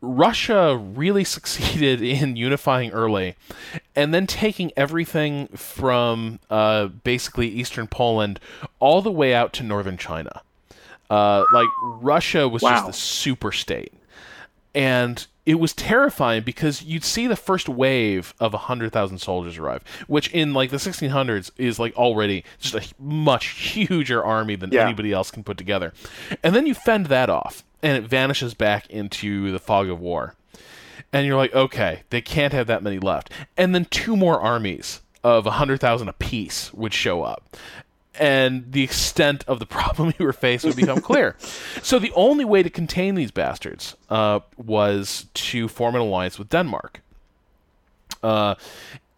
Russia 0.00 0.76
really 0.76 1.24
succeeded 1.36 2.02
in 2.02 2.36
unifying 2.36 2.90
early 2.90 3.36
and 3.94 4.14
then 4.14 4.26
taking 4.26 4.72
everything 4.76 5.48
from 5.48 6.38
uh, 6.50 6.86
basically 6.86 7.48
eastern 7.48 7.86
Poland 7.86 8.40
all 8.78 9.02
the 9.02 9.12
way 9.12 9.34
out 9.34 9.52
to 9.54 9.62
northern 9.62 9.96
China. 9.96 10.42
Uh, 11.08 11.44
like, 11.52 11.68
Russia 11.82 12.48
was 12.48 12.62
wow. 12.62 12.70
just 12.70 12.88
a 12.88 12.92
super 12.92 13.50
state. 13.50 13.92
And 14.76 15.26
it 15.46 15.54
was 15.54 15.72
terrifying 15.72 16.44
because 16.44 16.82
you'd 16.82 17.02
see 17.02 17.26
the 17.26 17.34
first 17.34 17.68
wave 17.68 18.34
of 18.38 18.52
100,000 18.52 19.18
soldiers 19.18 19.58
arrive, 19.58 19.82
which 20.06 20.28
in 20.30 20.54
like 20.54 20.70
the 20.70 20.76
1600s 20.76 21.50
is 21.56 21.80
like 21.80 21.96
already 21.96 22.44
just 22.60 22.74
a 22.76 23.02
much 23.02 23.46
huger 23.46 24.22
army 24.22 24.54
than 24.54 24.70
yeah. 24.70 24.84
anybody 24.84 25.12
else 25.12 25.32
can 25.32 25.42
put 25.42 25.56
together. 25.56 25.92
And 26.44 26.54
then 26.54 26.66
you 26.66 26.74
fend 26.74 27.06
that 27.06 27.28
off 27.28 27.64
and 27.82 27.96
it 27.96 28.08
vanishes 28.08 28.54
back 28.54 28.88
into 28.90 29.50
the 29.50 29.58
fog 29.58 29.88
of 29.88 30.00
war. 30.00 30.34
And 31.12 31.26
you're 31.26 31.36
like, 31.36 31.54
okay, 31.54 32.02
they 32.10 32.20
can't 32.20 32.52
have 32.52 32.66
that 32.68 32.82
many 32.82 32.98
left. 32.98 33.32
And 33.56 33.74
then 33.74 33.86
two 33.86 34.16
more 34.16 34.40
armies 34.40 35.00
of 35.24 35.44
100,000 35.44 36.08
apiece 36.08 36.72
would 36.72 36.94
show 36.94 37.22
up. 37.22 37.56
And 38.14 38.70
the 38.72 38.82
extent 38.82 39.44
of 39.48 39.58
the 39.58 39.66
problem 39.78 40.12
you 40.18 40.24
were 40.24 40.32
faced 40.32 40.64
would 40.64 40.76
become 40.76 41.00
clear. 41.00 41.36
so 41.82 41.98
the 41.98 42.12
only 42.14 42.44
way 42.44 42.62
to 42.62 42.70
contain 42.70 43.14
these 43.14 43.30
bastards 43.30 43.96
uh, 44.08 44.40
was 44.56 45.26
to 45.34 45.68
form 45.68 45.94
an 45.94 46.00
alliance 46.00 46.38
with 46.38 46.48
Denmark. 46.48 47.00
Uh, 48.22 48.54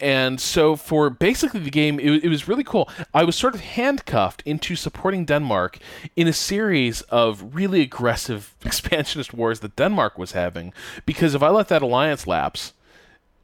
and 0.02 0.40
so 0.40 0.74
for 0.74 1.08
basically 1.10 1.60
the 1.60 1.70
game, 1.70 2.00
it, 2.00 2.24
it, 2.24 2.28
was 2.28 2.48
really 2.48 2.64
cool. 2.64 2.90
I 3.14 3.22
was 3.22 3.36
sort 3.36 3.54
of 3.54 3.60
handcuffed 3.60 4.42
into 4.44 4.74
supporting 4.74 5.24
Denmark 5.24 5.78
in 6.16 6.26
a 6.26 6.32
series 6.32 7.02
of 7.02 7.54
really 7.54 7.82
aggressive 7.82 8.54
expansionist 8.64 9.32
wars 9.32 9.60
that 9.60 9.76
Denmark 9.76 10.18
was 10.18 10.32
having, 10.32 10.72
because 11.06 11.36
if 11.36 11.42
I 11.42 11.48
let 11.50 11.68
that 11.68 11.82
alliance 11.82 12.26
lapse, 12.26 12.72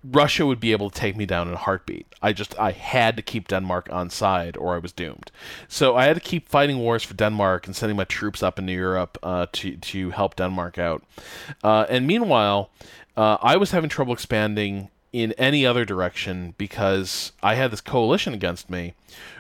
Russia 0.03 0.47
would 0.47 0.59
be 0.59 0.73
able 0.73 0.91
to 0.91 0.99
take 0.99 1.17
me 1.17 1.27
down 1.27 1.47
in 1.47 1.55
a 1.55 1.59
heartbeat. 1.59 2.07
I 2.21 2.33
just 2.33 2.59
I 2.59 2.73
had 2.73 3.17
to 3.17 3.23
keep 3.23 3.47
Denmark 3.47 3.89
on 3.93 4.11
side, 4.11 4.57
or 4.57 4.75
I 4.75 4.79
was 4.79 4.93
doomed. 4.93 5.31
So 5.69 5.97
I 5.97 6.07
had 6.07 6.15
to 6.15 6.21
keep 6.21 6.49
fighting 6.49 6.79
wars 6.79 7.05
for 7.05 7.15
Denmark 7.15 7.67
and 7.67 7.77
sending 7.77 7.97
my 7.97 8.05
troops 8.05 8.43
up 8.43 8.59
into 8.59 8.73
Europe 8.73 9.17
uh, 9.23 9.47
to 9.53 9.77
to 9.77 10.11
help 10.11 10.37
Denmark 10.37 10.79
out. 10.79 11.05
Uh, 11.63 11.87
and 11.89 12.07
meanwhile, 12.07 12.71
uh, 13.17 13.39
I 13.43 13.57
was 13.57 13.71
having 13.71 13.91
trouble 13.91 14.13
expanding 14.13 14.91
in 15.13 15.33
any 15.33 15.65
other 15.65 15.85
direction 15.85 16.55
because 16.59 17.33
I 17.43 17.55
had 17.55 17.71
this 17.71 17.81
coalition 17.81 18.35
against 18.35 18.69
me, 18.69 18.95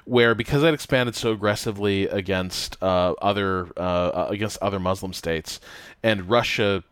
where 0.05 0.35
because 0.35 0.64
I'd 0.64 0.75
expanded 0.75 1.14
so 1.14 1.33
aggressively 1.33 2.07
against 2.09 2.83
uh, 2.83 3.14
other 3.21 3.69
uh, 3.77 4.27
against 4.31 4.59
other 4.62 4.79
Muslim 4.79 5.12
states, 5.12 5.61
and 6.03 6.31
Russia 6.31 6.85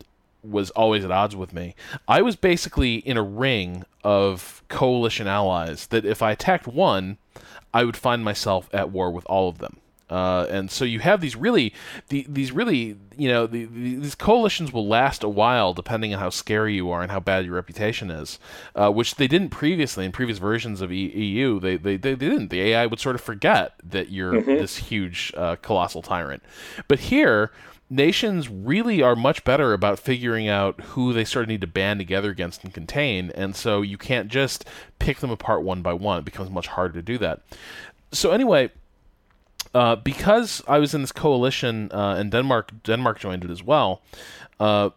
was 0.43 0.70
always 0.70 1.05
at 1.05 1.11
odds 1.11 1.35
with 1.35 1.53
me. 1.53 1.74
I 2.07 2.22
was 2.22 2.37
basically 2.37 2.97
in 2.97 3.16
a 3.16 3.22
ring 3.22 3.85
of 4.05 4.62
coalition 4.68 5.27
allies 5.27 5.89
that 5.89 6.05
if 6.05 6.22
I 6.22 6.33
attacked 6.33 6.66
one, 6.66 7.18
I 7.74 7.85
would 7.85 7.97
find 7.97 8.22
myself 8.24 8.68
at 8.72 8.91
war 8.91 9.11
with 9.11 9.27
all 9.27 9.49
of 9.49 9.59
them. 9.59 9.79
Uh, 10.09 10.46
and 10.50 10.70
so 10.70 10.84
you 10.84 11.00
have 11.00 11.20
these 11.20 11.34
really, 11.34 11.74
the, 12.09 12.24
these 12.28 12.52
really, 12.52 12.96
you 13.16 13.28
know, 13.28 13.46
the, 13.46 13.64
the, 13.64 13.96
these 13.96 14.14
coalitions 14.14 14.72
will 14.72 14.86
last 14.86 15.24
a 15.24 15.28
while 15.28 15.74
depending 15.74 16.14
on 16.14 16.20
how 16.20 16.30
scary 16.30 16.74
you 16.74 16.90
are 16.90 17.02
and 17.02 17.11
how 17.11 17.20
bad 17.20 17.44
your 17.44 17.54
reputation 17.54 18.11
is, 18.11 18.38
uh, 18.74 18.90
which 18.90 19.16
they 19.16 19.26
didn't 19.26 19.50
previously 19.50 20.04
in 20.04 20.12
previous 20.12 20.38
versions 20.38 20.80
of 20.80 20.92
e- 20.92 21.11
EU. 21.11 21.59
They, 21.59 21.76
they, 21.76 21.96
they 21.96 22.14
didn't. 22.14 22.48
The 22.48 22.61
AI 22.62 22.86
would 22.86 23.00
sort 23.00 23.16
of 23.16 23.20
forget 23.20 23.74
that 23.82 24.11
you're 24.11 24.34
mm-hmm. 24.34 24.50
this 24.50 24.76
huge, 24.76 25.32
uh, 25.36 25.57
colossal 25.57 26.02
tyrant. 26.02 26.42
But 26.86 27.00
here, 27.00 27.50
nations 27.88 28.48
really 28.48 29.02
are 29.02 29.16
much 29.16 29.44
better 29.44 29.72
about 29.72 29.98
figuring 29.98 30.48
out 30.48 30.80
who 30.80 31.12
they 31.12 31.24
sort 31.24 31.44
of 31.44 31.48
need 31.48 31.61
to 31.61 31.66
band 31.66 32.00
together 32.00 32.30
against 32.30 32.64
and 32.64 32.72
contain, 32.72 33.30
and 33.34 33.54
so 33.54 33.82
you 33.82 33.98
can't 33.98 34.28
just 34.28 34.64
pick 34.98 35.18
them 35.18 35.30
apart 35.30 35.62
one 35.62 35.82
by 35.82 35.92
one. 35.92 36.18
It 36.18 36.24
becomes 36.24 36.50
much 36.50 36.68
harder 36.68 36.94
to 36.94 37.02
do 37.02 37.18
that. 37.18 37.42
So 38.12 38.30
anyway, 38.30 38.70
uh, 39.77 39.95
because 39.95 40.62
I 40.66 40.79
was 40.79 40.95
in 40.95 41.03
this 41.03 41.12
coalition 41.12 41.91
uh, 41.93 42.16
and 42.18 42.31
Denmark 42.31 42.83
Denmark 42.83 43.18
joined 43.18 43.45
it 43.45 43.51
as 43.51 43.62
well, 43.62 44.01
uh, 44.59 44.89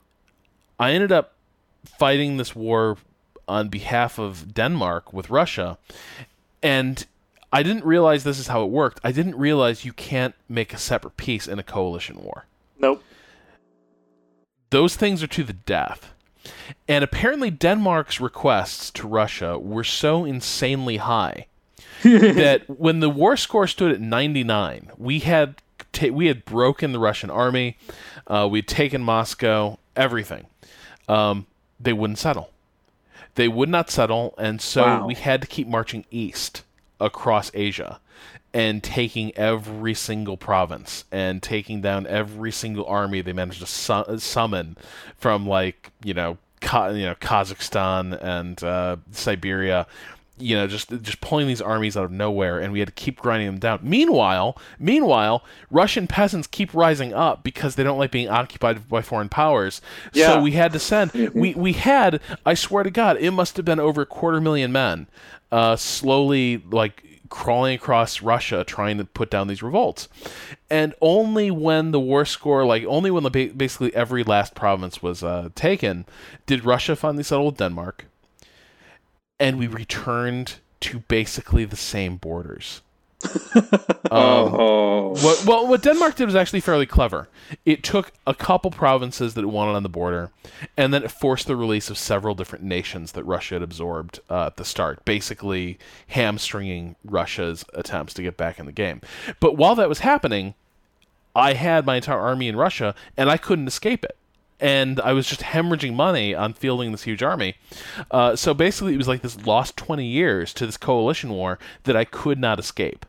I 0.79 0.91
ended 0.93 1.11
up 1.11 1.33
fighting 1.83 2.37
this 2.37 2.55
war 2.55 2.95
on 3.45 3.67
behalf 3.67 4.17
of 4.17 4.53
Denmark 4.53 5.11
with 5.11 5.29
Russia, 5.29 5.77
and 6.63 7.05
I 7.51 7.61
didn't 7.61 7.83
realize 7.83 8.23
this 8.23 8.39
is 8.39 8.47
how 8.47 8.63
it 8.63 8.69
worked. 8.69 9.01
I 9.03 9.11
didn't 9.11 9.35
realize 9.35 9.83
you 9.83 9.91
can't 9.91 10.33
make 10.47 10.73
a 10.73 10.77
separate 10.77 11.17
peace 11.17 11.45
in 11.45 11.59
a 11.59 11.63
coalition 11.63 12.23
war. 12.23 12.45
Nope. 12.79 13.03
Those 14.69 14.95
things 14.95 15.21
are 15.21 15.27
to 15.27 15.43
the 15.43 15.53
death. 15.53 16.13
And 16.87 17.03
apparently, 17.03 17.51
Denmark's 17.51 18.21
requests 18.21 18.91
to 18.91 19.05
Russia 19.05 19.59
were 19.59 19.83
so 19.83 20.23
insanely 20.23 20.97
high 20.97 21.47
that 22.03 22.63
when 22.67 22.99
the 22.99 23.09
war 23.09 23.37
score 23.37 23.67
stood 23.67 23.91
at 23.91 24.01
99, 24.01 24.91
we 24.97 25.19
had 25.19 25.55
ta- 25.91 26.09
we 26.09 26.27
had 26.27 26.45
broken 26.45 26.91
the 26.91 26.99
Russian 26.99 27.29
army, 27.29 27.77
uh, 28.27 28.47
we'd 28.49 28.67
taken 28.67 29.01
Moscow, 29.01 29.77
everything. 29.95 30.45
Um, 31.07 31.47
they 31.79 31.93
wouldn't 31.93 32.19
settle. 32.19 32.51
They 33.35 33.47
would 33.47 33.69
not 33.69 33.89
settle, 33.89 34.35
and 34.37 34.61
so 34.61 34.83
wow. 34.83 35.07
we 35.07 35.15
had 35.15 35.41
to 35.41 35.47
keep 35.47 35.67
marching 35.67 36.05
east 36.11 36.63
across 36.99 37.51
Asia 37.53 37.99
and 38.53 38.83
taking 38.83 39.35
every 39.37 39.93
single 39.93 40.35
province 40.35 41.05
and 41.11 41.41
taking 41.41 41.81
down 41.81 42.07
every 42.07 42.51
single 42.51 42.85
army 42.85 43.21
they 43.21 43.31
managed 43.33 43.59
to 43.59 43.65
su- 43.65 44.17
summon 44.17 44.75
from 45.15 45.47
like 45.47 45.91
you 46.03 46.13
know 46.13 46.37
Ka- 46.59 46.89
you 46.89 47.05
know 47.05 47.15
Kazakhstan 47.15 48.21
and 48.21 48.61
uh, 48.63 48.97
Siberia 49.11 49.87
you 50.39 50.55
know 50.55 50.67
just 50.67 50.89
just 51.01 51.21
pulling 51.21 51.47
these 51.47 51.61
armies 51.61 51.95
out 51.95 52.05
of 52.05 52.11
nowhere 52.11 52.59
and 52.59 52.73
we 52.73 52.79
had 52.79 52.87
to 52.87 52.93
keep 52.93 53.19
grinding 53.19 53.47
them 53.47 53.59
down 53.59 53.79
meanwhile 53.81 54.57
meanwhile 54.79 55.43
russian 55.69 56.07
peasants 56.07 56.47
keep 56.47 56.73
rising 56.73 57.13
up 57.13 57.43
because 57.43 57.75
they 57.75 57.83
don't 57.83 57.97
like 57.97 58.11
being 58.11 58.29
occupied 58.29 58.87
by 58.87 59.01
foreign 59.01 59.29
powers 59.29 59.81
yeah. 60.13 60.27
so 60.27 60.41
we 60.41 60.51
had 60.51 60.71
to 60.71 60.79
send 60.79 61.11
we 61.33 61.53
we 61.55 61.73
had 61.73 62.21
i 62.45 62.53
swear 62.53 62.83
to 62.83 62.91
god 62.91 63.17
it 63.17 63.31
must 63.31 63.57
have 63.57 63.65
been 63.65 63.79
over 63.79 64.01
a 64.01 64.05
quarter 64.05 64.41
million 64.41 64.71
men 64.71 65.07
uh, 65.51 65.75
slowly 65.75 66.63
like 66.69 67.03
crawling 67.29 67.75
across 67.75 68.21
Russia 68.21 68.63
trying 68.63 68.97
to 68.97 69.05
put 69.05 69.29
down 69.29 69.47
these 69.47 69.63
revolts. 69.63 70.09
And 70.69 70.93
only 71.01 71.51
when 71.51 71.91
the 71.91 71.99
war 71.99 72.25
score, 72.25 72.65
like 72.65 72.83
only 72.85 73.11
when 73.11 73.23
the 73.23 73.29
basically 73.29 73.93
every 73.95 74.23
last 74.23 74.55
province 74.55 75.01
was 75.01 75.23
uh, 75.23 75.49
taken, 75.55 76.05
did 76.45 76.65
Russia 76.65 76.95
finally 76.95 77.23
settle 77.23 77.47
with 77.47 77.57
Denmark. 77.57 78.05
And 79.39 79.57
we 79.57 79.67
returned 79.67 80.55
to 80.81 80.99
basically 80.99 81.65
the 81.65 81.75
same 81.75 82.17
borders. 82.17 82.81
um, 83.55 83.61
oh. 84.11 85.09
what, 85.21 85.45
well, 85.45 85.67
what 85.67 85.81
Denmark 85.81 86.15
did 86.15 86.25
was 86.25 86.35
actually 86.35 86.61
fairly 86.61 86.85
clever. 86.85 87.27
It 87.65 87.83
took 87.83 88.13
a 88.25 88.33
couple 88.33 88.71
provinces 88.71 89.33
that 89.33 89.43
it 89.43 89.47
wanted 89.47 89.75
on 89.75 89.83
the 89.83 89.89
border, 89.89 90.31
and 90.77 90.93
then 90.93 91.03
it 91.03 91.11
forced 91.11 91.47
the 91.47 91.57
release 91.57 91.89
of 91.89 91.97
several 91.97 92.33
different 92.33 92.63
nations 92.63 93.11
that 93.13 93.23
Russia 93.25 93.55
had 93.55 93.61
absorbed 93.61 94.19
uh, 94.29 94.47
at 94.47 94.57
the 94.57 94.63
start, 94.63 95.03
basically 95.03 95.77
hamstringing 96.07 96.95
Russia's 97.03 97.65
attempts 97.73 98.13
to 98.13 98.23
get 98.23 98.37
back 98.37 98.57
in 98.57 98.65
the 98.65 98.71
game. 98.71 99.01
But 99.41 99.57
while 99.57 99.75
that 99.75 99.89
was 99.89 99.99
happening, 99.99 100.53
I 101.35 101.53
had 101.53 101.85
my 101.85 101.97
entire 101.97 102.19
army 102.19 102.47
in 102.47 102.55
Russia, 102.55 102.95
and 103.17 103.29
I 103.29 103.37
couldn't 103.37 103.67
escape 103.67 104.05
it 104.05 104.15
and 104.59 104.99
I 104.99 105.13
was 105.13 105.27
just 105.27 105.41
hemorrhaging 105.41 105.93
money 105.93 106.35
on 106.35 106.53
fielding 106.53 106.91
this 106.91 107.03
huge 107.03 107.23
army. 107.23 107.55
Uh, 108.11 108.35
so 108.35 108.53
basically, 108.53 108.93
it 108.93 108.97
was 108.97 109.07
like 109.07 109.21
this 109.21 109.45
lost 109.45 109.77
20 109.77 110.05
years 110.05 110.53
to 110.55 110.65
this 110.65 110.77
coalition 110.77 111.29
war 111.29 111.59
that 111.83 111.95
I 111.95 112.05
could 112.05 112.39
not 112.39 112.59
escape. 112.59 113.05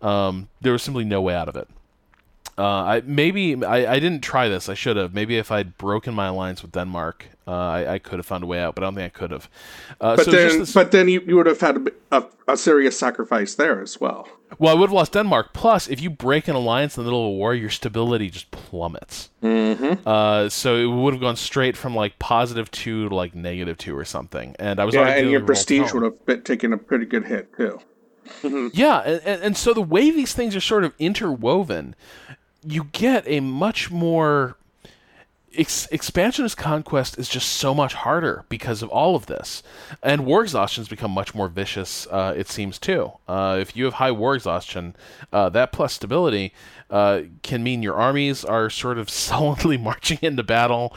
Um, 0.00 0.48
there 0.60 0.72
was 0.72 0.82
simply 0.82 1.04
no 1.04 1.20
way 1.20 1.34
out 1.34 1.48
of 1.48 1.56
it. 1.56 1.68
Uh, 2.58 2.62
I 2.64 3.02
maybe 3.04 3.64
I, 3.64 3.94
I 3.94 3.98
didn't 3.98 4.20
try 4.20 4.48
this. 4.48 4.68
I 4.68 4.74
should 4.74 4.96
have. 4.96 5.14
Maybe 5.14 5.38
if 5.38 5.50
I'd 5.50 5.78
broken 5.78 6.14
my 6.14 6.26
alliance 6.26 6.62
with 6.62 6.72
Denmark, 6.72 7.26
uh, 7.46 7.50
I, 7.50 7.94
I 7.94 7.98
could 7.98 8.18
have 8.18 8.26
found 8.26 8.44
a 8.44 8.46
way 8.46 8.60
out. 8.60 8.74
But 8.74 8.84
I 8.84 8.86
don't 8.86 8.94
think 8.94 9.14
I 9.14 9.18
could 9.18 9.30
have. 9.30 9.48
Uh, 10.00 10.16
but 10.16 10.24
so 10.26 10.30
then, 10.30 10.58
this... 10.58 10.74
but 10.74 10.90
then 10.90 11.08
you, 11.08 11.22
you 11.26 11.36
would 11.36 11.46
have 11.46 11.60
had 11.60 11.76
a, 12.10 12.18
a, 12.18 12.24
a, 12.48 12.56
serious 12.56 12.98
sacrifice 12.98 13.54
there 13.54 13.80
as 13.80 14.00
well. 14.00 14.28
Well, 14.58 14.76
I 14.76 14.78
would 14.78 14.90
have 14.90 14.94
lost 14.94 15.12
Denmark. 15.12 15.54
Plus, 15.54 15.88
if 15.88 16.02
you 16.02 16.10
break 16.10 16.46
an 16.46 16.54
alliance 16.54 16.96
in 16.96 17.04
the 17.04 17.10
middle 17.10 17.26
of 17.26 17.32
a 17.32 17.36
war, 17.36 17.54
your 17.54 17.70
stability 17.70 18.28
just 18.28 18.50
plummets. 18.50 19.30
Mm-hmm. 19.42 20.06
Uh, 20.06 20.50
so 20.50 20.76
it 20.76 20.86
would 20.86 21.14
have 21.14 21.22
gone 21.22 21.36
straight 21.36 21.76
from 21.76 21.94
like 21.94 22.18
positive 22.18 22.70
two 22.70 23.08
to 23.08 23.14
like 23.14 23.34
negative 23.34 23.78
two 23.78 23.96
or 23.96 24.04
something. 24.04 24.54
And 24.58 24.78
I 24.78 24.84
was 24.84 24.94
yeah, 24.94 25.08
and 25.08 25.30
your 25.30 25.40
prestige 25.40 25.92
would 25.94 26.02
have 26.02 26.26
been, 26.26 26.42
taken 26.42 26.74
a 26.74 26.78
pretty 26.78 27.06
good 27.06 27.24
hit 27.26 27.56
too. 27.56 27.80
yeah, 28.72 29.00
and, 29.00 29.42
and 29.42 29.56
so 29.56 29.74
the 29.74 29.82
way 29.82 30.10
these 30.10 30.32
things 30.32 30.54
are 30.54 30.60
sort 30.60 30.84
of 30.84 30.94
interwoven, 30.98 31.94
you 32.66 32.84
get 32.92 33.24
a 33.26 33.40
much 33.40 33.90
more 33.90 34.56
ex- 35.56 35.88
expansionist 35.90 36.56
conquest 36.56 37.18
is 37.18 37.28
just 37.28 37.48
so 37.48 37.74
much 37.74 37.94
harder 37.94 38.44
because 38.48 38.82
of 38.82 38.88
all 38.90 39.16
of 39.16 39.26
this, 39.26 39.62
and 40.02 40.26
war 40.26 40.42
exhaustion 40.42 40.82
has 40.82 40.88
become 40.88 41.10
much 41.10 41.34
more 41.34 41.48
vicious. 41.48 42.06
Uh, 42.10 42.34
it 42.36 42.48
seems 42.48 42.78
too. 42.78 43.12
Uh, 43.28 43.58
if 43.60 43.76
you 43.76 43.84
have 43.84 43.94
high 43.94 44.10
war 44.10 44.34
exhaustion, 44.34 44.94
uh, 45.32 45.48
that 45.48 45.72
plus 45.72 45.94
stability 45.94 46.52
uh, 46.90 47.22
can 47.42 47.62
mean 47.62 47.82
your 47.82 47.94
armies 47.94 48.44
are 48.44 48.70
sort 48.70 48.98
of 48.98 49.10
sullenly 49.10 49.76
marching 49.76 50.18
into 50.22 50.42
battle, 50.42 50.96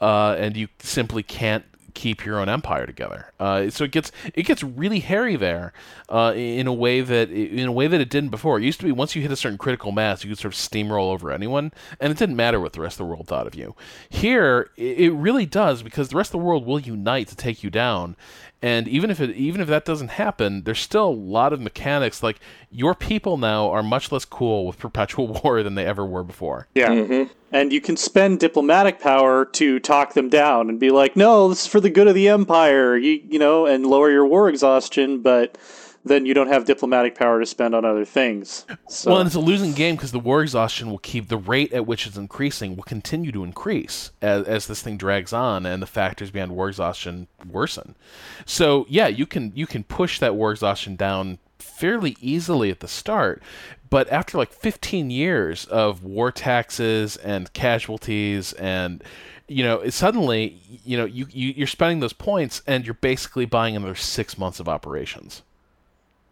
uh, 0.00 0.36
and 0.38 0.56
you 0.56 0.68
simply 0.78 1.22
can't 1.22 1.64
keep 1.96 2.24
your 2.24 2.38
own 2.38 2.48
empire 2.48 2.86
together. 2.86 3.32
Uh, 3.40 3.70
so 3.70 3.82
it 3.82 3.90
gets 3.90 4.12
it 4.34 4.42
gets 4.44 4.62
really 4.62 5.00
hairy 5.00 5.34
there 5.34 5.72
uh, 6.10 6.32
in 6.36 6.66
a 6.66 6.72
way 6.72 7.00
that 7.00 7.30
in 7.30 7.66
a 7.66 7.72
way 7.72 7.88
that 7.88 8.00
it 8.00 8.10
didn't 8.10 8.28
before. 8.28 8.58
It 8.58 8.64
used 8.64 8.78
to 8.80 8.86
be 8.86 8.92
once 8.92 9.16
you 9.16 9.22
hit 9.22 9.32
a 9.32 9.36
certain 9.36 9.58
critical 9.58 9.90
mass, 9.90 10.22
you 10.22 10.30
could 10.30 10.38
sort 10.38 10.54
of 10.54 10.60
steamroll 10.60 11.10
over 11.10 11.32
anyone, 11.32 11.72
and 11.98 12.12
it 12.12 12.18
didn't 12.18 12.36
matter 12.36 12.60
what 12.60 12.74
the 12.74 12.80
rest 12.80 12.94
of 12.94 12.98
the 12.98 13.04
world 13.06 13.26
thought 13.26 13.46
of 13.46 13.54
you. 13.54 13.74
Here, 14.08 14.70
it 14.76 15.12
really 15.14 15.46
does 15.46 15.82
because 15.82 16.10
the 16.10 16.16
rest 16.16 16.28
of 16.28 16.40
the 16.40 16.46
world 16.46 16.66
will 16.66 16.78
unite 16.78 17.28
to 17.28 17.36
take 17.36 17.64
you 17.64 17.70
down, 17.70 18.14
and 18.60 18.86
even 18.86 19.10
if 19.10 19.20
it 19.20 19.30
even 19.34 19.60
if 19.60 19.68
that 19.68 19.86
doesn't 19.86 20.08
happen, 20.08 20.62
there's 20.64 20.80
still 20.80 21.08
a 21.08 21.10
lot 21.10 21.54
of 21.54 21.60
mechanics. 21.60 22.22
Like 22.22 22.40
your 22.70 22.94
people 22.94 23.38
now 23.38 23.70
are 23.70 23.82
much 23.82 24.12
less 24.12 24.26
cool 24.26 24.66
with 24.66 24.78
perpetual 24.78 25.28
war 25.42 25.62
than 25.62 25.74
they 25.74 25.86
ever 25.86 26.04
were 26.04 26.24
before. 26.24 26.68
Yeah, 26.74 26.90
mm-hmm. 26.90 27.32
And 27.56 27.72
you 27.72 27.80
can 27.80 27.96
spend 27.96 28.38
diplomatic 28.38 29.00
power 29.00 29.46
to 29.46 29.78
talk 29.80 30.12
them 30.12 30.28
down 30.28 30.68
and 30.68 30.78
be 30.78 30.90
like, 30.90 31.16
"No, 31.16 31.48
this 31.48 31.62
is 31.62 31.66
for 31.66 31.80
the 31.80 31.90
good 31.90 32.06
of 32.06 32.14
the 32.14 32.28
empire," 32.28 32.96
you 32.96 33.22
you 33.28 33.38
know, 33.38 33.64
and 33.66 33.86
lower 33.86 34.10
your 34.10 34.26
war 34.26 34.48
exhaustion. 34.48 35.20
But 35.22 35.56
then 36.04 36.24
you 36.24 36.34
don't 36.34 36.48
have 36.48 36.64
diplomatic 36.66 37.16
power 37.16 37.40
to 37.40 37.46
spend 37.46 37.74
on 37.74 37.84
other 37.84 38.04
things. 38.04 38.64
So, 38.88 39.10
Well, 39.10 39.20
and 39.20 39.26
it's 39.26 39.34
a 39.34 39.40
losing 39.40 39.72
game 39.72 39.96
because 39.96 40.12
the 40.12 40.20
war 40.20 40.42
exhaustion 40.42 40.88
will 40.88 40.98
keep 40.98 41.28
the 41.28 41.36
rate 41.36 41.72
at 41.72 41.86
which 41.86 42.06
it's 42.06 42.16
increasing 42.16 42.76
will 42.76 42.84
continue 42.84 43.32
to 43.32 43.42
increase 43.42 44.12
as, 44.22 44.46
as 44.46 44.66
this 44.68 44.82
thing 44.82 44.96
drags 44.96 45.32
on 45.32 45.66
and 45.66 45.82
the 45.82 45.86
factors 45.86 46.30
behind 46.30 46.52
war 46.52 46.68
exhaustion 46.68 47.26
worsen. 47.50 47.96
So 48.44 48.86
yeah, 48.88 49.08
you 49.08 49.26
can 49.26 49.52
you 49.54 49.66
can 49.66 49.82
push 49.82 50.20
that 50.20 50.36
war 50.36 50.52
exhaustion 50.52 50.94
down 50.94 51.38
fairly 51.58 52.16
easily 52.20 52.70
at 52.70 52.80
the 52.80 52.88
start, 52.88 53.42
but 53.90 54.10
after 54.10 54.38
like 54.38 54.52
15 54.52 55.10
years 55.10 55.64
of 55.66 56.04
war 56.04 56.32
taxes 56.32 57.16
and 57.16 57.52
casualties 57.52 58.52
and 58.54 59.02
you 59.48 59.62
know 59.62 59.88
suddenly 59.90 60.60
you 60.84 60.96
know 60.96 61.04
you, 61.04 61.26
you 61.30 61.52
you're 61.56 61.66
spending 61.66 62.00
those 62.00 62.12
points 62.12 62.62
and 62.66 62.84
you're 62.84 62.94
basically 62.94 63.46
buying 63.46 63.76
another 63.76 63.94
six 63.94 64.36
months 64.36 64.58
of 64.58 64.68
operations. 64.68 65.42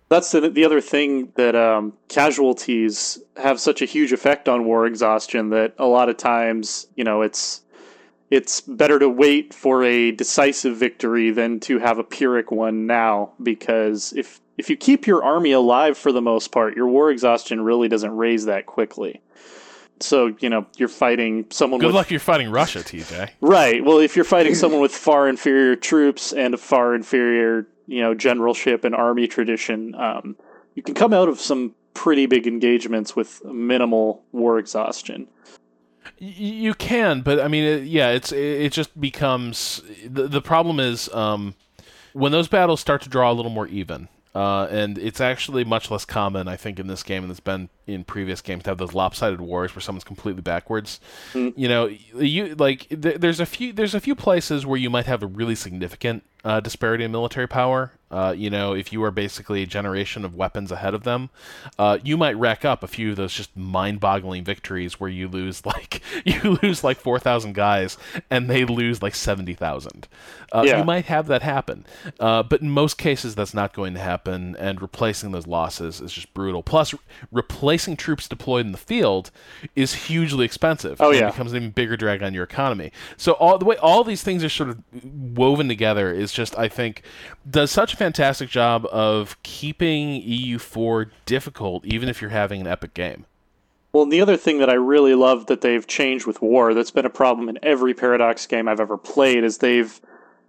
that's 0.09 0.33
the, 0.33 0.51
the 0.51 0.65
other 0.65 0.81
thing 0.81 1.33
that 1.37 1.55
um, 1.55 1.93
casualties 2.09 3.19
have 3.37 3.61
such 3.61 3.83
a 3.83 3.85
huge 3.85 4.13
effect 4.13 4.49
on 4.49 4.65
war 4.65 4.87
exhaustion 4.87 5.51
that 5.51 5.75
a 5.79 5.87
lot 5.87 6.09
of 6.09 6.17
times, 6.17 6.87
you 6.97 7.05
know, 7.05 7.23
it's 7.23 7.63
it's 8.31 8.61
better 8.63 8.99
to 8.99 9.09
wait 9.09 9.55
for 9.55 9.85
a 9.85 10.11
decisive 10.11 10.77
victory 10.77 11.31
than 11.31 11.61
to 11.61 11.79
have 11.79 11.99
a 11.99 12.05
pyrrhic 12.05 12.51
one 12.51 12.87
now 12.87 13.31
because 13.43 14.13
if 14.15 14.41
if 14.57 14.71
you 14.71 14.77
keep 14.77 15.07
your 15.07 15.23
army 15.23 15.53
alive 15.53 15.99
for 15.99 16.13
the 16.13 16.23
most 16.23 16.53
part, 16.53 16.77
your 16.77 16.87
war 16.87 17.11
exhaustion 17.11 17.61
really 17.63 17.89
doesn't 17.89 18.15
raise 18.17 18.45
that 18.47 18.67
quickly. 18.67 19.21
So, 20.01 20.35
you 20.41 20.51
know, 20.51 20.67
you're 20.77 20.89
fighting 20.89 21.47
someone 21.51 21.79
with 21.79 21.83
Good 21.83 21.87
with 21.89 21.95
luck 21.95 22.11
you're 22.11 22.21
fighting 22.21 22.51
Russia, 22.51 22.81
TJ. 22.81 23.31
Right. 23.41 23.85
Well, 23.85 23.99
if 23.99 24.17
you're 24.17 24.25
fighting 24.25 24.55
someone 24.55 24.81
with 24.81 24.93
far 24.93 25.29
inferior 25.29 25.77
troops 25.77 26.33
and 26.33 26.55
a 26.55 26.57
far 26.57 26.95
inferior, 26.95 27.67
you 27.87 28.01
know, 28.01 28.15
generalship 28.15 28.85
and 28.85 28.95
army 28.95 29.27
tradition, 29.27 29.95
um, 29.95 30.37
you 30.75 30.83
can 30.83 30.95
come 30.95 31.13
out 31.13 31.29
of 31.29 31.41
some 31.41 31.75
pretty 31.95 32.27
big 32.27 32.47
engagements 32.47 33.15
with 33.15 33.45
minimal 33.45 34.23
war 34.33 34.59
exhaustion. 34.59 35.29
You 36.19 36.75
can, 36.75 37.23
but 37.23 37.41
I 37.41 37.49
mean, 37.49 37.65
it, 37.65 37.85
yeah, 37.85 38.11
it's 38.11 38.31
it, 38.31 38.39
it 38.39 38.73
just 38.73 39.01
becomes 39.01 39.83
the 40.07 40.29
the 40.29 40.43
problem 40.43 40.79
is 40.79 41.09
um, 41.15 41.55
when 42.13 42.31
those 42.31 42.47
battles 42.47 42.81
start 42.81 43.03
to 43.03 43.09
draw 43.09 43.31
a 43.31 43.35
little 43.35 43.51
more 43.51 43.67
even. 43.69 44.09
Uh, 44.35 44.67
and 44.69 44.99
it's 44.99 45.21
actually 45.21 45.63
much 45.65 45.93
less 45.93 46.05
common, 46.05 46.49
I 46.49 46.57
think, 46.57 46.81
in 46.81 46.89
this 46.89 47.05
game, 47.05 47.23
and 47.23 47.31
it's 47.31 47.39
been 47.39 47.69
in 47.87 48.03
previous 48.03 48.41
games 48.41 48.65
to 48.65 48.71
have 48.71 48.79
those 48.79 48.93
lopsided 48.93 49.41
wars 49.41 49.75
where 49.77 49.81
someone's 49.81 50.03
completely 50.03 50.43
backwards. 50.43 50.99
You 51.57 51.69
know, 51.69 51.87
you 51.87 52.55
like 52.57 52.89
th- 52.89 53.19
there's 53.21 53.39
a 53.39 53.47
few 53.47 53.73
there's 53.73 53.95
a 53.95 54.01
few 54.01 54.17
places 54.17 54.67
where 54.67 54.79
you 54.79 54.91
might 54.91 55.07
have 55.07 55.23
a 55.23 55.27
really 55.27 55.55
significant 55.55 56.25
uh, 56.45 56.61
disparity 56.61 57.05
in 57.05 57.13
military 57.13 57.49
power. 57.49 57.93
Uh, 58.11 58.33
you 58.37 58.49
know, 58.49 58.75
if 58.75 58.93
you 58.93 59.03
are 59.03 59.11
basically 59.11 59.63
a 59.63 59.67
generation 59.67 60.25
of 60.25 60.37
weapons 60.37 60.71
ahead 60.71 60.95
of 60.95 61.03
them, 61.03 61.31
uh, 61.81 61.99
you 62.05 62.17
might 62.17 62.37
rack 62.37 62.65
up 62.65 62.85
a 62.85 62.87
few 62.87 63.11
of 63.11 63.17
those 63.17 63.33
just 63.33 63.57
mind-boggling 63.57 64.45
victories 64.45 65.01
where 65.01 65.11
you 65.11 65.27
lose 65.27 65.67
like 65.67 66.01
you 66.25 66.59
lose 66.63 66.85
like 66.85 66.97
four 66.97 67.19
thousand 67.19 67.55
guys 67.55 67.99
and 68.31 68.49
they 68.49 68.65
lose 68.65 69.03
like 69.03 69.15
seventy 69.17 69.55
thousand. 69.55 70.07
Uh, 70.53 70.63
Yeah. 70.65 70.79
You 70.79 70.85
might 70.85 71.07
have 71.07 71.27
that 71.27 71.43
happen, 71.43 71.85
uh, 72.21 72.45
but 72.45 72.61
in 72.61 72.71
most 72.71 72.99
cases 72.99 73.35
that's 73.35 73.55
not 73.55 73.73
going 73.73 73.95
to 73.95 74.01
happen. 74.01 74.55
And 74.61 74.81
replacing 74.81 75.33
those 75.33 75.49
losses 75.49 76.01
is 76.01 76.13
just 76.13 76.33
brutal. 76.35 76.63
Plus, 76.63 76.93
re- 76.93 77.01
replacing 77.33 77.97
troops 77.97 78.29
deployed 78.29 78.65
in 78.67 78.71
the 78.73 78.79
field 78.79 79.33
is 79.75 79.95
hugely 80.07 80.45
expensive. 80.45 81.01
Oh, 81.01 81.11
and 81.11 81.19
yeah. 81.19 81.29
it 81.29 81.33
becomes 81.33 81.51
an 81.53 81.57
even 81.57 81.71
bigger 81.71 81.97
drag 81.97 82.23
on 82.23 82.33
your 82.33 82.45
economy. 82.45 82.93
So 83.17 83.33
all 83.33 83.59
the 83.59 83.65
way 83.65 83.77
all 83.79 84.05
these 84.05 84.23
things 84.23 84.45
are 84.45 84.49
sort 84.49 84.69
of 84.69 84.79
woven 85.03 85.67
together 85.67 86.13
is 86.13 86.31
just 86.35 86.59
I 86.59 86.69
think 86.69 87.03
does 87.49 87.71
such 87.71 87.95
a 87.95 87.97
fantastic 87.97 88.51
job 88.51 88.87
of 88.93 89.43
keeping 89.43 90.23
EU4 90.23 91.11
difficult 91.27 91.85
even 91.87 92.09
if 92.09 92.21
you're 92.21 92.31
having 92.31 92.61
an 92.61 92.67
epic 92.67 92.95
game. 92.95 93.27
Well, 93.93 94.07
the 94.07 94.21
other 94.21 94.37
thing 94.37 94.59
that 94.59 94.69
I 94.69 94.75
really 94.75 95.15
love 95.15 95.47
that 95.47 95.61
they've 95.61 95.87
changed 95.87 96.27
with 96.27 96.43
war 96.43 96.75
that's 96.75 96.91
been 96.91 97.07
a 97.07 97.11
problem 97.11 97.49
in 97.49 97.61
every 97.63 97.95
Paradox 97.95 98.45
game 98.47 98.67
I've 98.67 98.81
ever 98.81 98.99
played 98.99 99.45
is 99.45 99.59
they've 99.59 100.01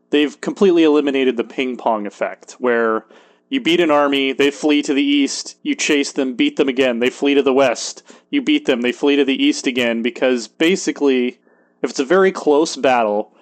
they've 0.09 0.39
completely 0.41 0.83
eliminated 0.83 1.37
the 1.37 1.43
ping 1.43 1.77
pong 1.77 2.07
effect 2.07 2.53
where 2.53 3.05
you 3.49 3.61
beat 3.61 3.79
an 3.79 3.91
army, 3.91 4.33
they 4.33 4.49
flee 4.49 4.81
to 4.81 4.93
the 4.93 5.03
east, 5.03 5.57
you 5.61 5.75
chase 5.75 6.13
them, 6.13 6.33
beat 6.33 6.55
them 6.55 6.67
again, 6.67 6.99
they 6.99 7.11
flee 7.11 7.35
to 7.35 7.43
the 7.43 7.53
west, 7.53 8.01
you 8.31 8.41
beat 8.41 8.65
them, 8.65 8.81
they 8.81 8.91
flee 8.91 9.15
to 9.15 9.23
the 9.23 9.43
east 9.43 9.67
again 9.67 10.01
because 10.01 10.47
basically 10.47 11.39
if 11.83 11.91
it's 11.91 11.99
a 11.99 12.05
very 12.05 12.31
close 12.31 12.75
battle, 12.75 13.34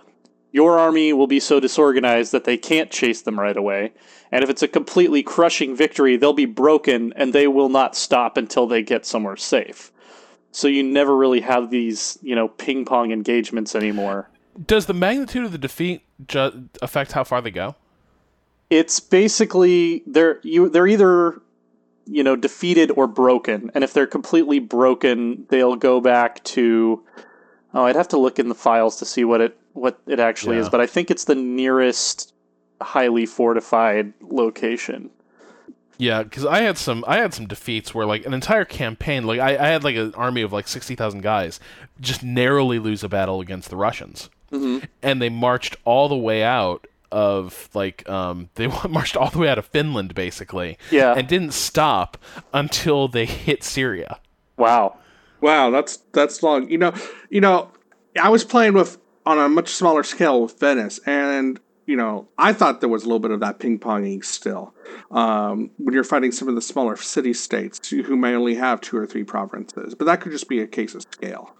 your 0.54 0.78
army 0.78 1.12
will 1.12 1.28
be 1.28 1.39
so 1.39 1.60
disorganized 1.60 2.32
that 2.32 2.45
they 2.45 2.58
can't 2.58 2.91
chase 2.91 3.24
them 3.24 3.39
right 3.39 3.58
away. 3.58 3.91
And 4.32 4.43
if 4.43 4.49
it's 4.51 4.62
a 4.62 4.68
completely 4.68 5.24
crushing 5.24 5.76
victory, 5.76 6.16
they'll 6.16 6.32
be 6.32 6.45
broken 6.45 7.12
and 7.16 7.34
they 7.34 7.47
will 7.47 7.70
not 7.70 7.95
stop 7.95 8.38
until 8.38 8.68
they 8.68 8.84
get 8.84 9.06
somewhere 9.06 9.36
safe. 9.36 9.91
So 10.51 10.68
you 10.68 10.84
never 10.84 11.18
really 11.18 11.41
have 11.41 11.72
these, 11.72 12.20
you 12.22 12.36
know, 12.36 12.47
ping 12.47 12.86
pong 12.86 13.12
engagements 13.12 13.76
anymore. 13.76 14.30
Does 14.68 14.86
the 14.86 14.93
magnitude 14.93 15.43
of 15.43 15.51
the 15.51 15.58
defeat 15.58 16.04
ju- 16.28 16.70
affect 16.84 17.14
how 17.14 17.24
far 17.24 17.41
they 17.41 17.49
go? 17.49 17.76
It's 18.70 18.99
basically 18.99 20.04
they're 20.06 20.39
you 20.43 20.70
they're 20.70 20.88
either 20.88 21.41
you 22.06 22.24
know 22.24 22.36
defeated 22.36 22.91
or 22.91 23.08
broken, 23.08 23.72
and 23.74 23.84
if 23.84 23.93
they're 23.93 24.08
completely 24.08 24.60
broken, 24.60 25.45
they'll 25.49 25.76
go 25.76 25.99
back 25.99 26.43
to 26.43 27.04
oh, 27.74 27.86
I'd 27.86 27.95
have 27.95 28.08
to 28.10 28.18
look 28.18 28.38
in 28.38 28.49
the 28.49 28.56
files 28.56 28.97
to 28.97 29.06
see 29.06 29.24
what 29.24 29.41
it 29.41 29.58
what 29.74 29.99
it 30.07 30.19
actually 30.19 30.57
is, 30.57 30.69
but 30.69 30.80
I 30.82 30.88
think 30.88 31.09
it's 31.11 31.26
the 31.26 31.36
nearest 31.36 32.34
highly 32.82 33.26
fortified 33.26 34.13
location. 34.21 35.09
Yeah, 35.97 36.24
because 36.24 36.45
I 36.45 36.61
had 36.61 36.78
some 36.78 37.03
I 37.07 37.17
had 37.17 37.34
some 37.34 37.47
defeats 37.47 37.93
where 37.93 38.05
like 38.05 38.26
an 38.26 38.34
entire 38.34 38.65
campaign, 38.65 39.26
like 39.26 39.39
I, 39.39 39.51
I 39.57 39.67
had 39.67 39.84
like 39.84 39.95
an 39.95 40.13
army 40.15 40.41
of 40.41 40.51
like 40.51 40.67
sixty 40.67 40.95
thousand 40.95 41.21
guys, 41.21 41.59
just 42.01 42.24
narrowly 42.24 42.80
lose 42.80 43.03
a 43.03 43.09
battle 43.09 43.41
against 43.41 43.69
the 43.69 43.78
Russians, 43.78 44.30
Mm-hmm. 44.51 44.86
and 45.01 45.21
they 45.21 45.30
marched 45.30 45.76
all 45.86 46.09
the 46.09 46.15
way 46.17 46.43
out 46.43 46.88
of 47.11 47.69
like 47.76 48.07
um 48.09 48.49
they 48.55 48.67
marched 48.89 49.15
all 49.15 49.30
the 49.30 49.38
way 49.39 49.49
out 49.49 49.57
of 49.59 49.65
Finland 49.67 50.13
basically, 50.15 50.78
Yeah. 50.91 51.13
and 51.13 51.28
didn't 51.28 51.53
stop 51.53 52.17
until 52.53 53.07
they 53.07 53.26
hit 53.26 53.63
Syria. 53.63 54.19
Wow. 54.57 54.97
Wow, 55.41 55.69
that's 55.69 55.97
that's 56.11 56.41
long. 56.41 56.69
You 56.69 56.78
know, 56.80 56.93
you 57.30 57.39
know, 57.41 57.69
I 58.19 58.30
was 58.30 58.43
playing 58.43 58.74
with 58.74 58.97
on 59.26 59.39
a 59.39 59.49
much 59.49 59.69
smaller 59.69 60.03
scale 60.03 60.41
with 60.41 60.59
Venice, 60.59 60.99
and 61.05 61.59
you 61.86 61.97
know, 61.97 62.28
I 62.38 62.53
thought 62.53 62.80
there 62.80 62.89
was 62.89 63.03
a 63.03 63.07
little 63.07 63.19
bit 63.19 63.32
of 63.32 63.41
that 63.41 63.59
ping 63.59 63.78
ponging 63.78 64.24
still. 64.24 64.74
Um, 65.11 65.69
when 65.78 65.93
you're 65.93 66.03
fighting 66.03 66.32
some 66.32 66.47
of 66.47 66.55
the 66.55 66.61
smaller 66.61 66.95
city 66.95 67.34
states 67.34 67.89
who 67.89 68.15
may 68.15 68.34
only 68.36 68.55
have 68.55 68.80
two 68.80 68.97
or 68.97 69.05
three 69.05 69.24
provinces, 69.24 69.93
but 69.93 70.05
that 70.05 70.21
could 70.21 70.32
just 70.32 70.47
be 70.47 70.61
a 70.61 70.67
case 70.67 70.95
of 70.95 71.01
scale. 71.01 71.55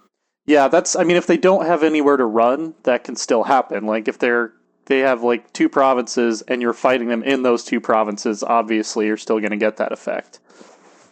Yeah, 0.46 0.68
that's. 0.68 0.96
I 0.96 1.04
mean, 1.04 1.16
if 1.16 1.26
they 1.26 1.36
don't 1.36 1.66
have 1.66 1.82
anywhere 1.82 2.16
to 2.16 2.24
run, 2.24 2.74
that 2.84 3.04
can 3.04 3.16
still 3.16 3.44
happen. 3.44 3.86
Like 3.86 4.08
if 4.08 4.18
they're 4.18 4.52
they 4.86 5.00
have 5.00 5.22
like 5.22 5.52
two 5.52 5.68
provinces 5.68 6.42
and 6.42 6.60
you're 6.60 6.74
fighting 6.74 7.08
them 7.08 7.22
in 7.22 7.42
those 7.42 7.64
two 7.64 7.80
provinces, 7.80 8.42
obviously 8.42 9.06
you're 9.06 9.16
still 9.16 9.40
going 9.40 9.50
to 9.50 9.56
get 9.56 9.78
that 9.78 9.92
effect. 9.92 10.40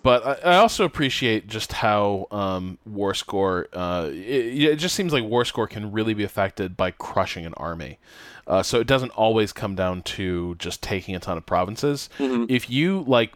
But 0.03 0.45
I, 0.45 0.53
I 0.53 0.57
also 0.57 0.85
appreciate 0.85 1.47
just 1.47 1.73
how 1.73 2.27
um, 2.31 2.79
War 2.85 3.15
Score. 3.15 3.69
Uh, 3.73 4.09
it, 4.11 4.63
it 4.63 4.77
just 4.77 4.95
seems 4.95 5.13
like 5.13 5.25
War 5.25 5.45
Score 5.45 5.67
can 5.67 5.93
really 5.93 6.15
be 6.15 6.25
affected 6.25 6.77
by 6.77 6.91
crushing 6.91 7.47
an 7.47 7.55
army. 7.55 7.99
Uh, 8.47 8.63
so 8.63 8.81
it 8.81 8.87
doesn't 8.87 9.11
always 9.11 9.53
come 9.53 9.75
down 9.75 10.03
to 10.03 10.57
just 10.57 10.83
taking 10.83 11.15
a 11.15 11.21
ton 11.21 11.37
of 11.37 11.47
provinces. 11.47 12.09
If 12.51 12.69
you 12.69 13.05
like 13.07 13.33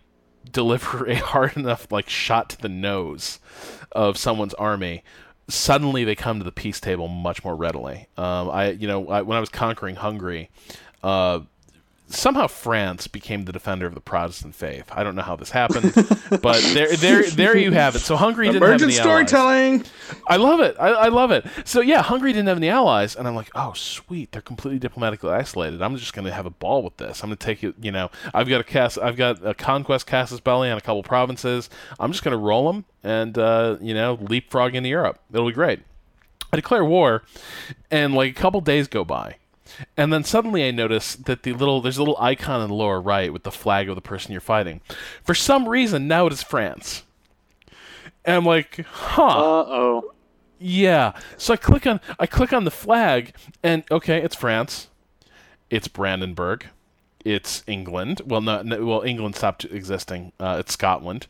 deliver 0.50 1.06
a 1.06 1.14
hard 1.16 1.56
enough 1.56 1.90
like 1.90 2.08
shot 2.08 2.50
to 2.50 2.58
the 2.58 2.68
nose 2.68 3.38
of 3.92 4.16
someone's 4.18 4.54
army, 4.54 5.04
suddenly 5.48 6.02
they 6.04 6.16
come 6.16 6.38
to 6.38 6.44
the 6.44 6.52
peace 6.52 6.80
table 6.80 7.06
much 7.08 7.44
more 7.44 7.54
readily. 7.54 8.08
Um, 8.16 8.50
I, 8.50 8.70
you 8.70 8.88
know, 8.88 9.08
I, 9.08 9.22
when 9.22 9.36
I 9.36 9.40
was 9.40 9.48
conquering 9.48 9.94
Hungary, 9.96 10.50
uh, 11.04 11.40
somehow 12.09 12.46
France 12.46 13.09
became 13.09 13.44
the 13.44 13.52
defender 13.52 13.86
of 13.86 13.94
the 13.94 14.00
Protestant 14.00 14.54
faith. 14.54 14.84
I 14.92 15.02
don't 15.02 15.14
know 15.16 15.22
how 15.22 15.36
this 15.36 15.50
happened, 15.50 15.92
but 16.42 16.62
there, 16.72 16.94
there, 16.96 17.22
there 17.24 17.57
you 17.57 17.72
have 17.72 17.96
it. 17.96 18.00
So 18.00 18.16
Hungary 18.16 18.46
didn't 18.46 18.62
Emergent 18.62 18.92
have 18.92 19.00
any 19.00 19.11
allies. 19.11 19.28
storytelling. 19.28 19.84
I 20.28 20.36
love 20.36 20.61
it. 20.61 20.76
I, 20.78 20.88
I 20.88 21.09
love 21.09 21.30
it. 21.32 21.44
So 21.64 21.80
yeah, 21.80 22.02
Hungary 22.02 22.32
didn't 22.32 22.48
have 22.48 22.57
any 22.59 22.68
allies, 22.68 23.16
and 23.16 23.26
I'm 23.26 23.34
like, 23.34 23.50
oh 23.54 23.72
sweet, 23.74 24.32
they're 24.32 24.42
completely 24.42 24.78
diplomatically 24.78 25.30
isolated. 25.30 25.82
I'm 25.82 25.96
just 25.96 26.12
gonna 26.14 26.32
have 26.32 26.46
a 26.46 26.50
ball 26.50 26.82
with 26.82 26.96
this. 26.96 27.22
I'm 27.22 27.28
gonna 27.28 27.36
take 27.36 27.64
it. 27.64 27.74
You 27.80 27.92
know, 27.92 28.11
I've 28.32 28.48
got 28.48 28.61
a 28.61 28.64
cast. 28.64 28.98
I've 28.98 29.16
got 29.16 29.44
a 29.44 29.54
conquest 29.54 30.07
casus 30.07 30.40
belli 30.40 30.70
on 30.70 30.78
a 30.78 30.80
couple 30.80 31.02
provinces. 31.02 31.68
I'm 31.98 32.12
just 32.12 32.22
gonna 32.22 32.36
roll 32.36 32.72
them 32.72 32.84
and 33.02 33.36
uh, 33.36 33.76
you 33.80 33.94
know 33.94 34.18
leapfrog 34.20 34.74
into 34.74 34.88
Europe. 34.88 35.18
It'll 35.32 35.46
be 35.46 35.52
great. 35.52 35.80
I 36.52 36.57
declare 36.57 36.84
war, 36.84 37.22
and 37.90 38.14
like 38.14 38.30
a 38.30 38.40
couple 38.40 38.61
days 38.61 38.86
go 38.86 39.04
by. 39.04 39.36
And 39.96 40.12
then 40.12 40.24
suddenly 40.24 40.66
I 40.66 40.70
notice 40.70 41.14
that 41.16 41.42
the 41.42 41.52
little 41.52 41.80
there's 41.80 41.98
a 41.98 42.02
little 42.02 42.16
icon 42.20 42.62
in 42.62 42.68
the 42.68 42.74
lower 42.74 43.00
right 43.00 43.32
with 43.32 43.42
the 43.44 43.50
flag 43.50 43.88
of 43.88 43.94
the 43.94 44.00
person 44.02 44.32
you're 44.32 44.40
fighting. 44.40 44.80
For 45.22 45.34
some 45.34 45.68
reason 45.68 46.08
now 46.08 46.26
it 46.26 46.32
is 46.32 46.42
France. 46.42 47.02
And 48.24 48.36
I'm 48.36 48.44
like, 48.44 48.84
huh. 48.90 49.22
Uh 49.22 49.64
oh. 49.68 50.12
Yeah. 50.58 51.12
So 51.36 51.52
I 51.54 51.56
click 51.56 51.86
on 51.86 52.00
I 52.18 52.26
click 52.26 52.52
on 52.52 52.64
the 52.64 52.70
flag 52.70 53.34
and 53.62 53.84
okay, 53.90 54.22
it's 54.22 54.34
France. 54.36 54.88
It's 55.70 55.88
Brandenburg. 55.88 56.66
it's 57.24 57.64
England. 57.66 58.22
Well, 58.24 58.40
no, 58.40 58.62
no 58.62 58.84
well, 58.86 59.02
England 59.02 59.34
stopped 59.36 59.64
existing. 59.64 60.32
Uh, 60.38 60.58
it's 60.60 60.72
Scotland. 60.72 61.26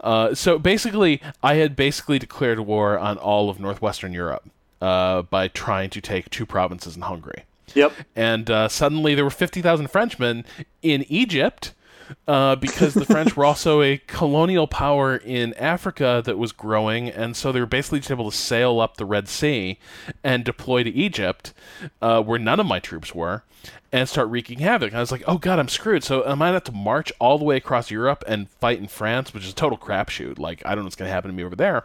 Uh, 0.00 0.34
so 0.34 0.58
basically, 0.58 1.22
I 1.42 1.54
had 1.54 1.74
basically 1.74 2.18
declared 2.18 2.60
war 2.60 2.98
on 2.98 3.16
all 3.16 3.48
of 3.48 3.58
northwestern 3.58 4.12
Europe 4.12 4.44
uh, 4.82 5.22
by 5.22 5.48
trying 5.48 5.88
to 5.90 6.00
take 6.02 6.28
two 6.30 6.44
provinces 6.46 6.96
in 6.96 7.02
Hungary. 7.02 7.44
Yep. 7.74 7.92
And 8.16 8.50
uh, 8.50 8.68
suddenly 8.68 9.14
there 9.14 9.24
were 9.24 9.30
fifty 9.30 9.62
thousand 9.62 9.88
Frenchmen 9.88 10.44
in 10.82 11.04
Egypt. 11.08 11.74
Uh, 12.26 12.56
because 12.56 12.94
the 12.94 13.04
French 13.04 13.36
were 13.36 13.44
also 13.46 13.82
a 13.82 13.98
colonial 14.06 14.66
power 14.66 15.16
in 15.16 15.54
Africa 15.54 16.22
that 16.24 16.38
was 16.38 16.52
growing, 16.52 17.08
and 17.08 17.36
so 17.36 17.52
they 17.52 17.60
were 17.60 17.66
basically 17.66 18.00
just 18.00 18.10
able 18.10 18.30
to 18.30 18.36
sail 18.36 18.80
up 18.80 18.96
the 18.96 19.04
Red 19.04 19.28
Sea 19.28 19.78
and 20.22 20.44
deploy 20.44 20.82
to 20.82 20.90
Egypt, 20.90 21.52
uh, 22.00 22.22
where 22.22 22.38
none 22.38 22.60
of 22.60 22.66
my 22.66 22.78
troops 22.78 23.14
were, 23.14 23.44
and 23.92 24.08
start 24.08 24.28
wreaking 24.28 24.58
havoc. 24.58 24.90
And 24.90 24.98
I 24.98 25.00
was 25.00 25.12
like, 25.12 25.24
oh 25.26 25.38
god, 25.38 25.58
I'm 25.58 25.68
screwed. 25.68 26.04
So 26.04 26.22
am 26.24 26.42
I 26.42 26.48
might 26.48 26.54
have 26.54 26.64
to 26.64 26.72
march 26.72 27.12
all 27.18 27.38
the 27.38 27.44
way 27.44 27.56
across 27.56 27.90
Europe 27.90 28.22
and 28.26 28.48
fight 28.48 28.78
in 28.78 28.88
France, 28.88 29.32
which 29.32 29.44
is 29.44 29.52
a 29.52 29.54
total 29.54 29.78
crapshoot. 29.78 30.38
Like 30.38 30.62
I 30.64 30.70
don't 30.70 30.78
know 30.78 30.84
what's 30.84 30.96
going 30.96 31.08
to 31.08 31.14
happen 31.14 31.30
to 31.30 31.36
me 31.36 31.44
over 31.44 31.56
there. 31.56 31.84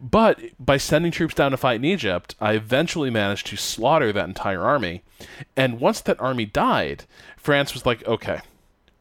But 0.00 0.40
by 0.58 0.76
sending 0.76 1.12
troops 1.12 1.34
down 1.34 1.52
to 1.52 1.56
fight 1.56 1.76
in 1.76 1.84
Egypt, 1.84 2.34
I 2.40 2.54
eventually 2.54 3.10
managed 3.10 3.46
to 3.48 3.56
slaughter 3.56 4.12
that 4.12 4.28
entire 4.28 4.62
army. 4.62 5.02
And 5.56 5.80
once 5.80 6.00
that 6.02 6.20
army 6.20 6.44
died, 6.44 7.04
France 7.36 7.74
was 7.74 7.86
like, 7.86 8.06
okay, 8.06 8.40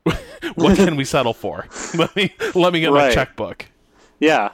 what 0.56 0.76
can 0.76 0.96
we 0.96 1.06
settle 1.06 1.34
for? 1.34 1.68
let 1.96 2.16
me 2.16 2.34
let 2.56 2.74
me 2.74 2.80
get 2.80 2.92
right. 2.92 3.10
my 3.10 3.14
checkbook. 3.14 3.66
Yeah, 4.20 4.52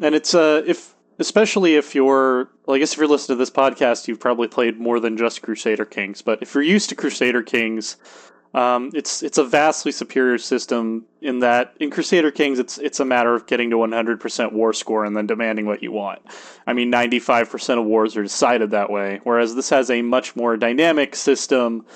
and 0.00 0.14
it's 0.14 0.34
uh 0.34 0.62
if 0.66 0.94
especially 1.18 1.76
if 1.76 1.94
you're 1.94 2.50
well, 2.66 2.76
I 2.76 2.78
guess 2.78 2.92
if 2.92 2.98
you're 2.98 3.08
listening 3.08 3.36
to 3.36 3.42
this 3.42 3.50
podcast, 3.50 4.08
you've 4.08 4.20
probably 4.20 4.48
played 4.48 4.78
more 4.78 5.00
than 5.00 5.16
just 5.16 5.42
Crusader 5.42 5.84
Kings. 5.84 6.22
But 6.22 6.42
if 6.42 6.54
you're 6.54 6.62
used 6.62 6.88
to 6.90 6.94
Crusader 6.94 7.42
Kings, 7.42 7.96
um, 8.54 8.90
it's 8.92 9.22
it's 9.22 9.38
a 9.38 9.44
vastly 9.44 9.92
superior 9.92 10.38
system 10.38 11.06
in 11.20 11.38
that 11.38 11.74
in 11.80 11.90
Crusader 11.90 12.30
Kings, 12.30 12.58
it's 12.58 12.78
it's 12.78 13.00
a 13.00 13.04
matter 13.04 13.34
of 13.34 13.46
getting 13.46 13.70
to 13.70 13.76
100% 13.76 14.52
war 14.52 14.72
score 14.72 15.04
and 15.04 15.16
then 15.16 15.26
demanding 15.26 15.66
what 15.66 15.82
you 15.82 15.90
want. 15.90 16.20
I 16.66 16.72
mean, 16.74 16.92
95% 16.92 17.78
of 17.78 17.86
wars 17.86 18.16
are 18.16 18.22
decided 18.22 18.70
that 18.70 18.90
way, 18.90 19.20
whereas 19.24 19.54
this 19.54 19.70
has 19.70 19.90
a 19.90 20.02
much 20.02 20.36
more 20.36 20.56
dynamic 20.56 21.16
system 21.16 21.86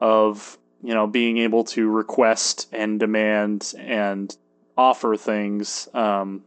of 0.00 0.56
you 0.84 0.94
know 0.94 1.06
being 1.06 1.38
able 1.38 1.64
to 1.64 1.88
request 1.88 2.68
and 2.72 3.00
demand 3.00 3.72
and 3.78 4.36
offer 4.76 5.16
things 5.16 5.88
um, 5.94 6.42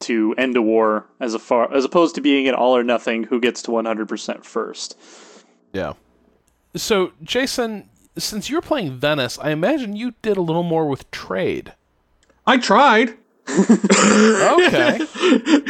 to 0.00 0.34
end 0.38 0.56
a 0.56 0.62
war 0.62 1.06
as 1.20 1.34
a 1.34 1.38
far 1.38 1.72
as 1.74 1.84
opposed 1.84 2.14
to 2.14 2.20
being 2.20 2.48
an 2.48 2.54
all 2.54 2.76
or 2.76 2.82
nothing 2.82 3.24
who 3.24 3.40
gets 3.40 3.62
to 3.62 3.70
100% 3.70 4.44
first. 4.44 4.98
Yeah. 5.72 5.94
So, 6.76 7.12
Jason, 7.22 7.88
since 8.16 8.48
you're 8.48 8.62
playing 8.62 8.98
Venice, 8.98 9.38
I 9.38 9.50
imagine 9.50 9.96
you 9.96 10.14
did 10.22 10.36
a 10.36 10.42
little 10.42 10.62
more 10.62 10.86
with 10.86 11.10
trade. 11.10 11.74
I 12.46 12.58
tried. 12.58 13.16
okay. 13.48 15.00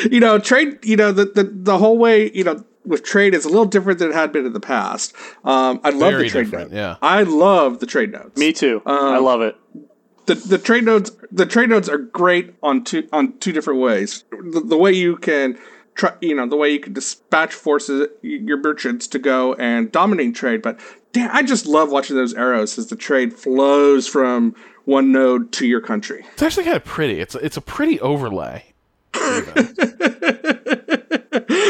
you 0.10 0.20
know, 0.20 0.38
trade, 0.38 0.84
you 0.84 0.96
know, 0.96 1.12
the, 1.12 1.24
the 1.26 1.44
the 1.44 1.78
whole 1.78 1.96
way, 1.96 2.30
you 2.32 2.44
know, 2.44 2.64
with 2.90 3.02
trade 3.02 3.34
is 3.34 3.44
a 3.44 3.48
little 3.48 3.64
different 3.64 3.98
than 3.98 4.10
it 4.10 4.14
had 4.14 4.32
been 4.32 4.44
in 4.44 4.52
the 4.52 4.60
past. 4.60 5.14
Um, 5.44 5.80
I 5.82 5.90
love 5.90 6.12
Very 6.12 6.24
the 6.24 6.30
trade 6.30 6.52
node. 6.52 6.72
Yeah. 6.72 6.96
I 7.00 7.22
love 7.22 7.80
the 7.80 7.86
trade 7.86 8.12
nodes. 8.12 8.36
Me 8.36 8.52
too. 8.52 8.82
Um, 8.84 8.98
I 8.98 9.18
love 9.18 9.40
it 9.40 9.56
the, 10.30 10.34
the 10.36 10.58
trade 10.58 10.84
nodes 10.84 11.10
the 11.32 11.44
trade 11.44 11.70
nodes 11.70 11.88
are 11.88 11.98
great 11.98 12.54
on 12.62 12.84
two 12.84 13.08
on 13.12 13.36
two 13.38 13.50
different 13.52 13.80
ways. 13.80 14.24
The, 14.30 14.60
the 14.60 14.76
way 14.76 14.92
you 14.92 15.16
can 15.16 15.58
try, 15.94 16.12
you 16.20 16.36
know, 16.36 16.46
the 16.46 16.56
way 16.56 16.70
you 16.70 16.78
can 16.78 16.92
dispatch 16.92 17.52
forces 17.52 18.08
your 18.22 18.58
merchants 18.58 19.08
to 19.08 19.18
go 19.18 19.54
and 19.54 19.90
dominate 19.90 20.36
trade. 20.36 20.62
But 20.62 20.78
damn, 21.12 21.34
I 21.34 21.42
just 21.42 21.66
love 21.66 21.90
watching 21.90 22.14
those 22.14 22.32
arrows 22.34 22.78
as 22.78 22.86
the 22.86 22.96
trade 22.96 23.32
flows 23.32 24.06
from 24.06 24.54
one 24.84 25.10
node 25.10 25.50
to 25.52 25.66
your 25.66 25.80
country. 25.80 26.24
It's 26.32 26.42
actually 26.42 26.64
kind 26.64 26.76
of 26.76 26.84
pretty. 26.84 27.20
It's 27.20 27.34
it's 27.34 27.56
a 27.56 27.62
pretty 27.62 27.98
overlay. 28.00 28.66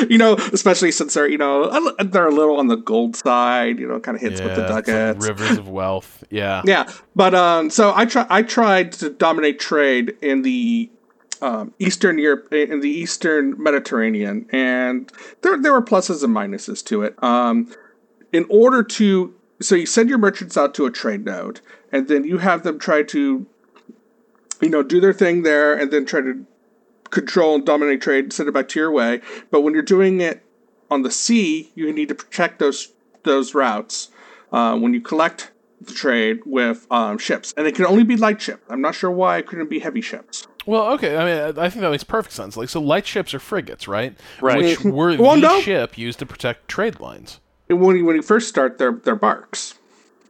you 0.09 0.19
know, 0.19 0.35
especially 0.53 0.93
since 0.93 1.15
they're 1.15 1.29
you 1.29 1.39
know 1.39 1.93
they're 2.05 2.29
a 2.29 2.35
little 2.35 2.59
on 2.59 2.69
the 2.69 2.77
gold 2.77 3.17
side. 3.17 3.79
You 3.79 3.89
know, 3.89 4.01
kind 4.01 4.17
of 4.17 4.23
hits 4.23 4.41
yeah, 4.41 4.47
with 4.47 4.57
the 4.57 4.67
ducats, 4.67 5.21
like 5.27 5.39
rivers 5.39 5.59
of 5.59 5.69
wealth. 5.69 6.25
Yeah, 6.31 6.63
yeah. 6.67 6.91
But 7.15 7.35
um, 7.35 7.71
so 7.71 7.93
I 7.95 8.07
try 8.07 8.27
I 8.31 8.43
tried 8.43 8.93
to 8.93 9.11
dominate 9.11 9.59
trade 9.59 10.17
in 10.23 10.43
the 10.43 10.91
um, 11.43 11.75
Eastern 11.79 12.19
Europe 12.19 12.53
in 12.53 12.81
the 12.81 12.91
Eastern 12.91 13.61
Mediterranean, 13.63 14.47
and 14.51 15.11
there 15.43 15.61
there 15.61 15.73
were 15.73 15.83
pluses 15.83 16.23
and 16.23 16.35
minuses 16.35 16.85
to 16.87 17.03
it. 17.03 17.23
Um, 17.23 17.73
in 18.33 18.47
order 18.49 18.83
to 18.83 19.35
so 19.61 19.75
you 19.75 19.87
send 19.87 20.09
your 20.09 20.19
merchants 20.19 20.57
out 20.57 20.75
to 20.75 20.87
a 20.87 20.91
trade 20.91 21.25
node, 21.25 21.61
and 21.93 22.09
then 22.09 22.25
you 22.25 22.39
have 22.39 22.63
them 22.63 22.79
try 22.79 23.03
to 23.05 23.47
you 24.61 24.69
know 24.69 24.83
do 24.83 25.01
their 25.01 25.13
thing 25.13 25.43
there, 25.43 25.75
and 25.75 25.91
then 25.91 26.05
try 26.05 26.21
to 26.21 26.47
control 27.11 27.57
and 27.57 27.67
dominate 27.67 28.01
trade, 28.01 28.33
send 28.33 28.49
it 28.49 28.53
back 28.53 28.69
to 28.69 28.79
your 28.79 28.91
way. 28.91 29.21
But 29.51 29.63
when 29.63 29.75
you're 29.75 29.83
doing 29.83 30.21
it 30.21 30.45
on 30.91 31.03
the 31.03 31.11
sea, 31.11 31.71
you 31.75 31.93
need 31.93 32.09
to 32.09 32.15
protect 32.15 32.59
those 32.59 32.93
those 33.23 33.55
routes. 33.55 34.11
Uh, 34.53 34.77
when 34.77 34.93
you 34.93 35.01
collect 35.01 35.53
the 35.81 35.93
trade 35.93 36.41
with 36.45 36.87
um, 36.91 37.19
ships, 37.19 37.55
and 37.57 37.67
it 37.67 37.75
can 37.75 37.87
only 37.87 38.03
be 38.03 38.17
light 38.17 38.43
ships. 38.43 38.65
I'm 38.69 38.81
not 38.81 38.95
sure 38.95 39.11
why 39.11 39.39
it 39.39 39.47
couldn't 39.47 39.71
be 39.71 39.79
heavy 39.79 40.01
ships. 40.01 40.47
Well, 40.67 40.89
okay. 40.93 41.17
I 41.17 41.25
mean, 41.25 41.59
I 41.59 41.71
think 41.71 41.83
that 41.83 41.91
makes 41.91 42.05
perfect 42.05 42.35
sense. 42.35 42.57
Like, 42.57 42.69
so 42.69 42.81
light 42.81 43.07
ships 43.07 43.33
are 43.33 43.39
frigates, 43.39 43.89
right? 43.89 44.15
Right. 44.41 44.63
Which 44.63 44.81
were 44.81 45.17
well, 45.17 45.37
the 45.37 45.43
no. 45.43 45.61
ship 45.61 45.97
used 45.97 46.19
to 46.19 46.27
protect 46.27 46.69
trade 46.69 47.01
lines. 47.01 47.41
When 47.69 47.97
you, 47.97 48.05
when 48.05 48.17
you 48.17 48.23
first 48.23 48.49
start, 48.49 48.79
they're 48.79 48.93
they're 48.93 49.17
barques. 49.17 49.75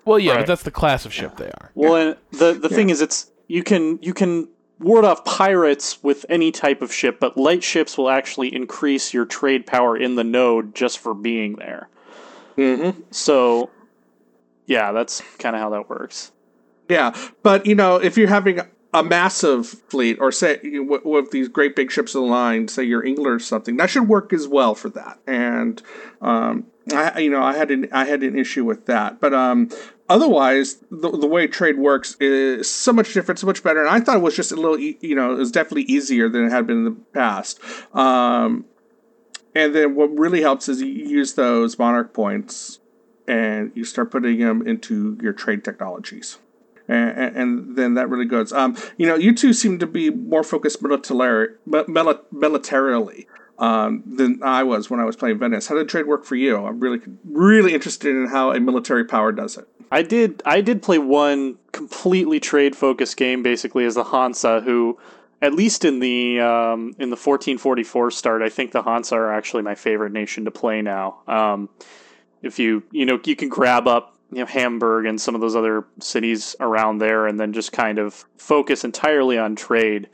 Well, 0.05 0.19
yeah, 0.19 0.33
right. 0.33 0.39
but 0.41 0.47
that's 0.47 0.63
the 0.63 0.71
class 0.71 1.05
of 1.05 1.13
ship 1.13 1.33
yeah. 1.33 1.45
they 1.45 1.51
are. 1.51 1.71
Well, 1.75 1.97
and 1.97 2.17
the 2.33 2.53
the 2.53 2.69
yeah. 2.69 2.77
thing 2.77 2.91
is, 2.91 3.01
it's 3.01 3.31
you 3.49 3.63
can 3.63 3.99
you 4.03 4.13
can 4.13 4.49
ward 4.81 5.05
off 5.05 5.25
pirates 5.25 6.03
with 6.03 6.27
any 6.29 6.51
type 6.51 6.83
of 6.83 6.93
ship, 6.93 7.21
but 7.21 7.37
light 7.37 7.63
ships 7.63 7.97
will 7.97 8.11
actually 8.11 8.53
increase 8.55 9.15
your 9.15 9.27
trade 9.27 9.67
power 9.67 9.97
in 9.97 10.17
the 10.17 10.25
node 10.25 10.75
just 10.75 10.99
for 10.99 11.15
being 11.15 11.57
there. 11.57 11.89
Mm-hmm. 12.57 13.01
So, 13.11 13.71
yeah, 14.67 14.93
that's 14.93 15.23
kind 15.39 15.55
of 15.55 15.63
how 15.63 15.71
that 15.71 15.89
works. 15.89 16.33
Yeah, 16.89 17.17
but 17.43 17.67
you 17.67 17.75
know, 17.75 17.97
if 17.97 18.17
you're 18.17 18.29
having 18.29 18.61
a 18.93 19.03
massive 19.05 19.69
fleet, 19.69 20.19
or 20.19 20.33
say 20.33 20.59
with, 20.65 21.05
with 21.05 21.31
these 21.31 21.49
great 21.49 21.77
big 21.77 21.93
ships 21.93 22.15
of 22.15 22.23
the 22.23 22.27
line, 22.27 22.67
say 22.67 22.83
you're 22.83 23.05
England 23.05 23.35
or 23.35 23.39
something, 23.39 23.77
that 23.77 23.91
should 23.91 24.09
work 24.09 24.33
as 24.33 24.49
well 24.49 24.75
for 24.75 24.89
that. 24.91 25.19
And 25.27 25.81
um, 26.21 26.67
I, 26.93 27.21
you 27.21 27.31
know, 27.31 27.43
I 27.43 27.57
had 27.57 27.71
an 27.71 27.89
I 27.93 28.07
had 28.07 28.23
an 28.23 28.37
issue 28.37 28.65
with 28.65 28.87
that, 28.87 29.21
but 29.21 29.33
um, 29.33 29.71
otherwise, 30.11 30.77
the, 30.91 31.11
the 31.11 31.27
way 31.27 31.47
trade 31.47 31.79
works 31.79 32.17
is 32.21 32.69
so 32.69 32.93
much 32.93 33.15
different, 33.15 33.39
so 33.39 33.47
much 33.47 33.63
better. 33.63 33.81
And 33.81 33.89
I 33.89 34.01
thought 34.01 34.17
it 34.17 34.23
was 34.23 34.37
just 34.37 34.53
a 34.53 34.57
little, 34.57 34.79
you 34.79 35.15
know, 35.15 35.33
it 35.33 35.39
was 35.39 35.51
definitely 35.51 35.85
easier 35.85 36.29
than 36.29 36.45
it 36.45 36.51
had 36.51 36.67
been 36.67 36.79
in 36.79 36.85
the 36.85 36.97
past. 37.15 37.61
Um, 37.95 38.67
and 39.55 39.75
then 39.75 39.95
what 39.95 40.11
really 40.19 40.43
helps 40.43 40.69
is 40.69 40.81
you 40.81 40.89
use 40.89 41.35
those 41.35 41.79
monarch 41.79 42.13
points 42.13 42.81
and 43.27 43.71
you 43.75 43.85
start 43.85 44.11
putting 44.11 44.41
them 44.41 44.67
into 44.67 45.17
your 45.23 45.33
trade 45.33 45.65
technologies. 45.65 46.39
And, 46.89 47.37
and, 47.37 47.77
then 47.77 47.95
that 47.95 48.09
really 48.09 48.25
goes. 48.25 48.53
Um, 48.53 48.77
you 48.97 49.07
know, 49.07 49.15
you 49.15 49.33
two 49.33 49.53
seem 49.53 49.79
to 49.79 49.87
be 49.87 50.11
more 50.11 50.43
focused 50.43 50.83
militarily, 50.83 51.55
militarily 52.33 53.29
um, 53.61 54.03
than 54.07 54.43
I 54.43 54.65
was 54.65 54.91
when 54.91 55.01
I 55.01 55.05
was 55.05 55.17
playing 55.17 55.39
Venice. 55.39 55.69
How 55.69 55.77
did 55.77 55.89
trade 55.89 56.07
work 56.07 56.25
for 56.25 56.35
you? 56.35 56.57
I'm 56.65 56.81
really, 56.81 57.01
really 57.25 57.75
interested 57.75 58.17
in 58.17 58.27
how 58.27 58.53
a 58.53 58.59
military 58.59 59.05
power 59.05 59.33
does 59.33 59.57
it. 59.57 59.69
I 59.93 60.03
did 60.03 60.43
I 60.47 60.61
did 60.61 60.83
play 60.83 60.99
one 60.99 61.59
completely 61.73 62.41
trade 62.41 62.75
focused 62.75 63.17
game 63.17 63.43
basically 63.43 63.85
as 63.85 63.97
the 63.97 64.05
Hansa 64.05 64.61
who 64.61 64.99
at 65.43 65.53
least 65.53 65.85
in 65.85 66.01
the 66.01 66.41
um, 66.41 66.95
in 66.99 67.11
the 67.11 67.17
1444 67.17 68.11
start 68.13 68.43
I 68.43 68.49
think 68.49 68.73
the 68.73 68.83
Hansa 68.83 69.17
are 69.17 69.33
actually 69.33 69.63
my 69.63 69.75
favorite 69.75 70.13
nation 70.13 70.45
to 70.47 70.51
play 70.51 70.81
now. 70.81 71.19
Um, 71.27 71.69
if 72.43 72.59
you 72.59 72.83
you 72.93 73.05
know 73.05 73.21
you 73.25 73.37
can 73.37 73.49
grab 73.49 73.87
up 73.89 74.17
you 74.33 74.39
know 74.39 74.47
Hamburg 74.47 75.07
and 75.07 75.21
some 75.21 75.35
of 75.35 75.41
those 75.41 75.57
other 75.57 75.85
cities 75.99 76.55
around 76.61 76.99
there 76.99 77.27
and 77.27 77.39
then 77.39 77.53
just 77.53 77.73
kind 77.73 77.99
of 77.99 78.25
focus 78.39 78.85
entirely 78.85 79.39
on 79.39 79.57
trade 79.57 80.09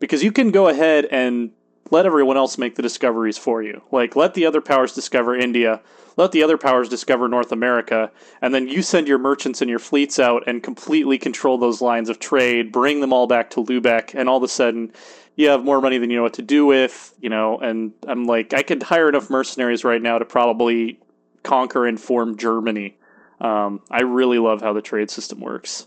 because 0.00 0.22
you 0.22 0.32
can 0.32 0.50
go 0.50 0.68
ahead 0.68 1.06
and 1.06 1.50
let 1.90 2.06
everyone 2.06 2.36
else 2.36 2.58
make 2.58 2.74
the 2.76 2.82
discoveries 2.82 3.38
for 3.38 3.62
you. 3.62 3.82
Like 3.90 4.16
let 4.16 4.34
the 4.34 4.46
other 4.46 4.60
powers 4.60 4.94
discover 4.94 5.36
India 5.36 5.80
let 6.16 6.32
the 6.32 6.42
other 6.42 6.58
powers 6.58 6.88
discover 6.88 7.28
North 7.28 7.50
America, 7.50 8.10
and 8.40 8.54
then 8.54 8.68
you 8.68 8.82
send 8.82 9.08
your 9.08 9.18
merchants 9.18 9.60
and 9.60 9.68
your 9.68 9.78
fleets 9.78 10.18
out 10.18 10.44
and 10.46 10.62
completely 10.62 11.18
control 11.18 11.58
those 11.58 11.80
lines 11.80 12.08
of 12.08 12.18
trade, 12.18 12.70
bring 12.70 13.00
them 13.00 13.12
all 13.12 13.26
back 13.26 13.50
to 13.50 13.64
Lubeck, 13.64 14.14
and 14.14 14.28
all 14.28 14.36
of 14.36 14.42
a 14.42 14.48
sudden 14.48 14.92
you 15.36 15.48
have 15.48 15.64
more 15.64 15.80
money 15.80 15.98
than 15.98 16.10
you 16.10 16.16
know 16.16 16.22
what 16.22 16.34
to 16.34 16.42
do 16.42 16.66
with, 16.66 17.12
you 17.20 17.28
know, 17.28 17.58
and 17.58 17.92
I'm 18.06 18.26
like, 18.26 18.54
I 18.54 18.62
could 18.62 18.82
hire 18.82 19.08
enough 19.08 19.30
mercenaries 19.30 19.82
right 19.82 20.00
now 20.00 20.18
to 20.18 20.24
probably 20.24 21.00
conquer 21.42 21.86
and 21.86 22.00
form 22.00 22.36
Germany. 22.36 22.96
Um, 23.40 23.80
I 23.90 24.02
really 24.02 24.38
love 24.38 24.62
how 24.62 24.72
the 24.72 24.82
trade 24.82 25.10
system 25.10 25.40
works. 25.40 25.86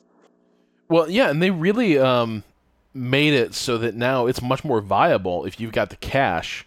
Well, 0.89 1.09
yeah, 1.09 1.29
and 1.29 1.41
they 1.41 1.51
really 1.51 1.97
um, 1.97 2.43
made 2.97 3.33
it 3.33 3.53
so 3.53 3.77
that 3.77 3.95
now 3.95 4.25
it's 4.27 4.41
much 4.41 4.63
more 4.63 4.81
viable 4.81 5.45
if 5.45 5.59
you've 5.59 5.71
got 5.71 5.89
the 5.89 5.95
cash 5.97 6.65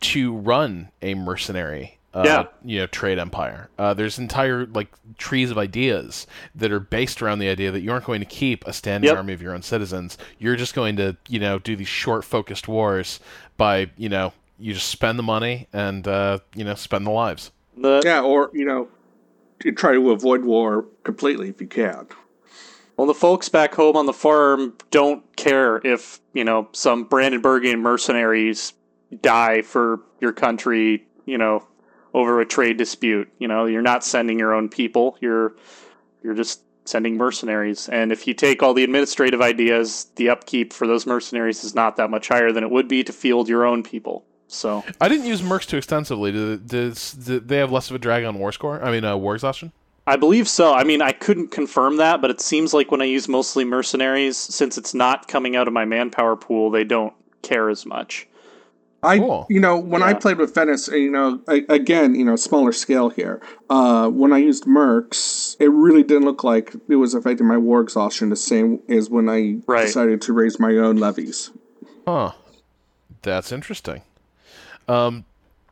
to 0.00 0.34
run 0.34 0.90
a 1.02 1.14
mercenary 1.14 1.98
uh, 2.12 2.22
Yeah. 2.26 2.44
you 2.64 2.78
know 2.80 2.86
trade 2.86 3.18
empire. 3.18 3.68
Uh, 3.78 3.94
there's 3.94 4.18
entire 4.18 4.66
like 4.66 4.88
trees 5.16 5.50
of 5.50 5.58
ideas 5.58 6.26
that 6.56 6.72
are 6.72 6.80
based 6.80 7.22
around 7.22 7.38
the 7.38 7.48
idea 7.48 7.70
that 7.70 7.80
you 7.82 7.92
aren't 7.92 8.04
going 8.04 8.20
to 8.20 8.26
keep 8.26 8.66
a 8.66 8.72
standing 8.72 9.08
Yep. 9.08 9.16
army 9.16 9.32
of 9.32 9.40
your 9.42 9.54
own 9.54 9.62
citizens. 9.62 10.18
You're 10.38 10.56
just 10.56 10.74
going 10.74 10.96
to 10.96 11.16
you 11.28 11.38
know 11.38 11.58
do 11.60 11.76
these 11.76 11.86
short 11.88 12.24
focused 12.24 12.66
wars 12.66 13.20
by 13.56 13.90
you 13.96 14.08
know 14.08 14.32
you 14.58 14.74
just 14.74 14.88
spend 14.88 15.18
the 15.18 15.22
money 15.22 15.68
and 15.72 16.06
uh, 16.08 16.38
you 16.54 16.64
know 16.64 16.74
spend 16.74 17.06
the 17.06 17.10
lives. 17.12 17.52
The, 17.76 18.02
Yeah, 18.04 18.22
or 18.22 18.50
you 18.52 18.64
know, 18.64 18.88
you 19.64 19.72
try 19.72 19.92
to 19.92 20.10
avoid 20.10 20.44
war 20.44 20.86
completely 21.04 21.48
if 21.48 21.60
you 21.60 21.66
can. 21.68 22.08
Well, 23.00 23.06
the 23.06 23.14
folks 23.14 23.48
back 23.48 23.74
home 23.74 23.96
on 23.96 24.04
the 24.04 24.12
farm 24.12 24.74
don't 24.90 25.24
care 25.34 25.80
if, 25.86 26.20
you 26.34 26.44
know, 26.44 26.68
some 26.72 27.08
Brandenburgian 27.08 27.80
mercenaries 27.80 28.74
die 29.22 29.62
for 29.62 30.02
your 30.20 30.34
country, 30.34 31.06
you 31.24 31.38
know, 31.38 31.66
over 32.12 32.42
a 32.42 32.44
trade 32.44 32.76
dispute. 32.76 33.32
You 33.38 33.48
know, 33.48 33.64
you're 33.64 33.80
not 33.80 34.04
sending 34.04 34.38
your 34.38 34.52
own 34.52 34.68
people. 34.68 35.16
You're 35.22 35.56
you're 36.22 36.34
just 36.34 36.60
sending 36.84 37.16
mercenaries. 37.16 37.88
And 37.88 38.12
if 38.12 38.26
you 38.26 38.34
take 38.34 38.62
all 38.62 38.74
the 38.74 38.84
administrative 38.84 39.40
ideas, 39.40 40.08
the 40.16 40.28
upkeep 40.28 40.74
for 40.74 40.86
those 40.86 41.06
mercenaries 41.06 41.64
is 41.64 41.74
not 41.74 41.96
that 41.96 42.10
much 42.10 42.28
higher 42.28 42.52
than 42.52 42.64
it 42.64 42.70
would 42.70 42.86
be 42.86 43.02
to 43.04 43.14
field 43.14 43.48
your 43.48 43.64
own 43.64 43.82
people. 43.82 44.26
So, 44.46 44.84
I 45.00 45.08
didn't 45.08 45.24
use 45.24 45.40
mercs 45.40 45.64
too 45.64 45.78
extensively. 45.78 46.32
Do, 46.32 46.58
they 46.58 47.56
have 47.56 47.72
less 47.72 47.88
of 47.88 47.96
a 47.96 47.98
drag 47.98 48.24
on 48.24 48.38
war 48.38 48.52
score? 48.52 48.84
I 48.84 48.90
mean, 48.90 49.04
uh, 49.04 49.16
war 49.16 49.34
exhaustion. 49.34 49.72
I 50.10 50.16
believe 50.16 50.48
so. 50.48 50.74
I 50.74 50.82
mean, 50.82 51.02
I 51.02 51.12
couldn't 51.12 51.52
confirm 51.52 51.96
that, 51.98 52.20
but 52.20 52.32
it 52.32 52.40
seems 52.40 52.74
like 52.74 52.90
when 52.90 53.00
I 53.00 53.04
use 53.04 53.28
mostly 53.28 53.64
mercenaries, 53.64 54.36
since 54.36 54.76
it's 54.76 54.92
not 54.92 55.28
coming 55.28 55.54
out 55.54 55.68
of 55.68 55.72
my 55.72 55.84
manpower 55.84 56.34
pool, 56.34 56.68
they 56.68 56.82
don't 56.82 57.14
care 57.42 57.70
as 57.70 57.86
much. 57.86 58.26
I, 59.04 59.18
Cool. 59.18 59.46
you 59.48 59.60
know, 59.60 59.78
when 59.78 60.02
I 60.02 60.12
played 60.14 60.38
with 60.38 60.52
Venice, 60.52 60.88
you 60.88 61.12
know, 61.12 61.40
I, 61.48 61.64
again, 61.68 62.16
you 62.16 62.24
know, 62.24 62.34
smaller 62.34 62.72
scale 62.72 63.08
here. 63.08 63.40
Uh, 63.70 64.08
when 64.10 64.32
I 64.32 64.38
used 64.38 64.64
mercs, 64.64 65.56
it 65.60 65.68
really 65.68 66.02
didn't 66.02 66.24
look 66.24 66.42
like 66.42 66.74
it 66.88 66.96
was 66.96 67.14
affecting 67.14 67.46
my 67.46 67.56
war 67.56 67.80
exhaustion 67.80 68.30
the 68.30 68.36
same 68.36 68.80
as 68.88 69.08
when 69.08 69.28
I 69.28 69.58
Right. 69.68 69.86
decided 69.86 70.20
to 70.22 70.32
raise 70.32 70.58
my 70.58 70.72
own 70.76 70.96
levies. 70.96 71.50
Huh. 72.04 72.32
That's 73.22 73.52
interesting. 73.52 74.02
Um, 74.88 75.24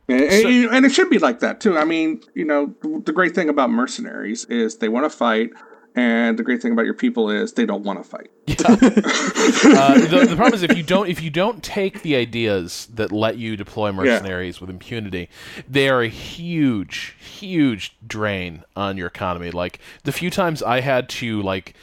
And, 0.09 0.31
So- 0.31 0.49
and 0.75 0.85
it 0.85 0.91
should 0.91 1.09
be 1.09 1.19
like 1.19 1.39
that 1.39 1.61
too. 1.61 1.77
I 1.77 1.85
mean, 1.85 2.21
you 2.33 2.45
know, 2.45 2.73
the 3.05 3.13
great 3.13 3.35
thing 3.35 3.49
about 3.49 3.69
mercenaries 3.69 4.45
is 4.45 4.77
they 4.77 4.89
want 4.89 5.05
to 5.05 5.09
fight, 5.15 5.51
and 5.95 6.37
the 6.37 6.43
great 6.43 6.61
thing 6.61 6.71
about 6.71 6.85
your 6.85 6.93
people 6.93 7.29
is 7.29 7.53
they 7.53 7.65
don't 7.65 7.83
want 7.83 8.01
to 8.01 8.07
fight. 8.09 8.29
uh, 8.65 8.75
the, 8.75 10.25
the 10.29 10.35
problem 10.35 10.53
is 10.53 10.63
if 10.63 10.75
you 10.75 10.83
don't 10.83 11.07
if 11.09 11.21
you 11.21 11.29
don't 11.29 11.63
take 11.63 12.01
the 12.01 12.15
ideas 12.15 12.87
that 12.93 13.11
let 13.11 13.37
you 13.37 13.55
deploy 13.55 13.91
mercenaries 13.91 14.59
with 14.59 14.69
impunity, 14.69 15.29
they 15.67 15.87
are 15.89 16.01
a 16.01 16.07
huge, 16.09 17.15
huge 17.19 17.95
drain 18.05 18.63
on 18.75 18.97
your 18.97 19.07
economy. 19.07 19.51
Like 19.51 19.79
the 20.03 20.11
few 20.11 20.29
times 20.29 20.61
I 20.63 20.81
had 20.81 21.09
to 21.09 21.41
like, 21.41 21.73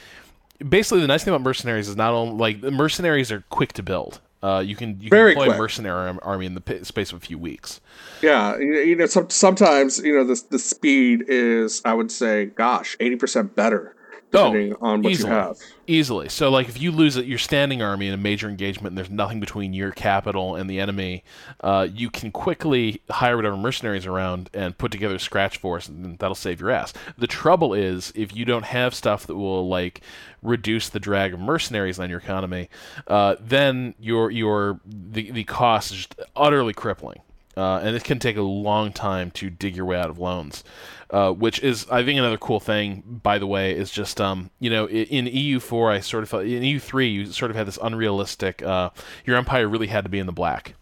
basically 0.67 1.01
the 1.01 1.07
nice 1.07 1.23
thing 1.23 1.33
about 1.33 1.43
mercenaries 1.43 1.87
is 1.87 1.95
not 1.95 2.13
only 2.13 2.35
like 2.37 2.61
mercenaries 2.73 3.31
are 3.31 3.43
quick 3.49 3.73
to 3.73 3.83
build. 3.83 4.19
Uh, 4.43 4.63
you 4.65 4.75
can 4.75 4.89
you 5.01 5.09
can 5.09 5.09
Very 5.09 5.31
deploy 5.33 5.45
quick. 5.45 5.55
a 5.55 5.59
mercenary 5.59 6.17
army 6.21 6.45
in 6.45 6.53
the 6.53 6.61
p- 6.61 6.83
space 6.83 7.11
of 7.11 7.17
a 7.17 7.25
few 7.25 7.39
weeks. 7.39 7.81
Yeah, 8.21 8.55
you 8.57 8.73
you 8.81 8.95
know, 8.95 9.07
some, 9.07 9.29
sometimes 9.31 9.99
you 9.99 10.13
know 10.13 10.23
the 10.23 10.41
the 10.51 10.59
speed 10.59 11.25
is, 11.27 11.81
I 11.83 11.93
would 11.95 12.11
say, 12.11 12.45
gosh, 12.45 12.95
eighty 12.99 13.15
percent 13.15 13.55
better 13.55 13.95
depending 14.31 14.75
on 14.81 15.01
what 15.01 15.11
easily. 15.11 15.29
you 15.29 15.35
have. 15.35 15.57
Easily. 15.87 16.29
So, 16.29 16.49
like, 16.49 16.67
if 16.67 16.79
you 16.81 16.91
lose 16.91 17.17
your 17.17 17.37
standing 17.37 17.81
army 17.81 18.07
in 18.07 18.13
a 18.13 18.17
major 18.17 18.49
engagement 18.49 18.87
and 18.87 18.97
there's 18.97 19.09
nothing 19.09 19.39
between 19.39 19.73
your 19.73 19.91
capital 19.91 20.55
and 20.55 20.69
the 20.69 20.79
enemy, 20.79 21.23
uh, 21.61 21.87
you 21.93 22.09
can 22.09 22.31
quickly 22.31 23.01
hire 23.09 23.35
whatever 23.35 23.55
mercenaries 23.55 24.05
around 24.05 24.49
and 24.53 24.77
put 24.77 24.91
together 24.91 25.15
a 25.15 25.19
scratch 25.19 25.57
force, 25.57 25.87
and 25.87 26.19
that'll 26.19 26.35
save 26.35 26.59
your 26.59 26.71
ass. 26.71 26.93
The 27.17 27.27
trouble 27.27 27.73
is, 27.73 28.11
if 28.15 28.35
you 28.35 28.45
don't 28.45 28.65
have 28.65 28.93
stuff 28.93 29.25
that 29.27 29.35
will, 29.35 29.67
like, 29.67 30.01
reduce 30.41 30.89
the 30.89 30.99
drag 30.99 31.33
of 31.33 31.39
mercenaries 31.39 31.99
on 31.99 32.09
your 32.09 32.19
economy, 32.19 32.69
uh, 33.07 33.35
then 33.39 33.95
your 33.99 34.29
your 34.31 34.79
the, 34.85 35.31
the 35.31 35.43
cost 35.43 35.91
is 35.91 35.97
just 35.97 36.15
utterly 36.35 36.73
crippling. 36.73 37.21
Uh, 37.57 37.79
and 37.79 37.95
it 37.95 38.03
can 38.03 38.19
take 38.19 38.37
a 38.37 38.41
long 38.41 38.93
time 38.93 39.31
to 39.31 39.49
dig 39.49 39.75
your 39.75 39.85
way 39.85 39.97
out 39.97 40.09
of 40.09 40.19
loans. 40.19 40.63
Uh, 41.09 41.31
which 41.31 41.63
is, 41.63 41.87
I 41.89 42.03
think, 42.03 42.19
another 42.19 42.37
cool 42.37 42.59
thing. 42.59 43.21
By 43.23 43.39
the 43.39 43.47
way, 43.47 43.71
is 43.71 43.91
just 43.91 44.19
um, 44.19 44.49
you 44.59 44.69
know, 44.69 44.89
in 44.89 45.25
EU 45.25 45.61
four, 45.61 45.89
I 45.89 46.01
sort 46.01 46.23
of 46.23 46.29
felt 46.29 46.43
in 46.43 46.63
EU 46.63 46.79
three, 46.79 47.07
you 47.07 47.27
sort 47.27 47.49
of 47.49 47.55
had 47.55 47.65
this 47.65 47.79
unrealistic. 47.81 48.61
Uh, 48.61 48.89
your 49.25 49.37
empire 49.37 49.69
really 49.69 49.87
had 49.87 50.03
to 50.03 50.09
be 50.09 50.19
in 50.19 50.25
the 50.25 50.33
black. 50.33 50.73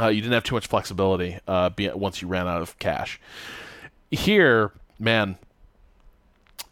Uh, 0.00 0.08
you 0.08 0.22
didn't 0.22 0.32
have 0.32 0.44
too 0.44 0.54
much 0.54 0.66
flexibility 0.66 1.38
uh, 1.46 1.68
be, 1.68 1.88
once 1.90 2.22
you 2.22 2.28
ran 2.28 2.48
out 2.48 2.62
of 2.62 2.78
cash. 2.78 3.20
Here, 4.10 4.72
man, 4.98 5.36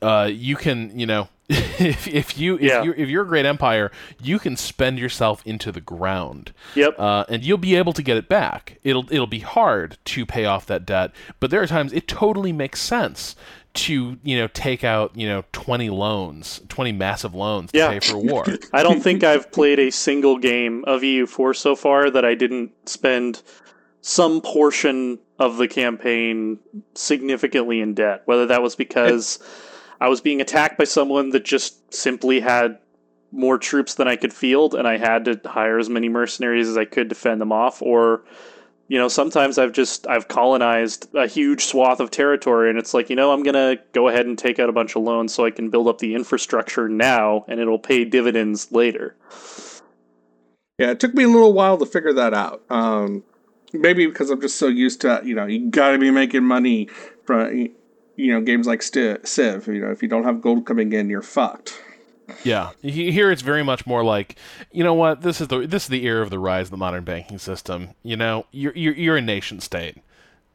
uh, 0.00 0.30
you 0.32 0.56
can, 0.56 0.98
you 0.98 1.04
know, 1.06 1.28
if, 1.78 2.08
if 2.08 2.38
you 2.38 2.54
if 2.56 2.62
Yeah. 2.62 2.82
you 2.82 2.94
if 2.96 3.08
you're 3.08 3.22
a 3.24 3.26
great 3.26 3.46
empire, 3.46 3.90
you 4.22 4.38
can 4.38 4.56
spend 4.56 4.98
yourself 4.98 5.42
into 5.46 5.70
the 5.72 5.80
ground 5.80 6.52
Yep. 6.74 6.94
uh, 6.98 7.24
and 7.28 7.44
you'll 7.44 7.58
be 7.58 7.74
able 7.76 7.92
to 7.92 8.02
get 8.02 8.16
it 8.16 8.28
back. 8.28 8.78
It'll 8.84 9.04
it'll 9.12 9.26
be 9.26 9.40
hard 9.40 9.98
to 10.06 10.26
pay 10.26 10.44
off 10.44 10.66
that 10.66 10.86
debt, 10.86 11.12
but 11.40 11.50
there 11.50 11.62
are 11.62 11.66
times 11.66 11.92
it 11.92 12.08
totally 12.08 12.52
makes 12.52 12.80
sense 12.80 13.36
to 13.74 14.18
you 14.22 14.36
know 14.36 14.48
take 14.48 14.84
out 14.84 15.16
you 15.16 15.26
know 15.26 15.44
twenty 15.52 15.88
loans, 15.90 16.60
twenty 16.68 16.92
massive 16.92 17.34
loans 17.34 17.72
to 17.72 17.78
Yeah. 17.78 17.88
pay 17.90 18.00
for 18.00 18.16
a 18.16 18.20
war. 18.20 18.44
I 18.72 18.82
don't 18.82 19.02
think 19.02 19.24
I've 19.24 19.50
played 19.52 19.78
a 19.78 19.90
single 19.90 20.38
game 20.38 20.84
of 20.86 21.00
EU4 21.02 21.56
so 21.56 21.74
far 21.76 22.10
that 22.10 22.24
I 22.24 22.34
didn't 22.34 22.70
spend 22.88 23.42
some 24.02 24.40
portion 24.40 25.18
of 25.38 25.56
the 25.56 25.68
campaign 25.68 26.58
significantly 26.94 27.80
in 27.80 27.94
debt. 27.94 28.22
Whether 28.26 28.46
that 28.46 28.62
was 28.62 28.76
because 28.76 29.38
I 30.02 30.08
was 30.08 30.20
being 30.20 30.40
attacked 30.40 30.78
by 30.78 30.82
someone 30.82 31.30
that 31.30 31.44
just 31.44 31.94
simply 31.94 32.40
had 32.40 32.78
more 33.30 33.56
troops 33.56 33.94
than 33.94 34.08
I 34.08 34.16
could 34.16 34.32
field 34.32 34.74
and 34.74 34.88
I 34.88 34.96
had 34.98 35.26
to 35.26 35.40
hire 35.48 35.78
as 35.78 35.88
many 35.88 36.08
mercenaries 36.08 36.68
as 36.68 36.76
I 36.76 36.86
could 36.86 37.08
to 37.10 37.14
fend 37.14 37.40
them 37.40 37.52
off 37.52 37.80
or 37.80 38.24
you 38.88 38.98
know 38.98 39.06
sometimes 39.06 39.58
I've 39.58 39.70
just 39.70 40.08
I've 40.08 40.26
colonized 40.26 41.08
a 41.14 41.28
huge 41.28 41.66
swath 41.66 42.00
of 42.00 42.10
territory 42.10 42.68
and 42.68 42.80
it's 42.80 42.92
like 42.92 43.10
you 43.10 43.16
know 43.16 43.32
I'm 43.32 43.44
to 43.44 43.78
go 43.92 44.08
ahead 44.08 44.26
and 44.26 44.36
take 44.36 44.58
out 44.58 44.68
a 44.68 44.72
bunch 44.72 44.96
of 44.96 45.04
loans 45.04 45.32
so 45.32 45.44
I 45.44 45.52
can 45.52 45.70
build 45.70 45.86
up 45.86 45.98
the 45.98 46.16
infrastructure 46.16 46.88
now 46.88 47.44
and 47.46 47.60
it'll 47.60 47.78
pay 47.78 48.04
dividends 48.04 48.72
later. 48.72 49.14
Yeah, 50.78 50.90
it 50.90 50.98
took 50.98 51.14
me 51.14 51.22
a 51.22 51.28
little 51.28 51.52
while 51.52 51.78
to 51.78 51.86
figure 51.86 52.12
that 52.14 52.34
out. 52.34 52.64
Um, 52.70 53.22
maybe 53.72 54.06
because 54.06 54.30
I'm 54.30 54.40
just 54.40 54.56
so 54.56 54.66
used 54.66 55.00
to, 55.02 55.22
you 55.24 55.36
know, 55.36 55.46
you 55.46 55.70
got 55.70 55.92
to 55.92 55.98
be 55.98 56.10
making 56.10 56.42
money 56.42 56.88
from, 57.24 57.70
you 58.16 58.32
know, 58.32 58.40
games 58.40 58.66
like 58.66 58.82
Sti- 58.82 59.18
Civ. 59.24 59.66
You 59.66 59.80
know, 59.80 59.90
if 59.90 60.02
you 60.02 60.08
don't 60.08 60.24
have 60.24 60.40
gold 60.40 60.66
coming 60.66 60.92
in, 60.92 61.08
you're 61.08 61.22
fucked. 61.22 61.80
Yeah, 62.44 62.70
here 62.82 63.30
it's 63.30 63.42
very 63.42 63.62
much 63.62 63.86
more 63.86 64.02
like, 64.04 64.36
you 64.70 64.82
know 64.82 64.94
what? 64.94 65.22
This 65.22 65.40
is 65.40 65.48
the 65.48 65.66
this 65.66 65.84
is 65.84 65.88
the 65.88 66.06
era 66.06 66.22
of 66.22 66.30
the 66.30 66.38
rise 66.38 66.66
of 66.66 66.70
the 66.70 66.76
modern 66.76 67.04
banking 67.04 67.38
system. 67.38 67.90
You 68.02 68.16
know, 68.16 68.46
you're 68.52 68.72
you're, 68.74 68.94
you're 68.94 69.16
a 69.16 69.22
nation 69.22 69.60
state. 69.60 69.98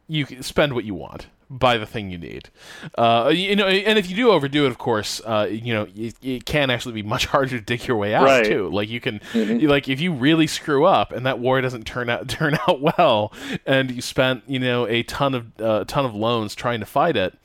You 0.07 0.25
can 0.25 0.41
spend 0.43 0.73
what 0.73 0.85
you 0.85 0.95
want, 0.95 1.27
buy 1.49 1.77
the 1.77 1.85
thing 1.85 2.09
you 2.11 2.17
need. 2.17 2.49
Uh, 2.97 3.31
you 3.33 3.55
know, 3.55 3.67
and 3.67 3.97
if 3.97 4.09
you 4.09 4.15
do 4.15 4.31
overdo 4.31 4.65
it, 4.65 4.69
of 4.69 4.77
course, 4.77 5.21
uh, 5.25 5.47
you 5.49 5.73
know, 5.73 5.87
it, 5.95 6.15
it 6.21 6.45
can 6.45 6.69
actually 6.69 6.93
be 6.93 7.03
much 7.07 7.25
harder 7.27 7.49
to 7.57 7.61
dig 7.61 7.87
your 7.87 7.97
way 7.97 8.13
out 8.13 8.25
Right. 8.25 8.45
too. 8.45 8.69
Like 8.69 8.89
you 8.89 8.99
can, 8.99 9.21
you- 9.33 9.67
like 9.69 9.87
if 9.87 9.99
you 10.01 10.11
really 10.13 10.47
screw 10.47 10.85
up 10.85 11.11
and 11.11 11.25
that 11.25 11.39
war 11.39 11.59
doesn't 11.61 11.85
turn 11.85 12.09
out 12.09 12.27
turn 12.29 12.57
out 12.67 12.81
well, 12.81 13.31
and 13.65 13.91
you 13.91 14.01
spent 14.01 14.43
you 14.47 14.59
know 14.59 14.87
a 14.87 15.03
ton 15.03 15.33
of 15.33 15.61
uh, 15.61 15.83
ton 15.85 16.05
of 16.05 16.13
loans 16.15 16.53
trying 16.55 16.79
to 16.79 16.85
fight 16.85 17.15
it, 17.15 17.37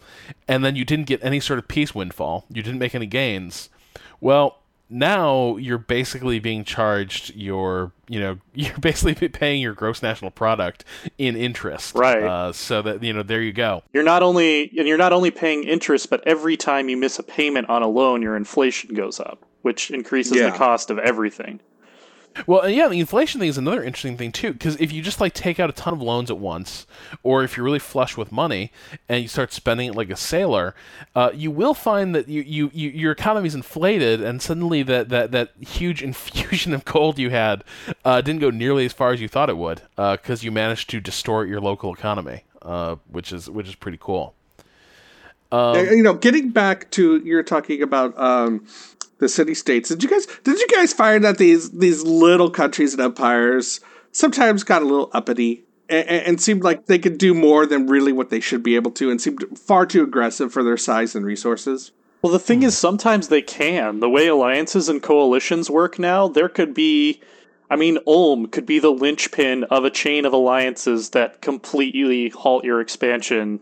and 0.49 0.65
then 0.65 0.75
you 0.77 0.85
didn't 0.85 1.07
get 1.07 1.23
any 1.23 1.41
sort 1.41 1.59
of 1.59 1.69
peace 1.69 1.95
windfall, 1.95 2.45
you 2.53 2.63
didn't 2.63 2.79
make 2.79 2.95
any 2.95 3.07
gains. 3.07 3.69
Well, 4.21 4.59
now 4.93 5.57
you're 5.57 5.79
basically 5.79 6.39
being 6.39 6.65
charged 6.65 7.35
your, 7.35 7.93
you 8.09 8.21
know, 8.21 8.39
you're 8.55 8.77
basically 8.79 9.29
paying 9.29 9.61
your 9.61 9.73
gross 9.73 10.03
national 10.03 10.31
product 10.31 10.85
in 11.19 11.35
interest. 11.37 11.95
Right. 11.95 12.23
Uh, 12.23 12.53
so 12.53 12.83
that 12.83 13.03
you 13.03 13.13
know, 13.13 13.23
there 13.23 13.43
you 13.43 13.53
go. 13.53 13.83
You're 13.93 14.03
not 14.05 14.23
only 14.23 14.71
and 14.79 14.87
you're 14.87 14.99
not 14.99 15.13
only 15.13 15.31
paying 15.31 15.65
interest 15.65 16.11
but 16.11 16.23
every 16.27 16.57
time 16.57 16.89
you 16.89 16.97
miss 16.97 17.19
a 17.19 17.23
payment 17.23 17.69
on 17.69 17.83
a 17.83 17.89
loan 17.89 18.23
your 18.23 18.37
inflation 18.37 18.95
goes 18.95 19.19
up, 19.19 19.39
which 19.63 19.91
increases 19.91 20.37
Yeah. 20.37 20.51
the 20.51 20.57
cost 20.59 20.91
of 20.91 20.99
everything. 20.99 21.61
Well, 22.47 22.69
yeah, 22.69 22.89
the 22.89 23.01
inflation 23.01 23.41
thing 23.41 23.49
is 23.49 23.59
another 23.59 23.83
interesting 23.83 24.17
thing 24.17 24.33
too, 24.33 24.53
because 24.53 24.77
if 24.81 24.91
you 24.93 25.03
just 25.03 25.21
like 25.21 25.35
take 25.35 25.61
out 25.61 25.71
a 25.71 25.73
ton 25.73 25.93
of 25.93 26.03
loans 26.03 26.31
at 26.31 26.39
once, 26.39 26.87
or 27.23 27.45
if 27.45 27.57
you're 27.57 27.65
really 27.65 27.79
flush 27.79 28.17
with 28.17 28.33
money 28.33 28.73
and 29.09 29.23
you 29.23 29.29
start 29.29 29.53
spending 29.53 29.89
it 29.89 29.95
like 29.95 30.11
a 30.11 30.17
sailor, 30.17 30.75
uh, 31.15 31.31
you 31.35 31.51
will 31.51 31.75
find 31.75 32.15
that 32.15 32.29
you, 32.29 32.43
you, 32.43 32.71
you 32.73 32.91
your 32.91 33.13
economy's 33.13 33.55
inflated, 33.55 34.21
and 34.21 34.41
suddenly 34.41 34.83
that, 34.83 35.09
that, 35.11 35.31
that 35.33 35.51
huge 35.61 36.03
infusion 36.11 36.73
of 36.75 36.85
gold 36.85 37.19
you 37.19 37.31
had 37.31 37.65
uh, 38.05 38.21
didn't 38.21 38.41
go 38.41 38.51
nearly 38.51 38.85
as 38.85 38.93
far 38.93 39.13
as 39.13 39.21
you 39.21 39.29
thought 39.29 39.51
it 39.51 39.57
would, 39.57 39.83
because 39.97 40.43
you 40.43 40.51
managed 40.51 40.89
to 40.91 41.01
distort 41.01 41.49
your 41.49 41.61
local 41.61 41.93
economy, 41.93 42.45
uh, 42.63 42.97
which 43.11 43.33
is 43.33 43.51
which 43.51 43.69
is 43.69 43.75
pretty 43.75 43.99
cool. 44.01 44.35
Um, 45.51 45.77
Uh, 45.77 45.83
you 45.83 46.03
know, 46.03 46.15
getting 46.15 46.49
back 46.49 46.91
to 46.93 47.19
you're 47.19 47.43
talking 47.43 47.83
about 47.83 48.19
um, 48.19 48.67
the 49.23 49.29
city 49.29 49.55
states. 49.55 49.89
Did 49.89 50.03
you 50.03 50.09
guys 50.11 50.27
did 50.45 50.59
you 50.59 50.67
guys 50.69 50.93
find 50.93 51.25
that 51.25 51.39
these 51.39 51.71
these 51.71 52.03
little 52.03 52.51
countries 52.51 52.93
and 52.93 53.01
empires 53.01 53.81
sometimes 54.11 54.65
got 54.65 54.83
a 54.83 54.85
little 54.85 55.11
uppity 55.13 55.65
and, 55.89 56.09
and 56.09 56.41
seemed 56.41 56.65
like 56.65 56.87
they 56.87 56.99
could 56.99 57.17
do 57.17 57.33
more 57.33 57.65
than 57.65 57.87
really 57.87 58.13
what 58.13 58.31
they 58.31 58.41
should 58.41 58.63
be 58.63 58.75
able 58.75 58.91
to, 58.93 59.11
and 59.11 59.23
seemed 59.23 59.45
far 59.59 59.87
too 59.87 60.03
aggressive 60.03 60.53
for 60.53 60.63
their 60.63 60.77
size 60.77 61.15
and 61.15 61.25
resources. 61.25 61.93
Well, 62.21 62.33
the 62.33 62.39
thing 62.39 62.63
is, 62.63 62.77
sometimes 62.77 63.29
they 63.29 63.43
can. 63.43 64.01
The 64.01 64.11
way 64.11 64.27
alliances 64.27 64.89
and 64.89 65.03
coalitions 65.03 65.71
work 65.71 65.99
now, 65.99 66.29
there 66.29 66.49
could 66.49 66.75
be. 66.75 67.21
I 67.71 67.77
mean, 67.77 67.99
Ulm 68.07 68.49
could 68.49 68.67
be 68.67 68.81
the 68.81 68.91
linchpin 68.91 69.65
of 69.65 69.85
a 69.85 69.91
chain 69.91 70.27
of 70.27 70.35
alliances 70.35 71.11
that 71.11 71.41
completely 71.41 72.29
halt 72.29 72.65
your 72.65 72.83
expansion 72.83 73.61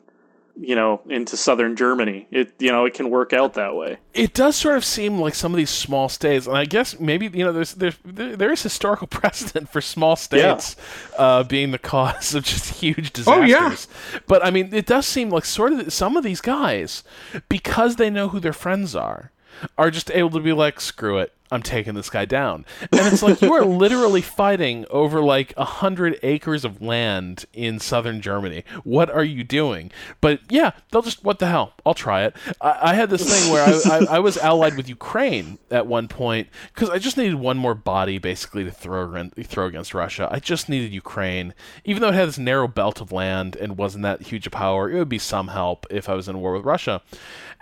you 0.61 0.75
know 0.75 1.01
into 1.09 1.37
southern 1.37 1.77
Germany. 1.77 2.29
It 2.31 2.53
you 2.59 2.71
know 2.71 2.85
it 2.85 2.95
can 2.95 3.11
work 3.11 3.33
out 3.33 3.55
that 3.55 3.75
way. 3.75 3.99
It 4.15 4.35
does 4.35 4.57
sort 4.57 4.77
of 4.77 4.85
seem 4.85 5.19
like 5.19 5.35
some 5.35 5.53
of 5.53 5.57
these 5.57 5.71
small 5.71 6.09
states, 6.09 6.47
and 6.47 6.57
I 6.57 6.65
guess 6.65 7.01
maybe 7.01 7.31
you 7.33 7.45
know 7.45 7.53
there's 7.53 7.75
there's 7.75 7.97
there 8.05 8.53
is 8.53 8.63
historical 8.63 9.07
precedent 9.11 9.69
for 9.69 9.81
small 9.81 10.17
states 10.17 10.77
yeah. 11.13 11.19
uh, 11.19 11.43
being 11.43 11.71
the 11.71 11.79
cause 11.79 12.35
of 12.35 12.45
just 12.45 12.75
huge 12.75 13.13
disasters. 13.13 13.43
Oh 13.43 13.45
yeah. 13.45 14.21
But 14.27 14.45
I 14.45 14.51
mean, 14.51 14.73
it 14.73 14.87
does 14.87 15.07
seem 15.07 15.31
like 15.31 15.45
sort 15.45 15.73
of 15.73 15.93
some 15.93 16.17
of 16.17 16.25
these 16.25 16.41
guys, 16.41 17.03
because 17.49 17.97
they 17.97 18.11
know 18.11 18.29
who 18.29 18.41
their 18.41 18.53
friends 18.53 18.95
are, 18.95 19.33
are 19.79 19.91
just 19.91 20.11
able 20.11 20.31
to 20.31 20.41
be 20.41 20.53
like, 20.53 20.81
screw 20.81 21.19
it. 21.19 21.35
I'm 21.51 21.63
taking 21.63 21.95
this 21.95 22.11
guy 22.11 22.25
down. 22.25 22.65
And 22.93 23.13
it's 23.13 23.23
like 23.23 23.41
you 23.43 23.53
are 23.53 23.65
literally 23.65 24.23
fighting 24.23 24.87
over 24.91 25.21
like 25.21 25.53
a 25.57 25.65
hundred 25.65 26.19
acres 26.23 26.65
of 26.65 26.81
land 26.81 27.45
in 27.53 27.81
southern 27.81 28.21
Germany. 28.21 28.65
What 28.85 29.11
are 29.11 29.25
you 29.25 29.43
doing? 29.43 29.91
But 30.21 30.41
yeah, 30.49 30.73
they'll 30.91 31.03
just 31.03 31.25
what 31.25 31.39
the 31.41 31.47
hell? 31.47 31.75
I'll 31.85 31.95
try 31.95 32.25
it. 32.25 32.37
I, 32.61 32.79
I 32.91 32.95
had 32.95 33.11
this 33.11 33.29
thing 33.29 33.53
where 33.53 33.65
I, 33.65 33.97
I, 33.97 34.17
I, 34.17 34.19
was 34.21 34.37
allied 34.37 34.77
with 34.77 34.89
Ukraine 34.89 35.59
at 35.71 35.87
one 35.87 36.07
point 36.09 36.49
because 36.73 36.91
I 36.91 36.99
just 36.99 37.17
needed 37.17 37.35
one 37.35 37.57
more 37.57 37.75
body 37.75 38.19
basically 38.19 38.65
to 38.65 38.71
throw 38.71 39.31
throw 39.43 39.67
against 39.67 39.95
Russia. 39.95 40.29
I 40.31 40.39
just 40.39 40.69
needed 40.69 40.93
Ukraine, 40.93 41.55
even 41.85 42.03
though 42.03 42.09
it 42.09 42.15
had 42.15 42.29
this 42.29 42.39
narrow 42.39 42.69
belt 42.69 43.01
of 43.01 43.13
land 43.13 43.57
and 43.57 43.77
wasn't 43.77 44.03
that 44.03 44.23
huge 44.23 44.47
a 44.47 44.51
power. 44.51 44.91
It 44.91 44.99
would 44.99 45.09
be 45.09 45.19
some 45.19 45.49
help 45.49 45.87
if 45.91 46.09
I 46.09 46.15
was 46.15 46.29
in 46.29 46.41
war 46.41 46.53
with 46.53 46.65
Russia. 46.65 47.03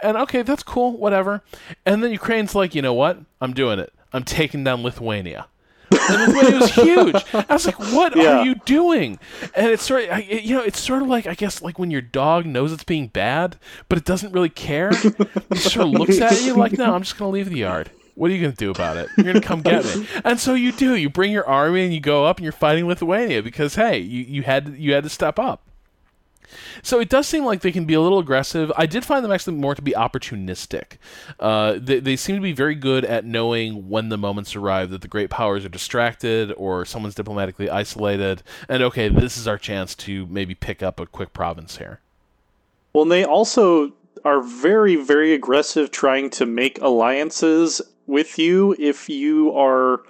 And 0.02 0.16
okay, 0.16 0.42
that's 0.42 0.62
cool, 0.62 0.96
whatever. 0.96 1.42
And 1.84 2.02
then 2.04 2.12
Ukraine's 2.12 2.54
like, 2.54 2.74
you 2.74 2.82
know 2.82 2.94
what? 2.94 3.18
I'm 3.40 3.52
doing 3.52 3.78
it. 3.78 3.92
I'm 4.12 4.24
taking 4.24 4.64
down 4.64 4.82
Lithuania. 4.82 5.46
and 5.90 6.32
Lithuania 6.32 6.60
was 6.60 6.74
huge. 6.74 7.24
I 7.34 7.54
was 7.54 7.66
like, 7.66 7.78
"What 7.78 8.16
yeah. 8.16 8.38
are 8.38 8.44
you 8.44 8.54
doing?" 8.66 9.18
And 9.54 9.70
it's 9.70 9.82
sort 9.82 10.08
of, 10.08 10.24
you 10.24 10.54
know, 10.54 10.62
it's 10.62 10.80
sort 10.80 11.02
of 11.02 11.08
like 11.08 11.26
I 11.26 11.34
guess 11.34 11.62
like 11.62 11.78
when 11.78 11.90
your 11.90 12.02
dog 12.02 12.46
knows 12.46 12.72
it's 12.72 12.84
being 12.84 13.08
bad, 13.08 13.56
but 13.88 13.98
it 13.98 14.04
doesn't 14.04 14.32
really 14.32 14.48
care. 14.50 14.90
it 14.92 15.58
sort 15.58 15.86
of 15.86 15.92
looks 15.92 16.20
at 16.20 16.42
you 16.42 16.54
like, 16.54 16.72
"No, 16.72 16.94
I'm 16.94 17.02
just 17.02 17.16
gonna 17.16 17.30
leave 17.30 17.48
the 17.48 17.58
yard." 17.58 17.90
What 18.18 18.32
are 18.32 18.34
you 18.34 18.40
going 18.40 18.52
to 18.52 18.56
do 18.56 18.72
about 18.72 18.96
it? 18.96 19.08
You're 19.16 19.26
going 19.26 19.40
to 19.40 19.46
come 19.46 19.62
get 19.62 19.84
me. 19.84 20.04
And 20.24 20.40
so 20.40 20.54
you 20.54 20.72
do. 20.72 20.96
You 20.96 21.08
bring 21.08 21.30
your 21.30 21.46
army 21.46 21.84
and 21.84 21.94
you 21.94 22.00
go 22.00 22.24
up 22.24 22.38
and 22.38 22.42
you're 22.42 22.50
fighting 22.50 22.88
Lithuania 22.88 23.44
because 23.44 23.76
hey, 23.76 24.00
you, 24.00 24.24
you 24.24 24.42
had 24.42 24.74
you 24.76 24.92
had 24.92 25.04
to 25.04 25.08
step 25.08 25.38
up. 25.38 25.67
So 26.82 27.00
it 27.00 27.08
does 27.08 27.26
seem 27.26 27.44
like 27.44 27.60
they 27.60 27.72
can 27.72 27.84
be 27.84 27.94
a 27.94 28.00
little 28.00 28.18
aggressive. 28.18 28.72
I 28.76 28.86
did 28.86 29.04
find 29.04 29.24
them 29.24 29.32
actually 29.32 29.56
more 29.56 29.74
to 29.74 29.82
be 29.82 29.92
opportunistic. 29.92 30.98
Uh, 31.38 31.78
they, 31.78 32.00
they 32.00 32.16
seem 32.16 32.36
to 32.36 32.42
be 32.42 32.52
very 32.52 32.74
good 32.74 33.04
at 33.04 33.24
knowing 33.24 33.88
when 33.88 34.08
the 34.08 34.18
moments 34.18 34.56
arrive 34.56 34.90
that 34.90 35.02
the 35.02 35.08
great 35.08 35.30
powers 35.30 35.64
are 35.64 35.68
distracted 35.68 36.52
or 36.56 36.84
someone's 36.84 37.14
diplomatically 37.14 37.70
isolated, 37.70 38.42
and 38.68 38.82
okay, 38.82 39.08
this 39.08 39.36
is 39.36 39.46
our 39.46 39.58
chance 39.58 39.94
to 39.94 40.26
maybe 40.26 40.54
pick 40.54 40.82
up 40.82 41.00
a 41.00 41.06
quick 41.06 41.32
province 41.32 41.78
here. 41.78 42.00
Well, 42.92 43.04
they 43.04 43.24
also 43.24 43.92
are 44.24 44.40
very, 44.40 44.96
very 44.96 45.34
aggressive 45.34 45.90
trying 45.90 46.30
to 46.30 46.46
make 46.46 46.80
alliances 46.80 47.80
with 48.06 48.38
you 48.38 48.74
if 48.78 49.08
you 49.08 49.52
are 49.52 50.00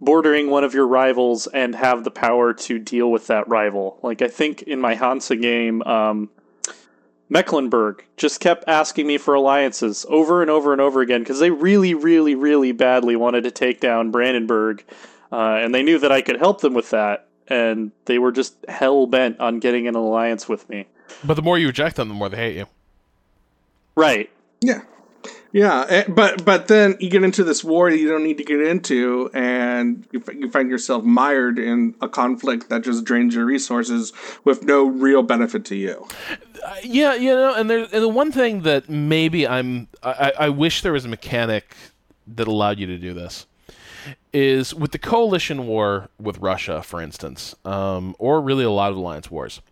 bordering 0.00 0.50
one 0.50 0.64
of 0.64 0.74
your 0.74 0.86
rivals 0.86 1.46
and 1.46 1.74
have 1.74 2.04
the 2.04 2.10
power 2.10 2.52
to 2.52 2.78
deal 2.78 3.10
with 3.10 3.26
that 3.28 3.48
rival. 3.48 3.98
Like 4.02 4.22
I 4.22 4.28
think 4.28 4.62
in 4.62 4.80
my 4.80 4.94
Hansa 4.94 5.36
game, 5.36 5.82
um, 5.82 6.28
Mecklenburg 7.28 8.04
just 8.16 8.40
kept 8.40 8.64
asking 8.68 9.06
me 9.06 9.18
for 9.18 9.34
alliances 9.34 10.06
over 10.08 10.42
and 10.42 10.50
over 10.50 10.72
and 10.72 10.80
over 10.80 11.00
again 11.00 11.22
because 11.22 11.40
they 11.40 11.50
really, 11.50 11.94
really, 11.94 12.34
really 12.34 12.72
badly 12.72 13.16
wanted 13.16 13.44
to 13.44 13.50
take 13.50 13.80
down 13.80 14.10
Brandenburg, 14.10 14.84
uh, 15.32 15.58
and 15.60 15.74
they 15.74 15.82
knew 15.82 15.98
that 15.98 16.12
I 16.12 16.22
could 16.22 16.38
help 16.38 16.60
them 16.60 16.74
with 16.74 16.90
that, 16.90 17.26
and 17.48 17.90
they 18.04 18.18
were 18.18 18.30
just 18.30 18.54
hell 18.68 19.06
bent 19.06 19.40
on 19.40 19.58
getting 19.58 19.88
an 19.88 19.96
alliance 19.96 20.48
with 20.48 20.68
me. 20.68 20.86
But 21.24 21.34
the 21.34 21.42
more 21.42 21.58
you 21.58 21.66
reject 21.66 21.96
them, 21.96 22.08
the 22.08 22.14
more 22.14 22.28
they 22.28 22.36
hate 22.36 22.56
you. 22.56 22.66
Right. 23.96 24.30
Yeah. 24.60 24.82
Yeah, 25.56 25.86
eh, 25.88 26.04
but 26.06 26.44
but 26.44 26.68
then 26.68 26.98
you 27.00 27.08
get 27.08 27.24
into 27.24 27.42
this 27.42 27.64
war 27.64 27.90
that 27.90 27.96
you 27.96 28.10
don't 28.10 28.22
need 28.22 28.36
to 28.36 28.44
get 28.44 28.60
into, 28.60 29.30
and 29.32 30.06
you, 30.12 30.22
you 30.34 30.50
find 30.50 30.68
yourself 30.68 31.02
mired 31.02 31.58
in 31.58 31.94
a 32.02 32.10
conflict 32.10 32.68
that 32.68 32.82
just 32.82 33.06
drains 33.06 33.34
your 33.34 33.46
resources 33.46 34.12
with 34.44 34.64
no 34.64 34.84
real 34.84 35.22
benefit 35.22 35.64
to 35.64 35.74
you. 35.74 36.06
Yeah, 36.84 37.14
you 37.14 37.30
know, 37.30 37.54
and 37.54 37.70
and 37.70 37.90
the 37.90 38.06
one 38.06 38.32
thing 38.32 38.64
that 38.64 38.90
maybe 38.90 39.48
I'm 39.48 39.88
I, 40.02 40.32
I 40.40 40.48
wish 40.50 40.82
there 40.82 40.92
was 40.92 41.06
a 41.06 41.08
mechanic 41.08 41.74
that 42.26 42.46
allowed 42.46 42.78
you 42.78 42.86
to 42.88 42.98
do 42.98 43.14
this 43.14 43.46
is 44.34 44.74
with 44.74 44.92
the 44.92 44.98
coalition 44.98 45.66
war 45.66 46.10
with 46.20 46.36
Russia, 46.36 46.82
for 46.82 47.00
instance, 47.00 47.54
um, 47.64 48.14
or 48.18 48.42
really 48.42 48.64
a 48.64 48.70
lot 48.70 48.90
of 48.90 48.98
alliance 48.98 49.30
wars. 49.30 49.62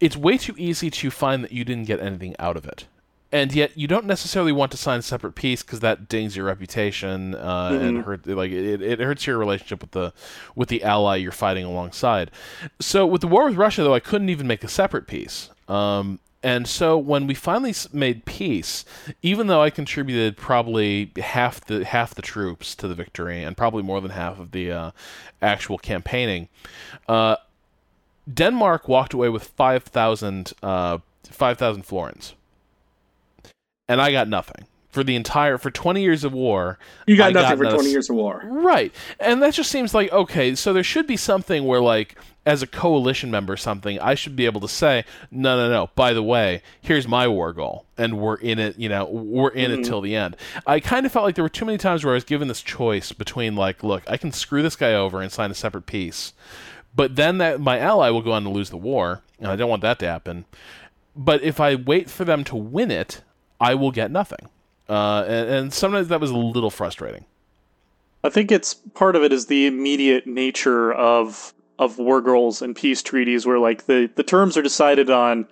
It's 0.00 0.16
way 0.16 0.38
too 0.38 0.54
easy 0.56 0.90
to 0.90 1.10
find 1.10 1.44
that 1.44 1.52
you 1.52 1.66
didn't 1.66 1.84
get 1.84 2.00
anything 2.00 2.34
out 2.38 2.56
of 2.56 2.64
it 2.64 2.86
and 3.30 3.52
yet 3.52 3.76
you 3.76 3.86
don't 3.86 4.06
necessarily 4.06 4.52
want 4.52 4.70
to 4.72 4.78
sign 4.78 5.00
a 5.00 5.02
separate 5.02 5.32
peace 5.34 5.62
because 5.62 5.80
that 5.80 6.08
dings 6.08 6.36
your 6.36 6.46
reputation 6.46 7.34
uh, 7.34 7.70
mm-hmm. 7.70 7.84
and 7.84 8.04
hurt 8.04 8.26
like 8.26 8.50
it, 8.50 8.80
it 8.80 9.00
hurts 9.00 9.26
your 9.26 9.38
relationship 9.38 9.82
with 9.82 9.90
the 9.90 10.12
with 10.54 10.68
the 10.68 10.82
ally 10.82 11.16
you're 11.16 11.32
fighting 11.32 11.64
alongside. 11.64 12.30
So 12.80 13.06
with 13.06 13.20
the 13.20 13.28
war 13.28 13.46
with 13.46 13.56
Russia, 13.56 13.82
though, 13.82 13.94
I 13.94 14.00
couldn't 14.00 14.30
even 14.30 14.46
make 14.46 14.64
a 14.64 14.68
separate 14.68 15.06
peace. 15.06 15.50
Um, 15.68 16.20
and 16.42 16.68
so 16.68 16.96
when 16.96 17.26
we 17.26 17.34
finally 17.34 17.74
made 17.92 18.24
peace, 18.24 18.84
even 19.22 19.48
though 19.48 19.60
I 19.60 19.70
contributed 19.70 20.36
probably 20.36 21.10
half 21.18 21.64
the 21.64 21.84
half 21.84 22.14
the 22.14 22.22
troops 22.22 22.74
to 22.76 22.88
the 22.88 22.94
victory 22.94 23.42
and 23.42 23.56
probably 23.56 23.82
more 23.82 24.00
than 24.00 24.12
half 24.12 24.38
of 24.38 24.52
the 24.52 24.72
uh, 24.72 24.90
actual 25.42 25.78
campaigning, 25.78 26.48
uh, 27.08 27.36
Denmark 28.32 28.88
walked 28.88 29.12
away 29.12 29.28
with 29.28 29.44
5,000 29.44 30.52
uh, 30.62 30.98
5,000 31.24 31.82
florins 31.82 32.34
and 33.88 34.00
I 34.00 34.12
got 34.12 34.28
nothing 34.28 34.66
for 34.90 35.04
the 35.04 35.16
entire 35.16 35.58
for 35.58 35.70
20 35.70 36.02
years 36.02 36.24
of 36.24 36.32
war. 36.32 36.78
You 37.06 37.16
got 37.16 37.28
I 37.28 37.32
nothing 37.32 37.58
got 37.58 37.70
for 37.70 37.76
20 37.76 37.90
years 37.90 38.10
of 38.10 38.16
war. 38.16 38.42
Right. 38.44 38.94
And 39.20 39.42
that 39.42 39.54
just 39.54 39.70
seems 39.70 39.94
like 39.94 40.12
okay, 40.12 40.54
so 40.54 40.72
there 40.72 40.84
should 40.84 41.06
be 41.06 41.16
something 41.16 41.64
where 41.64 41.80
like 41.80 42.16
as 42.48 42.62
a 42.62 42.66
coalition 42.66 43.30
member 43.30 43.58
something, 43.58 44.00
I 44.00 44.14
should 44.14 44.34
be 44.34 44.46
able 44.46 44.62
to 44.62 44.68
say, 44.68 45.04
"No, 45.30 45.58
no, 45.58 45.70
no, 45.70 45.90
by 45.94 46.14
the 46.14 46.22
way, 46.22 46.62
here's 46.80 47.06
my 47.06 47.28
war 47.28 47.52
goal." 47.52 47.84
And 47.98 48.18
we're 48.18 48.36
in 48.36 48.58
it, 48.58 48.78
you 48.78 48.88
know, 48.88 49.04
we're 49.04 49.50
in 49.50 49.70
mm-hmm. 49.70 49.80
it 49.80 49.84
till 49.84 50.00
the 50.00 50.16
end. 50.16 50.34
I 50.66 50.80
kind 50.80 51.04
of 51.04 51.12
felt 51.12 51.26
like 51.26 51.34
there 51.34 51.44
were 51.44 51.50
too 51.50 51.66
many 51.66 51.76
times 51.76 52.04
where 52.04 52.14
I 52.14 52.16
was 52.16 52.24
given 52.24 52.48
this 52.48 52.62
choice 52.62 53.12
between 53.12 53.54
like, 53.54 53.82
look, 53.82 54.02
I 54.08 54.16
can 54.16 54.32
screw 54.32 54.62
this 54.62 54.76
guy 54.76 54.94
over 54.94 55.20
and 55.20 55.30
sign 55.30 55.50
a 55.50 55.54
separate 55.54 55.84
peace. 55.84 56.32
But 56.96 57.16
then 57.16 57.36
that 57.38 57.60
my 57.60 57.78
ally 57.78 58.08
will 58.08 58.22
go 58.22 58.32
on 58.32 58.44
to 58.44 58.48
lose 58.48 58.70
the 58.70 58.78
war, 58.78 59.22
and 59.38 59.48
I 59.48 59.56
don't 59.56 59.68
want 59.68 59.82
that 59.82 59.98
to 59.98 60.06
happen. 60.06 60.46
But 61.14 61.42
if 61.42 61.60
I 61.60 61.74
wait 61.74 62.08
for 62.08 62.24
them 62.24 62.44
to 62.44 62.56
win 62.56 62.90
it, 62.90 63.22
I 63.60 63.74
will 63.74 63.90
get 63.90 64.10
nothing. 64.10 64.48
Uh, 64.88 65.24
and, 65.26 65.50
and 65.50 65.72
sometimes 65.72 66.08
that 66.08 66.20
was 66.20 66.30
a 66.30 66.36
little 66.36 66.70
frustrating. 66.70 67.24
I 68.24 68.30
think 68.30 68.50
it's 68.50 68.74
part 68.74 69.16
of 69.16 69.22
it 69.22 69.32
is 69.32 69.46
the 69.46 69.66
immediate 69.66 70.26
nature 70.26 70.92
of 70.92 71.54
of 71.78 71.98
war 71.98 72.20
goals 72.20 72.60
and 72.60 72.74
peace 72.74 73.02
treaties, 73.02 73.46
where 73.46 73.58
like 73.58 73.86
the 73.86 74.10
the 74.14 74.24
terms 74.24 74.56
are 74.56 74.62
decided 74.62 75.10
on 75.10 75.46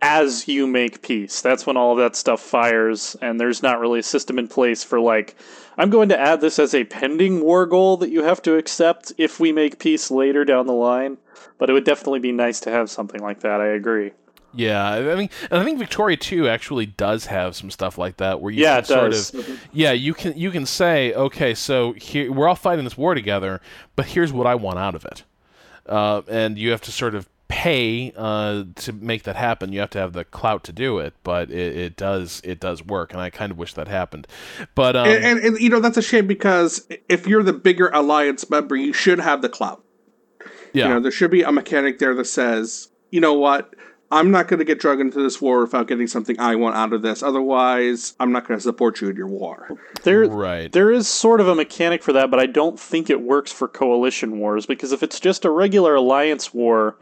as 0.00 0.48
you 0.48 0.66
make 0.66 1.02
peace. 1.02 1.42
That's 1.42 1.66
when 1.66 1.76
all 1.76 1.92
of 1.92 1.98
that 1.98 2.16
stuff 2.16 2.40
fires, 2.40 3.16
and 3.20 3.38
there's 3.38 3.62
not 3.62 3.78
really 3.78 4.00
a 4.00 4.04
system 4.04 4.38
in 4.38 4.48
place 4.48 4.82
for 4.82 5.00
like 5.00 5.36
I'm 5.76 5.90
going 5.90 6.08
to 6.10 6.18
add 6.18 6.40
this 6.40 6.58
as 6.58 6.74
a 6.74 6.84
pending 6.84 7.42
war 7.42 7.66
goal 7.66 7.96
that 7.98 8.10
you 8.10 8.22
have 8.22 8.42
to 8.42 8.56
accept 8.56 9.12
if 9.18 9.38
we 9.38 9.52
make 9.52 9.78
peace 9.78 10.10
later 10.10 10.44
down 10.44 10.66
the 10.66 10.72
line. 10.72 11.18
But 11.58 11.70
it 11.70 11.74
would 11.74 11.84
definitely 11.84 12.20
be 12.20 12.32
nice 12.32 12.60
to 12.60 12.70
have 12.70 12.90
something 12.90 13.20
like 13.20 13.40
that. 13.40 13.60
I 13.60 13.68
agree. 13.68 14.12
Yeah, 14.54 14.90
I 14.90 15.14
mean, 15.14 15.30
I 15.50 15.64
think 15.64 15.78
Victoria 15.78 16.16
2 16.16 16.48
actually 16.48 16.86
does 16.86 17.26
have 17.26 17.56
some 17.56 17.70
stuff 17.70 17.96
like 17.96 18.18
that 18.18 18.40
where 18.40 18.52
you 18.52 18.62
yeah, 18.62 18.76
can 18.76 18.84
sort 18.84 19.12
does. 19.12 19.34
of 19.34 19.68
yeah, 19.72 19.92
you 19.92 20.12
can 20.12 20.36
you 20.36 20.50
can 20.50 20.66
say, 20.66 21.14
okay, 21.14 21.54
so 21.54 21.92
here 21.92 22.30
we're 22.30 22.48
all 22.48 22.54
fighting 22.54 22.84
this 22.84 22.96
war 22.96 23.14
together, 23.14 23.60
but 23.96 24.06
here's 24.06 24.32
what 24.32 24.46
I 24.46 24.54
want 24.54 24.78
out 24.78 24.94
of 24.94 25.04
it, 25.06 25.24
uh, 25.86 26.22
and 26.28 26.58
you 26.58 26.70
have 26.70 26.82
to 26.82 26.92
sort 26.92 27.14
of 27.14 27.28
pay 27.48 28.12
uh, 28.16 28.64
to 28.76 28.92
make 28.92 29.22
that 29.22 29.36
happen. 29.36 29.72
You 29.72 29.80
have 29.80 29.90
to 29.90 29.98
have 29.98 30.12
the 30.12 30.24
clout 30.24 30.64
to 30.64 30.72
do 30.72 30.98
it, 30.98 31.14
but 31.22 31.50
it, 31.50 31.76
it 31.76 31.96
does 31.96 32.42
it 32.44 32.60
does 32.60 32.84
work, 32.84 33.12
and 33.12 33.22
I 33.22 33.30
kind 33.30 33.52
of 33.52 33.58
wish 33.58 33.72
that 33.74 33.88
happened. 33.88 34.26
But 34.74 34.96
um, 34.96 35.08
and, 35.08 35.24
and, 35.24 35.38
and 35.40 35.60
you 35.60 35.70
know 35.70 35.80
that's 35.80 35.96
a 35.96 36.02
shame 36.02 36.26
because 36.26 36.86
if 37.08 37.26
you're 37.26 37.42
the 37.42 37.54
bigger 37.54 37.88
alliance 37.88 38.48
member, 38.50 38.76
you 38.76 38.92
should 38.92 39.18
have 39.18 39.40
the 39.40 39.48
clout. 39.48 39.82
Yeah, 40.74 40.88
you 40.88 40.94
know 40.94 41.00
there 41.00 41.10
should 41.10 41.30
be 41.30 41.42
a 41.42 41.52
mechanic 41.52 41.98
there 41.98 42.14
that 42.14 42.26
says, 42.26 42.88
you 43.10 43.20
know 43.20 43.32
what 43.32 43.74
I'm 44.12 44.30
not 44.30 44.46
going 44.46 44.58
to 44.58 44.64
get 44.64 44.78
dragged 44.78 45.00
into 45.00 45.22
this 45.22 45.40
war 45.40 45.62
without 45.62 45.88
getting 45.88 46.06
something 46.06 46.38
I 46.38 46.54
want 46.54 46.76
out 46.76 46.92
of 46.92 47.00
this. 47.00 47.22
Otherwise, 47.22 48.14
I'm 48.20 48.30
not 48.30 48.46
going 48.46 48.58
to 48.58 48.62
support 48.62 49.00
you 49.00 49.08
in 49.08 49.16
your 49.16 49.26
war. 49.26 49.70
There, 50.02 50.26
right. 50.26 50.70
there 50.70 50.90
is 50.90 51.08
sort 51.08 51.40
of 51.40 51.48
a 51.48 51.54
mechanic 51.54 52.02
for 52.02 52.12
that, 52.12 52.30
but 52.30 52.38
I 52.38 52.44
don't 52.44 52.78
think 52.78 53.08
it 53.08 53.22
works 53.22 53.50
for 53.50 53.66
coalition 53.66 54.38
wars 54.38 54.66
because 54.66 54.92
if 54.92 55.02
it's 55.02 55.18
just 55.18 55.46
a 55.46 55.50
regular 55.50 55.94
alliance 55.94 56.52
war, 56.52 56.96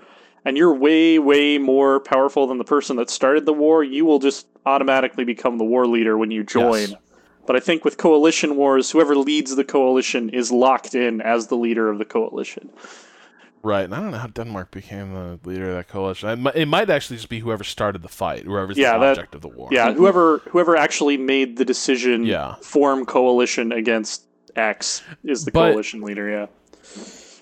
and 0.45 0.57
you're 0.57 0.73
way, 0.73 1.19
way 1.19 1.59
more 1.59 2.01
powerful 2.01 2.47
than 2.47 2.59
the 2.59 2.65
person 2.65 2.97
that 2.97 3.11
started 3.11 3.45
the 3.45 3.53
war, 3.53 3.83
you 3.85 4.05
will 4.05 4.21
just 4.21 4.47
automatically 4.65 5.25
become 5.25 5.59
the 5.59 5.65
war 5.65 5.87
leader 5.87 6.17
when 6.17 6.31
you 6.31 6.45
join. 6.45 6.91
Yes. 6.91 6.95
But 7.47 7.57
I 7.57 7.61
think 7.61 7.85
with 7.85 7.97
coalition 7.97 8.57
wars, 8.57 8.91
whoever 8.91 9.17
leads 9.17 9.57
the 9.57 9.65
coalition 9.65 10.29
is 10.31 10.53
locked 10.53 10.95
in 10.95 11.21
as 11.21 11.49
the 11.49 11.57
leader 11.57 11.91
of 11.91 11.99
the 11.99 12.05
coalition. 12.05 12.71
Right, 13.63 13.85
and 13.85 13.95
I 13.95 14.01
don't 14.01 14.11
know 14.11 14.19
how 14.19 14.29
Denmark 14.29 14.71
became 14.71 15.13
the 15.13 15.39
leader 15.45 15.69
of 15.71 15.75
that 15.77 15.89
coalition. 15.89 16.47
It 16.55 16.67
might, 16.67 16.89
actually 16.89 17.17
just 17.17 17.29
be 17.29 17.41
whoever 17.41 17.63
started 17.63 18.03
the 18.03 18.09
fight, 18.09 18.45
whoever's 18.45 18.79
Yeah, 18.79 18.95
the 18.95 19.01
that- 19.01 19.11
object 19.11 19.35
of 19.35 19.43
the 19.43 19.49
war. 19.49 19.69
Yeah, 19.71 19.93
whoever 19.93 20.39
whoever 20.49 20.77
actually 20.77 21.17
made 21.19 21.59
the 21.59 21.65
decision 21.65 22.25
Yeah. 22.25 22.55
form 22.63 23.05
coalition 23.05 23.71
against 23.73 24.23
X 24.57 25.03
is 25.25 25.45
the 25.45 25.51
But- 25.53 25.69
coalition 25.73 26.01
leader, 26.01 26.29
yeah. 26.31 26.47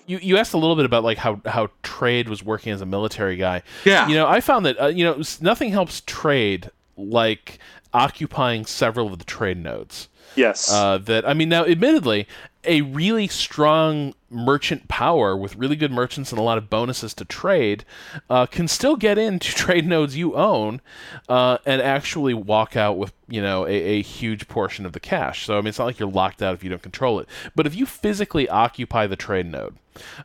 You 0.07 0.19
you 0.21 0.37
asked 0.37 0.53
a 0.53 0.57
little 0.57 0.75
bit 0.75 0.85
about 0.85 1.03
like 1.03 1.19
how 1.19 1.39
how 1.45 1.69
trade 1.83 2.27
was 2.29 2.43
working 2.43 2.73
as 2.73 2.81
a 2.81 2.85
military 2.85 3.37
guy. 3.37 3.61
Yeah. 3.85 4.07
You 4.07 4.15
know, 4.15 4.27
I 4.27 4.41
found 4.41 4.65
that 4.65 4.81
uh, 4.81 4.87
you 4.87 5.05
know 5.05 5.21
nothing 5.39 5.69
helps 5.71 6.01
trade 6.05 6.69
like 6.97 7.59
occupying 7.93 8.65
several 8.65 9.07
of 9.13 9.19
the 9.19 9.25
trade 9.25 9.57
nodes. 9.57 10.09
Yes. 10.35 10.71
Uh, 10.71 10.97
that 10.99 11.27
I 11.27 11.33
mean, 11.33 11.49
now 11.49 11.63
admittedly, 11.65 12.27
a 12.63 12.81
really 12.81 13.27
strong 13.27 14.13
merchant 14.29 14.87
power 14.87 15.35
with 15.35 15.55
really 15.55 15.75
good 15.75 15.91
merchants 15.91 16.31
and 16.31 16.39
a 16.39 16.43
lot 16.43 16.57
of 16.57 16.69
bonuses 16.69 17.13
to 17.13 17.25
trade 17.25 17.83
uh, 18.29 18.45
can 18.45 18.67
still 18.67 18.95
get 18.95 19.17
into 19.17 19.51
trade 19.55 19.87
nodes 19.87 20.17
you 20.17 20.35
own 20.35 20.81
uh, 21.27 21.57
and 21.65 21.81
actually 21.81 22.33
walk 22.33 22.75
out 22.75 22.97
with 22.97 23.13
you 23.27 23.41
know 23.41 23.65
a, 23.65 23.71
a 23.71 24.01
huge 24.01 24.47
portion 24.47 24.85
of 24.85 24.93
the 24.93 24.99
cash. 24.99 25.45
So 25.45 25.57
I 25.57 25.61
mean, 25.61 25.67
it's 25.67 25.79
not 25.79 25.85
like 25.85 25.99
you're 25.99 26.09
locked 26.09 26.41
out 26.41 26.53
if 26.53 26.63
you 26.63 26.69
don't 26.69 26.81
control 26.81 27.19
it. 27.19 27.27
But 27.55 27.65
if 27.65 27.75
you 27.75 27.85
physically 27.85 28.49
occupy 28.49 29.07
the 29.07 29.15
trade 29.15 29.45
node, 29.45 29.75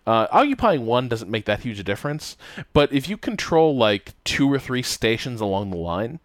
uh, 0.06 0.26
occupying 0.30 0.86
one 0.86 1.08
doesn't 1.08 1.30
make 1.30 1.44
that 1.44 1.60
huge 1.60 1.78
a 1.78 1.84
difference. 1.84 2.36
But 2.72 2.92
if 2.92 3.08
you 3.08 3.16
control 3.16 3.76
like 3.76 4.14
two 4.24 4.52
or 4.52 4.58
three 4.58 4.82
stations 4.82 5.40
along 5.40 5.70
the 5.70 5.76
line, 5.76 6.20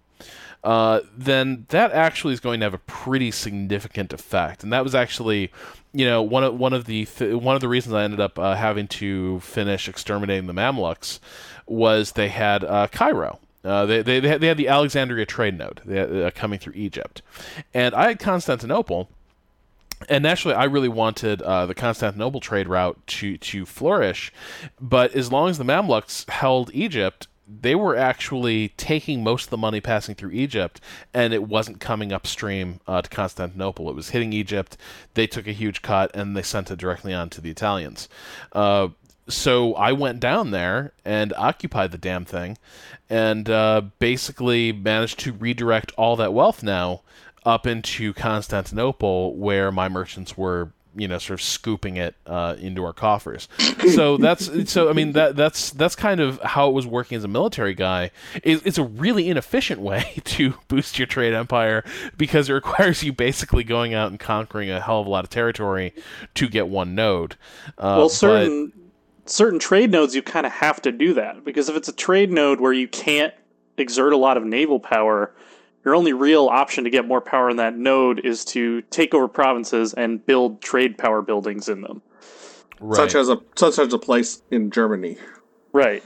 uh, 0.64 1.02
then 1.16 1.66
that 1.70 1.92
actually 1.92 2.34
is 2.34 2.40
going 2.40 2.60
to 2.60 2.66
have 2.66 2.74
a 2.74 2.80
pretty 2.80 3.32
significant 3.32 4.12
effect. 4.12 4.64
And 4.64 4.74
that 4.74 4.84
was 4.84 4.94
actually, 4.94 5.52
you 5.94 6.06
know, 6.06 6.22
one 6.22 6.44
of 6.44 6.60
one 6.60 6.74
of 6.74 6.86
the 6.86 7.06
th- 7.06 7.36
one 7.36 7.56
of 7.56 7.62
the 7.62 7.70
reasons 7.70 7.96
I 7.96 8.04
ended 8.04 8.20
up 8.20 8.38
uh, 8.38 8.56
having 8.56 8.88
to 8.90 9.40
finish 9.40 9.88
exterminating 9.88 10.48
the 10.48 10.54
Mamluks 10.54 11.20
was 11.66 12.14
they 12.14 12.30
had 12.30 12.64
uh, 12.64 12.88
Cairo. 12.88 13.40
Uh, 13.64 13.86
they, 13.86 14.02
they, 14.02 14.20
they, 14.22 14.48
had, 14.48 14.58
the 14.58 14.70
Alexandria 14.70 15.26
trade 15.26 15.58
node 15.58 15.82
had, 15.86 16.16
uh, 16.16 16.32
coming 16.32 16.58
through 16.60 16.74
Egypt. 16.76 17.22
And 17.74 17.94
I 17.94 18.08
had 18.08 18.20
Constantinople, 18.20 19.10
and 20.08 20.24
naturally, 20.24 20.56
I 20.56 20.64
really 20.64 20.88
wanted 20.88 21.42
uh, 21.42 21.66
the 21.66 21.76
Constantinople 21.76 22.40
trade 22.40 22.70
route 22.70 22.98
to 23.08 23.38
to 23.38 23.66
flourish, 23.66 24.32
but 24.80 25.14
as 25.14 25.32
long 25.32 25.50
as 25.50 25.58
the 25.58 25.66
Mamluks 25.66 26.30
held 26.30 26.72
Egypt, 26.74 27.28
they 27.50 27.74
were 27.76 27.96
actually 27.96 28.70
taking 28.78 29.24
most 29.24 29.46
of 29.46 29.50
the 29.50 29.58
money 29.58 29.82
passing 29.82 30.16
through 30.16 30.32
Egypt, 30.32 30.80
and 31.14 31.34
it 31.34 31.44
wasn't 31.44 31.80
coming 31.80 32.12
upstream 32.12 32.80
uh, 32.88 33.02
to 33.02 33.10
Constantinople. 33.10 33.90
It 33.90 33.96
was 33.96 34.10
hitting 34.10 34.34
Egypt. 34.34 34.78
They 35.16 35.26
took 35.26 35.48
a 35.48 35.52
huge 35.52 35.82
cut, 35.82 36.16
and 36.16 36.38
they 36.38 36.44
sent 36.44 36.70
it 36.70 36.78
directly 36.78 37.14
on 37.14 37.30
to 37.32 37.42
the 37.42 37.50
Italians. 37.50 38.08
Uh, 38.52 38.90
so 39.28 39.74
I 39.76 39.92
went 39.94 40.20
down 40.20 40.52
there 40.52 40.94
and 41.06 41.34
occupied 41.34 41.92
the 41.92 41.98
damn 41.98 42.26
thing, 42.26 42.58
and 43.10 43.50
uh, 43.50 43.82
basically 44.00 44.72
managed 44.72 45.20
to 45.20 45.34
redirect 45.34 45.92
all 45.98 46.16
that 46.18 46.34
wealth 46.34 46.62
now 46.62 47.02
up 47.46 47.66
into 47.66 48.14
Constantinople, 48.14 49.36
where 49.36 49.72
my 49.72 49.90
merchants 49.90 50.38
were, 50.38 50.72
you 51.00 51.08
know, 51.08 51.18
sort 51.18 51.40
of 51.40 51.46
scooping 51.46 51.98
it 51.98 52.16
uh, 52.26 52.56
into 52.60 52.84
our 52.84 52.94
coffers. 52.94 53.48
so 53.94 54.18
that's 54.18 54.72
so. 54.72 54.90
I 54.90 54.94
mean, 54.94 55.14
that 55.14 55.36
that's 55.36 55.72
that's 55.72 55.96
kind 55.96 56.20
of 56.20 56.40
how 56.42 56.70
it 56.70 56.74
was 56.74 56.86
working 56.86 57.18
as 57.18 57.24
a 57.24 57.28
military 57.28 57.74
guy. 57.74 58.12
It, 58.44 58.66
it's 58.66 58.78
a 58.78 58.84
really 58.84 59.30
inefficient 59.30 59.82
way 59.82 60.22
to 60.26 60.56
boost 60.68 61.00
your 61.00 61.08
trade 61.08 61.34
empire 61.34 61.84
because 62.18 62.50
it 62.50 62.54
requires 62.54 63.04
you 63.04 63.14
basically 63.14 63.64
going 63.64 63.94
out 63.94 64.12
and 64.12 64.20
conquering 64.20 64.70
a 64.70 64.80
hell 64.80 65.02
of 65.02 65.08
a 65.08 65.10
lot 65.10 65.24
of 65.24 65.30
territory 65.30 65.94
to 66.36 66.48
get 66.48 66.68
one 66.68 66.96
node. 66.96 67.36
Uh, 67.78 67.98
well, 67.98 68.08
but- 68.08 68.12
certain 68.12 68.74
certain 69.26 69.60
trade 69.60 69.92
nodes 69.92 70.16
you 70.16 70.22
kind 70.24 70.46
of 70.46 70.52
have 70.52 70.82
to 70.82 70.92
do 70.92 71.14
that 71.14 71.44
because 71.46 71.70
if 71.70 71.76
it's 71.76 71.88
a 71.88 71.94
trade 71.94 72.32
node 72.32 72.60
where 72.60 72.74
you 72.74 72.88
can't 72.88 73.34
exert 73.78 74.12
a 74.12 74.18
lot 74.18 74.38
of 74.38 74.44
naval 74.44 74.80
power, 74.80 75.34
your 75.90 75.96
only 75.96 76.14
real 76.14 76.46
option 76.50 76.84
to 76.84 76.92
get 76.92 77.08
more 77.08 77.20
power 77.20 77.50
in 77.50 77.58
that 77.58 77.76
node 77.76 78.20
is 78.24 78.46
to 78.46 78.84
take 78.92 79.16
over 79.16 79.28
provinces 79.28 79.92
and 79.96 80.24
build 80.24 80.62
trade 80.62 81.00
power 81.00 81.24
buildings 81.24 81.68
in 81.68 81.82
them. 81.82 82.04
right. 82.80 82.96
Such 82.96 83.16
as 83.16 83.28
a 83.28 83.40
such 83.56 83.80
as 83.80 83.92
a 83.92 83.98
place 83.98 84.44
in 84.52 84.70
Germany. 84.70 85.18
Right. 85.74 86.04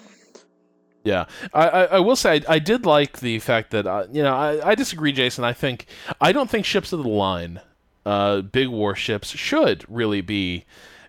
Yeah, 1.03 1.25
I, 1.53 1.67
I, 1.67 1.83
I 1.83 1.99
will 1.99 2.15
say 2.15 2.35
I, 2.47 2.53
I 2.53 2.59
did 2.59 2.85
like 2.85 3.19
the 3.19 3.39
fact 3.39 3.71
that 3.71 3.85
uh, 3.85 4.07
you 4.09 4.23
know 4.23 4.33
I, 4.33 4.69
I 4.69 4.75
disagree, 4.75 5.11
Jason. 5.11 5.43
I 5.43 5.51
think 5.51 5.85
I 6.21 6.31
don't 6.31 6.49
think 6.49 6.65
ships 6.65 6.93
of 6.93 7.03
the 7.03 7.09
line, 7.09 7.59
uh, 8.05 8.39
big 8.39 8.69
warships, 8.69 9.31
should 9.31 9.83
really 9.89 10.21
be 10.21 10.63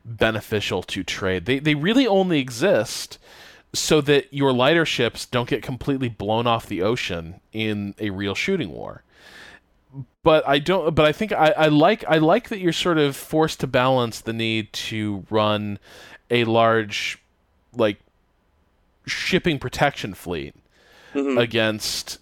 beneficial 0.05 0.83
to 0.83 1.05
trade. 1.05 1.45
They 1.45 1.61
they 1.61 1.77
really 1.77 2.09
only 2.09 2.41
exist 2.41 3.21
so 3.75 4.01
that 4.01 4.33
your 4.33 4.53
lighter 4.53 4.87
ships 4.87 5.27
don't 5.27 5.49
get 5.49 5.63
completely 5.63 6.09
blown 6.09 6.47
off 6.47 6.67
the 6.67 6.81
ocean 6.83 7.41
in 7.53 7.95
a 7.99 8.11
real 8.11 8.35
shooting 8.35 8.71
war. 8.71 9.03
But 10.23 10.47
I 10.49 10.59
don't. 10.59 10.95
But 10.95 11.05
I 11.05 11.13
think 11.13 11.33
I, 11.33 11.51
I 11.51 11.69
like 11.69 12.05
I 12.09 12.19
like 12.19 12.49
that 12.49 12.59
you're 12.59 12.73
sort 12.73 12.97
of 12.99 13.15
forced 13.15 13.61
to 13.61 13.67
balance 13.67 14.21
the 14.21 14.33
need 14.33 14.73
to 14.73 15.25
run 15.29 15.79
a 16.31 16.45
large, 16.45 17.19
like, 17.77 17.99
shipping 19.07 19.59
protection 19.59 20.15
fleet 20.15 20.55
Mhm. 21.15 21.39
against 21.39 22.19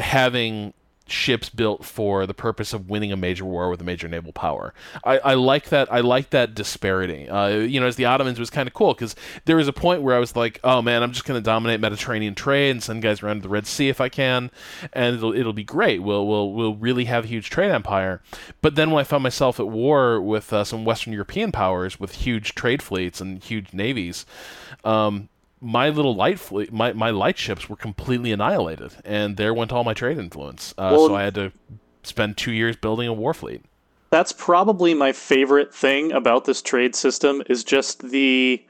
having 0.00 0.74
ships 1.06 1.48
built 1.48 1.84
for 1.84 2.26
the 2.26 2.34
purpose 2.34 2.72
of 2.72 2.88
winning 2.88 3.12
a 3.12 3.16
major 3.16 3.44
war 3.44 3.68
with 3.68 3.80
a 3.80 3.84
major 3.84 4.08
naval 4.08 4.32
power. 4.32 4.72
I, 5.04 5.18
I 5.18 5.34
like 5.34 5.68
that. 5.68 5.92
I 5.92 6.00
like 6.00 6.30
that 6.30 6.54
disparity. 6.54 7.28
Uh, 7.28 7.48
you 7.48 7.80
know, 7.80 7.86
as 7.86 7.96
the 7.96 8.06
Ottomans 8.06 8.38
was 8.38 8.50
kind 8.50 8.66
of 8.66 8.74
cool 8.74 8.94
because 8.94 9.14
there 9.44 9.56
was 9.56 9.68
a 9.68 9.72
point 9.72 10.02
where 10.02 10.16
I 10.16 10.18
was 10.18 10.34
like, 10.34 10.60
oh 10.64 10.80
man, 10.80 11.02
I'm 11.02 11.12
just 11.12 11.24
going 11.24 11.38
to 11.38 11.44
dominate 11.44 11.80
Mediterranean 11.80 12.34
trade 12.34 12.70
and 12.70 12.82
send 12.82 13.02
guys 13.02 13.22
around 13.22 13.36
to 13.36 13.42
the 13.42 13.48
Red 13.48 13.66
Sea 13.66 13.88
if 13.88 14.00
I 14.00 14.08
can, 14.08 14.50
and 14.92 15.16
it'll 15.16 15.34
it'll 15.34 15.52
be 15.52 15.64
great. 15.64 16.02
We'll 16.02 16.26
we'll 16.26 16.52
we'll 16.52 16.76
really 16.76 17.04
have 17.04 17.24
a 17.24 17.28
huge 17.28 17.50
trade 17.50 17.70
empire. 17.70 18.22
But 18.62 18.74
then 18.74 18.90
when 18.90 19.00
I 19.00 19.04
found 19.04 19.22
myself 19.22 19.60
at 19.60 19.68
war 19.68 20.20
with 20.20 20.52
uh, 20.52 20.64
some 20.64 20.84
Western 20.84 21.12
European 21.12 21.52
powers 21.52 22.00
with 22.00 22.14
huge 22.14 22.54
trade 22.54 22.82
fleets 22.82 23.20
and 23.20 23.42
huge 23.42 23.72
navies. 23.72 24.24
Um, 24.84 25.28
my 25.64 25.88
little 25.88 26.14
light 26.14 26.38
fleet, 26.38 26.72
my, 26.72 26.92
my 26.92 27.10
light 27.10 27.38
ships 27.38 27.68
were 27.68 27.76
completely 27.76 28.30
annihilated, 28.32 28.92
and 29.04 29.36
there 29.36 29.54
went 29.54 29.72
all 29.72 29.82
my 29.82 29.94
trade 29.94 30.18
influence. 30.18 30.74
Uh, 30.76 30.90
Well- 30.92 31.08
so 31.08 31.14
I 31.14 31.22
had 31.22 31.34
to 31.36 31.52
spend 32.02 32.36
two 32.36 32.52
years 32.52 32.76
building 32.76 33.08
a 33.08 33.12
war 33.12 33.32
fleet. 33.32 33.62
That's 34.10 34.30
probably 34.30 34.94
my 34.94 35.10
favorite 35.12 35.74
thing 35.74 36.12
about 36.12 36.44
this 36.44 36.62
trade 36.62 36.94
system 36.94 37.42
is 37.48 37.64
just 37.64 38.10
the 38.10 38.62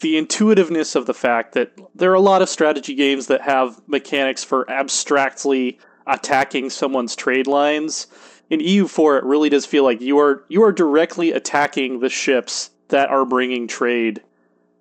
the 0.00 0.16
intuitiveness 0.16 0.94
of 0.96 1.04
the 1.04 1.12
fact 1.12 1.52
that 1.52 1.72
there 1.94 2.10
are 2.10 2.14
a 2.14 2.20
lot 2.20 2.40
of 2.40 2.48
strategy 2.48 2.94
games 2.94 3.26
that 3.26 3.42
have 3.42 3.78
mechanics 3.86 4.42
for 4.42 4.68
abstractly 4.70 5.78
attacking 6.06 6.70
someone's 6.70 7.14
trade 7.14 7.46
lines. 7.46 8.06
In 8.48 8.60
EU4 8.60 9.18
it 9.18 9.24
really 9.24 9.50
does 9.50 9.66
feel 9.66 9.84
like 9.84 10.00
you 10.00 10.18
are 10.18 10.42
you 10.48 10.62
are 10.62 10.72
directly 10.72 11.32
attacking 11.32 12.00
the 12.00 12.08
ships 12.08 12.70
that 12.88 13.08
are 13.10 13.24
bringing 13.26 13.68
trade, 13.68 14.20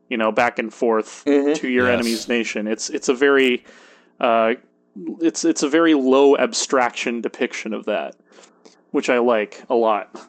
you 0.09 0.17
know, 0.17 0.31
back 0.31 0.59
and 0.59 0.73
forth 0.73 1.23
Mhm. 1.25 1.55
to 1.55 1.69
your 1.69 1.87
Yes. 1.87 1.93
enemy's 1.93 2.27
nation. 2.27 2.67
It's 2.67 2.89
it's 2.89 3.09
a 3.09 3.13
very 3.13 3.63
uh, 4.19 4.53
it's 5.21 5.45
it's 5.45 5.63
a 5.63 5.69
very 5.69 5.93
low 5.93 6.35
abstraction 6.37 7.21
depiction 7.21 7.73
of 7.73 7.85
that, 7.85 8.15
which 8.91 9.09
I 9.09 9.19
like 9.19 9.63
a 9.69 9.75
lot. 9.75 10.27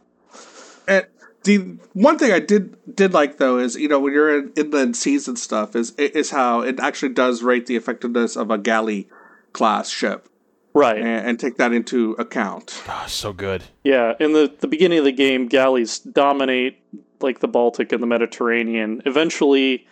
And 0.86 1.06
the 1.44 1.58
one 1.94 2.18
thing 2.18 2.32
I 2.32 2.38
did 2.40 2.76
did 2.94 3.12
like 3.14 3.38
though 3.38 3.58
is 3.58 3.76
you 3.76 3.88
know 3.88 3.98
when 3.98 4.12
you're 4.12 4.38
in 4.38 4.52
inland 4.56 4.96
seas 4.96 5.26
and 5.28 5.38
stuff 5.38 5.74
is 5.74 5.92
is 5.96 6.30
how 6.30 6.60
it 6.60 6.78
actually 6.78 7.12
does 7.14 7.42
rate 7.42 7.66
the 7.66 7.76
effectiveness 7.76 8.36
of 8.36 8.50
a 8.50 8.58
galley 8.58 9.08
class 9.52 9.88
ship 9.90 10.28
Right. 10.72 10.98
and, 10.98 11.26
and 11.26 11.40
take 11.40 11.56
that 11.56 11.72
into 11.72 12.12
account. 12.12 12.80
Oh, 12.88 13.04
so 13.08 13.32
good. 13.32 13.64
Yeah. 13.82 14.14
In 14.20 14.32
the, 14.34 14.52
the 14.60 14.68
beginning 14.68 14.98
of 15.00 15.04
the 15.04 15.10
game, 15.10 15.48
galleys 15.48 15.98
dominate 15.98 16.78
like 17.22 17.40
the 17.40 17.48
Baltic 17.48 17.92
and 17.92 18.02
the 18.02 18.06
Mediterranean. 18.06 19.02
Eventually, 19.06 19.86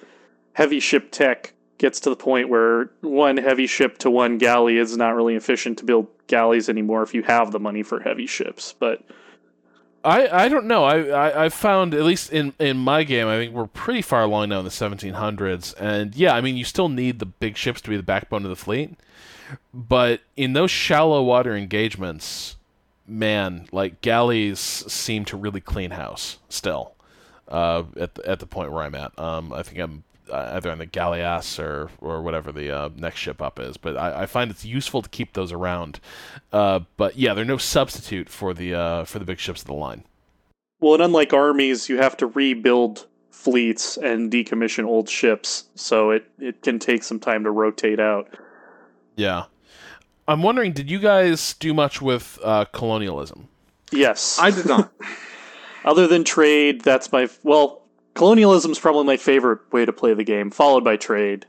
heavy 0.53 0.81
ship 0.81 1.11
tech 1.11 1.53
gets 1.79 2.01
to 2.01 2.11
the 2.11 2.17
point 2.17 2.49
where 2.49 2.91
one 3.01 3.37
heavy 3.37 3.67
ship 3.67 3.99
to 3.99 4.11
one 4.11 4.39
galley 4.39 4.79
is 4.79 4.97
not 4.97 5.15
really 5.15 5.37
efficient 5.37 5.79
to 5.79 5.85
build 5.85 6.09
galleys 6.27 6.69
anymore 6.69 7.03
if 7.03 7.15
you 7.15 7.23
have 7.23 7.53
the 7.53 7.61
money 7.61 7.83
for 7.83 8.01
heavy 8.01 8.27
ships. 8.27 8.75
But 8.79 9.03
I, 10.05 10.45
I 10.45 10.49
don't 10.49 10.67
know. 10.67 10.85
I, 10.85 11.07
I 11.07 11.45
I've 11.45 11.55
found 11.55 11.95
at 11.95 12.03
least 12.03 12.33
in 12.33 12.53
in 12.59 12.77
my 12.77 13.05
game, 13.05 13.27
I 13.27 13.37
think 13.37 13.55
we're 13.55 13.67
pretty 13.67 14.03
far 14.03 14.23
along 14.23 14.51
now 14.51 14.59
in 14.59 14.65
the 14.65 14.71
1700s, 14.71 15.75
and 15.79 16.15
yeah, 16.15 16.35
I 16.35 16.41
mean 16.41 16.57
you 16.57 16.65
still 16.65 16.89
need 16.89 17.19
the 17.19 17.27
big 17.27 17.57
ships 17.57 17.81
to 17.83 17.91
be 17.91 17.97
the 17.97 18.03
backbone 18.03 18.45
of 18.45 18.51
the 18.51 18.57
fleet, 18.57 18.95
but 19.73 20.21
in 20.37 20.53
those 20.53 20.71
shallow 20.71 21.23
water 21.23 21.57
engagements, 21.57 22.57
man, 23.07 23.69
like 23.73 24.01
galleys 24.01 24.61
seem 24.61 25.25
to 25.27 25.37
really 25.37 25.61
clean 25.61 25.91
house 25.93 26.39
still. 26.49 26.95
Uh, 27.49 27.85
at 27.99 28.15
the, 28.15 28.29
at 28.29 28.41
the 28.41 28.47
point 28.47 28.71
where 28.73 28.83
I'm 28.83 28.95
at, 28.95 29.19
um, 29.19 29.55
I 29.55 29.63
think 29.63 29.79
I'm 29.79 30.05
uh, 30.31 30.51
either 30.55 30.71
on 30.71 30.79
the 30.79 30.87
Galleass 30.87 31.59
or 31.59 31.91
or 32.01 32.23
whatever 32.23 32.53
the 32.53 32.71
uh, 32.71 32.89
next 32.97 33.19
ship 33.21 33.41
up 33.41 33.59
is. 33.59 33.77
But 33.77 33.97
I, 33.97 34.23
I, 34.23 34.27
find 34.27 34.51
it's 34.51 34.65
useful 34.65 35.03
to 35.03 35.09
keep 35.09 35.33
those 35.33 35.53
around. 35.53 36.01
Uh, 36.53 36.81
but 36.97 37.17
yeah, 37.17 37.35
they're 37.35 37.45
no 37.45 37.57
substitute 37.57 38.29
for 38.29 38.55
the 38.55 38.75
uh, 38.75 39.05
for 39.05 39.19
the 39.19 39.25
big 39.25 39.39
ships 39.39 39.63
of 39.63 39.67
the 39.67 39.75
line. 39.75 40.05
Well, 40.81 40.95
and 40.95 41.03
unlike 41.03 41.33
armies, 41.33 41.89
you 41.89 41.99
have 41.99 42.17
to 42.19 42.27
rebuild 42.27 43.07
fleets 43.31 43.97
and 43.97 44.31
decommission 44.31 44.85
old 44.85 45.09
ships, 45.09 45.65
so 45.75 46.11
it 46.11 46.31
it 46.39 46.63
can 46.63 46.79
take 46.79 47.03
some 47.03 47.21
time 47.21 47.45
to 47.45 47.51
rotate 47.51 48.01
out. 48.01 48.29
Yeah, 49.17 49.45
I'm 50.29 50.43
wondering, 50.43 50.73
did 50.73 50.91
you 50.91 50.99
guys 50.99 51.55
do 51.55 51.75
much 51.75 52.01
with 52.01 52.39
uh, 52.45 52.67
colonialism? 52.67 53.49
Yes, 53.91 54.39
I 54.39 54.51
did 54.51 54.67
not. 54.67 54.93
Other 55.89 56.07
than 56.07 56.23
trade, 56.23 56.83
that's 56.83 57.11
my 57.11 57.31
well. 57.43 57.81
Colonialism 58.13 58.73
is 58.73 58.79
probably 58.79 59.05
my 59.05 59.17
favorite 59.17 59.61
way 59.73 59.87
to 59.87 59.93
play 59.93 60.13
the 60.13 60.25
game, 60.25 60.51
followed 60.51 60.85
by 60.85 60.97
trade. 60.97 61.47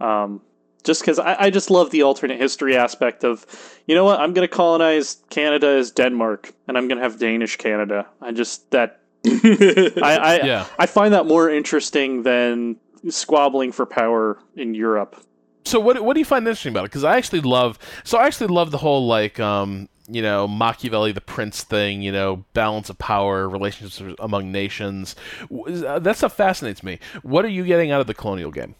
Um, 0.00 0.40
just 0.82 1.02
because 1.02 1.20
I, 1.20 1.36
I, 1.38 1.50
just 1.50 1.70
love 1.70 1.90
the 1.90 2.02
alternate 2.02 2.40
history 2.40 2.76
aspect 2.76 3.22
of, 3.22 3.46
you 3.86 3.94
know 3.94 4.04
what, 4.04 4.18
I'm 4.18 4.32
going 4.32 4.48
to 4.48 4.52
colonize 4.52 5.18
Canada 5.30 5.68
as 5.68 5.90
Denmark, 5.90 6.52
and 6.66 6.76
I'm 6.76 6.88
going 6.88 6.98
to 6.98 7.02
have 7.04 7.18
Danish 7.18 7.56
Canada. 7.58 8.06
I 8.20 8.32
just 8.32 8.68
that 8.72 9.00
I 9.24 9.92
I, 10.02 10.40
yeah. 10.44 10.66
I 10.80 10.86
find 10.86 11.14
that 11.14 11.26
more 11.26 11.48
interesting 11.48 12.24
than 12.24 12.76
squabbling 13.08 13.70
for 13.70 13.86
power 13.86 14.38
in 14.56 14.74
Europe. 14.74 15.22
So 15.64 15.78
what 15.78 16.02
what 16.02 16.14
do 16.14 16.20
you 16.20 16.24
find 16.24 16.44
interesting 16.44 16.72
about 16.72 16.86
it? 16.86 16.90
Because 16.90 17.04
I 17.04 17.16
actually 17.16 17.42
love 17.42 17.78
so 18.02 18.18
I 18.18 18.26
actually 18.26 18.48
love 18.48 18.72
the 18.72 18.78
whole 18.78 19.06
like 19.06 19.38
um 19.38 19.88
you 20.08 20.22
know 20.22 20.46
Machiavelli 20.46 21.12
the 21.12 21.20
prince 21.20 21.62
thing 21.62 22.02
you 22.02 22.12
know 22.12 22.44
balance 22.52 22.88
of 22.90 22.98
power 22.98 23.48
relationships 23.48 24.00
among 24.18 24.52
nations 24.52 25.16
uh, 25.52 25.98
that 25.98 26.16
stuff 26.16 26.34
fascinates 26.34 26.82
me. 26.82 26.98
What 27.22 27.44
are 27.44 27.48
you 27.48 27.64
getting 27.64 27.90
out 27.90 28.00
of 28.00 28.06
the 28.06 28.14
colonial 28.14 28.50
game? 28.50 28.74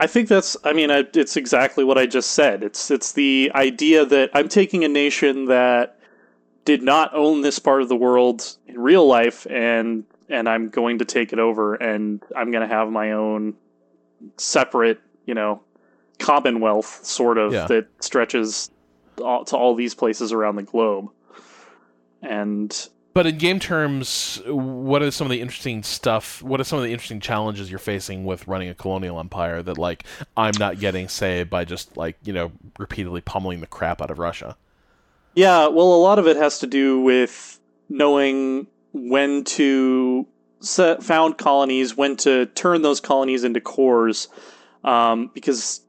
I 0.00 0.08
think 0.08 0.28
that's. 0.28 0.56
I 0.64 0.72
mean, 0.72 0.90
it's 0.90 1.36
exactly 1.36 1.84
what 1.84 1.96
I 1.96 2.06
just 2.06 2.32
said. 2.32 2.64
It's 2.64 2.90
it's 2.90 3.12
the 3.12 3.52
idea 3.54 4.04
that 4.04 4.30
I'm 4.34 4.48
taking 4.48 4.82
a 4.82 4.88
nation 4.88 5.44
that 5.44 5.96
did 6.64 6.82
not 6.82 7.14
own 7.14 7.42
this 7.42 7.60
part 7.60 7.82
of 7.82 7.88
the 7.88 7.94
world 7.96 8.56
in 8.66 8.78
real 8.80 9.06
life, 9.06 9.46
and 9.48 10.04
and 10.28 10.48
I'm 10.48 10.70
going 10.70 10.98
to 10.98 11.04
take 11.04 11.32
it 11.32 11.38
over, 11.38 11.76
and 11.76 12.20
I'm 12.36 12.50
going 12.50 12.68
to 12.68 12.74
have 12.74 12.90
my 12.90 13.12
own 13.12 13.54
separate, 14.38 15.00
you 15.24 15.34
know, 15.34 15.62
commonwealth 16.18 17.04
sort 17.04 17.38
of 17.38 17.52
yeah. 17.52 17.66
that 17.68 17.86
stretches 18.00 18.72
to 19.16 19.56
all 19.56 19.74
these 19.74 19.94
places 19.94 20.32
around 20.32 20.56
the 20.56 20.62
globe. 20.62 21.10
And 22.22 22.88
but 23.14 23.26
in 23.26 23.36
game 23.36 23.60
terms, 23.60 24.40
what 24.46 25.02
are 25.02 25.10
some 25.10 25.26
of 25.26 25.30
the 25.30 25.40
interesting 25.40 25.82
stuff? 25.82 26.42
What 26.42 26.60
are 26.60 26.64
some 26.64 26.78
of 26.78 26.84
the 26.84 26.92
interesting 26.92 27.20
challenges 27.20 27.70
you're 27.70 27.78
facing 27.78 28.24
with 28.24 28.48
running 28.48 28.70
a 28.70 28.74
colonial 28.74 29.20
empire 29.20 29.62
that 29.62 29.76
like 29.76 30.04
I'm 30.36 30.54
not 30.58 30.78
getting, 30.78 31.08
say, 31.08 31.44
by 31.44 31.64
just 31.64 31.96
like 31.96 32.16
you 32.24 32.32
know 32.32 32.52
repeatedly 32.78 33.20
pummeling 33.20 33.60
the 33.60 33.66
crap 33.66 34.00
out 34.00 34.10
of 34.10 34.18
Russia? 34.18 34.56
Yeah, 35.34 35.68
well, 35.68 35.94
a 35.94 35.96
lot 35.96 36.18
of 36.18 36.26
it 36.26 36.36
has 36.36 36.58
to 36.60 36.66
do 36.66 37.00
with 37.00 37.58
knowing 37.88 38.66
when 38.92 39.44
to 39.44 40.26
set, 40.60 41.02
found 41.02 41.38
colonies, 41.38 41.96
when 41.96 42.16
to 42.18 42.46
turn 42.46 42.82
those 42.82 43.00
colonies 43.00 43.44
into 43.44 43.60
cores, 43.60 44.28
um, 44.84 45.30
because 45.34 45.80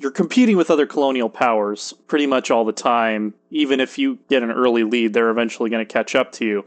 you're 0.00 0.10
competing 0.10 0.56
with 0.56 0.70
other 0.70 0.86
colonial 0.86 1.28
powers 1.28 1.92
pretty 2.06 2.26
much 2.26 2.50
all 2.50 2.64
the 2.64 2.72
time. 2.72 3.34
Even 3.50 3.80
if 3.80 3.98
you 3.98 4.18
get 4.30 4.42
an 4.42 4.50
early 4.50 4.82
lead, 4.82 5.12
they're 5.12 5.28
eventually 5.28 5.68
going 5.68 5.86
to 5.86 5.92
catch 5.92 6.14
up 6.14 6.32
to 6.32 6.46
you. 6.46 6.64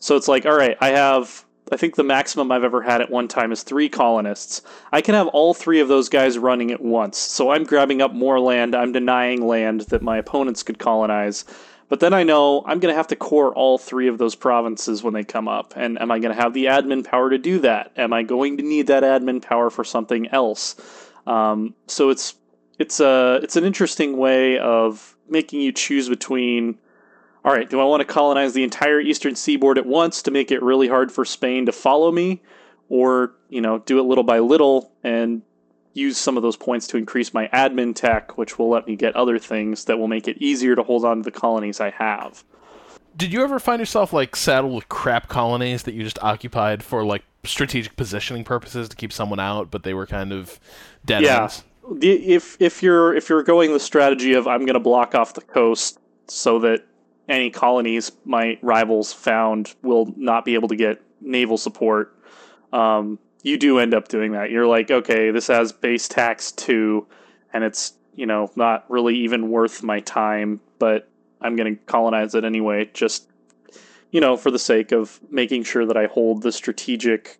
So 0.00 0.16
it's 0.16 0.26
like, 0.26 0.46
all 0.46 0.56
right, 0.56 0.76
I 0.80 0.88
have, 0.88 1.44
I 1.70 1.76
think 1.76 1.94
the 1.94 2.02
maximum 2.02 2.50
I've 2.50 2.64
ever 2.64 2.82
had 2.82 3.00
at 3.00 3.08
one 3.08 3.28
time 3.28 3.52
is 3.52 3.62
three 3.62 3.88
colonists. 3.88 4.62
I 4.90 5.00
can 5.00 5.14
have 5.14 5.28
all 5.28 5.54
three 5.54 5.78
of 5.78 5.86
those 5.86 6.08
guys 6.08 6.38
running 6.38 6.72
at 6.72 6.80
once. 6.80 7.18
So 7.18 7.50
I'm 7.50 7.62
grabbing 7.62 8.02
up 8.02 8.12
more 8.12 8.40
land, 8.40 8.74
I'm 8.74 8.90
denying 8.90 9.46
land 9.46 9.82
that 9.82 10.02
my 10.02 10.18
opponents 10.18 10.64
could 10.64 10.80
colonize. 10.80 11.44
But 11.88 12.00
then 12.00 12.12
I 12.12 12.24
know 12.24 12.64
I'm 12.66 12.80
going 12.80 12.92
to 12.92 12.96
have 12.96 13.08
to 13.08 13.16
core 13.16 13.54
all 13.54 13.78
three 13.78 14.08
of 14.08 14.18
those 14.18 14.34
provinces 14.34 15.04
when 15.04 15.14
they 15.14 15.22
come 15.22 15.46
up. 15.46 15.74
And 15.76 16.00
am 16.00 16.10
I 16.10 16.18
going 16.18 16.34
to 16.34 16.42
have 16.42 16.52
the 16.52 16.64
admin 16.64 17.04
power 17.04 17.30
to 17.30 17.38
do 17.38 17.60
that? 17.60 17.92
Am 17.96 18.12
I 18.12 18.24
going 18.24 18.56
to 18.56 18.64
need 18.64 18.88
that 18.88 19.04
admin 19.04 19.40
power 19.40 19.70
for 19.70 19.84
something 19.84 20.26
else? 20.28 20.74
Um, 21.28 21.74
so 21.86 22.10
it's 22.10 22.34
it's 22.82 22.98
a 22.98 23.38
it's 23.42 23.54
an 23.56 23.64
interesting 23.64 24.16
way 24.16 24.58
of 24.58 25.16
making 25.28 25.60
you 25.60 25.72
choose 25.72 26.08
between 26.08 26.78
all 27.44 27.52
right, 27.52 27.68
do 27.68 27.80
I 27.80 27.84
want 27.84 28.00
to 28.00 28.04
colonize 28.04 28.52
the 28.52 28.62
entire 28.62 29.00
eastern 29.00 29.34
seaboard 29.34 29.76
at 29.78 29.86
once 29.86 30.22
to 30.22 30.30
make 30.30 30.52
it 30.52 30.62
really 30.62 30.86
hard 30.86 31.10
for 31.10 31.24
Spain 31.24 31.66
to 31.66 31.72
follow 31.72 32.12
me 32.12 32.40
or, 32.88 33.34
you 33.48 33.60
know, 33.60 33.80
do 33.80 33.98
it 33.98 34.02
little 34.02 34.22
by 34.22 34.38
little 34.38 34.92
and 35.02 35.42
use 35.92 36.16
some 36.16 36.36
of 36.36 36.44
those 36.44 36.56
points 36.56 36.86
to 36.88 36.96
increase 36.96 37.34
my 37.34 37.48
admin 37.48 37.96
tech, 37.96 38.38
which 38.38 38.58
will 38.60 38.68
let 38.68 38.86
me 38.86 38.94
get 38.94 39.16
other 39.16 39.40
things 39.40 39.86
that 39.86 39.98
will 39.98 40.06
make 40.06 40.28
it 40.28 40.38
easier 40.38 40.76
to 40.76 40.84
hold 40.84 41.04
on 41.04 41.16
to 41.18 41.22
the 41.24 41.32
colonies 41.32 41.80
I 41.80 41.90
have. 41.90 42.44
Did 43.16 43.32
you 43.32 43.42
ever 43.42 43.58
find 43.58 43.80
yourself 43.80 44.12
like 44.12 44.36
saddled 44.36 44.74
with 44.74 44.88
crap 44.88 45.28
colonies 45.28 45.82
that 45.82 45.94
you 45.94 46.04
just 46.04 46.22
occupied 46.22 46.84
for 46.84 47.04
like 47.04 47.24
strategic 47.42 47.96
positioning 47.96 48.44
purposes 48.44 48.88
to 48.88 48.94
keep 48.94 49.12
someone 49.12 49.40
out, 49.40 49.70
but 49.70 49.82
they 49.82 49.94
were 49.94 50.06
kind 50.06 50.32
of 50.32 50.60
dead 51.04 51.22
yeah. 51.22 51.42
ends? 51.42 51.64
If 52.00 52.56
if 52.60 52.82
you're 52.82 53.14
if 53.14 53.28
you're 53.28 53.42
going 53.42 53.72
the 53.72 53.80
strategy 53.80 54.34
of 54.34 54.46
I'm 54.46 54.60
going 54.60 54.74
to 54.74 54.80
block 54.80 55.14
off 55.14 55.34
the 55.34 55.40
coast 55.40 55.98
so 56.28 56.58
that 56.60 56.84
any 57.28 57.50
colonies 57.50 58.12
my 58.24 58.58
rivals 58.62 59.12
found 59.12 59.74
will 59.82 60.12
not 60.16 60.44
be 60.44 60.54
able 60.54 60.68
to 60.68 60.76
get 60.76 61.00
naval 61.20 61.56
support, 61.56 62.16
um, 62.72 63.18
you 63.42 63.56
do 63.56 63.78
end 63.78 63.94
up 63.94 64.08
doing 64.08 64.32
that. 64.32 64.50
You're 64.50 64.66
like, 64.66 64.90
okay, 64.90 65.30
this 65.30 65.46
has 65.46 65.72
base 65.72 66.08
tax 66.08 66.52
two, 66.52 67.06
and 67.52 67.64
it's 67.64 67.94
you 68.14 68.26
know 68.26 68.50
not 68.56 68.84
really 68.88 69.16
even 69.16 69.50
worth 69.50 69.82
my 69.82 70.00
time, 70.00 70.60
but 70.78 71.08
I'm 71.40 71.56
going 71.56 71.76
to 71.76 71.82
colonize 71.84 72.34
it 72.34 72.44
anyway, 72.44 72.90
just 72.92 73.28
you 74.10 74.20
know 74.20 74.36
for 74.36 74.50
the 74.50 74.58
sake 74.58 74.92
of 74.92 75.20
making 75.30 75.64
sure 75.64 75.86
that 75.86 75.96
I 75.96 76.06
hold 76.06 76.42
the 76.42 76.52
strategic 76.52 77.38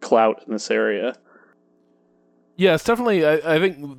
clout 0.00 0.42
in 0.46 0.52
this 0.52 0.70
area. 0.70 1.16
Yeah, 2.56 2.74
it's 2.74 2.84
definitely. 2.84 3.26
I, 3.26 3.56
I 3.56 3.58
think 3.58 3.98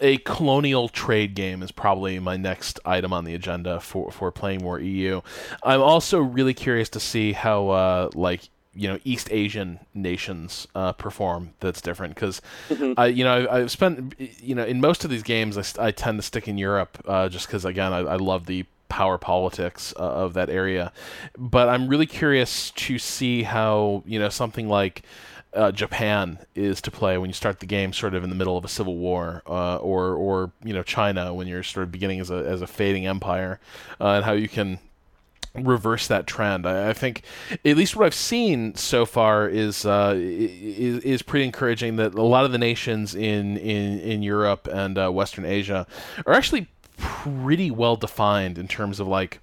a 0.00 0.16
colonial 0.18 0.88
trade 0.88 1.34
game 1.34 1.62
is 1.62 1.70
probably 1.70 2.18
my 2.18 2.36
next 2.36 2.80
item 2.84 3.12
on 3.12 3.24
the 3.24 3.34
agenda 3.34 3.80
for 3.80 4.10
for 4.10 4.30
playing 4.30 4.62
more 4.62 4.80
EU. 4.80 5.20
I'm 5.62 5.82
also 5.82 6.20
really 6.20 6.54
curious 6.54 6.88
to 6.90 7.00
see 7.00 7.32
how 7.32 7.68
uh, 7.68 8.10
like 8.14 8.48
you 8.74 8.88
know 8.88 8.98
East 9.04 9.28
Asian 9.30 9.80
nations 9.94 10.66
uh, 10.74 10.92
perform. 10.92 11.52
That's 11.60 11.80
different 11.80 12.14
because 12.14 12.40
mm-hmm. 12.68 12.94
I 12.96 13.06
you 13.06 13.24
know 13.24 13.46
I, 13.50 13.58
have 13.60 13.70
spent 13.70 14.14
you 14.18 14.54
know 14.54 14.64
in 14.64 14.80
most 14.80 15.04
of 15.04 15.10
these 15.10 15.22
games 15.22 15.58
I, 15.58 15.86
I 15.86 15.90
tend 15.90 16.18
to 16.18 16.22
stick 16.22 16.48
in 16.48 16.58
Europe 16.58 16.98
uh, 17.06 17.28
just 17.28 17.46
because 17.46 17.64
again 17.64 17.92
I, 17.92 17.98
I 17.98 18.16
love 18.16 18.46
the 18.46 18.64
power 18.88 19.18
politics 19.18 19.94
uh, 19.96 20.02
of 20.02 20.34
that 20.34 20.50
area. 20.50 20.92
But 21.38 21.68
I'm 21.68 21.88
really 21.88 22.06
curious 22.06 22.70
to 22.70 22.98
see 22.98 23.42
how 23.42 24.02
you 24.06 24.18
know 24.18 24.28
something 24.28 24.68
like 24.68 25.02
uh, 25.52 25.72
Japan 25.72 26.38
is 26.54 26.80
to 26.82 26.90
play 26.90 27.18
when 27.18 27.28
you 27.28 27.34
start 27.34 27.60
the 27.60 27.66
game 27.66 27.92
sort 27.92 28.14
of 28.14 28.22
in 28.22 28.30
the 28.30 28.36
middle 28.36 28.56
of 28.56 28.64
a 28.64 28.68
civil 28.68 28.96
war, 28.96 29.42
uh, 29.46 29.76
or 29.76 30.14
or 30.14 30.52
you 30.64 30.72
know 30.72 30.82
China 30.82 31.34
when 31.34 31.46
you're 31.46 31.62
sort 31.62 31.84
of 31.84 31.92
beginning 31.92 32.20
as 32.20 32.30
a 32.30 32.36
as 32.36 32.62
a 32.62 32.66
fading 32.66 33.06
empire, 33.06 33.58
uh, 34.00 34.08
and 34.08 34.24
how 34.24 34.32
you 34.32 34.48
can 34.48 34.78
reverse 35.54 36.06
that 36.06 36.26
trend. 36.26 36.66
I, 36.66 36.90
I, 36.90 36.92
think 36.92 37.22
at 37.64 37.76
least 37.76 37.96
what 37.96 38.06
I've 38.06 38.14
seen 38.14 38.76
so 38.76 39.04
far 39.04 39.48
is, 39.48 39.84
uh, 39.84 40.14
is 40.16 41.02
is 41.02 41.22
pretty 41.22 41.44
encouraging. 41.44 41.96
That 41.96 42.14
a 42.14 42.22
lot 42.22 42.44
of 42.44 42.52
the 42.52 42.58
nations 42.58 43.14
in 43.14 43.56
in 43.56 43.98
in 44.00 44.22
Europe 44.22 44.68
and 44.70 44.96
uh, 44.96 45.10
Western 45.10 45.44
Asia 45.44 45.86
are 46.26 46.34
actually 46.34 46.68
pretty 46.96 47.70
well 47.70 47.96
defined 47.96 48.58
in 48.58 48.68
terms 48.68 49.00
of 49.00 49.08
like 49.08 49.40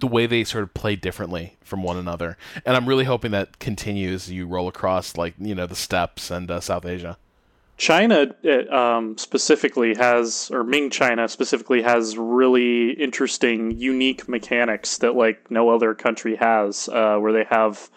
the 0.00 0.06
way 0.06 0.26
they 0.26 0.44
sort 0.44 0.64
of 0.64 0.74
play 0.74 0.96
differently 0.96 1.56
from 1.62 1.82
one 1.82 1.96
another. 1.96 2.36
And 2.64 2.76
I'm 2.76 2.86
really 2.86 3.04
hoping 3.04 3.32
that 3.32 3.58
continues. 3.58 4.30
You 4.30 4.46
roll 4.46 4.68
across 4.68 5.16
like 5.16 5.34
you 5.38 5.54
know 5.54 5.66
the 5.66 5.76
steppes 5.76 6.30
and 6.30 6.50
uh, 6.50 6.60
South 6.60 6.84
Asia. 6.86 7.18
China 7.78 8.34
uh, 8.44 8.74
um, 8.74 9.18
specifically 9.18 9.94
has, 9.94 10.50
or 10.50 10.64
Ming 10.64 10.88
China 10.88 11.28
specifically 11.28 11.82
has 11.82 12.16
really 12.16 12.92
interesting, 12.92 13.78
unique 13.78 14.28
mechanics 14.28 14.98
that 14.98 15.14
like 15.14 15.50
no 15.50 15.68
other 15.68 15.94
country 15.94 16.36
has, 16.36 16.88
uh, 16.88 17.18
where 17.18 17.32
they 17.32 17.44
have 17.44 17.90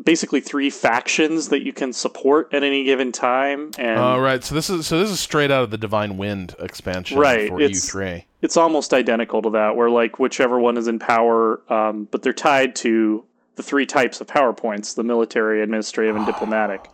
basically 0.00 0.40
three 0.40 0.70
factions 0.70 1.48
that 1.48 1.64
you 1.64 1.72
can 1.72 1.92
support 1.92 2.52
at 2.52 2.62
any 2.62 2.84
given 2.84 3.12
time. 3.12 3.70
And 3.78 3.98
oh, 3.98 4.18
right. 4.18 4.42
So 4.42 4.54
this 4.54 4.70
is 4.70 4.86
so 4.86 4.98
this 4.98 5.10
is 5.10 5.20
straight 5.20 5.50
out 5.50 5.64
of 5.64 5.70
the 5.70 5.78
Divine 5.78 6.16
Wind 6.16 6.54
expansion 6.58 7.18
right. 7.18 7.48
for 7.48 7.60
it's, 7.60 7.90
EU3. 7.90 8.24
It's 8.40 8.56
almost 8.56 8.94
identical 8.94 9.42
to 9.42 9.50
that, 9.50 9.76
where 9.76 9.90
like 9.90 10.18
whichever 10.18 10.58
one 10.58 10.76
is 10.76 10.88
in 10.88 10.98
power, 10.98 11.60
um, 11.72 12.08
but 12.10 12.22
they're 12.22 12.32
tied 12.32 12.74
to 12.76 13.24
the 13.56 13.62
three 13.62 13.86
types 13.86 14.20
of 14.20 14.26
power 14.26 14.52
points: 14.52 14.94
the 14.94 15.04
military, 15.04 15.62
administrative, 15.62 16.16
and 16.16 16.26
diplomatic. 16.26 16.88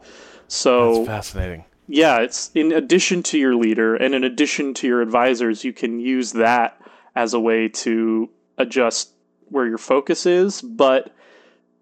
So 0.48 1.04
That's 1.04 1.06
fascinating. 1.06 1.64
Yeah, 1.86 2.18
it's 2.18 2.50
in 2.54 2.72
addition 2.72 3.22
to 3.24 3.38
your 3.38 3.54
leader 3.54 3.96
and 3.96 4.14
in 4.14 4.22
addition 4.22 4.74
to 4.74 4.86
your 4.86 5.00
advisors, 5.00 5.64
you 5.64 5.72
can 5.72 6.00
use 6.00 6.32
that 6.32 6.78
as 7.16 7.32
a 7.32 7.40
way 7.40 7.68
to 7.68 8.28
adjust 8.58 9.10
where 9.48 9.66
your 9.66 9.78
focus 9.78 10.26
is, 10.26 10.60
but 10.60 11.14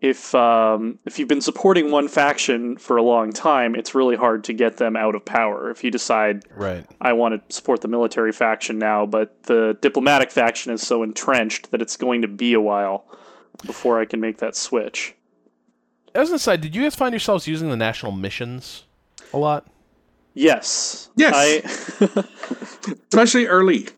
if 0.01 0.35
um, 0.35 0.99
if 1.07 1.19
you've 1.19 1.29
been 1.29 1.41
supporting 1.41 1.91
one 1.91 2.09
faction 2.09 2.77
for 2.77 2.97
a 2.97 3.03
long 3.03 3.33
time, 3.33 3.75
it's 3.75 3.95
really 3.95 4.17
hard 4.17 4.45
to 4.45 4.53
get 4.53 4.77
them 4.77 4.97
out 4.97 5.15
of 5.15 5.25
power. 5.25 5.71
If 5.71 5.83
you 5.83 5.91
decide, 5.91 6.45
right, 6.55 6.87
I 7.01 7.13
want 7.15 7.49
to 7.49 7.55
support 7.55 7.81
the 7.81 7.89
military 7.89 8.33
faction 8.33 8.79
now, 8.79 9.07
but 9.07 9.43
the 9.45 9.77
diplomatic 9.81 10.31
faction 10.31 10.73
is 10.73 10.87
so 10.87 11.03
entrenched 11.03 11.71
that 11.71 11.81
it's 11.81 11.97
going 11.97 12.23
to 12.23 12.29
be 12.29 12.53
a 12.53 12.61
while 12.61 13.05
before 13.65 13.99
I 14.01 14.05
can 14.05 14.21
make 14.21 14.39
that 14.39 14.55
switch. 14.55 15.15
As 16.15 16.29
an 16.29 16.37
aside, 16.37 16.61
did 16.61 16.75
you 16.75 16.83
guys 16.83 16.95
find 16.95 17.13
yourselves 17.13 17.47
using 17.47 17.71
the 17.71 17.77
national 17.77 18.13
missions 18.13 18.85
a 19.33 19.39
lot? 19.39 19.67
Yes. 20.35 21.11
Yes. 21.17 21.33
I, 21.35 22.25
Especially 23.09 23.47
early. 23.47 23.89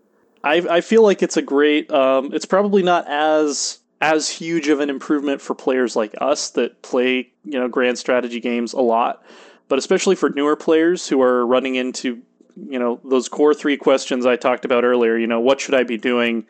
I 0.44 0.56
I 0.70 0.80
feel 0.80 1.02
like 1.02 1.22
it's 1.22 1.36
a 1.36 1.42
great. 1.42 1.90
Um, 1.90 2.32
it's 2.32 2.44
probably 2.46 2.84
not 2.84 3.06
as 3.08 3.80
as 4.00 4.28
huge 4.28 4.68
of 4.68 4.80
an 4.80 4.90
improvement 4.90 5.40
for 5.40 5.54
players 5.54 5.96
like 5.96 6.14
us 6.20 6.50
that 6.50 6.82
play 6.82 7.30
you 7.44 7.58
know 7.58 7.68
grand 7.68 7.98
strategy 7.98 8.40
games 8.40 8.72
a 8.72 8.80
lot, 8.80 9.22
but 9.68 9.78
especially 9.78 10.16
for 10.16 10.30
newer 10.30 10.56
players 10.56 11.08
who 11.08 11.20
are 11.20 11.46
running 11.46 11.74
into 11.74 12.22
you 12.56 12.78
know 12.78 13.00
those 13.04 13.28
core 13.28 13.54
three 13.54 13.76
questions 13.76 14.26
I 14.26 14.36
talked 14.36 14.64
about 14.64 14.84
earlier. 14.84 15.16
You 15.16 15.26
know, 15.26 15.40
what 15.40 15.60
should 15.60 15.74
I 15.74 15.84
be 15.84 15.96
doing? 15.96 16.46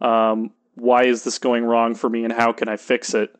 Um, 0.00 0.50
why 0.74 1.04
is 1.04 1.24
this 1.24 1.38
going 1.38 1.64
wrong 1.64 1.94
for 1.94 2.08
me, 2.08 2.24
and 2.24 2.32
how 2.32 2.52
can 2.52 2.68
I 2.68 2.76
fix 2.76 3.14
it? 3.14 3.34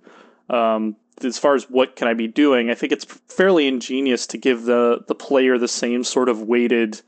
Um, 0.49 0.97
as 1.23 1.39
far 1.39 1.55
as 1.55 1.65
what 1.65 1.97
can 1.97 2.09
I 2.09 2.15
be 2.15 2.27
doing, 2.27 2.71
I 2.71 2.75
think 2.75 2.93
it's 2.93 3.05
fairly 3.05 3.69
ingenious 3.69 4.27
to 4.29 4.39
give 4.39 4.65
the 4.65 5.05
the 5.07 5.15
player 5.15 5.59
the 5.59 5.69
same 5.69 6.05
sort 6.05 6.29
of 6.29 6.43
weighted 6.43 7.01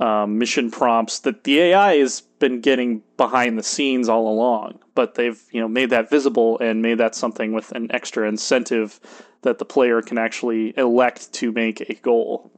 um, 0.00 0.38
mission 0.38 0.70
prompts 0.70 1.20
that 1.20 1.44
the 1.44 1.60
AI 1.60 1.96
has 1.96 2.22
been 2.38 2.60
getting 2.60 3.02
behind 3.16 3.58
the 3.58 3.62
scenes 3.62 4.08
all 4.08 4.28
along, 4.28 4.78
but 4.94 5.14
they've 5.14 5.40
you 5.52 5.60
know 5.60 5.68
made 5.68 5.90
that 5.90 6.10
visible 6.10 6.58
and 6.58 6.82
made 6.82 6.98
that 6.98 7.14
something 7.14 7.52
with 7.52 7.70
an 7.72 7.92
extra 7.92 8.26
incentive 8.26 8.98
that 9.42 9.58
the 9.58 9.64
player 9.64 10.02
can 10.02 10.18
actually 10.18 10.76
elect 10.76 11.32
to 11.34 11.52
make 11.52 11.80
a 11.88 11.94
goal. 11.94 12.50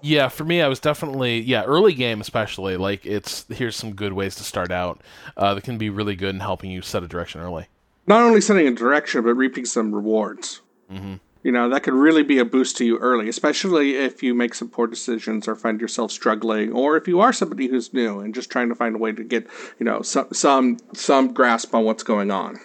Yeah, 0.00 0.28
for 0.28 0.44
me, 0.44 0.60
I 0.60 0.68
was 0.68 0.80
definitely 0.80 1.40
yeah 1.40 1.64
early 1.64 1.94
game 1.94 2.20
especially 2.20 2.76
like 2.76 3.04
it's 3.04 3.44
here's 3.48 3.76
some 3.76 3.94
good 3.94 4.14
ways 4.14 4.34
to 4.36 4.44
start 4.44 4.70
out 4.70 5.02
uh, 5.36 5.54
that 5.54 5.64
can 5.64 5.78
be 5.78 5.90
really 5.90 6.16
good 6.16 6.34
in 6.34 6.40
helping 6.40 6.70
you 6.70 6.82
set 6.82 7.02
a 7.02 7.08
direction 7.08 7.40
early. 7.40 7.68
Not 8.06 8.22
only 8.22 8.40
setting 8.40 8.66
a 8.66 8.70
direction, 8.70 9.22
but 9.22 9.34
reaping 9.34 9.64
some 9.64 9.94
rewards. 9.94 10.60
Mm-hmm. 10.92 11.14
You 11.44 11.52
know, 11.52 11.68
that 11.68 11.82
could 11.82 11.94
really 11.94 12.22
be 12.22 12.38
a 12.38 12.44
boost 12.44 12.78
to 12.78 12.86
you 12.86 12.98
early, 12.98 13.28
especially 13.28 13.96
if 13.96 14.22
you 14.22 14.34
make 14.34 14.54
some 14.54 14.68
poor 14.68 14.86
decisions 14.86 15.46
or 15.46 15.54
find 15.54 15.80
yourself 15.80 16.10
struggling, 16.10 16.72
or 16.72 16.96
if 16.96 17.06
you 17.06 17.20
are 17.20 17.34
somebody 17.34 17.68
who's 17.68 17.92
new 17.92 18.18
and 18.20 18.34
just 18.34 18.50
trying 18.50 18.70
to 18.70 18.74
find 18.74 18.94
a 18.94 18.98
way 18.98 19.12
to 19.12 19.22
get, 19.22 19.46
you 19.78 19.84
know, 19.84 20.00
some 20.00 20.26
some 20.32 20.78
some 20.94 21.32
grasp 21.34 21.74
on 21.74 21.84
what's 21.84 22.02
going 22.02 22.30
on. 22.30 22.58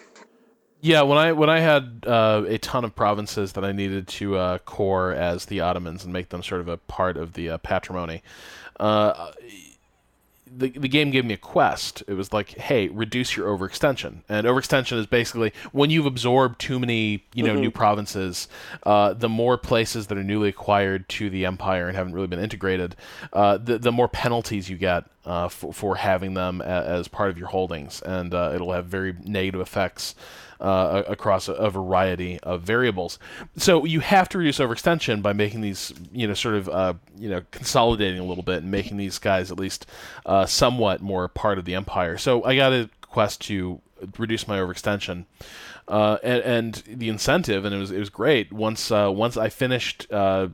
Yeah, 0.80 1.02
when 1.02 1.18
I 1.18 1.32
when 1.32 1.50
I 1.50 1.60
had 1.60 2.04
uh, 2.06 2.44
a 2.48 2.56
ton 2.56 2.86
of 2.86 2.96
provinces 2.96 3.52
that 3.52 3.64
I 3.66 3.72
needed 3.72 4.08
to 4.08 4.38
uh, 4.38 4.58
core 4.58 5.12
as 5.12 5.44
the 5.44 5.60
Ottomans 5.60 6.04
and 6.04 6.12
make 6.12 6.30
them 6.30 6.42
sort 6.42 6.62
of 6.62 6.68
a 6.68 6.78
part 6.78 7.18
of 7.18 7.34
the 7.34 7.50
uh, 7.50 7.58
patrimony, 7.58 8.22
uh, 8.78 9.32
the, 10.54 10.70
the 10.70 10.88
game 10.88 11.10
gave 11.10 11.24
me 11.24 11.34
a 11.34 11.38
quest. 11.38 12.02
It 12.06 12.14
was 12.14 12.32
like, 12.32 12.50
hey, 12.58 12.88
reduce 12.88 13.36
your 13.36 13.46
overextension. 13.48 14.22
And 14.28 14.46
overextension 14.46 14.98
is 14.98 15.06
basically 15.06 15.52
when 15.72 15.90
you've 15.90 16.06
absorbed 16.06 16.60
too 16.60 16.78
many, 16.78 17.24
you 17.34 17.44
know, 17.44 17.52
mm-hmm. 17.52 17.60
new 17.62 17.70
provinces, 17.70 18.48
uh, 18.84 19.12
the 19.14 19.28
more 19.28 19.56
places 19.56 20.08
that 20.08 20.18
are 20.18 20.24
newly 20.24 20.48
acquired 20.48 21.08
to 21.10 21.30
the 21.30 21.46
empire 21.46 21.88
and 21.88 21.96
haven't 21.96 22.12
really 22.12 22.26
been 22.26 22.40
integrated, 22.40 22.96
uh, 23.32 23.58
the 23.58 23.78
the 23.78 23.92
more 23.92 24.08
penalties 24.08 24.68
you 24.68 24.76
get 24.76 25.04
uh, 25.24 25.48
for, 25.48 25.72
for 25.72 25.96
having 25.96 26.34
them 26.34 26.60
a, 26.60 26.64
as 26.64 27.08
part 27.08 27.30
of 27.30 27.38
your 27.38 27.48
holdings, 27.48 28.02
and 28.02 28.34
uh, 28.34 28.52
it'll 28.54 28.72
have 28.72 28.86
very 28.86 29.14
negative 29.24 29.60
effects 29.60 30.14
uh, 30.60 31.02
across 31.06 31.48
a, 31.48 31.54
a, 31.54 31.70
variety 31.70 32.38
of 32.40 32.62
variables. 32.62 33.18
So 33.56 33.84
you 33.84 34.00
have 34.00 34.28
to 34.30 34.38
reduce 34.38 34.58
overextension 34.58 35.22
by 35.22 35.32
making 35.32 35.62
these, 35.62 35.92
you 36.12 36.28
know, 36.28 36.34
sort 36.34 36.54
of, 36.54 36.68
uh, 36.68 36.94
you 37.16 37.30
know, 37.30 37.42
consolidating 37.50 38.20
a 38.20 38.24
little 38.24 38.44
bit 38.44 38.62
and 38.62 38.70
making 38.70 38.98
these 38.98 39.18
guys 39.18 39.50
at 39.50 39.58
least 39.58 39.86
uh, 40.26 40.46
somewhat 40.46 41.00
more 41.00 41.28
part 41.28 41.58
of 41.58 41.64
the 41.64 41.74
empire. 41.74 42.18
So 42.18 42.44
I 42.44 42.56
got 42.56 42.72
a 42.72 42.90
quest 43.02 43.40
to 43.42 43.80
reduce 44.18 44.46
my 44.46 44.58
overextension. 44.58 45.24
Uh, 45.88 46.18
and, 46.22 46.42
and, 46.42 46.74
the 46.86 47.08
incentive, 47.08 47.64
and 47.64 47.74
it 47.74 47.78
was 47.78 47.90
it 47.90 47.98
was 47.98 48.10
great. 48.10 48.52
Once 48.52 48.92
uh, 48.92 49.10
once 49.10 49.36
I 49.36 49.48
finished 49.48 50.06
uh, 50.12 50.46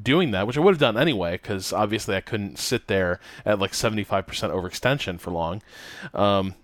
doing 0.00 0.30
that, 0.30 0.46
which 0.46 0.56
I 0.56 0.60
would 0.60 0.74
have 0.74 0.80
done 0.80 0.96
anyway, 0.96 1.32
because 1.32 1.72
obviously 1.72 2.14
I 2.14 2.20
couldn't 2.20 2.56
sit 2.58 2.86
there 2.86 3.18
at 3.44 3.58
like 3.58 3.74
seventy 3.74 4.04
five 4.04 4.28
percent 4.28 4.52
overextension 4.52 5.18
for 5.18 5.32
long. 5.32 5.60
Um, 6.14 6.54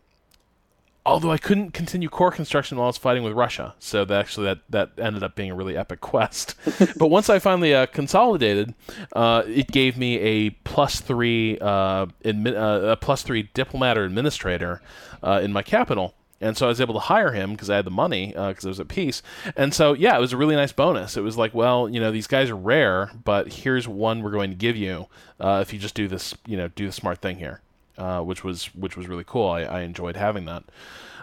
although 1.04 1.30
I 1.30 1.38
couldn't 1.38 1.72
continue 1.72 2.08
core 2.08 2.30
construction 2.30 2.78
while 2.78 2.86
I 2.86 2.88
was 2.88 2.96
fighting 2.96 3.22
with 3.22 3.32
Russia, 3.32 3.74
so 3.78 4.04
that 4.04 4.20
actually 4.20 4.46
that, 4.46 4.58
that 4.70 4.90
ended 4.98 5.22
up 5.22 5.34
being 5.34 5.50
a 5.50 5.54
really 5.54 5.76
epic 5.76 6.00
quest. 6.00 6.54
but 6.96 7.08
once 7.08 7.28
I 7.28 7.38
finally 7.38 7.74
uh, 7.74 7.86
consolidated, 7.86 8.74
uh, 9.14 9.42
it 9.46 9.68
gave 9.68 9.96
me 9.96 10.18
a 10.18 10.50
plus 10.50 11.00
three 11.00 11.58
uh, 11.60 12.06
admi- 12.24 12.54
uh, 12.56 12.92
a 12.92 12.96
plus 12.96 13.22
three 13.22 13.50
diplomat 13.54 13.98
or 13.98 14.04
administrator 14.04 14.80
uh, 15.22 15.40
in 15.42 15.52
my 15.52 15.62
capital. 15.62 16.14
And 16.40 16.56
so 16.56 16.66
I 16.66 16.70
was 16.70 16.80
able 16.80 16.94
to 16.94 17.00
hire 17.00 17.30
him 17.30 17.52
because 17.52 17.70
I 17.70 17.76
had 17.76 17.84
the 17.84 17.92
money 17.92 18.28
because 18.28 18.64
uh, 18.64 18.68
it 18.68 18.70
was 18.70 18.80
at 18.80 18.88
peace. 18.88 19.22
And 19.56 19.72
so 19.72 19.92
yeah, 19.92 20.16
it 20.16 20.20
was 20.20 20.32
a 20.32 20.36
really 20.36 20.56
nice 20.56 20.72
bonus. 20.72 21.16
It 21.16 21.20
was 21.20 21.36
like, 21.36 21.54
well, 21.54 21.88
you 21.88 22.00
know, 22.00 22.10
these 22.10 22.26
guys 22.26 22.50
are 22.50 22.56
rare, 22.56 23.12
but 23.24 23.52
here's 23.52 23.86
one 23.86 24.22
we're 24.22 24.32
going 24.32 24.50
to 24.50 24.56
give 24.56 24.76
you 24.76 25.06
if 25.38 25.72
you 25.72 25.78
just 25.78 25.94
do 25.94 26.08
this, 26.08 26.34
you 26.46 26.56
know, 26.56 26.68
do 26.68 26.86
the 26.86 26.92
smart 26.92 27.20
thing 27.20 27.38
here 27.38 27.60
uh, 27.98 28.20
which 28.20 28.44
was 28.44 28.66
which 28.74 28.96
was 28.96 29.08
really 29.08 29.24
cool. 29.24 29.48
I, 29.48 29.62
I 29.62 29.80
enjoyed 29.82 30.16
having 30.16 30.44
that. 30.46 30.64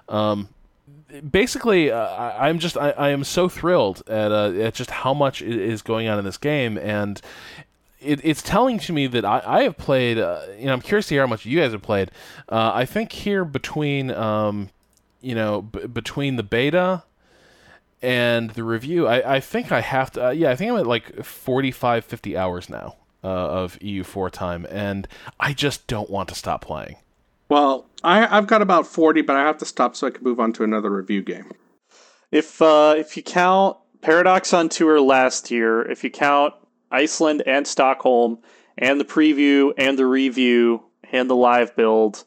Um, 0.07 0.49
basically, 1.29 1.91
uh, 1.91 2.05
I, 2.05 2.49
am 2.49 2.59
just 2.59 2.77
I, 2.77 2.91
I, 2.91 3.09
am 3.09 3.23
so 3.23 3.49
thrilled 3.49 4.03
at 4.07 4.31
uh, 4.31 4.51
at 4.51 4.73
just 4.73 4.91
how 4.91 5.13
much 5.13 5.41
is 5.41 5.81
going 5.81 6.07
on 6.07 6.19
in 6.19 6.25
this 6.25 6.37
game, 6.37 6.77
and 6.77 7.21
it, 7.99 8.21
it's 8.23 8.41
telling 8.41 8.79
to 8.79 8.93
me 8.93 9.07
that 9.07 9.25
I, 9.25 9.41
I 9.45 9.63
have 9.63 9.77
played. 9.77 10.17
Uh, 10.17 10.41
you 10.57 10.65
know, 10.65 10.73
I'm 10.73 10.81
curious 10.81 11.07
to 11.07 11.15
hear 11.15 11.23
how 11.23 11.27
much 11.27 11.45
you 11.45 11.59
guys 11.59 11.71
have 11.71 11.81
played. 11.81 12.11
Uh, 12.47 12.71
I 12.73 12.85
think 12.85 13.11
here 13.11 13.45
between 13.45 14.11
um, 14.11 14.69
you 15.21 15.35
know 15.35 15.63
b- 15.63 15.87
between 15.87 16.35
the 16.35 16.43
beta 16.43 17.03
and 18.01 18.51
the 18.51 18.63
review, 18.63 19.07
I, 19.07 19.35
I 19.35 19.39
think 19.39 19.71
I 19.71 19.81
have 19.81 20.11
to. 20.11 20.27
Uh, 20.27 20.29
yeah, 20.31 20.51
I 20.51 20.55
think 20.55 20.71
I'm 20.71 20.79
at 20.79 20.87
like 20.87 21.23
45, 21.23 22.05
50 22.05 22.37
hours 22.37 22.69
now 22.69 22.95
uh, 23.23 23.27
of 23.27 23.79
EU4 23.79 24.31
time, 24.31 24.65
and 24.69 25.07
I 25.39 25.53
just 25.53 25.87
don't 25.87 26.09
want 26.09 26.29
to 26.29 26.35
stop 26.35 26.61
playing. 26.61 26.97
Well, 27.49 27.87
I, 28.03 28.37
I've 28.37 28.47
got 28.47 28.61
about 28.61 28.87
40, 28.87 29.21
but 29.21 29.35
I 29.35 29.41
have 29.41 29.57
to 29.57 29.65
stop 29.65 29.95
so 29.95 30.07
I 30.07 30.11
can 30.11 30.23
move 30.23 30.39
on 30.39 30.53
to 30.53 30.63
another 30.63 30.89
review 30.89 31.21
game. 31.21 31.51
If 32.31 32.61
uh, 32.61 32.93
if 32.95 33.17
you 33.17 33.23
count 33.23 33.77
Paradox 34.01 34.53
on 34.53 34.69
tour 34.69 35.01
last 35.01 35.49
year, 35.49 35.81
if 35.81 36.03
you 36.03 36.11
count 36.11 36.53
Iceland 36.91 37.41
and 37.47 37.65
Stockholm, 37.67 38.37
and 38.77 38.99
the 38.99 39.05
preview 39.05 39.73
and 39.77 39.97
the 39.97 40.05
review 40.05 40.83
and 41.11 41.29
the 41.29 41.35
live 41.35 41.75
build, 41.75 42.23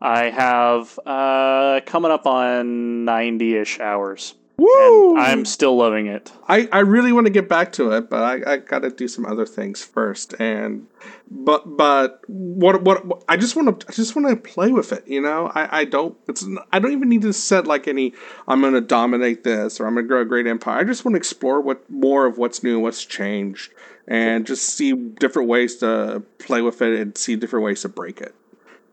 I 0.00 0.24
have 0.24 0.98
uh, 1.04 1.80
coming 1.84 2.10
up 2.10 2.26
on 2.26 3.04
90 3.04 3.56
ish 3.56 3.80
hours. 3.80 4.34
Woo! 4.58 5.18
I'm 5.18 5.44
still 5.44 5.76
loving 5.76 6.06
it. 6.06 6.32
I, 6.48 6.66
I 6.72 6.78
really 6.78 7.12
want 7.12 7.26
to 7.26 7.32
get 7.32 7.46
back 7.46 7.72
to 7.72 7.92
it, 7.92 8.08
but 8.08 8.22
I, 8.22 8.54
I 8.54 8.56
got 8.56 8.80
to 8.80 8.90
do 8.90 9.06
some 9.06 9.26
other 9.26 9.44
things 9.44 9.84
first. 9.84 10.34
And 10.40 10.86
but 11.30 11.76
but 11.76 12.22
what, 12.26 12.82
what 12.82 13.04
what 13.04 13.22
I 13.28 13.36
just 13.36 13.54
want 13.54 13.80
to 13.80 13.86
I 13.86 13.92
just 13.92 14.16
want 14.16 14.28
to 14.28 14.36
play 14.36 14.72
with 14.72 14.92
it. 14.92 15.06
You 15.06 15.20
know, 15.20 15.52
I, 15.54 15.80
I 15.80 15.84
don't 15.84 16.16
it's 16.26 16.46
I 16.72 16.78
don't 16.78 16.92
even 16.92 17.10
need 17.10 17.22
to 17.22 17.34
set 17.34 17.66
like 17.66 17.86
any 17.86 18.14
I'm 18.48 18.62
going 18.62 18.72
to 18.72 18.80
dominate 18.80 19.44
this 19.44 19.78
or 19.78 19.86
I'm 19.86 19.94
going 19.94 20.06
to 20.06 20.08
grow 20.08 20.22
a 20.22 20.24
great 20.26 20.46
empire. 20.46 20.78
I 20.78 20.84
just 20.84 21.04
want 21.04 21.14
to 21.14 21.18
explore 21.18 21.60
what 21.60 21.88
more 21.90 22.24
of 22.24 22.38
what's 22.38 22.62
new, 22.62 22.80
what's 22.80 23.04
changed, 23.04 23.72
and 24.08 24.46
just 24.46 24.70
see 24.70 24.94
different 24.94 25.48
ways 25.48 25.76
to 25.76 26.22
play 26.38 26.62
with 26.62 26.80
it 26.80 26.98
and 26.98 27.16
see 27.18 27.36
different 27.36 27.64
ways 27.64 27.82
to 27.82 27.90
break 27.90 28.22
it. 28.22 28.34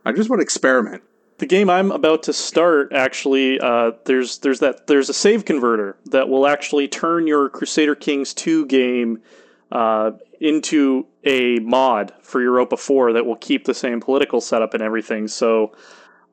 I 0.05 0.11
just 0.11 0.29
want 0.29 0.41
to 0.41 0.43
experiment 0.43 1.03
the 1.43 1.47
game 1.47 1.69
I'm 1.69 1.91
about 1.91 2.23
to 2.23 2.31
start 2.31 2.93
actually 2.93 3.59
uh, 3.59 3.91
there's 4.05 4.37
there's 4.37 4.61
that 4.61 4.87
there's 4.87 5.09
a 5.09 5.13
save 5.13 5.43
converter 5.43 5.97
that 6.05 6.29
will 6.29 6.47
actually 6.47 6.87
turn 6.87 7.27
your 7.27 7.49
Crusader 7.49 7.95
Kings 7.95 8.33
2 8.33 8.65
game 8.67 9.21
uh, 9.69 10.11
into 10.39 11.05
a 11.25 11.59
mod 11.59 12.13
for 12.21 12.41
Europa 12.41 12.77
4 12.77 13.11
that 13.11 13.25
will 13.25 13.35
keep 13.35 13.65
the 13.65 13.73
same 13.73 13.99
political 13.99 14.39
setup 14.39 14.73
and 14.73 14.81
everything. 14.81 15.27
So 15.27 15.75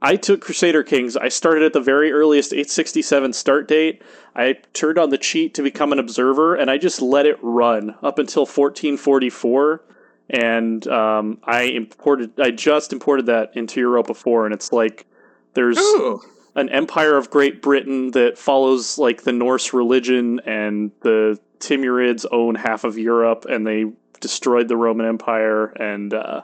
I 0.01 0.15
took 0.15 0.43
Crusader 0.43 0.85
Kings. 0.85 1.17
I 1.17 1.29
started 1.29 1.65
at 1.65 1.73
the 1.73 1.81
very 1.81 2.13
earliest 2.13 2.53
867 2.53 3.33
start 3.33 3.67
date. 3.67 4.03
I 4.37 4.59
turned 4.75 4.97
on 4.97 5.11
the 5.11 5.19
cheat 5.19 5.55
to 5.55 5.63
become 5.65 5.91
an 5.91 5.99
observer 5.99 6.55
and 6.55 6.71
I 6.71 6.79
just 6.79 7.03
let 7.03 7.27
it 7.27 7.37
run 7.43 7.97
up 8.01 8.21
until 8.21 8.43
1444 8.43 9.83
and 10.31 10.87
um, 10.89 11.39
I 11.45 11.63
imported. 11.63 12.39
I 12.41 12.51
just 12.51 12.93
imported 12.93 13.27
that 13.27 13.51
into 13.55 13.81
Europa 13.81 14.15
Four, 14.15 14.47
and 14.47 14.55
it's 14.55 14.73
like 14.73 15.07
there's 15.55 15.79
Ooh. 15.79 16.23
an 16.55 16.69
empire 16.69 17.17
of 17.17 17.31
Great 17.31 17.61
Britain 17.61 18.13
that 18.13 18.39
follows 18.39 18.97
like 18.97 19.23
the 19.23 19.33
Norse 19.33 19.73
religion, 19.73 20.41
and 20.47 20.93
the 21.01 21.39
Timurids 21.59 22.25
own 22.31 22.55
half 22.55 22.85
of 22.85 22.97
Europe, 22.97 23.45
and 23.49 23.67
they 23.67 23.87
destroyed 24.21 24.69
the 24.69 24.77
Roman 24.77 25.07
Empire, 25.07 25.67
and 25.67 26.15
uh, 26.15 26.43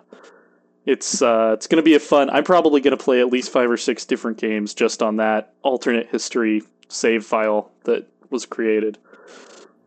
it's 0.84 1.22
uh, 1.22 1.52
it's 1.54 1.66
going 1.66 1.82
to 1.82 1.82
be 1.82 1.94
a 1.94 2.00
fun. 2.00 2.28
I'm 2.30 2.44
probably 2.44 2.80
going 2.80 2.96
to 2.96 3.02
play 3.02 3.20
at 3.20 3.28
least 3.28 3.50
five 3.50 3.70
or 3.70 3.76
six 3.76 4.04
different 4.04 4.38
games 4.38 4.74
just 4.74 5.02
on 5.02 5.16
that 5.16 5.54
alternate 5.62 6.08
history 6.08 6.62
save 6.88 7.24
file 7.24 7.70
that 7.84 8.06
was 8.30 8.46
created. 8.46 8.98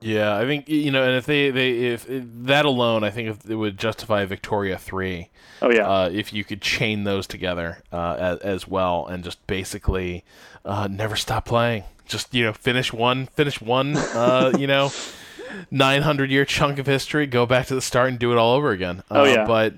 Yeah, 0.01 0.37
I 0.37 0.45
think 0.45 0.69
you 0.69 0.91
know, 0.91 1.03
and 1.03 1.15
if 1.15 1.25
they 1.25 1.51
they 1.51 1.71
if 1.71 2.05
that 2.07 2.65
alone, 2.65 3.03
I 3.03 3.09
think 3.09 3.29
if 3.29 3.49
it 3.49 3.55
would 3.55 3.77
justify 3.77 4.23
Victoria 4.25 4.77
three. 4.77 5.29
Oh 5.61 5.69
yeah, 5.69 5.89
uh, 5.89 6.09
if 6.09 6.31
you 6.31 6.43
could 6.43 6.61
chain 6.61 7.03
those 7.03 7.27
together 7.27 7.83
uh, 7.91 8.15
as, 8.17 8.39
as, 8.39 8.67
well, 8.67 9.05
and 9.07 9.23
just 9.23 9.45
basically 9.45 10.23
uh, 10.63 10.87
never 10.89 11.15
stop 11.15 11.45
playing. 11.45 11.83
Just 12.05 12.33
you 12.33 12.45
know, 12.45 12.53
finish 12.53 12.93
one, 12.93 13.25
finish 13.27 13.59
one, 13.59 13.97
uh, 13.97 14.53
you 14.57 14.67
know, 14.67 14.91
nine 15.71 16.03
hundred 16.03 16.31
year 16.31 16.45
chunk 16.45 16.79
of 16.79 16.85
history, 16.85 17.27
go 17.27 17.45
back 17.45 17.67
to 17.67 17.75
the 17.75 17.81
start 17.81 18.09
and 18.09 18.17
do 18.17 18.31
it 18.31 18.37
all 18.37 18.55
over 18.55 18.71
again. 18.71 19.03
oh 19.11 19.25
yeah, 19.25 19.43
uh, 19.43 19.47
but 19.47 19.73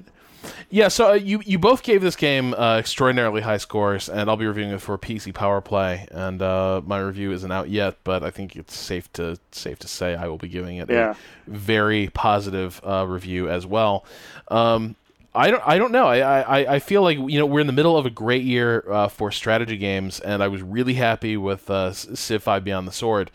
yeah, 0.70 0.88
so 0.88 1.12
uh, 1.12 1.14
you 1.14 1.42
you 1.46 1.60
both 1.60 1.84
gave 1.84 2.02
this 2.02 2.16
game 2.16 2.54
uh, 2.54 2.78
extraordinarily 2.78 3.42
high 3.42 3.58
scores, 3.58 4.10
and 4.10 4.30
I'll 4.30 4.38
be 4.38 4.46
reviewing 4.46 4.72
it 4.72 4.82
for 4.82 4.98
PC 4.98 5.34
Power 5.34 5.62
Play, 5.62 6.08
and 6.12 6.42
uh, 6.42 6.82
my 6.86 7.00
review 7.00 7.32
isn't 7.32 7.52
out 7.52 7.70
yet, 7.70 7.98
but 8.04 8.24
I 8.24 8.32
think 8.32 8.56
it's 8.56 8.76
safe 8.76 9.12
to 9.14 9.38
safe 9.52 9.80
to 9.80 9.88
say 9.88 10.16
I 10.16 10.28
will 10.28 10.38
be 10.38 10.48
giving 10.48 10.78
it 10.78 10.90
yeah. 10.90 11.12
a 11.12 11.16
very 11.50 12.10
positive 12.14 12.82
uh, 12.86 13.06
review 13.08 13.50
as 13.50 13.66
well. 13.66 14.06
Um, 14.48 14.96
I 15.34 15.52
don't 15.52 15.64
I 15.66 15.78
don't 15.78 15.92
know. 15.92 16.08
I, 16.08 16.42
I 16.42 16.76
I 16.76 16.80
feel 16.80 17.02
like 17.02 17.18
you 17.18 17.40
know 17.40 17.46
we're 17.46 17.62
in 17.62 17.68
the 17.68 17.74
middle 17.74 17.98
of 17.98 18.06
a 18.06 18.10
great 18.10 18.44
year 18.44 18.84
uh, 18.92 19.08
for 19.08 19.32
strategy 19.32 19.78
games, 19.78 20.20
and 20.20 20.44
I 20.44 20.48
was 20.48 20.62
really 20.62 20.96
happy 20.96 21.38
with 21.38 21.70
uh, 21.70 21.94
Civ 21.94 22.44
5 22.44 22.64
Beyond 22.64 22.88
the 22.88 22.92
Sword. 22.92 23.32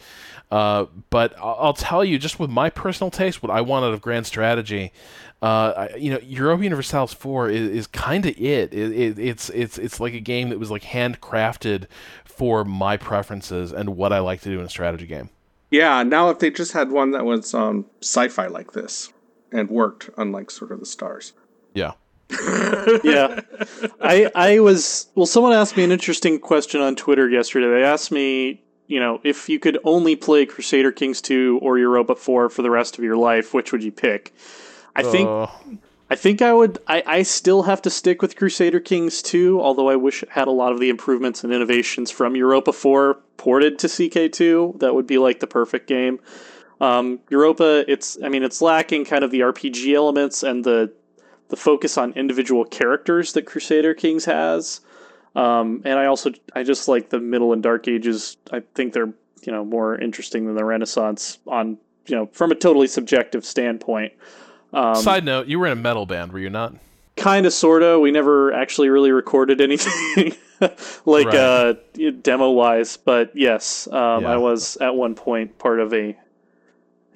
Uh, 0.51 0.87
but 1.11 1.35
I'll 1.39 1.75
tell 1.75 2.05
you, 2.05 2.19
just 2.19 2.39
with 2.39 2.51
my 2.51 2.71
personal 2.71 3.11
taste, 3.11 3.43
what 3.43 3.51
I 3.51 3.63
want 3.63 3.85
out 3.85 3.93
of 3.93 4.01
Grand 4.01 4.27
Strategy, 4.27 4.93
uh, 5.43 5.89
you 5.99 6.11
know, 6.11 6.19
Europa 6.23 6.65
Universalis 6.65 7.13
Four 7.13 7.51
is, 7.51 7.69
is 7.69 7.87
kind 7.87 8.25
of 8.25 8.33
it. 8.39 8.73
It, 8.73 8.93
it. 8.93 9.19
It's 9.19 9.51
it's 9.51 9.79
it's 9.79 10.01
like 10.01 10.15
a 10.15 10.21
game 10.21 10.49
that 10.49 10.59
was 10.59 10.71
like 10.71 10.83
handcrafted 10.83 11.87
for 12.25 12.65
my 12.65 12.97
preferences 12.97 13.73
and 13.73 13.97
what 13.97 14.13
I 14.13 14.21
like 14.21 14.41
to 14.43 14.49
do 14.49 14.59
in 14.59 14.65
a 14.65 14.71
strategy 14.71 15.07
game. 15.07 15.31
Yeah. 15.71 16.03
Now, 16.03 16.31
if 16.31 16.39
they 16.39 16.51
just 16.51 16.73
had 16.73 16.91
one 16.91 17.11
that 17.11 17.25
was 17.25 17.53
um, 17.55 17.87
sci-fi 18.01 18.47
like 18.47 18.73
this 18.73 19.13
and 19.53 19.69
worked, 19.69 20.11
unlike 20.17 20.51
Sword 20.51 20.73
of 20.73 20.81
the 20.81 20.87
Stars. 20.87 21.33
Yeah. 21.75 21.93
yeah. 23.05 23.41
I 24.01 24.31
I 24.35 24.59
was 24.61 25.09
well 25.15 25.27
someone 25.27 25.53
asked 25.53 25.77
me 25.77 25.85
an 25.85 25.93
interesting 25.93 26.41
question 26.41 26.81
on 26.81 26.97
Twitter 26.97 27.29
yesterday. 27.29 27.69
They 27.69 27.85
asked 27.85 28.11
me, 28.11 28.65
you 28.87 28.99
know, 28.99 29.21
if 29.23 29.49
you 29.49 29.59
could 29.59 29.79
only 29.85 30.17
play 30.17 30.47
Crusader 30.47 30.93
Kings 30.93 31.21
2 31.21 31.61
or 31.63 31.79
Europa 31.79 32.15
4 32.15 32.49
for 32.49 32.63
the 32.63 32.71
rest 32.71 32.99
of 32.99 33.05
your 33.05 33.17
life, 33.17 33.53
which 33.53 33.71
would 33.71 33.85
you 33.85 33.93
pick? 33.93 34.35
I 34.97 35.03
think 35.03 35.29
uh. 35.29 35.47
I 36.09 36.15
think 36.15 36.41
I 36.41 36.53
would 36.53 36.79
I, 36.87 37.03
I 37.07 37.23
still 37.23 37.65
have 37.65 37.83
to 37.83 37.91
stick 37.91 38.23
with 38.23 38.37
Crusader 38.37 38.81
Kings 38.81 39.23
2, 39.23 39.61
although 39.61 39.89
I 39.89 39.97
wish 39.97 40.23
it 40.23 40.29
had 40.29 40.47
a 40.47 40.53
lot 40.53 40.73
of 40.73 40.79
the 40.79 40.89
improvements 40.89 41.43
and 41.43 41.53
innovations 41.53 42.11
from 42.11 42.37
Europa 42.37 42.73
4 42.73 43.19
ported 43.37 43.79
to 43.81 43.89
CK2. 43.89 44.79
That 44.79 44.95
would 44.95 45.07
be 45.07 45.19
like 45.19 45.41
the 45.41 45.47
perfect 45.47 45.89
game. 45.89 46.21
Um, 46.81 47.21
Europa, 47.31 47.85
it's 47.91 48.19
I 48.23 48.29
mean 48.29 48.45
it's 48.45 48.63
lacking 48.63 49.05
kind 49.05 49.25
of 49.25 49.31
the 49.31 49.41
RPG 49.41 49.95
elements 49.95 50.43
and 50.43 50.65
the 50.65 50.93
the 51.49 51.57
focus 51.57 51.97
on 51.97 52.13
individual 52.13 52.65
characters 52.65 53.33
that 53.33 53.47
Crusader 53.47 53.95
Kings 53.95 54.25
has. 54.25 54.81
Um, 55.35 55.83
and 55.85 55.99
I 55.99 56.07
also 56.07 56.33
I 56.55 56.63
just 56.63 56.87
like 56.87 57.11
the 57.11 57.21
Middle 57.21 57.53
and 57.53 57.63
Dark 57.63 57.89
Ages. 57.89 58.37
I 58.53 58.61
think 58.75 58.93
they're 58.93 59.13
you 59.43 59.53
know 59.53 59.65
more 59.65 59.99
interesting 59.99 60.47
than 60.47 60.55
the 60.55 60.65
Renaissance 60.65 61.39
on 61.47 61.79
you 62.07 62.15
know 62.15 62.27
from 62.33 62.53
a 62.53 62.55
totally 62.55 62.87
subjective 62.87 63.45
standpoint. 63.45 64.13
Um, 64.77 64.95
Side 64.95 65.25
note: 65.25 65.47
You 65.47 65.59
were 65.59 65.67
in 65.67 65.73
a 65.73 65.81
metal 65.81 66.05
band, 66.05 66.33
were 66.33 66.39
you 66.39 66.51
not? 66.51 66.75
Kind 67.17 67.47
of, 67.47 67.55
sorta. 67.55 67.99
We 67.99 68.11
never 68.11 68.53
actually 68.53 68.91
really 68.91 69.11
recorded 69.11 69.61
anything, 69.63 70.35
like 71.07 71.27
right. 71.29 71.35
uh, 71.35 71.75
demo 72.21 72.51
wise. 72.51 72.99
But 72.99 73.35
yes, 73.35 73.89
um, 73.89 74.23
yeah. 74.23 74.33
I 74.33 74.37
was 74.37 74.77
at 74.77 74.95
one 74.95 75.15
point 75.15 75.59
part 75.59 75.81
of 75.81 75.95
a 75.95 76.15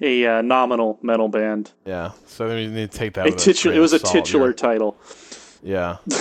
a 0.01 0.25
uh, 0.25 0.41
nominal 0.41 0.97
metal 1.03 1.27
band. 1.27 1.71
Yeah, 1.85 2.11
so 2.25 2.49
then 2.49 2.57
you 2.57 2.69
need 2.71 2.91
to 2.91 2.97
take 2.97 3.13
that. 3.13 3.27
A 3.27 3.31
titu- 3.31 3.73
it 3.73 3.79
was 3.79 3.93
a 3.93 3.99
titular 3.99 4.47
here. 4.47 4.53
title. 4.53 4.97
Yeah, 5.61 5.97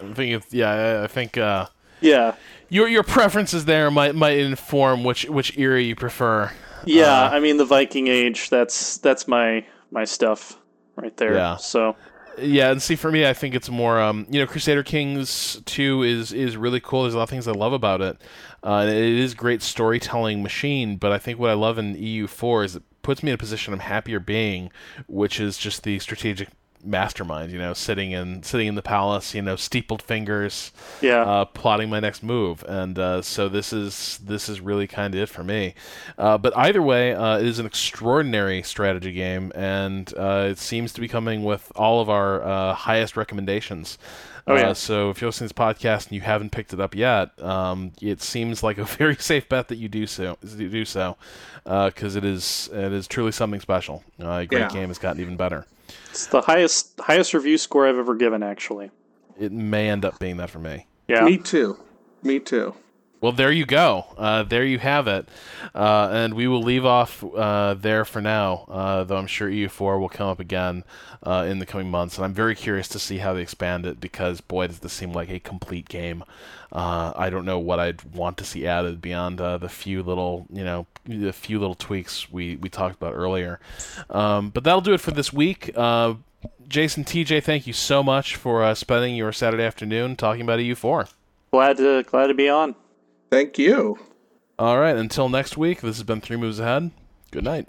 I'm 0.00 0.14
thinking. 0.14 0.40
Yeah, 0.50 1.02
I 1.02 1.08
think. 1.08 1.36
Uh, 1.36 1.66
yeah, 2.00 2.36
your 2.68 2.86
your 2.86 3.02
preferences 3.02 3.64
there 3.64 3.90
might 3.90 4.14
might 4.14 4.38
inform 4.38 5.02
which 5.02 5.24
which 5.24 5.58
era 5.58 5.82
you 5.82 5.96
prefer. 5.96 6.52
Yeah, 6.84 7.24
uh, 7.24 7.30
I 7.30 7.40
mean 7.40 7.56
the 7.56 7.64
Viking 7.64 8.06
Age. 8.06 8.50
That's 8.50 8.98
that's 8.98 9.26
my 9.26 9.66
my 9.94 10.04
stuff 10.04 10.58
right 10.96 11.16
there. 11.16 11.34
Yeah. 11.34 11.56
So. 11.56 11.96
Yeah, 12.36 12.72
and 12.72 12.82
see, 12.82 12.96
for 12.96 13.12
me, 13.12 13.24
I 13.24 13.32
think 13.32 13.54
it's 13.54 13.70
more, 13.70 14.00
um, 14.00 14.26
you 14.28 14.40
know, 14.40 14.46
Crusader 14.48 14.82
Kings 14.82 15.62
Two 15.66 16.02
is 16.02 16.32
is 16.32 16.56
really 16.56 16.80
cool. 16.80 17.02
There's 17.02 17.14
a 17.14 17.16
lot 17.16 17.22
of 17.22 17.30
things 17.30 17.46
I 17.46 17.52
love 17.52 17.72
about 17.72 18.00
it. 18.00 18.20
Uh, 18.60 18.86
it 18.88 18.96
is 18.96 19.34
great 19.34 19.62
storytelling 19.62 20.42
machine, 20.42 20.96
but 20.96 21.12
I 21.12 21.18
think 21.18 21.38
what 21.38 21.50
I 21.50 21.54
love 21.54 21.78
in 21.78 21.94
EU 21.94 22.26
Four 22.26 22.64
is 22.64 22.74
it 22.74 22.82
puts 23.02 23.22
me 23.22 23.30
in 23.30 23.36
a 23.36 23.38
position 23.38 23.72
I'm 23.72 23.78
happier 23.78 24.18
being, 24.18 24.72
which 25.06 25.38
is 25.38 25.58
just 25.58 25.84
the 25.84 26.00
strategic 26.00 26.48
mastermind, 26.84 27.50
you 27.50 27.58
know, 27.58 27.72
sitting 27.72 28.12
in 28.12 28.42
sitting 28.42 28.66
in 28.66 28.74
the 28.74 28.82
palace, 28.82 29.34
you 29.34 29.42
know, 29.42 29.56
steepled 29.56 30.02
fingers, 30.02 30.72
yeah, 31.00 31.22
uh, 31.22 31.44
plotting 31.44 31.88
my 31.90 32.00
next 32.00 32.22
move, 32.22 32.64
and 32.68 32.98
uh, 32.98 33.22
so 33.22 33.48
this 33.48 33.72
is 33.72 34.18
this 34.24 34.48
is 34.48 34.60
really 34.60 34.86
kind 34.86 35.14
of 35.14 35.20
it 35.20 35.28
for 35.28 35.44
me. 35.44 35.74
Uh, 36.18 36.38
but 36.38 36.56
either 36.56 36.82
way, 36.82 37.14
uh, 37.14 37.38
it 37.38 37.46
is 37.46 37.58
an 37.58 37.66
extraordinary 37.66 38.62
strategy 38.62 39.12
game, 39.12 39.52
and 39.54 40.12
uh, 40.16 40.48
it 40.50 40.58
seems 40.58 40.92
to 40.92 41.00
be 41.00 41.08
coming 41.08 41.44
with 41.44 41.72
all 41.74 42.00
of 42.00 42.08
our 42.08 42.42
uh, 42.42 42.74
highest 42.74 43.16
recommendations. 43.16 43.98
Oh, 44.46 44.56
yeah. 44.56 44.74
so 44.74 45.08
if 45.08 45.22
you're 45.22 45.28
listening 45.28 45.48
to 45.48 45.54
this 45.54 45.58
podcast 45.58 46.08
and 46.08 46.12
you 46.12 46.20
haven't 46.20 46.50
picked 46.50 46.74
it 46.74 46.80
up 46.80 46.94
yet, 46.94 47.42
um, 47.42 47.92
it 48.02 48.20
seems 48.20 48.62
like 48.62 48.76
a 48.76 48.84
very 48.98 49.16
safe 49.16 49.48
bet 49.48 49.68
that 49.68 49.76
you 49.76 49.88
do 49.88 50.06
so. 50.06 50.36
Do 50.42 50.84
so, 50.84 51.16
because 51.64 52.14
it 52.14 52.24
is 52.24 52.68
it 52.72 52.92
is 52.92 53.08
truly 53.08 53.32
something 53.32 53.60
special. 53.60 54.04
a 54.18 54.44
great 54.44 54.58
yeah. 54.58 54.68
game 54.68 54.88
has 54.88 54.98
gotten 54.98 55.22
even 55.22 55.36
better. 55.36 55.66
It's 56.10 56.26
the 56.26 56.40
highest 56.40 56.98
highest 57.00 57.34
review 57.34 57.58
score 57.58 57.86
I've 57.86 57.98
ever 57.98 58.14
given. 58.14 58.42
Actually, 58.42 58.90
it 59.38 59.52
may 59.52 59.88
end 59.88 60.04
up 60.04 60.18
being 60.18 60.36
that 60.38 60.50
for 60.50 60.58
me. 60.58 60.86
Yeah, 61.08 61.24
me 61.24 61.38
too. 61.38 61.78
Me 62.22 62.38
too. 62.38 62.74
Well, 63.24 63.32
there 63.32 63.50
you 63.50 63.64
go. 63.64 64.04
Uh, 64.18 64.42
there 64.42 64.66
you 64.66 64.78
have 64.80 65.06
it. 65.08 65.26
Uh, 65.74 66.10
and 66.12 66.34
we 66.34 66.46
will 66.46 66.62
leave 66.62 66.84
off 66.84 67.24
uh, 67.24 67.72
there 67.72 68.04
for 68.04 68.20
now, 68.20 68.66
uh, 68.68 69.04
though 69.04 69.16
I'm 69.16 69.26
sure 69.26 69.48
EU4 69.48 69.98
will 69.98 70.10
come 70.10 70.28
up 70.28 70.40
again 70.40 70.84
uh, 71.22 71.46
in 71.48 71.58
the 71.58 71.64
coming 71.64 71.90
months. 71.90 72.18
And 72.18 72.26
I'm 72.26 72.34
very 72.34 72.54
curious 72.54 72.86
to 72.88 72.98
see 72.98 73.16
how 73.16 73.32
they 73.32 73.40
expand 73.40 73.86
it 73.86 73.98
because, 73.98 74.42
boy, 74.42 74.66
does 74.66 74.80
this 74.80 74.92
seem 74.92 75.14
like 75.14 75.30
a 75.30 75.40
complete 75.40 75.88
game. 75.88 76.22
Uh, 76.70 77.14
I 77.16 77.30
don't 77.30 77.46
know 77.46 77.58
what 77.58 77.80
I'd 77.80 78.02
want 78.14 78.36
to 78.38 78.44
see 78.44 78.66
added 78.66 79.00
beyond 79.00 79.38
the 79.38 79.70
few 79.70 80.02
little, 80.02 80.46
you 80.52 80.62
know, 80.62 80.86
the 81.06 81.32
few 81.32 81.58
little 81.58 81.74
tweaks 81.74 82.30
we, 82.30 82.56
we 82.56 82.68
talked 82.68 82.96
about 82.96 83.14
earlier. 83.14 83.60
Um, 84.10 84.50
but 84.50 84.64
that'll 84.64 84.80
do 84.80 84.94
it 84.94 85.00
for 85.00 85.10
this 85.10 85.32
week. 85.32 85.70
Jason, 86.68 87.04
TJ, 87.04 87.42
thank 87.42 87.66
you 87.66 87.72
so 87.72 88.02
much 88.02 88.36
for 88.36 88.74
spending 88.74 89.16
your 89.16 89.32
Saturday 89.32 89.64
afternoon 89.64 90.16
talking 90.16 90.42
about 90.42 90.58
EU4. 90.58 91.12
Glad 91.52 91.76
to 91.76 92.02
glad 92.02 92.26
to 92.28 92.34
be 92.34 92.48
on. 92.48 92.74
Thank 93.30 93.58
you. 93.58 93.98
All 94.58 94.78
right. 94.78 94.96
Until 94.96 95.28
next 95.28 95.56
week, 95.56 95.80
this 95.80 95.96
has 95.96 96.02
been 96.02 96.20
Three 96.20 96.36
Moves 96.36 96.58
Ahead. 96.58 96.90
Good 97.30 97.44
night. 97.44 97.68